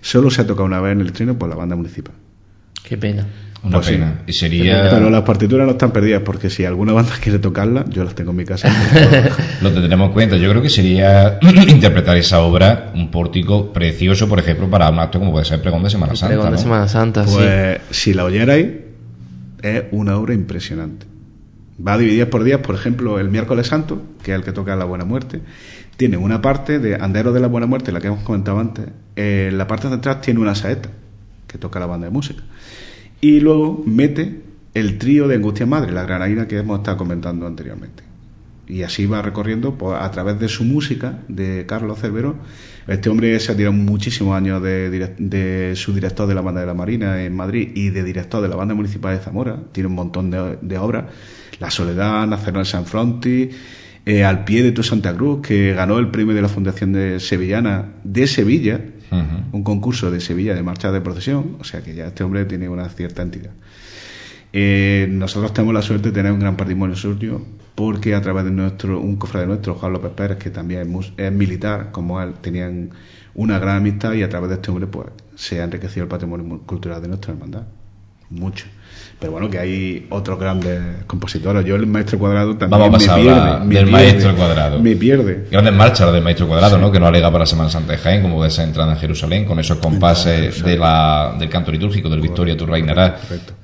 solo 0.00 0.32
se 0.32 0.42
ha 0.42 0.46
tocado 0.48 0.66
una 0.66 0.80
vez 0.80 0.92
en 0.94 1.02
el 1.02 1.06
estreno 1.06 1.38
por 1.38 1.48
la 1.48 1.54
banda 1.54 1.76
municipal. 1.76 2.14
Qué 2.84 2.98
pena. 2.98 3.26
Una 3.62 3.78
pues 3.78 3.88
pena. 3.88 4.20
Y 4.26 4.34
sería... 4.34 4.90
Pero 4.90 5.08
las 5.08 5.22
partituras 5.22 5.66
no 5.66 5.72
están 5.72 5.90
perdidas 5.90 6.20
porque 6.22 6.50
si 6.50 6.66
alguna 6.66 6.92
banda 6.92 7.12
quiere 7.20 7.38
tocarla, 7.38 7.86
yo 7.88 8.04
las 8.04 8.14
tengo 8.14 8.32
en 8.32 8.36
mi 8.36 8.44
casa. 8.44 8.68
Lo 9.62 9.72
tendremos 9.72 10.08
en 10.08 10.12
cuenta. 10.12 10.36
Yo 10.36 10.50
creo 10.50 10.60
que 10.60 10.68
sería 10.68 11.38
interpretar 11.68 12.16
esa 12.18 12.40
obra, 12.42 12.92
un 12.94 13.10
pórtico 13.10 13.72
precioso, 13.72 14.28
por 14.28 14.38
ejemplo, 14.38 14.68
para 14.68 14.90
un 14.90 14.98
acto 14.98 15.18
como 15.18 15.32
puede 15.32 15.46
ser 15.46 15.56
el 15.56 15.60
Pregón 15.62 15.82
de 15.82 15.90
Semana 15.90 16.14
Santa. 16.14 16.34
Pregón 16.34 16.52
de 16.52 16.58
Semana 16.58 16.88
Santa, 16.88 17.24
pues, 17.24 17.80
si 17.90 18.12
la 18.12 18.24
oyerais, 18.24 18.68
es 19.62 19.84
una 19.92 20.18
obra 20.18 20.34
impresionante. 20.34 21.06
Va 21.84 21.94
a 21.94 21.98
dividir 21.98 22.28
por 22.28 22.44
días, 22.44 22.60
por 22.60 22.74
ejemplo, 22.74 23.18
el 23.18 23.30
miércoles 23.30 23.66
santo, 23.66 24.00
que 24.22 24.32
es 24.32 24.36
el 24.36 24.44
que 24.44 24.52
toca 24.52 24.76
la 24.76 24.84
Buena 24.84 25.06
Muerte, 25.06 25.40
tiene 25.96 26.18
una 26.18 26.42
parte 26.42 26.78
de 26.78 26.96
Andero 26.96 27.32
de 27.32 27.40
la 27.40 27.46
Buena 27.46 27.66
Muerte, 27.66 27.92
la 27.92 28.00
que 28.00 28.08
hemos 28.08 28.22
comentado 28.22 28.60
antes. 28.60 28.84
En 29.16 29.56
la 29.56 29.66
parte 29.66 29.88
de 29.88 29.94
atrás 29.94 30.20
tiene 30.20 30.40
una 30.40 30.54
saeta, 30.54 30.90
que 31.54 31.58
toca 31.58 31.78
la 31.78 31.86
banda 31.86 32.06
de 32.06 32.12
música 32.12 32.42
y 33.20 33.38
luego 33.38 33.80
mete 33.86 34.42
el 34.74 34.98
trío 34.98 35.28
de 35.28 35.36
Angustia 35.36 35.66
Madre, 35.66 35.92
la 35.92 36.02
granadina 36.02 36.48
que 36.48 36.58
hemos 36.58 36.80
estado 36.80 36.96
comentando 36.96 37.46
anteriormente. 37.46 38.02
Y 38.66 38.82
así 38.82 39.06
va 39.06 39.22
recorriendo 39.22 39.78
pues, 39.78 39.96
a 40.00 40.10
través 40.10 40.40
de 40.40 40.48
su 40.48 40.64
música, 40.64 41.20
de 41.28 41.64
Carlos 41.64 42.00
Cervero. 42.00 42.36
Este 42.88 43.08
hombre 43.08 43.38
se 43.38 43.52
ha 43.52 43.56
tirado 43.56 43.72
muchísimos 43.72 44.36
años 44.36 44.60
de, 44.62 45.72
su 45.76 45.94
director 45.94 46.26
de 46.26 46.34
la 46.34 46.40
banda 46.40 46.60
de 46.60 46.66
la 46.66 46.74
Marina 46.74 47.22
en 47.22 47.36
Madrid 47.36 47.70
y 47.74 47.90
de 47.90 48.02
director 48.02 48.42
de 48.42 48.48
la 48.48 48.56
banda 48.56 48.74
municipal 48.74 49.16
de 49.16 49.22
Zamora. 49.22 49.58
Tiene 49.70 49.88
un 49.88 49.94
montón 49.94 50.30
de, 50.30 50.78
obras. 50.78 51.04
La 51.60 51.70
Soledad, 51.70 52.26
Nacional 52.26 52.66
San 52.66 52.84
Fronti, 52.84 53.48
eh, 54.04 54.24
Al 54.24 54.44
pie 54.44 54.62
de 54.64 54.72
tu 54.72 54.82
Santa 54.82 55.14
Cruz, 55.14 55.40
que 55.40 55.72
ganó 55.72 55.98
el 55.98 56.10
premio 56.10 56.34
de 56.34 56.42
la 56.42 56.48
Fundación 56.48 56.92
de 56.92 57.20
Sevillana 57.20 57.94
de 58.02 58.26
Sevilla 58.26 58.80
un 59.52 59.62
concurso 59.64 60.10
de 60.10 60.20
Sevilla 60.20 60.54
de 60.54 60.62
marcha 60.62 60.92
de 60.92 61.00
procesión, 61.00 61.56
o 61.60 61.64
sea 61.64 61.82
que 61.82 61.94
ya 61.94 62.06
este 62.06 62.24
hombre 62.24 62.44
tiene 62.44 62.68
una 62.68 62.88
cierta 62.88 63.22
entidad. 63.22 63.50
Eh, 64.52 65.08
nosotros 65.10 65.52
tenemos 65.52 65.74
la 65.74 65.82
suerte 65.82 66.10
de 66.10 66.14
tener 66.14 66.30
un 66.30 66.38
gran 66.38 66.56
patrimonio 66.56 66.94
suyo 66.94 67.42
porque 67.74 68.14
a 68.14 68.20
través 68.20 68.44
de 68.44 68.52
nuestro 68.52 69.00
un 69.00 69.16
cofrade 69.16 69.46
nuestro, 69.46 69.74
Juan 69.74 69.92
López 69.92 70.12
Pérez, 70.12 70.38
que 70.38 70.50
también 70.50 70.96
es, 71.16 71.32
militar, 71.32 71.90
como 71.90 72.20
él, 72.20 72.34
tenían 72.34 72.90
una 73.34 73.58
gran 73.58 73.78
amistad 73.78 74.12
y 74.12 74.22
a 74.22 74.28
través 74.28 74.50
de 74.50 74.56
este 74.56 74.70
hombre 74.70 74.86
pues 74.86 75.08
se 75.34 75.60
ha 75.60 75.64
enriquecido 75.64 76.04
el 76.04 76.08
patrimonio 76.08 76.60
cultural 76.66 77.02
de 77.02 77.08
nuestra 77.08 77.32
hermandad. 77.32 77.64
Mucho. 78.34 78.66
Pero 79.18 79.32
bueno, 79.32 79.48
que 79.48 79.58
hay 79.58 80.06
otros 80.10 80.38
grandes 80.38 81.04
compositores. 81.06 81.64
Yo, 81.64 81.76
el 81.76 81.86
maestro 81.86 82.18
cuadrado 82.18 82.56
también 82.56 82.80
Vamos 82.80 83.08
a 83.08 83.16
me 83.16 83.22
pierde, 83.22 83.74
del 83.74 83.86
maestro 83.90 84.36
cuadrado. 84.36 84.80
Me 84.80 84.96
pierde. 84.96 85.46
Grandes 85.50 85.72
marchas 85.72 86.12
del 86.12 86.22
maestro 86.22 86.46
cuadrado, 86.48 86.78
¿no? 86.78 86.90
Que 86.90 87.00
no 87.00 87.06
alega 87.06 87.28
para 87.28 87.44
la 87.44 87.46
Semana 87.46 87.70
Santa 87.70 87.92
de 87.92 87.98
Jaén, 87.98 88.22
como 88.22 88.42
de 88.42 88.48
esa 88.48 88.64
entrada 88.64 88.92
en 88.92 88.98
Jerusalén, 88.98 89.44
con 89.44 89.58
esos 89.58 89.78
compases 89.78 90.62
de 90.62 90.76
la, 90.76 91.36
del 91.38 91.48
canto 91.48 91.70
litúrgico 91.70 92.10
del 92.10 92.20
Victoria 92.20 92.56
tu 92.56 92.66
reinarás. 92.66 93.14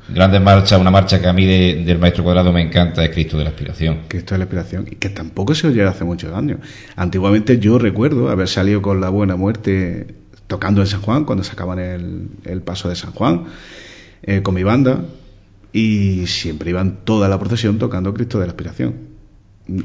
Grandes 0.09 0.41
marchas, 0.41 0.81
una 0.81 0.91
marcha 0.91 1.21
que 1.21 1.29
a 1.29 1.33
mí 1.33 1.45
del 1.47 1.99
maestro 1.99 2.25
cuadrado 2.25 2.53
me 2.53 2.63
encanta 2.63 3.05
es 3.05 3.11
Cristo 3.11 3.37
de 3.37 3.45
la 3.45 3.51
Aspiración. 3.51 4.03
Cristo 4.09 4.35
de 4.35 4.39
la 4.39 4.45
Aspiración, 4.45 4.87
y 4.91 4.97
que 4.97 5.11
tampoco 5.11 5.55
se 5.55 5.67
oye 5.67 5.83
hace 5.83 6.05
muchos 6.05 6.35
años. 6.35 6.61
Antiguamente 6.97 7.59
yo 7.59 7.79
recuerdo 7.79 8.31
haber 8.31 8.49
salido 8.49 8.81
con 8.83 9.01
la 9.01 9.09
buena 9.09 9.37
muerte 9.37 10.15
tocando 10.47 10.81
en 10.81 10.87
San 10.87 11.03
Juan, 11.03 11.25
cuando 11.25 11.45
sacaban 11.45 11.79
el, 11.79 12.29
el 12.45 12.63
paso 12.63 12.89
de 12.89 12.97
San 12.97 13.13
Juan, 13.13 13.45
eh, 14.23 14.43
con 14.43 14.55
mi 14.55 14.63
banda, 14.63 15.05
y 15.73 16.27
siempre 16.27 16.71
iban 16.71 17.05
toda 17.05 17.29
la 17.29 17.39
procesión 17.39 17.79
tocando 17.79 18.13
Cristo 18.13 18.39
de 18.39 18.47
la 18.47 18.53
Aspiración. 18.53 19.11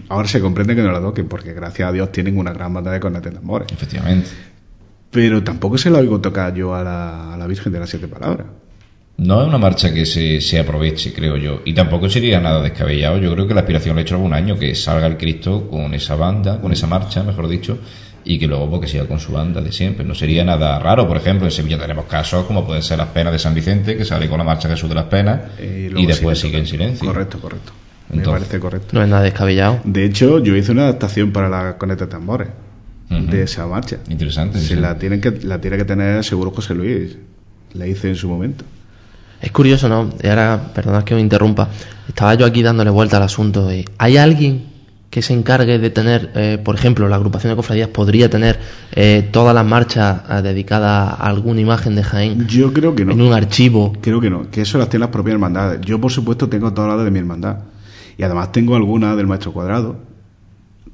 Ahora 0.10 0.28
se 0.28 0.41
comprende 0.41 0.76
que 0.76 0.82
no 0.82 0.91
la 0.91 0.99
toquen 0.99 1.28
porque 1.28 1.53
gracias 1.53 1.88
a 1.88 1.91
Dios 1.91 2.12
tienen 2.12 2.38
una 2.38 2.52
gran 2.53 2.74
banda 2.74 2.91
de 2.91 2.99
cornetes 2.99 3.32
de 3.32 3.38
amores. 3.38 3.72
Efectivamente. 3.72 4.30
Pero 5.12 5.44
tampoco 5.44 5.78
se 5.78 5.90
la 5.90 5.99
oigo 5.99 6.20
tocar 6.20 6.53
yo 6.53 6.74
a 6.74 6.84
la, 6.84 7.48
Virgen 7.48 7.72
de 7.72 7.80
las 7.80 7.90
Siete 7.90 8.07
Palabras. 8.07 8.48
No 9.18 9.41
es 9.41 9.48
una 9.48 9.57
marcha 9.57 9.94
que 9.94 10.06
se, 10.06 10.41
se, 10.41 10.60
aproveche, 10.60 11.14
creo 11.14 11.38
yo. 11.38 11.62
Y 11.64 11.74
tampoco 11.74 12.10
sería 12.10 12.41
nada 12.41 12.62
descabellado. 12.62 13.18
Yo 13.20 13.32
creo 13.32 13.48
que 13.48 13.53
la 13.53 13.62
aspiración 13.62 13.95
le 13.95 14.02
ha 14.02 14.03
hecho 14.03 14.16
algún 14.16 14.34
año 14.34 14.57
que 14.57 14.76
salga 14.76 15.07
el 15.07 15.16
Cristo 15.16 15.70
con 15.70 15.94
esa 15.94 16.16
banda, 16.16 16.60
con 16.60 16.74
esa 16.74 16.88
marcha, 16.88 17.24
mejor 17.24 17.48
dicho, 17.48 17.78
y 18.26 18.39
que 18.39 18.47
luego 18.47 18.69
porque 18.69 18.88
siga 18.88 19.06
con 19.06 19.19
su 19.19 19.31
banda 19.31 19.61
de 19.61 19.72
siempre. 19.72 20.03
No 20.03 20.15
sería 20.15 20.43
nada 20.43 20.80
raro, 20.80 21.07
por 21.07 21.15
ejemplo, 21.15 21.45
en 21.45 21.52
Sevilla 21.52 21.77
tenemos 21.80 22.06
casos 22.06 22.45
como 22.45 22.65
pueden 22.65 22.81
ser 22.81 22.97
las 22.97 23.10
penas 23.10 23.31
de 23.31 23.39
San 23.39 23.53
Vicente, 23.53 23.95
que 23.95 24.03
sale 24.03 24.27
con 24.27 24.39
la 24.39 24.43
marcha 24.43 24.68
Jesús 24.68 24.89
de 24.89 24.95
las 24.95 25.06
Penas 25.06 25.41
y, 25.60 26.06
después 26.06 26.39
sigue 26.39 26.57
en 26.57 26.65
silencio. 26.65 27.07
Correcto, 27.07 27.39
correcto. 27.39 27.72
Me 28.10 28.23
parece 28.23 28.60
correcto. 28.60 28.89
No 28.93 29.03
es 29.03 29.10
nada 29.10 29.23
descabellado. 29.23 29.80
De 29.84 30.06
hecho, 30.06 30.39
yo 30.39 30.56
hice 30.56 30.72
una 30.72 30.84
adaptación 30.84 31.31
para 31.31 31.49
la 31.49 31.77
coneta 31.77 32.06
de 32.06 32.11
tambores 32.11 32.49
de 33.10 33.43
esa 33.43 33.68
marcha. 33.68 33.97
Interesante. 34.10 34.60
Se 34.60 34.76
la 34.76 34.97
tienen 34.97 35.22
que 35.22 35.31
la 35.31 35.61
tiene 35.61 35.77
que 35.77 35.85
tener 35.85 36.23
seguro 36.23 36.52
José 36.52 36.73
Luis. 36.73 37.18
La 37.73 37.85
hice 37.85 38.10
en 38.10 38.15
su 38.15 38.27
momento. 38.27 38.65
Es 39.41 39.52
curioso, 39.52 39.88
¿no? 39.89 40.10
Y 40.23 40.27
ahora, 40.27 40.72
perdonad 40.73 41.03
que 41.03 41.14
me 41.14 41.22
interrumpa. 41.22 41.69
Estaba 42.07 42.34
yo 42.34 42.45
aquí 42.45 42.64
dándole 42.64 42.89
vuelta 42.89 43.18
al 43.18 43.23
asunto. 43.23 43.69
¿Hay 43.97 44.18
alguien 44.18 44.74
que 45.10 45.22
se 45.22 45.34
encargue 45.34 45.80
de 45.80 45.90
tener, 45.90 46.32
eh, 46.36 46.60
por 46.64 46.76
ejemplo, 46.76 47.07
la 47.07 47.15
agrupación 47.15 47.52
de 47.52 47.56
cofradías 47.56 47.88
podría 47.90 48.30
tener 48.30 48.60
eh, 48.91 49.27
todas 49.32 49.56
las 49.56 49.65
marchas 49.65 50.22
eh, 50.30 50.41
dedicadas 50.41 51.10
a 51.19 51.27
alguna 51.27 51.61
imagen 51.61 51.95
de 51.95 52.03
Jaén 52.03 52.48
Yo 52.48 52.73
creo 52.73 52.95
que 52.95 53.06
no. 53.06 53.14
en 53.14 53.22
un 53.22 53.32
archivo. 53.34 53.94
Creo 54.02 54.19
que 54.19 54.30
no, 54.30 54.49
que 54.52 54.61
eso 54.61 54.77
las 54.77 54.90
tienen 54.90 55.02
las 55.02 55.11
propias 55.11 55.36
hermandades. 55.36 55.80
Yo, 55.82 56.02
por 56.02 56.11
supuesto, 56.11 56.49
tengo 56.49 56.73
todas 56.73 56.95
las 56.98 57.06
de 57.06 57.11
mi 57.11 57.19
hermandad. 57.19 57.60
Y 58.18 58.23
además 58.23 58.52
tengo 58.52 58.76
algunas 58.76 59.15
del 59.15 59.27
Maestro 59.27 59.53
Cuadrado. 59.53 59.98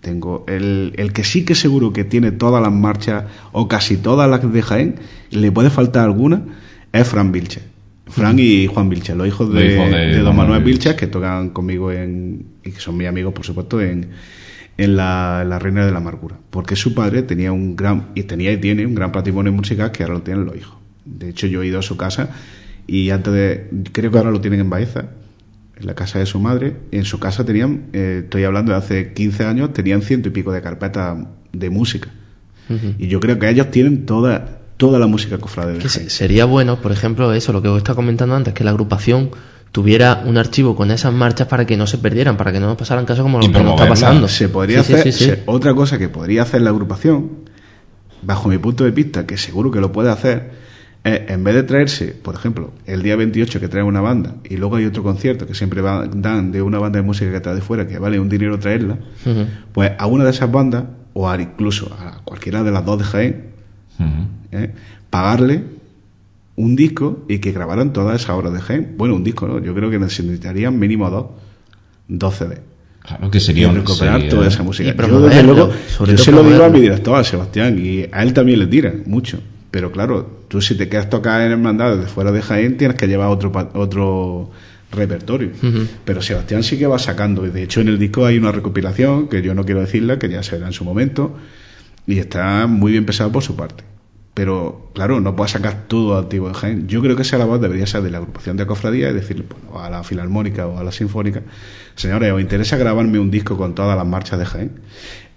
Tengo 0.01 0.45
el, 0.47 0.93
el 0.97 1.13
que 1.13 1.23
sí 1.23 1.45
que 1.45 1.55
seguro 1.55 1.93
que 1.93 2.03
tiene 2.03 2.31
todas 2.31 2.61
las 2.61 2.71
marchas, 2.71 3.25
o 3.51 3.67
casi 3.67 3.97
todas 3.97 4.29
las 4.29 4.51
de 4.51 4.61
Jaén, 4.61 4.95
le 5.29 5.51
puede 5.51 5.69
faltar 5.69 6.05
alguna, 6.05 6.41
es 6.91 7.07
Fran 7.07 7.31
Vilche. 7.31 7.70
Fran 8.11 8.38
y 8.39 8.67
Juan 8.67 8.89
Vilche, 8.89 9.15
los 9.15 9.27
hijos 9.27 9.53
de, 9.53 9.77
don 9.77 9.89
Manuel 9.89 10.35
Manuel 10.35 10.63
Vilche, 10.63 10.95
que 10.95 11.07
tocan 11.07 11.49
conmigo 11.49 11.91
en, 11.91 12.45
y 12.63 12.71
que 12.71 12.79
son 12.79 12.97
mis 12.97 13.07
amigos, 13.07 13.33
por 13.33 13.45
supuesto, 13.45 13.81
en, 13.81 14.09
en 14.77 14.95
la, 14.95 15.59
Reina 15.59 15.85
de 15.85 15.91
la 15.91 15.97
Amargura. 15.97 16.38
Porque 16.49 16.75
su 16.75 16.93
padre 16.93 17.23
tenía 17.23 17.51
un 17.51 17.75
gran, 17.75 18.09
y 18.15 18.23
tenía 18.23 18.51
y 18.51 18.57
tiene 18.57 18.85
un 18.85 18.95
gran 18.95 19.11
patrimonio 19.11 19.51
musical 19.51 19.91
que 19.91 20.03
ahora 20.03 20.15
lo 20.15 20.21
tienen 20.21 20.45
los 20.45 20.55
hijos. 20.55 20.77
De 21.05 21.29
hecho, 21.29 21.47
yo 21.47 21.63
he 21.63 21.67
ido 21.67 21.79
a 21.79 21.81
su 21.81 21.97
casa 21.97 22.29
y 22.88 23.09
antes 23.09 23.33
de, 23.33 23.69
creo 23.91 24.11
que 24.11 24.17
ahora 24.17 24.31
lo 24.31 24.41
tienen 24.41 24.59
en 24.59 24.69
Baeza, 24.69 25.09
en 25.79 25.88
la 25.88 25.95
casa 25.95 26.19
de 26.19 26.25
su 26.25 26.39
madre. 26.39 26.75
En 26.91 27.05
su 27.05 27.19
casa 27.19 27.45
tenían, 27.45 27.88
eh, 27.93 28.21
estoy 28.23 28.43
hablando 28.43 28.71
de 28.71 28.77
hace 28.77 29.13
15 29.13 29.45
años, 29.45 29.73
tenían 29.73 30.01
ciento 30.01 30.29
y 30.29 30.31
pico 30.31 30.51
de 30.51 30.61
carpetas 30.61 31.17
de 31.53 31.69
música. 31.69 32.09
Y 32.97 33.07
yo 33.07 33.19
creo 33.19 33.38
que 33.38 33.49
ellos 33.49 33.69
tienen 33.69 34.05
toda, 34.05 34.60
toda 34.81 34.97
la 34.99 35.05
música 35.07 35.37
cofrade 35.37 35.73
de 35.73 35.79
Que 35.79 35.89
sería 35.89 36.45
bueno, 36.45 36.81
por 36.81 36.91
ejemplo, 36.91 37.31
eso, 37.33 37.53
lo 37.53 37.61
que 37.61 37.67
os 37.69 37.77
estaba 37.77 37.95
comentando 37.97 38.33
antes, 38.35 38.53
que 38.55 38.63
la 38.63 38.71
agrupación 38.71 39.29
tuviera 39.71 40.23
un 40.25 40.37
archivo 40.39 40.75
con 40.75 40.89
esas 40.89 41.13
marchas 41.13 41.47
para 41.47 41.65
que 41.67 41.77
no 41.77 41.85
se 41.85 41.97
perdieran, 41.99 42.35
para 42.35 42.51
que 42.51 42.59
no 42.59 42.65
nos 42.65 42.77
pasaran 42.77 43.05
casos 43.05 43.21
como 43.23 43.37
lo 43.39 43.45
que 43.45 43.63
nos 43.63 43.73
está 43.75 43.87
pasando. 43.87 44.27
Se 44.27 44.49
podría 44.49 44.79
Sí, 44.83 44.93
sí, 44.93 44.93
hacer 44.99 45.13
sí, 45.13 45.19
sí. 45.19 45.25
se- 45.31 45.43
otra 45.45 45.75
cosa 45.75 45.99
que 45.99 46.09
podría 46.09 46.41
hacer 46.41 46.61
la 46.61 46.71
agrupación, 46.71 47.29
bajo 48.23 48.49
mi 48.49 48.57
punto 48.57 48.83
de 48.83 48.91
vista, 48.91 49.25
que 49.27 49.37
seguro 49.37 49.69
que 49.71 49.79
lo 49.79 49.91
puede 49.91 50.09
hacer, 50.09 50.51
es 51.03 51.29
en 51.29 51.43
vez 51.43 51.53
de 51.55 51.63
traerse, 51.63 52.07
por 52.21 52.33
ejemplo, 52.35 52.71
el 52.87 53.01
día 53.03 53.15
28 53.15 53.59
que 53.59 53.67
traen 53.67 53.85
una 53.85 54.01
banda 54.01 54.35
y 54.49 54.57
luego 54.57 54.75
hay 54.77 54.85
otro 54.85 55.03
concierto 55.03 55.45
que 55.47 55.53
siempre 55.53 55.81
va- 55.81 56.07
dan 56.11 56.51
de 56.51 56.61
una 56.63 56.79
banda 56.79 56.97
de 56.99 57.03
música 57.05 57.29
que 57.31 57.37
está 57.37 57.53
de 57.55 57.61
fuera, 57.61 57.87
que 57.87 57.99
vale 57.99 58.19
un 58.19 58.29
dinero 58.29 58.57
traerla, 58.59 58.97
pues 59.73 59.91
a 59.97 60.05
una 60.07 60.23
de 60.23 60.31
esas 60.31 60.51
bandas, 60.51 60.85
o 61.13 61.29
a, 61.29 61.39
incluso 61.41 61.91
a 61.99 62.21
cualquiera 62.23 62.63
de 62.63 62.71
las 62.71 62.83
dos 62.85 62.97
de 62.99 63.03
Jaén, 63.05 63.51
¿eh? 64.52 64.72
pagarle 65.10 65.64
un 66.56 66.76
disco 66.76 67.26
y 67.28 67.40
que 67.40 67.52
grabaran 67.52 67.94
todas 67.94 68.22
esas 68.22 68.36
obras 68.36 68.53
de 68.53 68.60
Jaén. 68.61 68.94
Bueno, 68.98 69.15
un 69.15 69.23
disco, 69.23 69.48
¿no? 69.48 69.60
Yo 69.60 69.73
creo 69.73 69.90
que 69.90 69.98
necesitarían 69.99 70.78
mínimo 70.78 71.10
dos, 71.10 71.26
dos 72.07 72.36
CDs. 72.36 72.60
Claro 73.03 73.32
que 73.32 73.40
sería 73.40 73.68
un- 73.69 73.76
recuperar 73.78 74.15
sería- 74.22 74.30
toda 74.30 74.48
esa 74.48 74.61
música. 74.64 74.90
Y 74.90 74.91
Yo, 74.91 74.98
promoverlo, 74.98 75.30
desde 75.30 75.44
luego, 75.44 75.72
sobre 75.90 76.11
yo 76.11 76.15
todo 76.18 76.26
se 76.26 76.32
lo 76.32 76.44
digo 76.44 76.64
a 76.64 76.69
mi 76.69 76.82
director, 76.82 77.15
a 77.18 77.23
Sebastián, 77.23 77.80
y 77.84 78.06
a 78.11 78.22
él 78.23 78.34
también 78.34 78.60
le 78.60 78.68
tiran 78.68 79.03
mucho. 79.07 79.40
Pero 79.72 79.91
claro, 79.91 80.44
tú 80.49 80.61
si 80.61 80.76
te 80.76 80.88
quedas 80.90 81.10
tocar 81.10 81.41
en 81.41 81.52
hermandades 81.52 81.99
de 81.99 82.06
fuera 82.07 82.32
de 82.32 82.41
Jaén, 82.41 82.78
tienes 82.78 82.98
que 82.98 83.07
llevar 83.07 83.30
otro 83.30 83.52
otro 83.73 84.52
repertorio. 84.91 85.49
Pero 86.06 86.22
Sebastián 86.22 86.61
sí 86.64 86.78
que 86.78 86.86
va 86.86 86.99
sacando. 86.99 87.48
y 87.48 87.49
De 87.49 87.64
hecho, 87.64 87.80
en 87.82 87.88
el 87.88 87.98
disco 87.98 88.26
hay 88.26 88.38
una 88.38 88.52
recopilación, 88.52 89.30
que 89.30 89.41
yo 89.41 89.56
no 89.56 89.64
quiero 89.65 89.80
decirla, 89.80 90.19
que 90.19 90.30
ya 90.30 90.44
se 90.44 90.56
verá 90.57 90.68
en 90.68 90.73
su 90.73 90.84
momento, 90.84 91.38
y 92.07 92.19
está 92.19 92.68
muy 92.68 92.91
bien 92.91 93.06
pesado 93.06 93.32
por 93.32 93.44
su 93.44 93.56
parte. 93.56 93.84
Pero, 94.34 94.90
claro, 94.95 95.19
no 95.19 95.36
puedes 95.36 95.52
sacar 95.52 95.88
todo 95.90 96.18
activo 96.18 96.48
de 96.48 96.53
Jaén. 96.53 96.88
Yo 96.88 97.02
creo 97.02 97.18
que 97.18 97.23
esa 97.23 97.38
labor 97.38 97.60
debería 97.60 97.86
ser 97.86 98.02
de 98.02 98.11
la 98.11 98.19
agrupación 98.19 98.56
de 98.56 98.65
cofradía 98.65 99.10
y 99.10 99.14
decirle 99.14 99.44
bueno, 99.49 99.84
a 99.84 99.90
la 99.90 100.03
filarmónica 100.03 100.68
o 100.68 100.78
a 100.78 100.84
la 100.86 100.91
sinfónica, 100.94 101.41
señores, 101.95 102.32
¿os 102.32 102.40
interesa 102.41 102.78
grabarme 102.78 103.19
un 103.19 103.30
disco 103.30 103.57
con 103.57 103.76
todas 103.76 103.98
las 103.98 104.07
marchas 104.07 104.40
de 104.40 104.45
Jaén? 104.45 104.72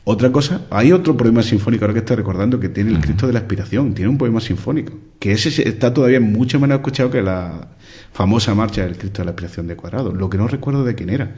Otra 0.05 0.31
cosa, 0.31 0.61
hay 0.71 0.93
otro 0.93 1.17
poema 1.17 1.43
sinfónico 1.43 1.85
ahora 1.85 1.95
que 1.95 2.01
estoy 2.01 2.17
recordando 2.17 2.61
que 2.61 2.69
tiene 2.69 2.91
el 2.91 3.01
Cristo 3.01 3.27
de 3.27 3.33
la 3.33 3.39
Aspiración, 3.41 3.95
tiene 3.95 4.11
un 4.11 4.19
poema 4.19 4.39
sinfónico, 4.41 4.93
que 5.19 5.33
ese 5.33 5.51
se- 5.51 5.67
está 5.69 5.93
todavía 5.95 6.21
mucho 6.21 6.61
menos 6.61 6.77
escuchado 6.77 7.11
que 7.11 7.23
la 7.23 7.69
famosa 8.13 8.55
marcha 8.55 8.83
del 8.85 8.97
Cristo 8.99 9.23
de 9.23 9.25
la 9.25 9.31
Aspiración 9.31 9.67
de 9.67 9.77
Cuadrado, 9.77 10.13
lo 10.15 10.29
que 10.31 10.37
no 10.39 10.47
recuerdo 10.47 10.85
de 10.85 10.95
quién 10.95 11.09
era. 11.11 11.35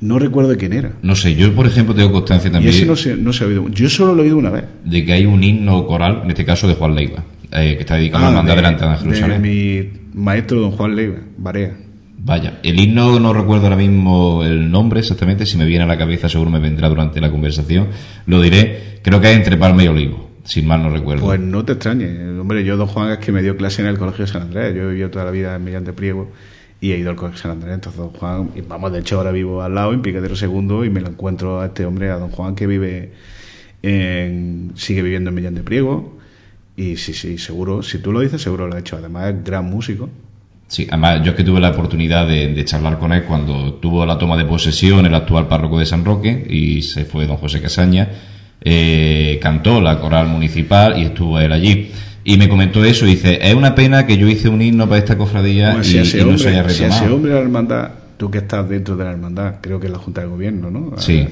No 0.00 0.18
recuerdo 0.18 0.50
de 0.50 0.56
quién 0.56 0.72
era. 0.72 0.92
No 1.02 1.14
sé, 1.16 1.34
yo 1.34 1.52
por 1.54 1.66
ejemplo 1.66 1.94
tengo 1.94 2.12
constancia 2.12 2.48
Y 2.48 2.52
también 2.52 2.74
ese 2.74 2.86
no 2.86 2.96
se, 2.96 3.16
no 3.16 3.32
se 3.32 3.44
ha 3.44 3.46
oído. 3.48 3.68
Yo 3.68 3.88
solo 3.90 4.14
lo 4.14 4.22
he 4.22 4.26
oído 4.26 4.38
una 4.38 4.50
vez. 4.50 4.64
de 4.84 5.04
que 5.04 5.12
hay 5.12 5.26
un 5.26 5.42
himno 5.42 5.86
coral, 5.86 6.20
en 6.24 6.30
este 6.30 6.44
caso 6.44 6.68
de 6.68 6.74
Juan 6.74 6.94
Leiva, 6.94 7.24
eh, 7.52 7.74
que 7.76 7.80
está 7.80 7.96
dedicado 7.96 8.24
a 8.24 8.28
Ah, 8.28 8.30
la 8.30 8.38
hermandad 8.38 8.54
de- 8.54 8.62
delante 8.62 8.84
de 8.84 8.90
de 8.90 8.96
Jerusalén. 8.98 9.42
mi 9.42 9.90
maestro 10.14 10.60
don 10.60 10.70
Juan 10.72 10.94
Leiva, 10.96 11.16
Barea. 11.36 11.76
Vaya, 12.20 12.58
el 12.62 12.78
himno 12.80 13.18
no 13.20 13.32
recuerdo 13.32 13.64
ahora 13.64 13.76
mismo 13.76 14.42
el 14.44 14.70
nombre 14.70 15.00
exactamente, 15.00 15.46
si 15.46 15.56
me 15.56 15.64
viene 15.64 15.84
a 15.84 15.86
la 15.86 15.96
cabeza 15.96 16.28
seguro 16.28 16.50
me 16.50 16.58
vendrá 16.58 16.88
durante 16.88 17.20
la 17.20 17.30
conversación, 17.30 17.86
lo 18.26 18.40
diré, 18.42 18.98
creo 19.02 19.20
que 19.20 19.30
es 19.30 19.36
entre 19.36 19.56
Palma 19.56 19.84
y 19.84 19.88
Olivo, 19.88 20.28
si 20.44 20.60
mal 20.62 20.82
no 20.82 20.90
recuerdo. 20.90 21.24
Pues 21.24 21.40
no 21.40 21.64
te 21.64 21.72
extrañes. 21.72 22.10
Hombre, 22.38 22.64
yo 22.64 22.76
don 22.76 22.86
Juan 22.88 23.12
es 23.12 23.18
que 23.18 23.32
me 23.32 23.40
dio 23.42 23.56
clase 23.56 23.82
en 23.82 23.88
el 23.88 23.98
Colegio 23.98 24.26
de 24.26 24.30
San 24.32 24.42
Andrés. 24.42 24.74
Yo 24.74 24.82
he 24.82 24.88
vivido 24.88 25.10
toda 25.10 25.24
la 25.24 25.30
vida 25.30 25.54
en 25.56 25.64
Millán 25.64 25.84
de 25.84 25.92
Priego 25.92 26.30
y 26.80 26.92
he 26.92 26.98
ido 26.98 27.10
al 27.10 27.16
Colegio 27.16 27.40
San 27.40 27.50
Andrés. 27.52 27.74
Entonces 27.74 27.98
don 27.98 28.10
Juan, 28.10 28.50
y 28.54 28.60
vamos, 28.60 28.92
de 28.92 29.00
hecho 29.00 29.18
ahora 29.18 29.32
vivo 29.32 29.62
al 29.62 29.74
lado 29.74 29.92
en 29.92 30.02
Piquetero 30.02 30.36
Segundo 30.36 30.84
y 30.84 30.90
me 30.90 31.00
lo 31.00 31.08
encuentro 31.08 31.60
a 31.60 31.66
este 31.66 31.84
hombre, 31.84 32.10
a 32.10 32.16
don 32.16 32.30
Juan, 32.30 32.54
que 32.54 32.66
vive 32.66 33.12
en, 33.82 34.72
sigue 34.76 35.02
viviendo 35.02 35.30
en 35.30 35.36
Millán 35.36 35.54
de 35.54 35.62
Priego. 35.62 36.18
Y 36.76 36.96
sí, 36.96 37.12
sí, 37.12 37.38
seguro, 37.38 37.82
si 37.82 37.98
tú 37.98 38.12
lo 38.12 38.20
dices, 38.20 38.40
seguro 38.40 38.68
lo 38.68 38.76
ha 38.76 38.78
hecho. 38.78 38.96
Además 38.96 39.34
es 39.34 39.44
gran 39.44 39.64
músico. 39.66 40.08
Sí, 40.68 40.86
además 40.90 41.22
yo 41.24 41.30
es 41.30 41.36
que 41.36 41.44
tuve 41.44 41.60
la 41.60 41.70
oportunidad 41.70 42.28
de, 42.28 42.52
de 42.52 42.64
charlar 42.64 42.98
con 42.98 43.12
él 43.12 43.24
cuando 43.24 43.74
tuvo 43.74 44.04
la 44.04 44.18
toma 44.18 44.36
de 44.36 44.44
posesión 44.44 45.06
el 45.06 45.14
actual 45.14 45.48
párroco 45.48 45.78
de 45.78 45.86
San 45.86 46.04
Roque 46.04 46.46
y 46.48 46.82
se 46.82 47.06
fue 47.06 47.26
don 47.26 47.38
José 47.38 47.62
Casaña, 47.62 48.08
eh, 48.60 49.38
cantó 49.40 49.80
la 49.80 49.98
coral 49.98 50.28
municipal 50.28 50.98
y 50.98 51.04
estuvo 51.06 51.38
él 51.38 51.52
allí. 51.52 51.90
Y 52.30 52.36
me 52.36 52.46
comentó 52.50 52.84
eso, 52.84 53.06
dice, 53.06 53.38
es 53.40 53.54
una 53.54 53.74
pena 53.74 54.04
que 54.06 54.18
yo 54.18 54.28
hice 54.28 54.50
un 54.50 54.60
himno 54.60 54.86
para 54.86 54.98
esta 54.98 55.16
cofradía 55.16 55.70
Hombre, 55.70 55.88
y, 55.88 55.90
si, 55.90 55.98
ese 55.98 56.18
y 56.18 56.20
no 56.20 56.26
hombre, 56.28 56.42
se 56.42 56.48
haya 56.50 56.68
si 56.68 56.82
retomado. 56.82 57.04
ese 57.04 57.14
hombre 57.14 57.30
de 57.30 57.36
la 57.38 57.42
hermandad, 57.42 57.90
tú 58.18 58.30
que 58.30 58.36
estás 58.38 58.68
dentro 58.68 58.96
de 58.98 59.04
la 59.04 59.12
hermandad, 59.12 59.54
creo 59.62 59.80
que 59.80 59.86
es 59.86 59.92
la 59.92 59.98
Junta 59.98 60.20
de 60.20 60.26
Gobierno, 60.26 60.70
¿no? 60.70 60.92
Sí. 60.98 61.26
Ah, 61.26 61.30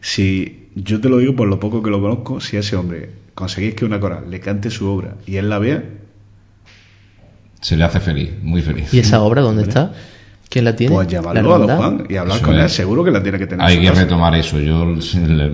Si 0.00 0.68
yo 0.74 0.98
te 0.98 1.10
lo 1.10 1.18
digo 1.18 1.36
por 1.36 1.46
lo 1.46 1.60
poco 1.60 1.82
que 1.82 1.90
lo 1.90 2.00
conozco, 2.00 2.40
si 2.40 2.56
a 2.56 2.60
ese 2.60 2.74
hombre 2.76 3.10
conseguís 3.34 3.74
que 3.74 3.84
una 3.84 4.00
coral 4.00 4.30
le 4.30 4.40
cante 4.40 4.70
su 4.70 4.86
obra 4.86 5.16
y 5.26 5.36
él 5.36 5.50
la 5.50 5.58
vea, 5.58 5.84
Se 7.60 7.76
le 7.76 7.84
hace 7.84 8.00
feliz, 8.00 8.30
muy 8.42 8.62
feliz. 8.62 8.94
¿Y 8.94 8.98
esa 9.00 9.20
obra 9.20 9.42
dónde 9.42 9.64
está? 9.64 9.92
¿Quién 10.50 10.64
la 10.64 10.74
tiene? 10.74 10.92
pues 10.92 11.06
¿La 11.06 11.12
llamarlo 11.20 11.54
a 11.54 11.58
don? 11.58 11.76
Juan 11.76 12.06
y 12.10 12.16
hablar 12.16 12.36
Eso 12.38 12.44
con 12.46 12.56
es. 12.56 12.62
él, 12.64 12.68
seguro 12.70 13.04
que 13.04 13.12
la 13.12 13.22
tiene 13.22 13.38
que 13.38 13.46
tener. 13.46 13.64
en 13.64 13.70
Hay 13.70 13.80
que 13.80 13.86
casa. 13.88 14.02
retomar 14.02 14.34
eso. 14.34 14.58
Yo 14.58 14.84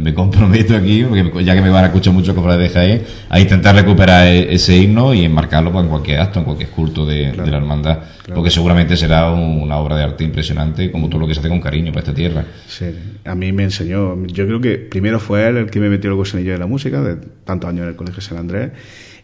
me 0.00 0.14
comprometo 0.14 0.74
aquí, 0.74 1.04
porque 1.04 1.44
ya 1.44 1.54
que 1.54 1.60
me 1.60 1.68
van 1.68 1.84
a 1.84 1.86
escuchar 1.88 2.14
mucho 2.14 2.34
cofrades 2.34 2.72
de 2.72 2.80
Jaén, 2.80 3.02
a 3.28 3.38
intentar 3.38 3.74
recuperar 3.74 4.26
e- 4.26 4.54
ese 4.54 4.74
himno 4.74 5.12
y 5.12 5.24
enmarcarlo 5.26 5.70
pues, 5.70 5.84
en 5.84 5.90
cualquier 5.90 6.20
acto, 6.20 6.38
en 6.38 6.46
cualquier 6.46 6.70
culto 6.70 7.04
de, 7.04 7.24
Claro. 7.30 7.44
de 7.44 7.50
la 7.50 7.56
hermandad. 7.58 7.98
Claro. 8.22 8.36
Porque 8.36 8.50
seguramente 8.50 8.96
será 8.96 9.30
un- 9.30 9.60
una 9.60 9.76
obra 9.76 9.96
de 9.98 10.04
arte 10.04 10.24
impresionante, 10.24 10.90
como 10.90 11.10
todo 11.10 11.20
lo 11.20 11.26
que 11.28 11.34
se 11.34 11.40
hace 11.40 11.50
con 11.50 11.60
cariño 11.60 11.92
para 11.92 12.00
esta 12.00 12.14
tierra. 12.14 12.44
Sí, 12.66 12.86
a 13.26 13.34
mí 13.34 13.52
me 13.52 13.64
enseñó. 13.64 14.16
Yo 14.28 14.46
creo 14.46 14.60
que 14.62 14.78
primero 14.78 15.20
fue 15.20 15.46
él 15.46 15.58
el 15.58 15.70
que 15.70 15.78
me 15.78 15.90
metió 15.90 16.08
el 16.08 16.16
gusanillo 16.16 16.52
de 16.52 16.58
la 16.58 16.66
música, 16.66 17.02
de 17.02 17.16
tantos 17.44 17.68
años 17.68 17.82
en 17.82 17.88
el 17.90 17.96
Colegio 17.96 18.22
San 18.22 18.38
Andrés, 18.38 18.70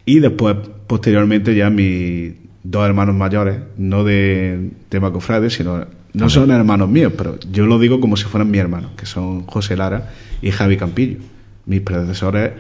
y 0.05 0.20
después, 0.20 0.55
posteriormente, 0.86 1.55
ya 1.55 1.70
mis 1.70 2.35
dos 2.64 2.86
hermanos 2.86 3.14
mayores, 3.14 3.59
no 3.76 4.05
de 4.05 4.70
tema 4.89 5.12
cofrades, 5.12 5.55
sino. 5.55 5.86
No 6.14 6.28
son 6.28 6.51
hermanos 6.51 6.90
míos, 6.90 7.12
pero 7.16 7.39
yo 7.51 7.64
lo 7.64 7.78
digo 7.78 7.98
como 7.98 8.16
si 8.18 8.24
fueran 8.24 8.51
mis 8.51 8.60
hermanos, 8.60 8.90
que 8.98 9.06
son 9.06 9.47
José 9.47 9.76
Lara 9.78 10.10
y 10.43 10.51
Javi 10.51 10.76
Campillo, 10.76 11.18
mis 11.64 11.80
predecesores 11.80 12.52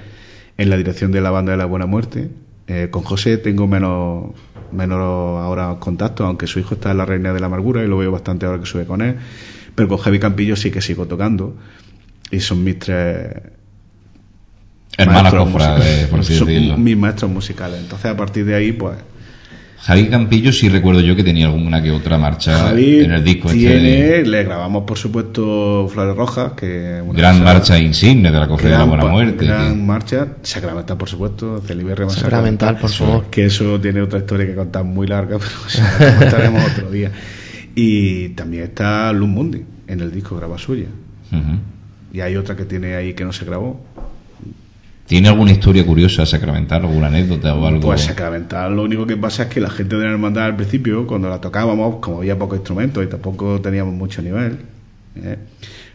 en 0.56 0.70
la 0.70 0.76
dirección 0.78 1.12
de 1.12 1.20
la 1.20 1.30
banda 1.30 1.52
de 1.52 1.58
la 1.58 1.66
Buena 1.66 1.84
Muerte. 1.86 2.30
Eh, 2.66 2.88
con 2.90 3.02
José 3.02 3.36
tengo 3.36 3.66
menos, 3.66 4.30
menos 4.72 4.98
ahora 4.98 5.76
contacto, 5.80 6.24
aunque 6.24 6.46
su 6.46 6.60
hijo 6.60 6.74
está 6.76 6.92
en 6.92 6.98
la 6.98 7.04
Reina 7.04 7.34
de 7.34 7.40
la 7.40 7.46
Amargura 7.46 7.84
y 7.84 7.88
lo 7.88 7.98
veo 7.98 8.10
bastante 8.10 8.46
ahora 8.46 8.58
que 8.58 8.66
sube 8.66 8.86
con 8.86 9.02
él. 9.02 9.16
Pero 9.74 9.88
con 9.88 9.98
Javi 9.98 10.18
Campillo 10.18 10.56
sí 10.56 10.70
que 10.70 10.80
sigo 10.80 11.06
tocando. 11.06 11.54
Y 12.30 12.40
son 12.40 12.64
mis 12.64 12.78
tres 12.78 13.34
Hermanas 14.96 15.22
maestros 15.24 15.44
cofrades, 15.50 15.78
musicales. 15.78 16.06
por 16.08 16.20
así 16.20 16.34
Son 16.38 16.48
decirlo. 16.48 16.78
mis 16.78 16.96
maestros 16.96 17.30
musicales. 17.30 17.80
Entonces, 17.80 18.06
a 18.10 18.16
partir 18.16 18.44
de 18.46 18.54
ahí, 18.54 18.72
pues. 18.72 18.96
Javi 19.82 20.08
Campillo 20.08 20.52
sí 20.52 20.68
recuerdo 20.68 21.00
yo 21.00 21.16
que 21.16 21.24
tenía 21.24 21.46
alguna 21.46 21.82
que 21.82 21.90
otra 21.90 22.16
marcha 22.16 22.56
Javi 22.56 23.00
en 23.00 23.10
el 23.12 23.24
disco 23.24 23.48
este 23.48 23.58
tiene, 23.58 23.90
de 23.90 24.26
le 24.26 24.44
grabamos, 24.44 24.84
por 24.84 24.96
supuesto, 24.96 25.88
Flores 25.92 26.16
Rojas, 26.16 26.52
que 26.52 27.00
una 27.04 27.18
gran 27.18 27.40
cosa- 27.40 27.44
marcha 27.52 27.78
insigne 27.80 28.30
de 28.30 28.38
la 28.38 28.46
Cofradía 28.46 28.78
de 28.78 28.84
la 28.84 28.88
Buena 28.88 29.06
Muerte. 29.06 29.44
Gran 29.44 29.74
que- 29.74 29.82
marcha, 29.82 30.28
sacramental, 30.42 30.96
por 30.96 31.08
supuesto, 31.08 31.60
Celiberre 31.66 32.08
Sacramental, 32.10 32.78
por 32.78 32.90
favor. 32.90 33.24
Que 33.30 33.46
eso 33.46 33.80
tiene 33.80 34.00
otra 34.02 34.20
historia 34.20 34.46
que 34.46 34.54
contar 34.54 34.84
muy 34.84 35.06
larga, 35.08 35.38
pero 35.40 35.50
eso 35.68 35.82
la 35.98 36.16
contaremos 36.18 36.62
otro 36.72 36.90
día. 36.90 37.10
Y 37.74 38.28
también 38.30 38.64
está 38.64 39.12
Luz 39.12 39.28
Mundi 39.28 39.62
en 39.88 40.00
el 40.00 40.12
disco 40.12 40.36
graba 40.36 40.58
suya. 40.58 40.86
Y 42.12 42.20
hay 42.20 42.36
otra 42.36 42.54
que 42.54 42.66
tiene 42.66 42.94
ahí 42.94 43.14
que 43.14 43.24
no 43.24 43.32
se 43.32 43.44
grabó. 43.46 43.80
¿Tiene 45.12 45.28
alguna 45.28 45.50
historia 45.50 45.84
curiosa 45.84 46.24
sacramental, 46.24 46.86
alguna 46.86 47.08
anécdota 47.08 47.54
o 47.54 47.66
algo? 47.66 47.82
Pues 47.82 48.00
sacramental, 48.00 48.74
lo 48.74 48.84
único 48.84 49.06
que 49.06 49.18
pasa 49.18 49.42
es 49.42 49.50
que 49.50 49.60
la 49.60 49.68
gente 49.68 49.96
de 49.96 50.06
la 50.06 50.12
hermandad 50.12 50.46
al 50.46 50.56
principio, 50.56 51.06
cuando 51.06 51.28
la 51.28 51.38
tocábamos, 51.38 51.96
como 51.96 52.20
había 52.20 52.38
pocos 52.38 52.56
instrumentos 52.56 53.04
y 53.04 53.08
tampoco 53.08 53.60
teníamos 53.60 53.92
mucho 53.92 54.22
nivel, 54.22 54.60
¿eh? 55.16 55.36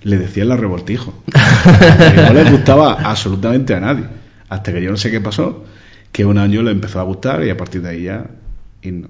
le 0.03 0.17
decían 0.19 0.49
la 0.49 0.55
revoltijo. 0.55 1.15
no 2.27 2.33
les 2.33 2.51
gustaba 2.51 2.93
absolutamente 2.93 3.73
a 3.73 3.79
nadie. 3.79 4.05
Hasta 4.49 4.71
que 4.71 4.83
yo 4.83 4.91
no 4.91 4.97
sé 4.97 5.09
qué 5.09 5.19
pasó, 5.19 5.65
que 6.11 6.23
un 6.23 6.37
año 6.37 6.61
le 6.61 6.69
empezó 6.69 6.99
a 6.99 7.03
gustar 7.03 7.43
y 7.43 7.49
a 7.49 7.57
partir 7.57 7.81
de 7.81 7.89
ahí 7.89 8.03
ya. 8.03 8.27
Y, 8.83 9.03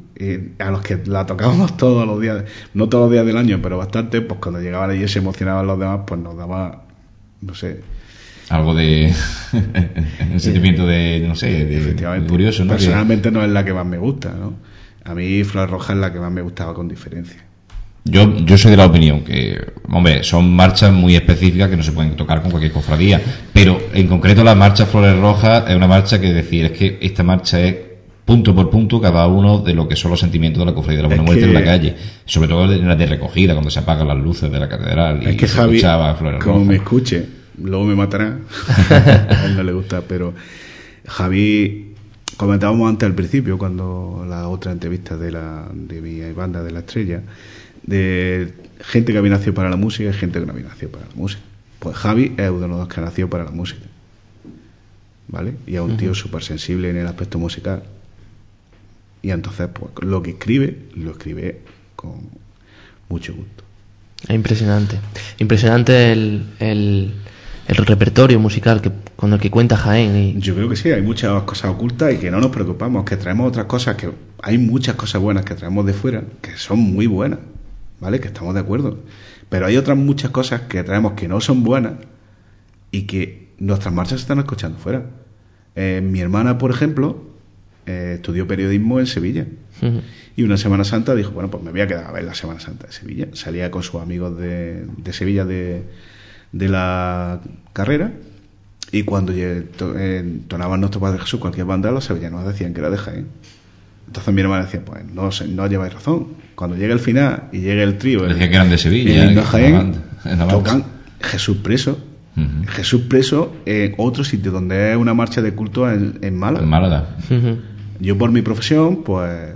a 0.59 0.71
los 0.71 0.83
que 0.83 1.01
la 1.05 1.25
tocábamos 1.25 1.75
todos 1.75 2.07
los 2.07 2.21
días, 2.21 2.45
no 2.73 2.87
todos 2.87 3.07
los 3.07 3.11
días 3.11 3.25
del 3.25 3.35
año, 3.35 3.59
pero 3.61 3.77
bastante, 3.77 4.21
pues 4.21 4.39
cuando 4.39 4.61
llegaban 4.61 4.89
allí 4.89 5.03
y 5.03 5.07
se 5.09 5.19
emocionaban 5.19 5.67
los 5.67 5.77
demás, 5.77 5.99
pues 6.07 6.21
nos 6.21 6.37
daba, 6.37 6.83
no 7.41 7.53
sé, 7.53 7.81
algo 8.49 8.73
de 8.73 9.13
un 10.31 10.39
sentimiento 10.39 10.85
de 10.85 11.23
no 11.27 11.35
sé 11.35 11.65
de, 11.65 12.25
curioso 12.27 12.63
¿no? 12.63 12.71
personalmente 12.71 13.31
no 13.31 13.43
es 13.43 13.49
la 13.49 13.65
que 13.65 13.73
más 13.73 13.85
me 13.85 13.97
gusta 13.97 14.31
¿no? 14.31 14.53
a 15.03 15.13
mí 15.13 15.43
Flor 15.43 15.69
Roja 15.69 15.93
es 15.93 15.99
la 15.99 16.13
que 16.13 16.19
más 16.19 16.31
me 16.31 16.41
gustaba 16.41 16.73
con 16.73 16.87
diferencia 16.87 17.47
yo, 18.09 18.37
yo 18.37 18.57
soy 18.57 18.71
de 18.71 18.77
la 18.77 18.85
opinión 18.85 19.21
que, 19.21 19.59
hombre, 19.89 20.23
son 20.23 20.55
marchas 20.55 20.93
muy 20.93 21.15
específicas 21.15 21.69
que 21.69 21.75
no 21.75 21.83
se 21.83 21.91
pueden 21.91 22.15
tocar 22.15 22.41
con 22.41 22.51
cualquier 22.51 22.71
cofradía, 22.71 23.21
pero 23.51 23.79
en 23.93 24.07
concreto 24.07 24.43
la 24.43 24.55
marcha 24.55 24.85
Flores 24.85 25.19
Rojas 25.19 25.65
es 25.67 25.75
una 25.75 25.87
marcha 25.87 26.19
que 26.19 26.31
decir, 26.31 26.65
es 26.65 26.71
que 26.71 26.97
esta 27.01 27.23
marcha 27.23 27.59
es 27.59 27.75
punto 28.23 28.53
por 28.53 28.69
punto 28.69 28.99
cada 28.99 29.27
uno 29.27 29.59
de 29.59 29.73
lo 29.73 29.87
que 29.87 29.95
son 29.95 30.11
los 30.11 30.19
sentimientos 30.19 30.59
de 30.59 30.65
la 30.65 30.73
cofradía 30.73 30.97
de 30.97 31.03
la 31.03 31.07
Buena 31.07 31.23
Muerte 31.23 31.45
en 31.45 31.53
la 31.53 31.63
calle, 31.63 31.95
sobre 32.25 32.47
todo 32.47 32.71
en 32.71 32.87
la 32.87 32.95
de 32.95 33.05
recogida, 33.05 33.53
cuando 33.53 33.69
se 33.69 33.79
apagan 33.79 34.07
las 34.07 34.17
luces 34.17 34.51
de 34.51 34.59
la 34.59 34.67
catedral 34.69 35.25
es 35.25 35.35
que 35.35 35.47
Javi, 35.47 35.81
como 36.39 36.65
me 36.65 36.75
escuche, 36.75 37.25
luego 37.57 37.85
me 37.85 37.95
matará, 37.95 38.39
a 38.89 39.45
él 39.45 39.55
no 39.55 39.63
le 39.63 39.73
gusta, 39.73 40.01
pero 40.01 40.33
Javi, 41.07 41.93
comentábamos 42.37 42.89
antes 42.89 43.07
al 43.07 43.15
principio, 43.15 43.57
cuando 43.57 44.25
la 44.27 44.47
otra 44.47 44.71
entrevista 44.71 45.17
de, 45.17 45.31
la, 45.31 45.67
de 45.73 46.01
mi 46.01 46.21
banda 46.33 46.63
de 46.63 46.71
la 46.71 46.79
estrella, 46.79 47.23
de 47.83 48.53
gente 48.81 49.11
que 49.11 49.17
había 49.17 49.31
nacido 49.31 49.53
para 49.53 49.69
la 49.69 49.77
música 49.77 50.09
y 50.09 50.13
gente 50.13 50.39
que 50.39 50.45
no 50.45 50.53
había 50.53 50.65
nacido 50.65 50.91
para 50.91 51.07
la 51.07 51.15
música. 51.15 51.41
Pues 51.79 51.95
Javi 51.95 52.33
es 52.37 52.49
uno 52.49 52.61
de 52.61 52.67
los 52.67 52.87
que 52.87 52.99
ha 52.99 53.03
nacido 53.03 53.29
para 53.29 53.45
la 53.45 53.51
música. 53.51 53.81
¿Vale? 55.29 55.55
Y 55.65 55.75
es 55.75 55.81
un 55.81 55.97
tío 55.97 56.13
súper 56.15 56.41
sensible 56.43 56.89
en 56.89 56.97
el 56.97 57.07
aspecto 57.07 57.37
musical. 57.37 57.83
Y 59.21 59.31
entonces, 59.31 59.67
pues 59.73 59.91
lo 60.01 60.23
que 60.23 60.31
escribe, 60.31 60.85
lo 60.95 61.11
escribe 61.11 61.61
con 61.95 62.29
mucho 63.09 63.33
gusto. 63.33 63.63
Es 64.23 64.35
impresionante. 64.35 64.99
Impresionante 65.37 66.11
el, 66.11 66.45
el, 66.59 67.13
el 67.67 67.85
repertorio 67.85 68.39
musical 68.39 68.81
que, 68.81 68.91
con 69.15 69.33
el 69.33 69.39
que 69.39 69.51
cuenta 69.51 69.77
Jaén. 69.77 70.15
Y... 70.15 70.39
Yo 70.39 70.55
creo 70.55 70.69
que 70.69 70.75
sí, 70.75 70.91
hay 70.91 71.01
muchas 71.01 71.43
cosas 71.43 71.71
ocultas 71.71 72.13
y 72.13 72.17
que 72.17 72.31
no 72.31 72.39
nos 72.39 72.51
preocupamos, 72.51 73.05
que 73.05 73.17
traemos 73.17 73.47
otras 73.49 73.65
cosas, 73.65 73.95
que 73.95 74.09
hay 74.41 74.57
muchas 74.57 74.95
cosas 74.95 75.21
buenas 75.21 75.45
que 75.45 75.53
traemos 75.53 75.85
de 75.85 75.93
fuera, 75.93 76.23
que 76.41 76.57
son 76.57 76.79
muy 76.79 77.07
buenas. 77.07 77.39
¿vale? 77.99 78.19
Que 78.19 78.27
estamos 78.27 78.53
de 78.53 78.59
acuerdo. 78.59 78.99
Pero 79.49 79.65
hay 79.65 79.77
otras 79.77 79.97
muchas 79.97 80.31
cosas 80.31 80.61
que 80.61 80.83
traemos 80.83 81.13
que 81.13 81.27
no 81.27 81.39
son 81.41 81.63
buenas 81.63 81.93
y 82.91 83.03
que 83.03 83.49
nuestras 83.59 83.93
marchas 83.93 84.19
se 84.19 84.23
están 84.23 84.39
escuchando 84.39 84.77
fuera. 84.77 85.05
Eh, 85.75 86.01
mi 86.03 86.19
hermana, 86.19 86.57
por 86.57 86.71
ejemplo, 86.71 87.23
eh, 87.85 88.13
estudió 88.15 88.47
periodismo 88.47 88.99
en 88.99 89.07
Sevilla. 89.07 89.45
Y 90.35 90.43
una 90.43 90.57
Semana 90.57 90.83
Santa 90.83 91.13
dijo, 91.13 91.31
bueno, 91.31 91.51
pues 91.51 91.63
me 91.63 91.71
voy 91.71 91.81
a 91.81 91.87
quedar 91.87 92.05
a 92.05 92.11
ver 92.11 92.23
la 92.23 92.33
Semana 92.33 92.59
Santa 92.59 92.87
de 92.87 92.93
Sevilla. 92.93 93.27
Salía 93.33 93.71
con 93.71 93.83
sus 93.83 94.01
amigos 94.01 94.37
de, 94.37 94.85
de 94.85 95.13
Sevilla 95.13 95.45
de, 95.45 95.83
de 96.51 96.69
la 96.69 97.39
carrera 97.73 98.11
y 98.91 99.03
cuando 99.03 99.33
entonaban 99.33 100.79
nuestro 100.79 101.01
Padre 101.01 101.19
Jesús 101.19 101.39
cualquier 101.39 101.65
banda, 101.65 101.91
los 101.91 102.05
sevillanos 102.05 102.45
decían 102.45 102.73
que 102.73 102.79
era 102.79 102.89
de 102.89 102.97
Jaén. 102.97 103.27
Entonces 104.07 104.33
mi 104.33 104.41
hermana 104.41 104.63
decía, 104.63 104.83
pues 104.85 105.03
no, 105.05 105.29
no 105.49 105.67
lleváis 105.67 105.93
razón. 105.93 106.27
Cuando 106.55 106.77
llegue 106.77 106.93
el 106.93 106.99
final 106.99 107.49
y 107.51 107.59
llegue 107.59 107.83
el 107.83 107.97
trío... 107.97 108.23
Decía 108.23 108.49
que 108.49 108.55
eran 108.55 108.69
de 108.69 108.77
Sevilla. 108.77 109.29
En, 109.29 109.41
Jaén, 109.41 109.95
tocan 110.49 110.85
Jesús 111.19 111.57
preso. 111.57 111.99
Jesús 112.67 113.01
preso 113.09 113.55
en 113.65 113.95
otro 113.97 114.23
sitio 114.23 114.51
donde 114.51 114.91
es 114.91 114.97
una 114.97 115.15
marcha 115.15 115.41
de 115.41 115.53
culto 115.53 115.91
en, 115.91 116.19
en 116.21 116.37
Málaga. 116.37 116.63
En 116.63 116.69
Málaga. 116.69 117.07
Yo 117.99 118.17
por 118.17 118.31
mi 118.31 118.43
profesión, 118.43 119.03
pues 119.03 119.55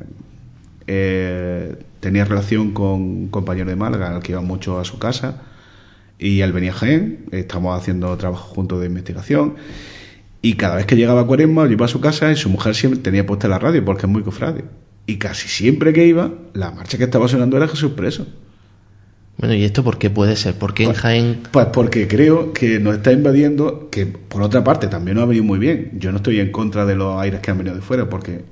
eh, 0.87 1.75
tenía 1.99 2.25
relación 2.25 2.71
con 2.71 3.01
un 3.01 3.27
compañero 3.27 3.69
de 3.69 3.75
Málaga 3.75 4.15
al 4.15 4.23
que 4.23 4.31
iba 4.31 4.41
mucho 4.41 4.79
a 4.79 4.83
su 4.83 4.97
casa 4.97 5.43
y 6.21 6.41
él 6.41 6.53
venía 6.53 6.69
a 6.69 6.75
Jaén, 6.75 7.25
estamos 7.31 7.77
haciendo 7.77 8.15
trabajo 8.15 8.53
juntos 8.53 8.79
de 8.79 8.85
investigación 8.85 9.55
y 10.43 10.53
cada 10.53 10.75
vez 10.75 10.85
que 10.85 10.95
llegaba 10.95 11.21
a 11.21 11.25
Cuaresma, 11.25 11.65
yo 11.65 11.71
iba 11.71 11.85
a 11.85 11.89
su 11.89 11.99
casa 11.99 12.31
y 12.31 12.35
su 12.35 12.49
mujer 12.49 12.75
siempre 12.75 12.99
tenía 12.99 13.25
puesta 13.25 13.47
la 13.47 13.57
radio 13.57 13.83
porque 13.83 14.05
es 14.05 14.11
muy 14.11 14.21
cofrade. 14.21 14.65
Y 15.07 15.17
casi 15.17 15.47
siempre 15.47 15.93
que 15.93 16.05
iba, 16.05 16.31
la 16.53 16.69
marcha 16.69 16.99
que 16.99 17.05
estaba 17.05 17.27
sonando 17.27 17.57
era 17.57 17.67
Jesús 17.67 17.93
Preso. 17.93 18.27
Bueno, 19.37 19.55
¿y 19.55 19.63
esto 19.63 19.83
por 19.83 19.97
qué 19.97 20.11
puede 20.11 20.35
ser? 20.35 20.53
¿Por 20.53 20.75
qué 20.75 20.83
en 20.83 20.89
pues, 20.89 20.99
Jaén...? 20.99 21.39
Pues 21.51 21.67
porque 21.73 22.07
creo 22.07 22.53
que 22.53 22.79
nos 22.79 22.95
está 22.95 23.11
invadiendo, 23.11 23.89
que 23.89 24.05
por 24.05 24.43
otra 24.43 24.63
parte 24.63 24.87
también 24.87 25.15
nos 25.15 25.23
ha 25.23 25.27
venido 25.27 25.43
muy 25.43 25.57
bien. 25.57 25.93
Yo 25.97 26.11
no 26.11 26.17
estoy 26.17 26.39
en 26.39 26.51
contra 26.51 26.85
de 26.85 26.95
los 26.95 27.19
aires 27.19 27.39
que 27.39 27.49
han 27.49 27.57
venido 27.57 27.75
de 27.75 27.81
fuera, 27.81 28.09
porque 28.09 28.45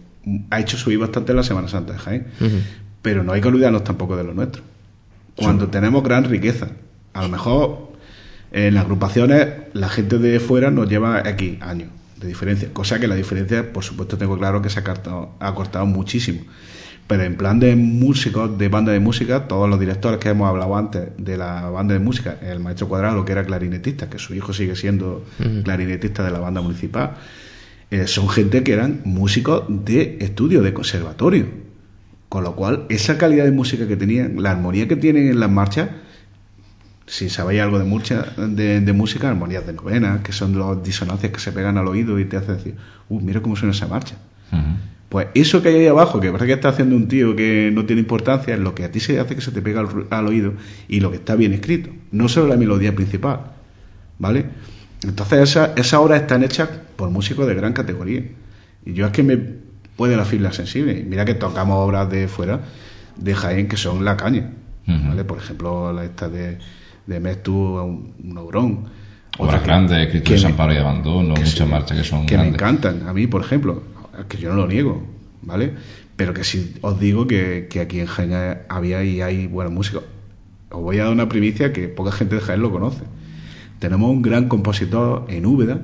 ha 0.49 0.59
hecho 0.59 0.75
subir 0.75 0.97
bastante 0.97 1.35
la 1.35 1.43
Semana 1.43 1.67
Santa 1.67 1.93
de 1.93 1.99
Jaén. 1.99 2.27
Pero 3.03 3.23
no 3.23 3.31
hay 3.31 3.41
que 3.41 3.47
olvidarnos 3.47 3.83
tampoco 3.83 4.17
de 4.17 4.23
lo 4.23 4.33
nuestro. 4.33 4.63
Cuando 5.35 5.67
tenemos 5.67 6.03
gran 6.03 6.23
riqueza, 6.23 6.69
a 7.13 7.21
lo 7.23 7.29
mejor 7.29 7.89
en 8.51 8.73
las 8.73 8.83
agrupaciones, 8.83 9.47
la 9.73 9.89
gente 9.89 10.17
de 10.17 10.39
fuera 10.39 10.71
nos 10.71 10.89
lleva 10.89 11.19
aquí 11.19 11.59
años 11.61 11.89
de 12.19 12.27
diferencia, 12.27 12.69
cosa 12.73 12.99
que 12.99 13.07
la 13.07 13.15
diferencia, 13.15 13.71
por 13.71 13.83
supuesto, 13.83 14.17
tengo 14.17 14.37
claro 14.37 14.61
que 14.61 14.69
se 14.69 14.79
ha 14.79 14.83
cortado, 14.83 15.35
ha 15.39 15.53
cortado 15.55 15.85
muchísimo. 15.85 16.41
Pero 17.07 17.23
en 17.23 17.37
plan 17.37 17.59
de 17.59 17.75
músicos, 17.75 18.57
de 18.57 18.67
banda 18.67 18.91
de 18.91 18.99
música, 18.99 19.47
todos 19.47 19.67
los 19.67 19.79
directores 19.79 20.19
que 20.19 20.29
hemos 20.29 20.47
hablado 20.47 20.75
antes 20.75 21.09
de 21.17 21.37
la 21.37 21.69
banda 21.69 21.93
de 21.93 21.99
música, 21.99 22.37
el 22.41 22.59
maestro 22.59 22.87
Cuadrado, 22.87 23.25
que 23.25 23.31
era 23.31 23.43
clarinetista, 23.43 24.09
que 24.09 24.19
su 24.19 24.35
hijo 24.35 24.53
sigue 24.53 24.75
siendo 24.75 25.25
clarinetista 25.63 26.23
de 26.23 26.31
la 26.31 26.39
banda 26.39 26.61
municipal, 26.61 27.15
eh, 27.89 28.05
son 28.05 28.29
gente 28.29 28.61
que 28.63 28.73
eran 28.73 29.01
músicos 29.05 29.63
de 29.67 30.17
estudio, 30.19 30.61
de 30.61 30.73
conservatorio. 30.73 31.47
Con 32.27 32.43
lo 32.43 32.55
cual, 32.55 32.85
esa 32.89 33.17
calidad 33.17 33.45
de 33.45 33.51
música 33.51 33.87
que 33.87 33.95
tenían, 33.95 34.43
la 34.43 34.51
armonía 34.51 34.87
que 34.87 34.95
tienen 34.95 35.29
en 35.29 35.39
las 35.39 35.49
marchas, 35.49 35.89
si 37.09 37.27
sabéis 37.29 37.61
algo 37.61 37.79
de, 37.79 37.85
mucha, 37.85 38.21
de, 38.37 38.93
música, 38.93 39.29
armonías 39.29 39.65
de 39.65 39.73
novena, 39.73 40.21
que 40.23 40.31
son 40.31 40.57
las 40.59 40.83
disonancias 40.83 41.31
que 41.31 41.39
se 41.39 41.51
pegan 41.51 41.77
al 41.79 41.87
oído 41.87 42.19
y 42.19 42.25
te 42.25 42.37
hace 42.37 42.53
decir, 42.53 42.75
uh, 43.09 43.19
mira 43.19 43.41
cómo 43.41 43.55
suena 43.55 43.73
esa 43.73 43.87
marcha. 43.87 44.15
Pues 45.09 45.27
eso 45.33 45.63
que 45.63 45.69
hay 45.69 45.75
ahí 45.75 45.87
abajo, 45.87 46.19
que 46.19 46.27
parece 46.27 46.45
que 46.45 46.53
está 46.53 46.69
haciendo 46.69 46.95
un 46.95 47.07
tío 47.07 47.35
que 47.35 47.71
no 47.73 47.87
tiene 47.87 48.01
importancia, 48.01 48.53
es 48.53 48.59
lo 48.59 48.75
que 48.75 48.83
a 48.83 48.91
ti 48.91 48.99
se 48.99 49.19
hace 49.19 49.33
que 49.33 49.41
se 49.41 49.51
te 49.51 49.59
pega 49.59 49.83
al, 50.11 50.27
oído 50.27 50.53
y 50.87 50.99
lo 50.99 51.09
que 51.09 51.17
está 51.17 51.35
bien 51.35 51.51
escrito, 51.51 51.89
no 52.11 52.29
solo 52.29 52.47
la 52.47 52.57
melodía 52.57 52.93
principal, 52.93 53.53
¿vale? 54.19 54.45
Entonces 55.03 55.49
esas 55.49 55.71
esa 55.77 55.99
obras 55.99 56.21
están 56.21 56.43
hechas 56.43 56.69
por 56.95 57.09
músicos 57.09 57.47
de 57.47 57.55
gran 57.55 57.73
categoría. 57.73 58.23
Y 58.85 58.93
yo 58.93 59.07
es 59.07 59.11
que 59.11 59.23
me 59.23 59.37
puede 59.95 60.15
la 60.15 60.25
fibra 60.25 60.51
sensible. 60.51 61.03
Mira 61.07 61.25
que 61.25 61.33
tocamos 61.33 61.77
obras 61.77 62.07
de 62.11 62.27
fuera, 62.27 62.61
de 63.17 63.33
Jaén, 63.33 63.67
que 63.67 63.77
son 63.77 64.05
la 64.05 64.15
caña, 64.15 64.51
¿vale? 64.85 65.23
Por 65.23 65.39
ejemplo, 65.39 65.91
la 65.91 66.05
esta 66.05 66.29
de 66.29 66.59
de 67.09 67.19
Mestu 67.19 67.53
un, 67.53 68.13
un 68.23 68.37
Obrón. 68.37 68.85
Obras 69.37 69.63
grandes, 69.63 69.97
escritos 69.99 70.41
de 70.41 70.47
Amparo 70.47 70.73
y 70.73 70.77
Abandono, 70.77 71.33
muchas 71.35 71.67
marchas 71.67 71.97
que 71.97 72.03
son 72.03 72.25
Que 72.25 72.37
me 72.37 72.47
encantan, 72.47 73.07
a 73.07 73.13
mí, 73.13 73.25
por 73.25 73.41
ejemplo, 73.41 73.83
que 74.27 74.37
yo 74.37 74.49
no 74.49 74.55
lo 74.55 74.67
niego, 74.67 75.03
¿vale? 75.41 75.73
Pero 76.15 76.33
que 76.33 76.43
si 76.43 76.75
os 76.81 76.99
digo 76.99 77.25
que, 77.25 77.67
que 77.69 77.79
aquí 77.79 77.99
en 77.99 78.05
Jaén 78.05 78.59
había 78.67 79.03
y 79.03 79.21
hay 79.21 79.47
buena 79.47 79.71
música. 79.71 79.99
Os 80.69 80.81
voy 80.81 80.99
a 80.99 81.05
dar 81.05 81.13
una 81.13 81.29
primicia 81.29 81.73
que 81.73 81.87
poca 81.87 82.11
gente 82.11 82.35
de 82.35 82.41
Jaén 82.41 82.61
lo 82.61 82.71
conoce. 82.71 83.03
Tenemos 83.79 84.11
un 84.11 84.21
gran 84.21 84.49
compositor 84.49 85.25
en 85.29 85.45
Úbeda, 85.45 85.79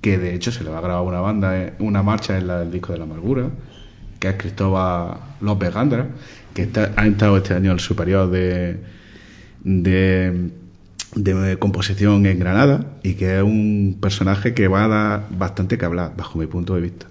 que 0.00 0.18
de 0.18 0.34
hecho 0.34 0.50
se 0.50 0.64
le 0.64 0.70
va 0.70 0.78
a 0.78 0.80
grabar 0.80 1.04
una 1.04 1.20
banda, 1.20 1.56
eh, 1.56 1.72
una 1.78 2.02
marcha 2.02 2.36
en 2.36 2.48
la, 2.48 2.62
el 2.62 2.72
disco 2.72 2.92
de 2.92 2.98
la 2.98 3.04
amargura, 3.04 3.48
que 4.18 4.28
es 4.28 4.34
Cristóbal 4.34 5.18
López 5.40 5.72
Gandra, 5.72 6.08
que 6.52 6.62
está, 6.62 6.92
ha 6.96 7.06
entrado 7.06 7.36
este 7.36 7.54
año 7.54 7.70
al 7.70 7.78
superior 7.78 8.28
de 8.28 8.80
de, 9.64 10.50
composición 11.58 12.26
en 12.26 12.38
Granada 12.38 12.86
y 13.02 13.14
que 13.14 13.38
es 13.38 13.42
un 13.42 13.98
personaje 14.00 14.54
que 14.54 14.68
va 14.68 14.84
a 14.84 14.88
dar 14.88 15.26
bastante 15.30 15.78
que 15.78 15.84
hablar, 15.84 16.12
bajo 16.16 16.38
mi 16.38 16.46
punto 16.46 16.74
de 16.74 16.80
vista. 16.82 17.06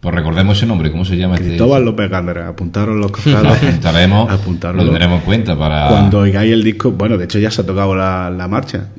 Pues 0.00 0.14
recordemos 0.14 0.58
ese 0.58 0.66
nombre, 0.66 0.90
¿cómo 0.90 1.06
se 1.06 1.16
llama? 1.16 1.36
Este 1.36 1.46
Cristóbal 1.46 1.82
este? 1.82 1.90
López 1.90 2.10
Gándara, 2.10 2.48
apuntaron 2.48 3.00
los 3.00 3.10
cofrades. 3.10 3.62
Lo 3.62 3.68
apuntaremos, 3.70 4.30
lo 4.74 4.84
tendremos 4.84 5.20
en 5.20 5.24
cuenta 5.24 5.58
para... 5.58 5.88
Cuando 5.88 6.20
oigáis 6.20 6.52
el 6.52 6.62
disco, 6.62 6.92
bueno, 6.92 7.16
de 7.16 7.24
hecho 7.24 7.38
ya 7.38 7.50
se 7.50 7.62
ha 7.62 7.66
tocado 7.66 7.96
la, 7.96 8.46
marcha 8.50 8.90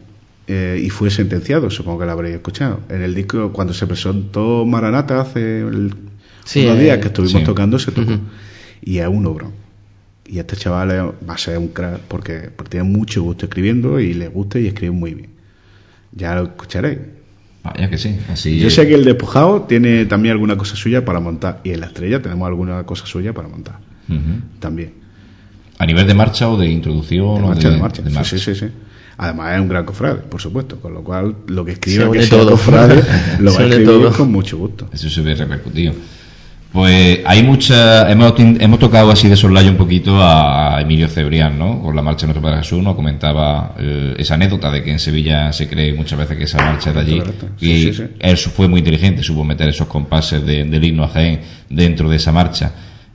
eh, 0.47 0.81
y 0.83 0.89
fue 0.89 1.11
sentenciado, 1.11 1.69
supongo 1.69 1.99
que 1.99 2.05
lo 2.05 2.11
habréis 2.11 2.35
escuchado. 2.35 2.79
En 2.89 3.03
el 3.03 3.13
disco, 3.13 3.51
cuando 3.51 3.73
se 3.73 3.85
presentó 3.85 4.65
Maranata 4.65 5.21
hace 5.21 5.63
unos 5.63 6.79
días 6.79 6.97
que 6.97 7.07
estuvimos 7.07 7.43
tocando, 7.43 7.77
se 7.77 7.91
tocó. 7.91 8.13
Y 8.81 8.97
es 8.97 9.07
un 9.07 9.27
obrón 9.27 9.64
y 10.27 10.39
este 10.39 10.55
chaval 10.55 11.13
va 11.27 11.33
a 11.33 11.37
ser 11.37 11.57
un 11.57 11.69
crack 11.69 11.99
porque, 12.07 12.49
tiene 12.69 12.83
mucho 12.83 13.21
gusto 13.23 13.45
escribiendo 13.45 13.99
y 13.99 14.13
le 14.13 14.27
gusta 14.27 14.59
y 14.59 14.67
escribe 14.67 14.91
muy 14.91 15.13
bien. 15.13 15.29
Ya 16.11 16.35
lo 16.35 16.43
escucharéis. 16.43 16.99
Vaya 17.63 17.89
que 17.89 17.97
sí. 17.97 18.17
Así 18.31 18.59
Yo 18.59 18.69
sé 18.69 18.87
que 18.87 18.95
el 18.95 19.05
despojado 19.05 19.63
tiene 19.63 20.05
también 20.05 20.33
alguna 20.33 20.57
cosa 20.57 20.75
suya 20.75 21.03
para 21.03 21.19
montar 21.19 21.61
y 21.63 21.71
en 21.71 21.79
la 21.79 21.87
estrella 21.87 22.21
tenemos 22.21 22.47
alguna 22.47 22.83
cosa 22.83 23.05
suya 23.05 23.33
para 23.33 23.47
montar. 23.47 23.79
También. 24.59 24.93
¿A 25.77 25.85
nivel 25.85 26.07
de 26.07 26.13
marcha 26.13 26.49
o 26.49 26.57
de 26.57 26.69
introducción? 26.69 27.35
De 27.35 27.43
o 27.43 27.47
marcha, 27.47 27.69
de, 27.69 27.75
de 27.75 27.81
marcha. 27.81 28.01
de 28.01 28.09
marcha? 28.11 28.37
Sí, 28.37 28.39
sí, 28.39 28.55
sí. 28.55 28.71
Además 29.17 29.55
es 29.55 29.61
un 29.61 29.69
gran 29.69 29.85
cofrade, 29.85 30.21
por 30.21 30.41
supuesto, 30.41 30.79
con 30.79 30.93
lo 30.93 31.03
cual 31.03 31.35
lo 31.47 31.63
que 31.63 31.71
escriba 31.73 32.11
que 32.11 32.21
sea 32.21 32.39
todo. 32.39 32.51
cofrade 32.51 33.03
lo 33.39 33.53
va 33.53 33.59
a 33.59 33.63
escribir 33.63 33.87
todo. 33.87 34.11
con 34.11 34.31
mucho 34.31 34.57
gusto. 34.57 34.89
Eso 34.91 35.09
se 35.09 35.21
ve 35.21 35.35
repercutido. 35.35 35.93
Pues 36.75 37.21
hay 37.25 37.41
mucha, 37.41 38.11
hemos, 38.11 38.33
hemos 38.37 38.79
tocado 38.79 39.09
así 39.09 39.29
de 39.29 39.37
soslayo 39.37 39.71
un 39.71 39.77
poquito 39.77 40.21
a, 40.21 40.81
Emilio 40.81 41.07
Cebrián, 41.07 41.57
¿no? 41.57 41.81
Con 41.81 41.95
la 41.95 42.01
marcha 42.01 42.25
de 42.27 42.33
Nuestro 42.33 42.41
Padre 42.41 42.57
Jesús 42.63 42.83
nos 42.83 42.95
comentaba 42.95 43.73
eh, 43.79 44.13
esa 44.17 44.33
anécdota 44.33 44.69
de 44.69 44.83
que 44.83 44.91
en 44.91 44.99
Sevilla 44.99 45.53
se 45.53 45.69
cree 45.69 45.93
muchas 45.93 46.19
veces 46.19 46.37
que 46.37 46.43
esa 46.43 46.57
marcha 46.57 46.89
es 46.89 46.95
de 46.95 47.01
allí. 47.01 47.21
Sí, 47.57 47.71
y 47.71 47.81
sí, 47.83 47.93
sí. 47.93 48.03
él 48.19 48.35
fue 48.37 48.67
muy 48.67 48.79
inteligente, 48.79 49.23
supo 49.23 49.45
meter 49.45 49.69
esos 49.69 49.87
compases 49.87 50.45
de- 50.45 50.65
del 50.65 50.83
himno 50.83 51.05
a 51.05 51.07
Jaén 51.07 51.39
dentro 51.69 52.09
de 52.09 52.17
esa 52.17 52.33
marcha. 52.33 52.73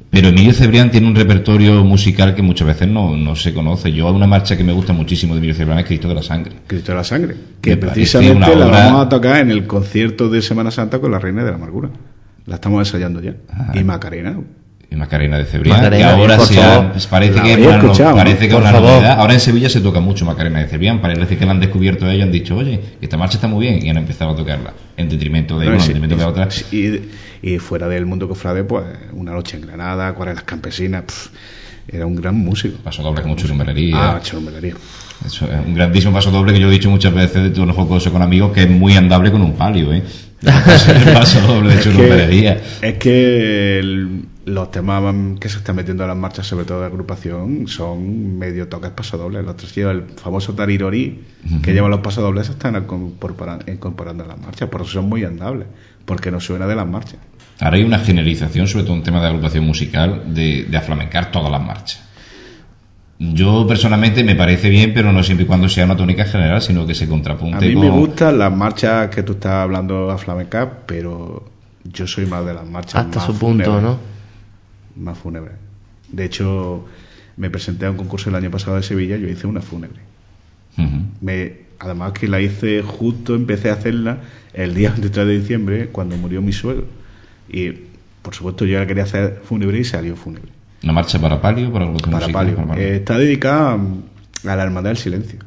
Pero 0.08 0.28
Emilio 0.28 0.54
Cebrián 0.54 0.90
tiene 0.90 1.06
un 1.06 1.14
repertorio 1.14 1.84
musical 1.84 2.34
que 2.34 2.40
muchas 2.42 2.66
veces 2.66 2.88
no, 2.88 3.14
no 3.14 3.36
se 3.36 3.52
conoce. 3.52 3.92
Yo 3.92 4.10
una 4.10 4.26
marcha 4.26 4.56
que 4.56 4.64
me 4.64 4.72
gusta 4.72 4.94
muchísimo 4.94 5.34
de 5.34 5.38
Emilio 5.38 5.54
Cebrián 5.54 5.80
es 5.80 5.84
Cristo 5.84 6.08
de 6.08 6.14
la 6.14 6.22
Sangre. 6.22 6.52
Cristo 6.66 6.92
de 6.92 6.96
la 6.98 7.04
Sangre, 7.04 7.36
que 7.60 7.70
Me 7.72 7.76
precisamente 7.76 8.40
la 8.56 8.66
obra- 8.66 8.84
vamos 8.86 9.04
a 9.04 9.08
tocar 9.10 9.36
en 9.36 9.50
el 9.50 9.66
concierto 9.66 10.30
de 10.30 10.40
Semana 10.40 10.70
Santa 10.70 10.98
con 10.98 11.12
la 11.12 11.18
Reina 11.18 11.44
de 11.44 11.50
la 11.50 11.56
Amargura. 11.56 11.90
La 12.50 12.56
estamos 12.56 12.86
ensayando 12.86 13.22
ya. 13.22 13.34
Ajá. 13.48 13.72
Y 13.78 13.84
Macarena. 13.84 14.38
y 14.92 14.96
Macarena 14.96 15.38
de 15.38 15.44
Cebrián, 15.44 15.76
Macarena, 15.76 16.04
que 16.08 16.12
ahora 16.20 16.34
ha- 16.34 16.90
pues 16.92 17.06
parece 17.06 17.40
que 17.40 17.54
una, 17.64 17.76
no- 17.78 18.14
parece 18.16 18.48
que 18.48 18.54
es 18.54 18.60
una 18.60 18.72
favor. 18.72 18.90
novedad. 18.90 19.20
Ahora 19.20 19.34
en 19.34 19.40
Sevilla 19.40 19.68
se 19.68 19.80
toca 19.80 20.00
mucho 20.00 20.24
Macarena 20.24 20.58
de 20.58 20.66
Cebrián, 20.66 21.00
parece 21.00 21.36
que 21.38 21.46
la 21.46 21.52
han 21.52 21.60
descubierto 21.60 22.06
ellos 22.10 22.18
y 22.18 22.22
han 22.22 22.32
dicho, 22.32 22.56
oye, 22.56 22.80
esta 23.00 23.16
marcha 23.16 23.36
está 23.36 23.46
muy 23.46 23.66
bien, 23.66 23.86
y 23.86 23.88
han 23.88 23.98
empezado 23.98 24.32
a 24.32 24.36
tocarla, 24.36 24.72
en 24.96 25.08
detrimento 25.08 25.60
de 25.60 25.66
No, 25.66 25.72
una, 25.74 25.80
y 25.80 25.82
en 25.82 25.86
detrimento 25.92 26.16
de 26.16 26.24
otra. 26.24 26.48
y, 26.72 27.00
y 27.40 27.58
fuera 27.60 27.86
del 27.86 28.04
mundo 28.04 28.26
cofrade, 28.28 28.64
pues 28.64 28.84
una 29.12 29.30
noche 29.32 29.56
en 29.58 29.62
Granada, 29.62 30.08
acuarelas 30.08 30.42
campesinas. 30.42 31.30
era 31.86 32.04
un 32.06 32.16
gran 32.16 32.36
músico. 32.36 32.78
Paso 32.82 33.02
doble 33.04 33.20
con 33.22 33.30
mucho 33.30 33.44
churumberería. 33.46 33.96
Ah, 34.16 34.20
churumberería. 34.20 34.74
Eso 35.24 35.44
es 35.44 35.66
un 35.66 35.74
grandísimo 35.74 36.12
paso 36.12 36.30
doble 36.32 36.52
que 36.52 36.58
yo 36.60 36.68
he 36.68 36.70
dicho 36.72 36.90
muchas 36.90 37.12
veces 37.14 37.42
de 37.44 37.50
tono 37.50 37.72
jocoso 37.74 38.10
con 38.12 38.22
amigos 38.22 38.52
que 38.52 38.62
es 38.62 38.70
muy 38.70 38.94
andable 38.96 39.30
con 39.30 39.40
un 39.42 39.52
palio, 39.54 39.92
¿eh? 39.92 40.02
El 40.42 41.12
paso 41.12 41.40
doble 41.42 41.70
de 41.70 41.74
Es 41.76 41.84
que, 41.84 41.90
churumberería. 41.90 42.60
es 42.82 42.94
que 42.94 43.78
el- 43.78 44.24
los 44.46 44.70
temas 44.70 45.14
que 45.38 45.48
se 45.48 45.58
están 45.58 45.76
metiendo 45.76 46.02
a 46.02 46.06
las 46.06 46.16
marchas, 46.16 46.46
sobre 46.46 46.64
todo 46.64 46.80
de 46.80 46.86
agrupación, 46.86 47.68
son 47.68 48.38
medio 48.38 48.68
toques 48.68 48.90
pasodobles. 48.90 49.44
Los 49.44 49.56
tres 49.56 49.76
el 49.76 50.02
famoso 50.16 50.54
tarirori 50.54 51.20
que 51.62 51.72
lleva 51.72 51.88
los 51.88 52.00
pasodobles 52.00 52.46
se 52.46 52.52
están 52.52 52.74
incorpora- 52.74 53.58
incorporando 53.70 54.24
a 54.24 54.28
las 54.28 54.38
marchas. 54.40 54.68
Por 54.68 54.80
eso 54.80 54.90
son 54.92 55.08
muy 55.08 55.24
andables, 55.24 55.66
porque 56.04 56.30
no 56.30 56.40
suena 56.40 56.66
de 56.66 56.74
las 56.74 56.86
marchas. 56.88 57.16
Ahora 57.60 57.76
hay 57.76 57.84
una 57.84 57.98
generalización, 57.98 58.66
sobre 58.66 58.84
todo 58.86 58.96
en 58.96 59.02
tema 59.02 59.20
de 59.20 59.26
agrupación 59.28 59.64
musical, 59.66 60.22
de, 60.34 60.64
de 60.64 60.76
aflamencar 60.76 61.30
todas 61.30 61.52
las 61.52 61.62
marchas. 61.62 62.02
Yo 63.22 63.66
personalmente 63.66 64.24
me 64.24 64.34
parece 64.34 64.70
bien, 64.70 64.94
pero 64.94 65.12
no 65.12 65.22
siempre 65.22 65.44
y 65.44 65.46
cuando 65.46 65.68
sea 65.68 65.84
una 65.84 65.94
tónica 65.94 66.24
general, 66.24 66.62
sino 66.62 66.86
que 66.86 66.94
se 66.94 67.06
contrapunte 67.06 67.66
A 67.66 67.68
mí 67.68 67.74
con... 67.74 67.82
me 67.82 67.90
gustan 67.90 68.38
las 68.38 68.50
marchas 68.50 69.10
que 69.10 69.22
tú 69.22 69.32
estás 69.32 69.52
hablando 69.52 70.10
a 70.10 70.16
flamencar, 70.16 70.84
pero 70.86 71.44
yo 71.84 72.06
soy 72.06 72.24
más 72.24 72.46
de 72.46 72.54
las 72.54 72.66
marchas 72.66 72.94
Hasta 72.94 73.18
más 73.18 73.26
su 73.26 73.38
punto, 73.38 73.64
fúnebres, 73.64 73.82
¿no? 73.82 73.98
Más 75.04 75.18
fúnebres. 75.18 75.52
De 76.08 76.24
hecho, 76.24 76.86
me 77.36 77.50
presenté 77.50 77.84
a 77.84 77.90
un 77.90 77.98
concurso 77.98 78.30
el 78.30 78.36
año 78.36 78.50
pasado 78.50 78.76
de 78.76 78.82
Sevilla, 78.82 79.18
yo 79.18 79.28
hice 79.28 79.46
una 79.46 79.60
fúnebre. 79.60 80.00
Me, 81.20 81.56
además 81.78 82.12
que 82.12 82.26
la 82.26 82.40
hice 82.40 82.80
justo, 82.82 83.34
empecé 83.34 83.68
a 83.68 83.74
hacerla 83.74 84.20
el 84.54 84.74
día 84.74 84.90
23 84.96 85.26
de 85.26 85.38
diciembre, 85.38 85.88
cuando 85.88 86.16
murió 86.16 86.40
mi 86.40 86.54
suegro. 86.54 86.86
Y, 87.50 87.72
por 88.22 88.34
supuesto, 88.34 88.64
yo 88.64 88.78
la 88.78 88.86
quería 88.86 89.02
hacer 89.02 89.42
fúnebre 89.44 89.78
y 89.78 89.84
salió 89.84 90.16
fúnebre. 90.16 90.59
¿Una 90.82 90.92
marcha 90.92 91.18
para 91.18 91.40
palio? 91.40 91.72
Para, 91.72 91.86
Para 91.86 91.92
musical? 92.10 92.32
palio. 92.32 92.56
Para 92.56 92.68
palio. 92.68 92.82
Eh, 92.82 92.96
está 92.96 93.18
dedicada 93.18 93.74
a 93.74 94.56
la 94.56 94.62
Hermandad 94.62 94.90
del 94.90 94.96
Silencio. 94.98 95.38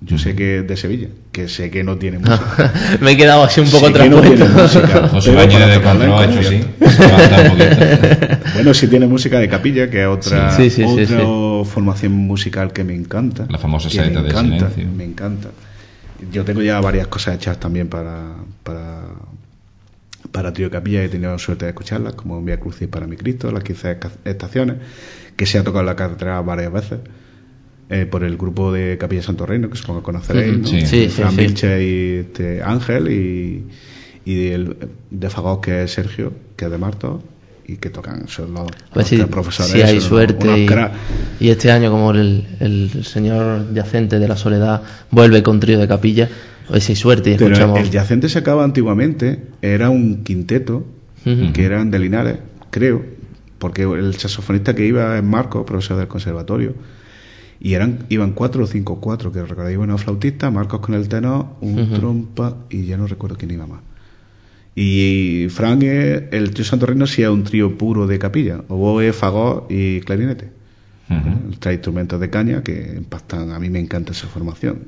Yo 0.00 0.16
sé 0.16 0.36
que 0.36 0.58
es 0.60 0.68
de 0.68 0.76
Sevilla, 0.76 1.08
que 1.32 1.48
sé 1.48 1.70
que 1.72 1.82
no 1.82 1.96
tiene 1.96 2.18
música. 2.20 2.72
Me 3.00 3.12
he 3.12 3.16
quedado 3.16 3.42
así 3.42 3.60
un 3.60 3.68
poco 3.68 3.88
no 3.88 3.94
traspuesto. 3.94 4.46
música. 4.46 5.08
José 5.08 5.34
Bañez 5.34 5.66
de 5.68 5.82
Control 5.82 6.12
ha 6.12 6.24
hecho 6.24 6.34
concierto. 6.36 6.68
sí. 6.78 6.88
Se 6.92 7.02
levanta 7.08 7.42
un 7.42 7.48
poquito. 7.58 8.38
Bueno, 8.54 8.74
sí 8.74 8.88
tiene 8.88 9.06
música 9.06 9.38
de 9.40 9.48
capilla, 9.48 9.90
que 9.90 10.02
es 10.02 10.08
otra, 10.08 10.50
Sí, 10.56 10.70
sí, 10.70 10.82
sí, 10.84 11.02
otra 11.02 11.06
sí. 11.20 11.70
formación 11.70 12.12
musical 12.12 12.72
que 12.72 12.82
me 12.84 12.94
encanta. 12.94 13.46
La 13.48 13.58
famosa 13.58 13.90
saeta 13.90 14.20
encanta, 14.20 14.40
silencio. 14.70 14.86
Me 14.96 15.04
encanta. 15.04 15.48
Yo 16.32 16.44
tengo 16.44 16.62
ya 16.62 16.80
varias 16.80 17.06
cosas 17.08 17.34
hechas 17.36 17.58
también 17.60 17.88
para, 17.88 18.34
para, 18.64 19.02
para 20.32 20.52
Trío 20.52 20.70
Capilla, 20.70 21.02
he 21.02 21.08
tenido 21.08 21.38
suerte 21.38 21.64
de 21.64 21.70
escucharlas, 21.70 22.14
como 22.14 22.42
Vía 22.42 22.58
Cruz 22.60 22.80
y 22.82 22.86
para 22.86 23.06
mi 23.06 23.16
Cristo, 23.16 23.50
las 23.50 23.64
15 23.64 23.98
ca- 23.98 24.10
estaciones, 24.24 24.76
que 25.36 25.46
se 25.46 25.58
ha 25.58 25.64
tocado 25.64 25.80
en 25.80 25.86
la 25.86 25.96
catedral 25.96 26.44
varias 26.44 26.72
veces. 26.72 26.98
eh, 27.90 28.04
por 28.04 28.22
el 28.22 28.36
grupo 28.36 28.70
de 28.70 28.98
Capilla 28.98 29.22
Santo 29.22 29.46
Reino, 29.46 29.70
que 29.70 29.76
supongo 29.78 30.00
que 30.00 30.04
conoceréis, 30.04 30.58
¿no? 30.58 30.66
sí. 30.68 31.08
Fran 31.08 31.30
sí. 31.30 31.36
Vilche 31.38 31.82
y 31.84 32.16
este, 32.18 32.62
Ángel 32.62 33.08
y, 33.10 33.64
y 34.26 34.48
el 34.48 34.76
de 35.10 35.30
Fagós 35.30 35.60
que 35.60 35.84
es 35.84 35.92
Sergio, 35.92 36.32
que 36.54 36.66
es 36.66 36.70
de 36.70 36.76
Marto 36.76 37.22
y 37.66 37.76
que 37.76 37.88
tocan, 37.88 38.28
son 38.28 38.52
los, 38.52 38.60
A 38.62 38.64
ver 38.66 38.72
los 38.94 39.06
si, 39.08 39.16
tres 39.16 39.28
profesores. 39.28 39.72
si 39.72 39.80
hay 39.80 40.00
suerte 40.02 40.46
unos 40.46 40.58
y, 40.58 40.66
cracks. 40.66 40.96
y 41.40 41.48
este 41.48 41.70
año 41.70 41.90
como 41.90 42.10
el, 42.10 42.44
el 42.60 43.04
señor 43.06 43.72
yacente 43.72 44.18
de 44.18 44.28
la 44.28 44.36
soledad 44.36 44.82
vuelve 45.10 45.42
con 45.42 45.58
trío 45.58 45.78
de 45.78 45.88
capilla, 45.88 46.28
suerte 46.94 47.30
y 47.32 47.36
Pero 47.36 47.50
escuchamos... 47.54 47.80
el 47.80 47.90
yacente 47.90 48.28
se 48.28 48.38
acaba 48.38 48.64
antiguamente, 48.64 49.42
era 49.62 49.90
un 49.90 50.22
quinteto 50.24 50.84
que 51.52 51.64
eran 51.64 51.90
de 51.90 51.98
Linares, 51.98 52.38
creo, 52.70 53.04
porque 53.58 53.82
el 53.82 54.14
saxofonista 54.14 54.74
que 54.74 54.86
iba 54.86 55.16
es 55.18 55.22
Marco, 55.24 55.66
profesor 55.66 55.98
del 55.98 56.08
conservatorio, 56.08 56.74
y 57.60 57.74
eran 57.74 58.06
iban 58.08 58.32
cuatro 58.32 58.64
o 58.64 58.66
cinco, 58.66 59.00
cuatro, 59.00 59.30
que 59.32 59.42
recordáis, 59.42 59.74
iba 59.74 59.82
una 59.84 59.98
flautista, 59.98 60.50
Marcos 60.50 60.80
con 60.80 60.94
el 60.94 61.08
tenor, 61.08 61.46
un 61.60 61.92
trompa 61.92 62.56
y 62.70 62.84
ya 62.86 62.96
no 62.96 63.06
recuerdo 63.06 63.36
quién 63.36 63.50
iba 63.50 63.66
más. 63.66 63.80
Y 64.74 65.48
Frank, 65.50 65.82
es- 65.82 66.22
el 66.30 66.50
trío 66.52 66.64
Santo 66.64 66.86
Reino 66.86 67.06
sí 67.06 67.22
es 67.22 67.28
un 67.28 67.42
trío 67.42 67.76
puro 67.76 68.06
de 68.06 68.18
capilla, 68.18 68.62
oboe, 68.68 69.12
fagot 69.12 69.66
y 69.70 70.00
clarinete. 70.02 70.50
Ujú. 71.10 71.56
Trae 71.58 71.74
instrumentos 71.74 72.20
de 72.20 72.30
caña 72.30 72.62
que 72.62 72.94
impactan, 72.96 73.50
a 73.50 73.58
mí 73.58 73.70
me 73.70 73.80
encanta 73.80 74.12
esa 74.12 74.28
formación, 74.28 74.80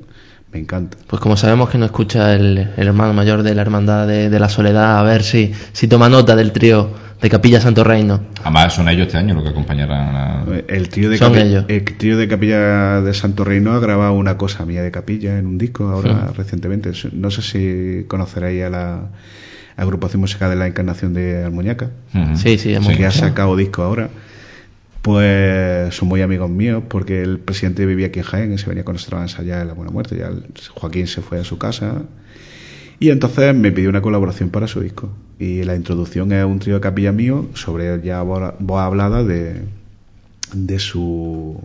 me 0.53 0.59
encanta. 0.59 0.97
Pues 1.07 1.21
como 1.21 1.37
sabemos 1.37 1.69
que 1.69 1.77
nos 1.77 1.87
escucha 1.87 2.33
el, 2.33 2.69
el 2.75 2.87
hermano 2.87 3.13
mayor 3.13 3.43
de 3.43 3.55
la 3.55 3.61
hermandad 3.61 4.07
de, 4.07 4.29
de 4.29 4.39
la 4.39 4.49
soledad, 4.49 4.99
a 4.99 5.03
ver 5.03 5.23
si, 5.23 5.53
si 5.71 5.87
toma 5.87 6.09
nota 6.09 6.35
del 6.35 6.51
trío 6.51 6.89
de 7.21 7.29
Capilla 7.29 7.61
Santo 7.61 7.83
Reino. 7.83 8.19
Además 8.41 8.73
son 8.73 8.89
ellos 8.89 9.05
este 9.07 9.17
año 9.17 9.35
los 9.35 9.43
que 9.43 9.49
acompañarán 9.49 10.15
a... 10.15 10.45
El 10.67 10.89
trío 10.89 11.09
de 11.09 11.17
Son 11.17 11.33
Capi- 11.33 11.41
ellos. 11.45 11.65
el 11.67 11.83
trío 11.85 12.17
de 12.17 12.27
Capilla 12.27 12.99
de 13.01 13.13
Santo 13.13 13.43
Reino 13.43 13.73
ha 13.73 13.79
grabado 13.79 14.13
una 14.13 14.37
cosa 14.37 14.65
mía 14.65 14.81
de 14.81 14.89
Capilla 14.91 15.37
en 15.37 15.45
un 15.45 15.57
disco 15.59 15.87
ahora 15.87 16.31
recientemente. 16.35 16.91
No 17.13 17.29
sé 17.29 17.41
si 17.43 18.05
conoceréis 18.07 18.63
a 18.65 18.69
la 18.69 18.99
agrupación 19.77 20.19
musical 20.19 20.49
de 20.49 20.55
la 20.57 20.67
Encarnación 20.67 21.13
de 21.13 21.43
Almuñaca, 21.45 21.89
Ujú. 22.13 22.35
Sí, 22.35 22.57
sí, 22.57 22.73
hemos 22.73 22.95
que 22.97 23.05
ha 23.05 23.11
sacado 23.11 23.55
disco 23.55 23.83
ahora. 23.83 24.09
Pues 25.01 25.95
son 25.95 26.07
muy 26.07 26.21
amigos 26.21 26.49
míos 26.49 26.83
porque 26.87 27.23
el 27.23 27.39
presidente 27.39 27.85
vivía 27.85 28.07
aquí 28.07 28.19
en 28.19 28.25
Jaén 28.25 28.53
y 28.53 28.57
se 28.57 28.67
venía 28.67 28.83
con 28.83 28.93
nosotros 28.93 29.19
a 29.19 29.23
ensayar 29.23 29.61
en 29.61 29.67
la 29.67 29.73
Buena 29.73 29.91
Muerte. 29.91 30.17
Ya 30.17 30.31
Joaquín 30.75 31.07
se 31.07 31.21
fue 31.21 31.39
a 31.39 31.43
su 31.43 31.57
casa 31.57 32.03
y 32.99 33.09
entonces 33.09 33.55
me 33.55 33.71
pidió 33.71 33.89
una 33.89 34.01
colaboración 34.01 34.51
para 34.51 34.67
su 34.67 34.79
disco. 34.79 35.09
Y 35.39 35.63
la 35.63 35.75
introducción 35.75 36.31
es 36.33 36.45
un 36.45 36.59
trío 36.59 36.75
de 36.75 36.81
capilla 36.81 37.11
mío 37.11 37.47
sobre 37.55 37.99
ya 38.03 38.21
voz 38.21 38.79
hablada 38.79 39.23
de, 39.23 39.63
de 40.53 40.79
su 40.79 41.59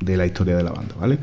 de 0.00 0.16
la 0.18 0.26
historia 0.26 0.56
de 0.56 0.62
la 0.62 0.72
banda, 0.72 0.94
¿vale? 1.00 1.18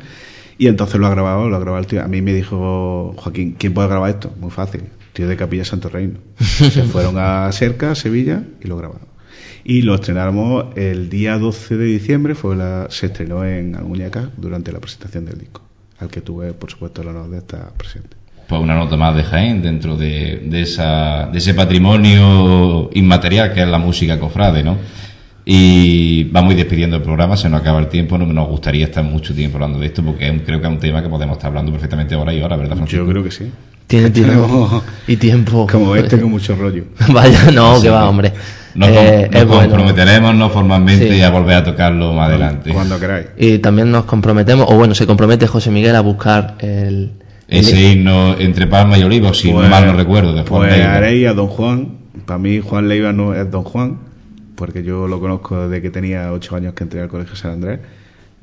Y 0.58 0.66
entonces 0.66 0.98
lo 0.98 1.06
ha 1.06 1.10
grabado, 1.10 1.48
lo 1.48 1.54
ha 1.54 1.60
grabado 1.60 1.80
el 1.80 1.86
tío. 1.86 2.02
A 2.02 2.08
mí 2.08 2.22
me 2.22 2.34
dijo 2.34 3.14
Joaquín, 3.16 3.54
¿quién 3.56 3.72
puede 3.72 3.88
grabar 3.88 4.10
esto? 4.10 4.34
Muy 4.40 4.50
fácil, 4.50 4.82
tío 5.12 5.28
de 5.28 5.36
Capilla 5.36 5.64
Santo 5.64 5.88
Reino. 5.88 6.18
Se 6.40 6.82
fueron 6.82 7.16
a 7.18 7.50
Cerca, 7.52 7.94
Sevilla, 7.94 8.42
y 8.60 8.66
lo 8.66 8.76
grabaron. 8.76 9.15
Y 9.64 9.82
lo 9.82 9.94
estrenamos 9.96 10.66
el 10.76 11.08
día 11.08 11.38
12 11.38 11.76
de 11.76 11.84
diciembre, 11.86 12.34
fue 12.34 12.56
la, 12.56 12.86
se 12.90 13.06
estrenó 13.06 13.44
en 13.44 13.74
Almuñaca 13.74 14.30
durante 14.36 14.72
la 14.72 14.78
presentación 14.80 15.24
del 15.24 15.38
disco, 15.38 15.62
al 16.00 16.08
que 16.08 16.20
tuve, 16.20 16.52
por 16.52 16.70
supuesto, 16.70 17.02
el 17.02 17.08
honor 17.08 17.30
de 17.30 17.38
estar 17.38 17.72
presente. 17.76 18.16
Pues 18.48 18.60
una 18.62 18.76
nota 18.76 18.96
más 18.96 19.16
de 19.16 19.24
Jaén 19.24 19.60
dentro 19.60 19.96
de, 19.96 20.42
de, 20.46 20.62
esa, 20.62 21.26
de 21.32 21.38
ese 21.38 21.52
patrimonio 21.54 22.90
inmaterial 22.94 23.52
que 23.52 23.62
es 23.62 23.68
la 23.68 23.78
música 23.78 24.18
cofrade, 24.20 24.62
¿no? 24.62 24.76
Y 25.44 26.24
vamos 26.24 26.50
a 26.50 26.52
ir 26.54 26.58
despidiendo 26.58 26.96
el 26.96 27.02
programa, 27.02 27.36
se 27.36 27.48
nos 27.48 27.60
acaba 27.60 27.78
el 27.78 27.88
tiempo, 27.88 28.18
no 28.18 28.26
nos 28.26 28.48
gustaría 28.48 28.84
estar 28.86 29.04
mucho 29.04 29.32
tiempo 29.34 29.56
hablando 29.58 29.78
de 29.78 29.86
esto 29.86 30.02
porque 30.04 30.26
es 30.26 30.32
un- 30.32 30.40
creo 30.40 30.60
que 30.60 30.66
es 30.66 30.72
un 30.72 30.78
tema 30.80 31.02
que 31.02 31.08
podemos 31.08 31.36
estar 31.36 31.48
hablando 31.48 31.70
perfectamente 31.70 32.14
ahora 32.16 32.34
y 32.34 32.40
ahora, 32.40 32.56
¿verdad, 32.56 32.76
Francisco? 32.76 33.04
Yo 33.04 33.10
creo 33.10 33.22
que 33.22 33.30
sí. 33.30 33.50
Tiene 33.86 34.10
tiempo 34.10 34.82
y 35.06 35.16
tiempo. 35.16 35.68
Como 35.70 35.92
ves, 35.92 36.08
tengo 36.08 36.28
mucho 36.28 36.56
rollo. 36.56 36.84
Vaya, 37.12 37.50
no, 37.52 37.80
que 37.80 37.88
va, 37.90 38.08
hombre. 38.08 38.32
Nos, 38.76 38.88
Eh, 38.90 39.28
nos 39.32 39.42
es 39.42 39.48
bueno. 39.48 39.68
comprometeremos 39.70 40.34
no 40.34 40.50
formalmente 40.50 41.10
Sí. 41.14 41.22
a 41.22 41.30
volver 41.30 41.56
a 41.56 41.64
tocarlo 41.64 42.12
más 42.12 42.28
adelante. 42.28 42.72
Cuando 42.72 43.00
queráis. 43.00 43.26
Y 43.38 43.58
también 43.58 43.90
nos 43.90 44.04
comprometemos, 44.04 44.66
o 44.70 44.76
bueno, 44.76 44.94
se 44.94 45.06
compromete 45.06 45.46
José 45.46 45.70
Miguel 45.70 45.96
a 45.96 46.00
buscar 46.00 46.56
el... 46.60 47.12
Ese 47.48 47.72
el- 47.92 47.98
himno 47.98 48.36
entre 48.38 48.66
Palma 48.66 48.98
y 48.98 49.02
Olivos, 49.04 49.38
si 49.38 49.50
Pues- 49.50 49.68
mal 49.70 49.86
no 49.86 49.92
recuerdo, 49.94 50.32
de 50.34 50.42
Juan 50.42 50.68
Pues 50.68 50.84
haréis 50.84 51.26
a 51.28 51.32
Don 51.32 51.46
Juan. 51.46 51.98
Para 52.26 52.38
mí, 52.38 52.60
Juan 52.60 52.88
Leiva 52.88 53.12
no 53.12 53.34
es 53.34 53.50
Don 53.50 53.62
Juan, 53.62 53.98
porque 54.56 54.82
yo 54.82 55.06
lo 55.06 55.20
conozco 55.20 55.68
desde 55.68 55.80
que 55.80 55.90
tenía 55.90 56.32
ocho 56.32 56.56
años 56.56 56.74
que 56.74 56.84
entré 56.84 57.00
al 57.00 57.08
Colegio 57.08 57.36
San 57.36 57.52
Andrés. 57.52 57.80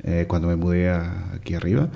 eh, 0.06 0.26
cuando 0.28 0.48
me 0.48 0.56
mudé 0.56 0.90
aquí 0.90 1.54
arriba. 1.54 1.88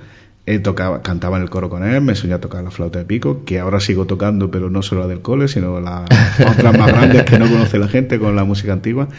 He 0.51 0.61
tocaba, 0.61 1.03
cantaba 1.03 1.37
en 1.37 1.43
el 1.43 1.51
coro 1.51 1.69
con 1.69 1.85
él, 1.85 2.01
me 2.01 2.13
enseñó 2.13 2.37
a 2.37 2.41
tocar 2.41 2.65
la 2.65 2.71
flauta 2.71 2.99
de 2.99 3.05
pico, 3.05 3.45
que 3.45 3.59
ahora 3.59 3.81
sigo 3.81 4.07
tocando, 4.07 4.51
pero 4.51 4.71
no 4.71 4.81
solo 4.83 5.03
la 5.03 5.07
del 5.07 5.21
cole, 5.21 5.47
sino 5.47 5.79
las 5.79 6.09
otras 6.41 6.79
más 6.79 6.89
grandes 6.89 7.25
que 7.25 7.39
no 7.39 7.51
conoce 7.51 7.79
la 7.79 7.89
gente 7.89 8.19
con 8.19 8.35
la 8.35 8.45
música 8.45 8.73
antigua. 8.73 9.11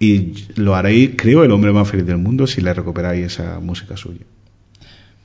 Y 0.00 0.34
lo 0.56 0.74
haréis, 0.74 1.12
creo, 1.16 1.44
el 1.44 1.52
hombre 1.52 1.72
más 1.72 1.88
feliz 1.88 2.06
del 2.06 2.18
mundo 2.18 2.48
si 2.48 2.60
le 2.60 2.74
recuperáis 2.74 3.26
esa 3.26 3.60
música 3.60 3.96
suya. 3.96 4.24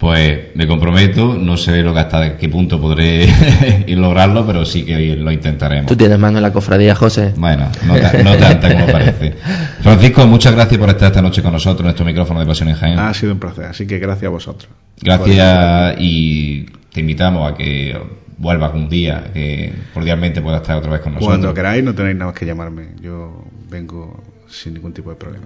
Pues 0.04 0.54
me 0.54 0.68
comprometo, 0.68 1.34
no 1.34 1.56
sé 1.56 1.82
lo 1.82 1.94
que 1.94 2.02
hasta 2.02 2.36
qué 2.36 2.50
punto 2.50 2.78
podré 2.82 3.24
ir 3.88 3.98
lograrlo, 3.98 4.46
pero 4.46 4.66
sí 4.66 4.84
que 4.84 5.16
lo 5.16 5.32
intentaremos. 5.32 5.86
Tú 5.86 5.96
tienes 5.96 6.20
mano 6.20 6.40
en 6.40 6.44
la 6.44 6.52
cofradía, 6.52 6.94
José. 6.94 7.34
Bueno, 7.38 7.72
no, 7.88 7.94
no 7.94 8.36
tanta 8.36 8.74
como 8.74 8.88
parece. 8.88 9.32
Francisco, 9.80 10.28
muchas 10.28 10.56
gracias 10.56 10.78
por 10.78 10.90
estar 10.90 11.08
esta 11.08 11.22
noche 11.22 11.42
con 11.42 11.54
nosotros 11.54 11.80
en 11.80 11.86
nuestro 11.86 12.06
micrófono 12.06 12.42
de 12.42 12.46
Pasión 12.46 12.68
en 12.68 12.76
Jaén. 12.76 13.00
Ha 13.00 13.14
sido 13.14 13.32
un 13.32 13.40
placer, 13.40 13.64
así 13.64 13.88
que 13.88 13.98
gracias 13.98 14.26
a 14.26 14.32
vosotros. 14.32 14.70
Gracias 15.02 15.96
y 16.00 16.66
te 16.92 17.00
invitamos 17.00 17.50
a 17.50 17.56
que 17.56 17.98
vuelvas 18.38 18.74
un 18.74 18.90
día, 18.90 19.32
que 19.34 19.72
cordialmente 19.94 20.42
puedas 20.42 20.64
estar 20.64 20.76
otra 20.76 20.92
vez 20.92 21.00
con 21.00 21.14
nosotros. 21.14 21.38
Cuando 21.38 21.54
queráis, 21.54 21.82
no 21.82 21.96
tenéis 21.96 22.18
nada 22.18 22.32
más 22.32 22.38
que 22.38 22.46
llamarme. 22.46 22.88
Yo 23.02 23.46
vengo 23.70 24.22
sin 24.50 24.74
ningún 24.74 24.92
tipo 24.92 25.12
de 25.12 25.16
problema. 25.16 25.46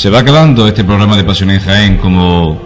Se 0.00 0.08
va 0.08 0.20
acabando 0.20 0.66
este 0.66 0.82
programa 0.82 1.14
de 1.14 1.24
Pasión 1.24 1.50
en 1.50 1.60
Jaén 1.60 1.98
como, 1.98 2.58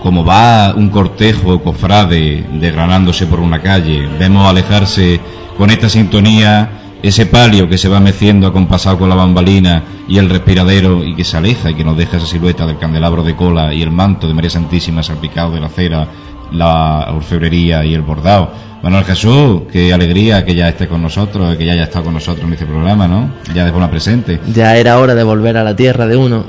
como 0.00 0.24
va 0.24 0.72
un 0.76 0.90
cortejo 0.90 1.60
cofrade 1.60 2.46
desgranándose 2.52 3.26
por 3.26 3.40
una 3.40 3.60
calle. 3.60 4.06
Vemos 4.16 4.46
alejarse 4.48 5.18
con 5.58 5.70
esta 5.70 5.88
sintonía 5.88 6.98
ese 7.02 7.26
palio 7.26 7.68
que 7.68 7.78
se 7.78 7.88
va 7.88 7.98
meciendo 7.98 8.46
acompasado 8.46 8.96
con 8.96 9.08
la 9.08 9.16
bambalina 9.16 9.82
y 10.12 10.18
el 10.18 10.28
respiradero 10.28 11.02
y 11.02 11.16
que 11.16 11.24
se 11.24 11.38
aleja 11.38 11.70
y 11.70 11.74
que 11.74 11.84
nos 11.84 11.96
deja 11.96 12.18
esa 12.18 12.26
silueta 12.26 12.66
del 12.66 12.76
candelabro 12.76 13.22
de 13.22 13.34
cola 13.34 13.72
y 13.72 13.80
el 13.80 13.90
manto 13.90 14.28
de 14.28 14.34
María 14.34 14.50
Santísima 14.50 15.02
salpicado 15.02 15.52
de 15.52 15.60
la 15.60 15.70
cera, 15.70 16.06
la 16.50 17.06
orfebrería 17.14 17.82
y 17.82 17.94
el 17.94 18.02
bordado 18.02 18.52
Manuel 18.82 19.04
Jesús, 19.04 19.62
qué 19.72 19.90
alegría 19.94 20.44
que 20.44 20.54
ya 20.54 20.68
esté 20.68 20.86
con 20.86 21.00
nosotros, 21.00 21.56
que 21.56 21.64
ya 21.64 21.72
haya 21.72 21.84
estado 21.84 22.04
con 22.04 22.12
nosotros 22.12 22.44
en 22.46 22.52
este 22.52 22.66
programa, 22.66 23.08
¿no? 23.08 23.32
Ya 23.54 23.64
de 23.64 23.72
forma 23.72 23.88
presente. 23.88 24.38
Ya 24.52 24.76
era 24.76 24.98
hora 24.98 25.14
de 25.14 25.22
volver 25.22 25.56
a 25.56 25.64
la 25.64 25.74
tierra 25.74 26.06
de 26.06 26.16
uno. 26.16 26.44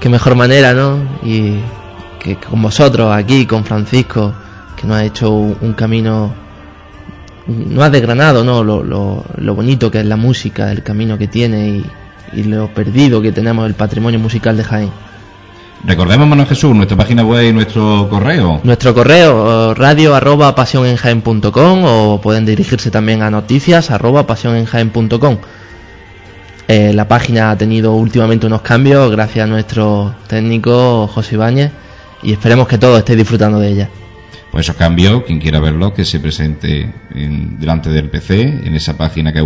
Qué 0.00 0.08
mejor 0.08 0.34
manera, 0.34 0.72
¿no? 0.72 0.96
Y 1.22 1.56
que 2.18 2.36
con 2.36 2.62
vosotros 2.62 3.14
aquí, 3.14 3.44
con 3.44 3.64
Francisco, 3.64 4.32
que 4.74 4.86
nos 4.86 4.96
ha 4.96 5.04
hecho 5.04 5.32
un 5.32 5.74
camino, 5.74 6.32
no 7.46 7.82
ha 7.82 7.90
desgranado, 7.90 8.42
¿no? 8.42 8.64
Lo, 8.64 8.82
lo, 8.82 9.54
bonito 9.54 9.90
que 9.90 10.00
es 10.00 10.06
la 10.06 10.16
música, 10.16 10.72
el 10.72 10.82
camino 10.82 11.18
que 11.18 11.28
tiene 11.28 11.68
y, 11.68 11.86
y 12.32 12.44
lo 12.44 12.68
perdido 12.72 13.20
que 13.20 13.32
tenemos 13.32 13.66
el 13.66 13.74
patrimonio 13.74 14.18
musical 14.18 14.56
de 14.56 14.64
Jaén. 14.64 14.90
Recordemos, 15.84 16.28
Manuel 16.28 16.46
Jesús, 16.46 16.74
nuestra 16.74 16.96
página 16.96 17.24
web 17.24 17.48
y 17.48 17.52
nuestro 17.52 18.06
correo. 18.10 18.60
Nuestro 18.64 18.94
correo, 18.94 19.72
radio 19.72 20.14
arroba 20.14 20.54
pasionenjaen.com 20.54 21.84
o 21.84 22.20
pueden 22.20 22.44
dirigirse 22.44 22.90
también 22.90 23.22
a 23.22 23.30
noticias 23.30 23.90
arroba 23.90 24.26
pasionenjaen.com. 24.26 25.38
Eh, 26.68 26.92
la 26.92 27.08
página 27.08 27.50
ha 27.50 27.56
tenido 27.56 27.94
últimamente 27.94 28.46
unos 28.46 28.60
cambios 28.60 29.10
gracias 29.10 29.44
a 29.44 29.46
nuestro 29.48 30.14
técnico 30.28 31.08
José 31.08 31.34
Ibáñez 31.36 31.72
y 32.22 32.32
esperemos 32.32 32.68
que 32.68 32.78
todos 32.78 32.98
estéis 32.98 33.18
disfrutando 33.18 33.58
de 33.58 33.68
ella. 33.68 33.88
Pues 34.50 34.66
esos 34.66 34.76
cambios, 34.76 35.22
quien 35.22 35.38
quiera 35.38 35.60
verlo, 35.60 35.94
que 35.94 36.04
se 36.04 36.18
presente 36.18 36.92
en, 37.14 37.60
delante 37.60 37.88
del 37.90 38.10
PC, 38.10 38.42
en 38.64 38.74
esa 38.74 38.96
página 38.96 39.32
que 39.32 39.38
es 39.38 39.44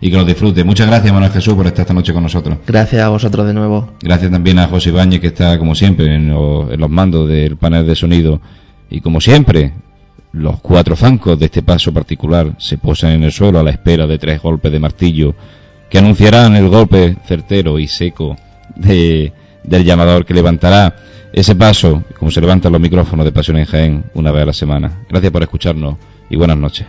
y 0.00 0.10
que 0.10 0.16
lo 0.16 0.24
disfrute. 0.24 0.64
Muchas 0.64 0.88
gracias, 0.88 1.12
Manuel 1.12 1.30
Jesús, 1.30 1.54
por 1.54 1.66
estar 1.66 1.82
esta 1.82 1.94
noche 1.94 2.12
con 2.12 2.24
nosotros. 2.24 2.58
Gracias 2.66 3.00
a 3.00 3.10
vosotros 3.10 3.46
de 3.46 3.54
nuevo. 3.54 3.92
Gracias 4.02 4.30
también 4.30 4.58
a 4.58 4.66
José 4.66 4.88
Ibáñez, 4.88 5.20
que 5.20 5.28
está, 5.28 5.56
como 5.56 5.76
siempre, 5.76 6.14
en 6.16 6.30
los, 6.30 6.90
mandos 6.90 7.28
del 7.28 7.56
panel 7.56 7.86
de 7.86 7.94
sonido. 7.94 8.40
Y 8.90 9.00
como 9.00 9.20
siempre, 9.20 9.72
los 10.32 10.60
cuatro 10.60 10.96
zancos 10.96 11.38
de 11.38 11.46
este 11.46 11.62
paso 11.62 11.92
particular 11.92 12.56
se 12.58 12.78
posan 12.78 13.12
en 13.12 13.22
el 13.22 13.30
suelo 13.30 13.60
a 13.60 13.62
la 13.62 13.70
espera 13.70 14.08
de 14.08 14.18
tres 14.18 14.42
golpes 14.42 14.72
de 14.72 14.80
martillo 14.80 15.34
que 15.88 15.98
anunciarán 15.98 16.56
el 16.56 16.68
golpe 16.68 17.16
certero 17.24 17.78
y 17.78 17.86
seco 17.86 18.36
de, 18.74 19.32
del 19.64 19.84
llamador 19.84 20.24
que 20.24 20.34
levantará 20.34 20.96
ese 21.32 21.56
paso, 21.56 22.04
como 22.18 22.30
se 22.30 22.40
levantan 22.40 22.72
los 22.72 22.80
micrófonos 22.80 23.24
de 23.24 23.32
Pasión 23.32 23.56
en 23.56 23.64
Jaén 23.64 24.04
una 24.14 24.30
vez 24.30 24.44
a 24.44 24.46
la 24.46 24.52
semana. 24.52 25.04
Gracias 25.08 25.32
por 25.32 25.42
escucharnos 25.42 25.96
y 26.30 26.36
buenas 26.36 26.56
noches. 26.56 26.86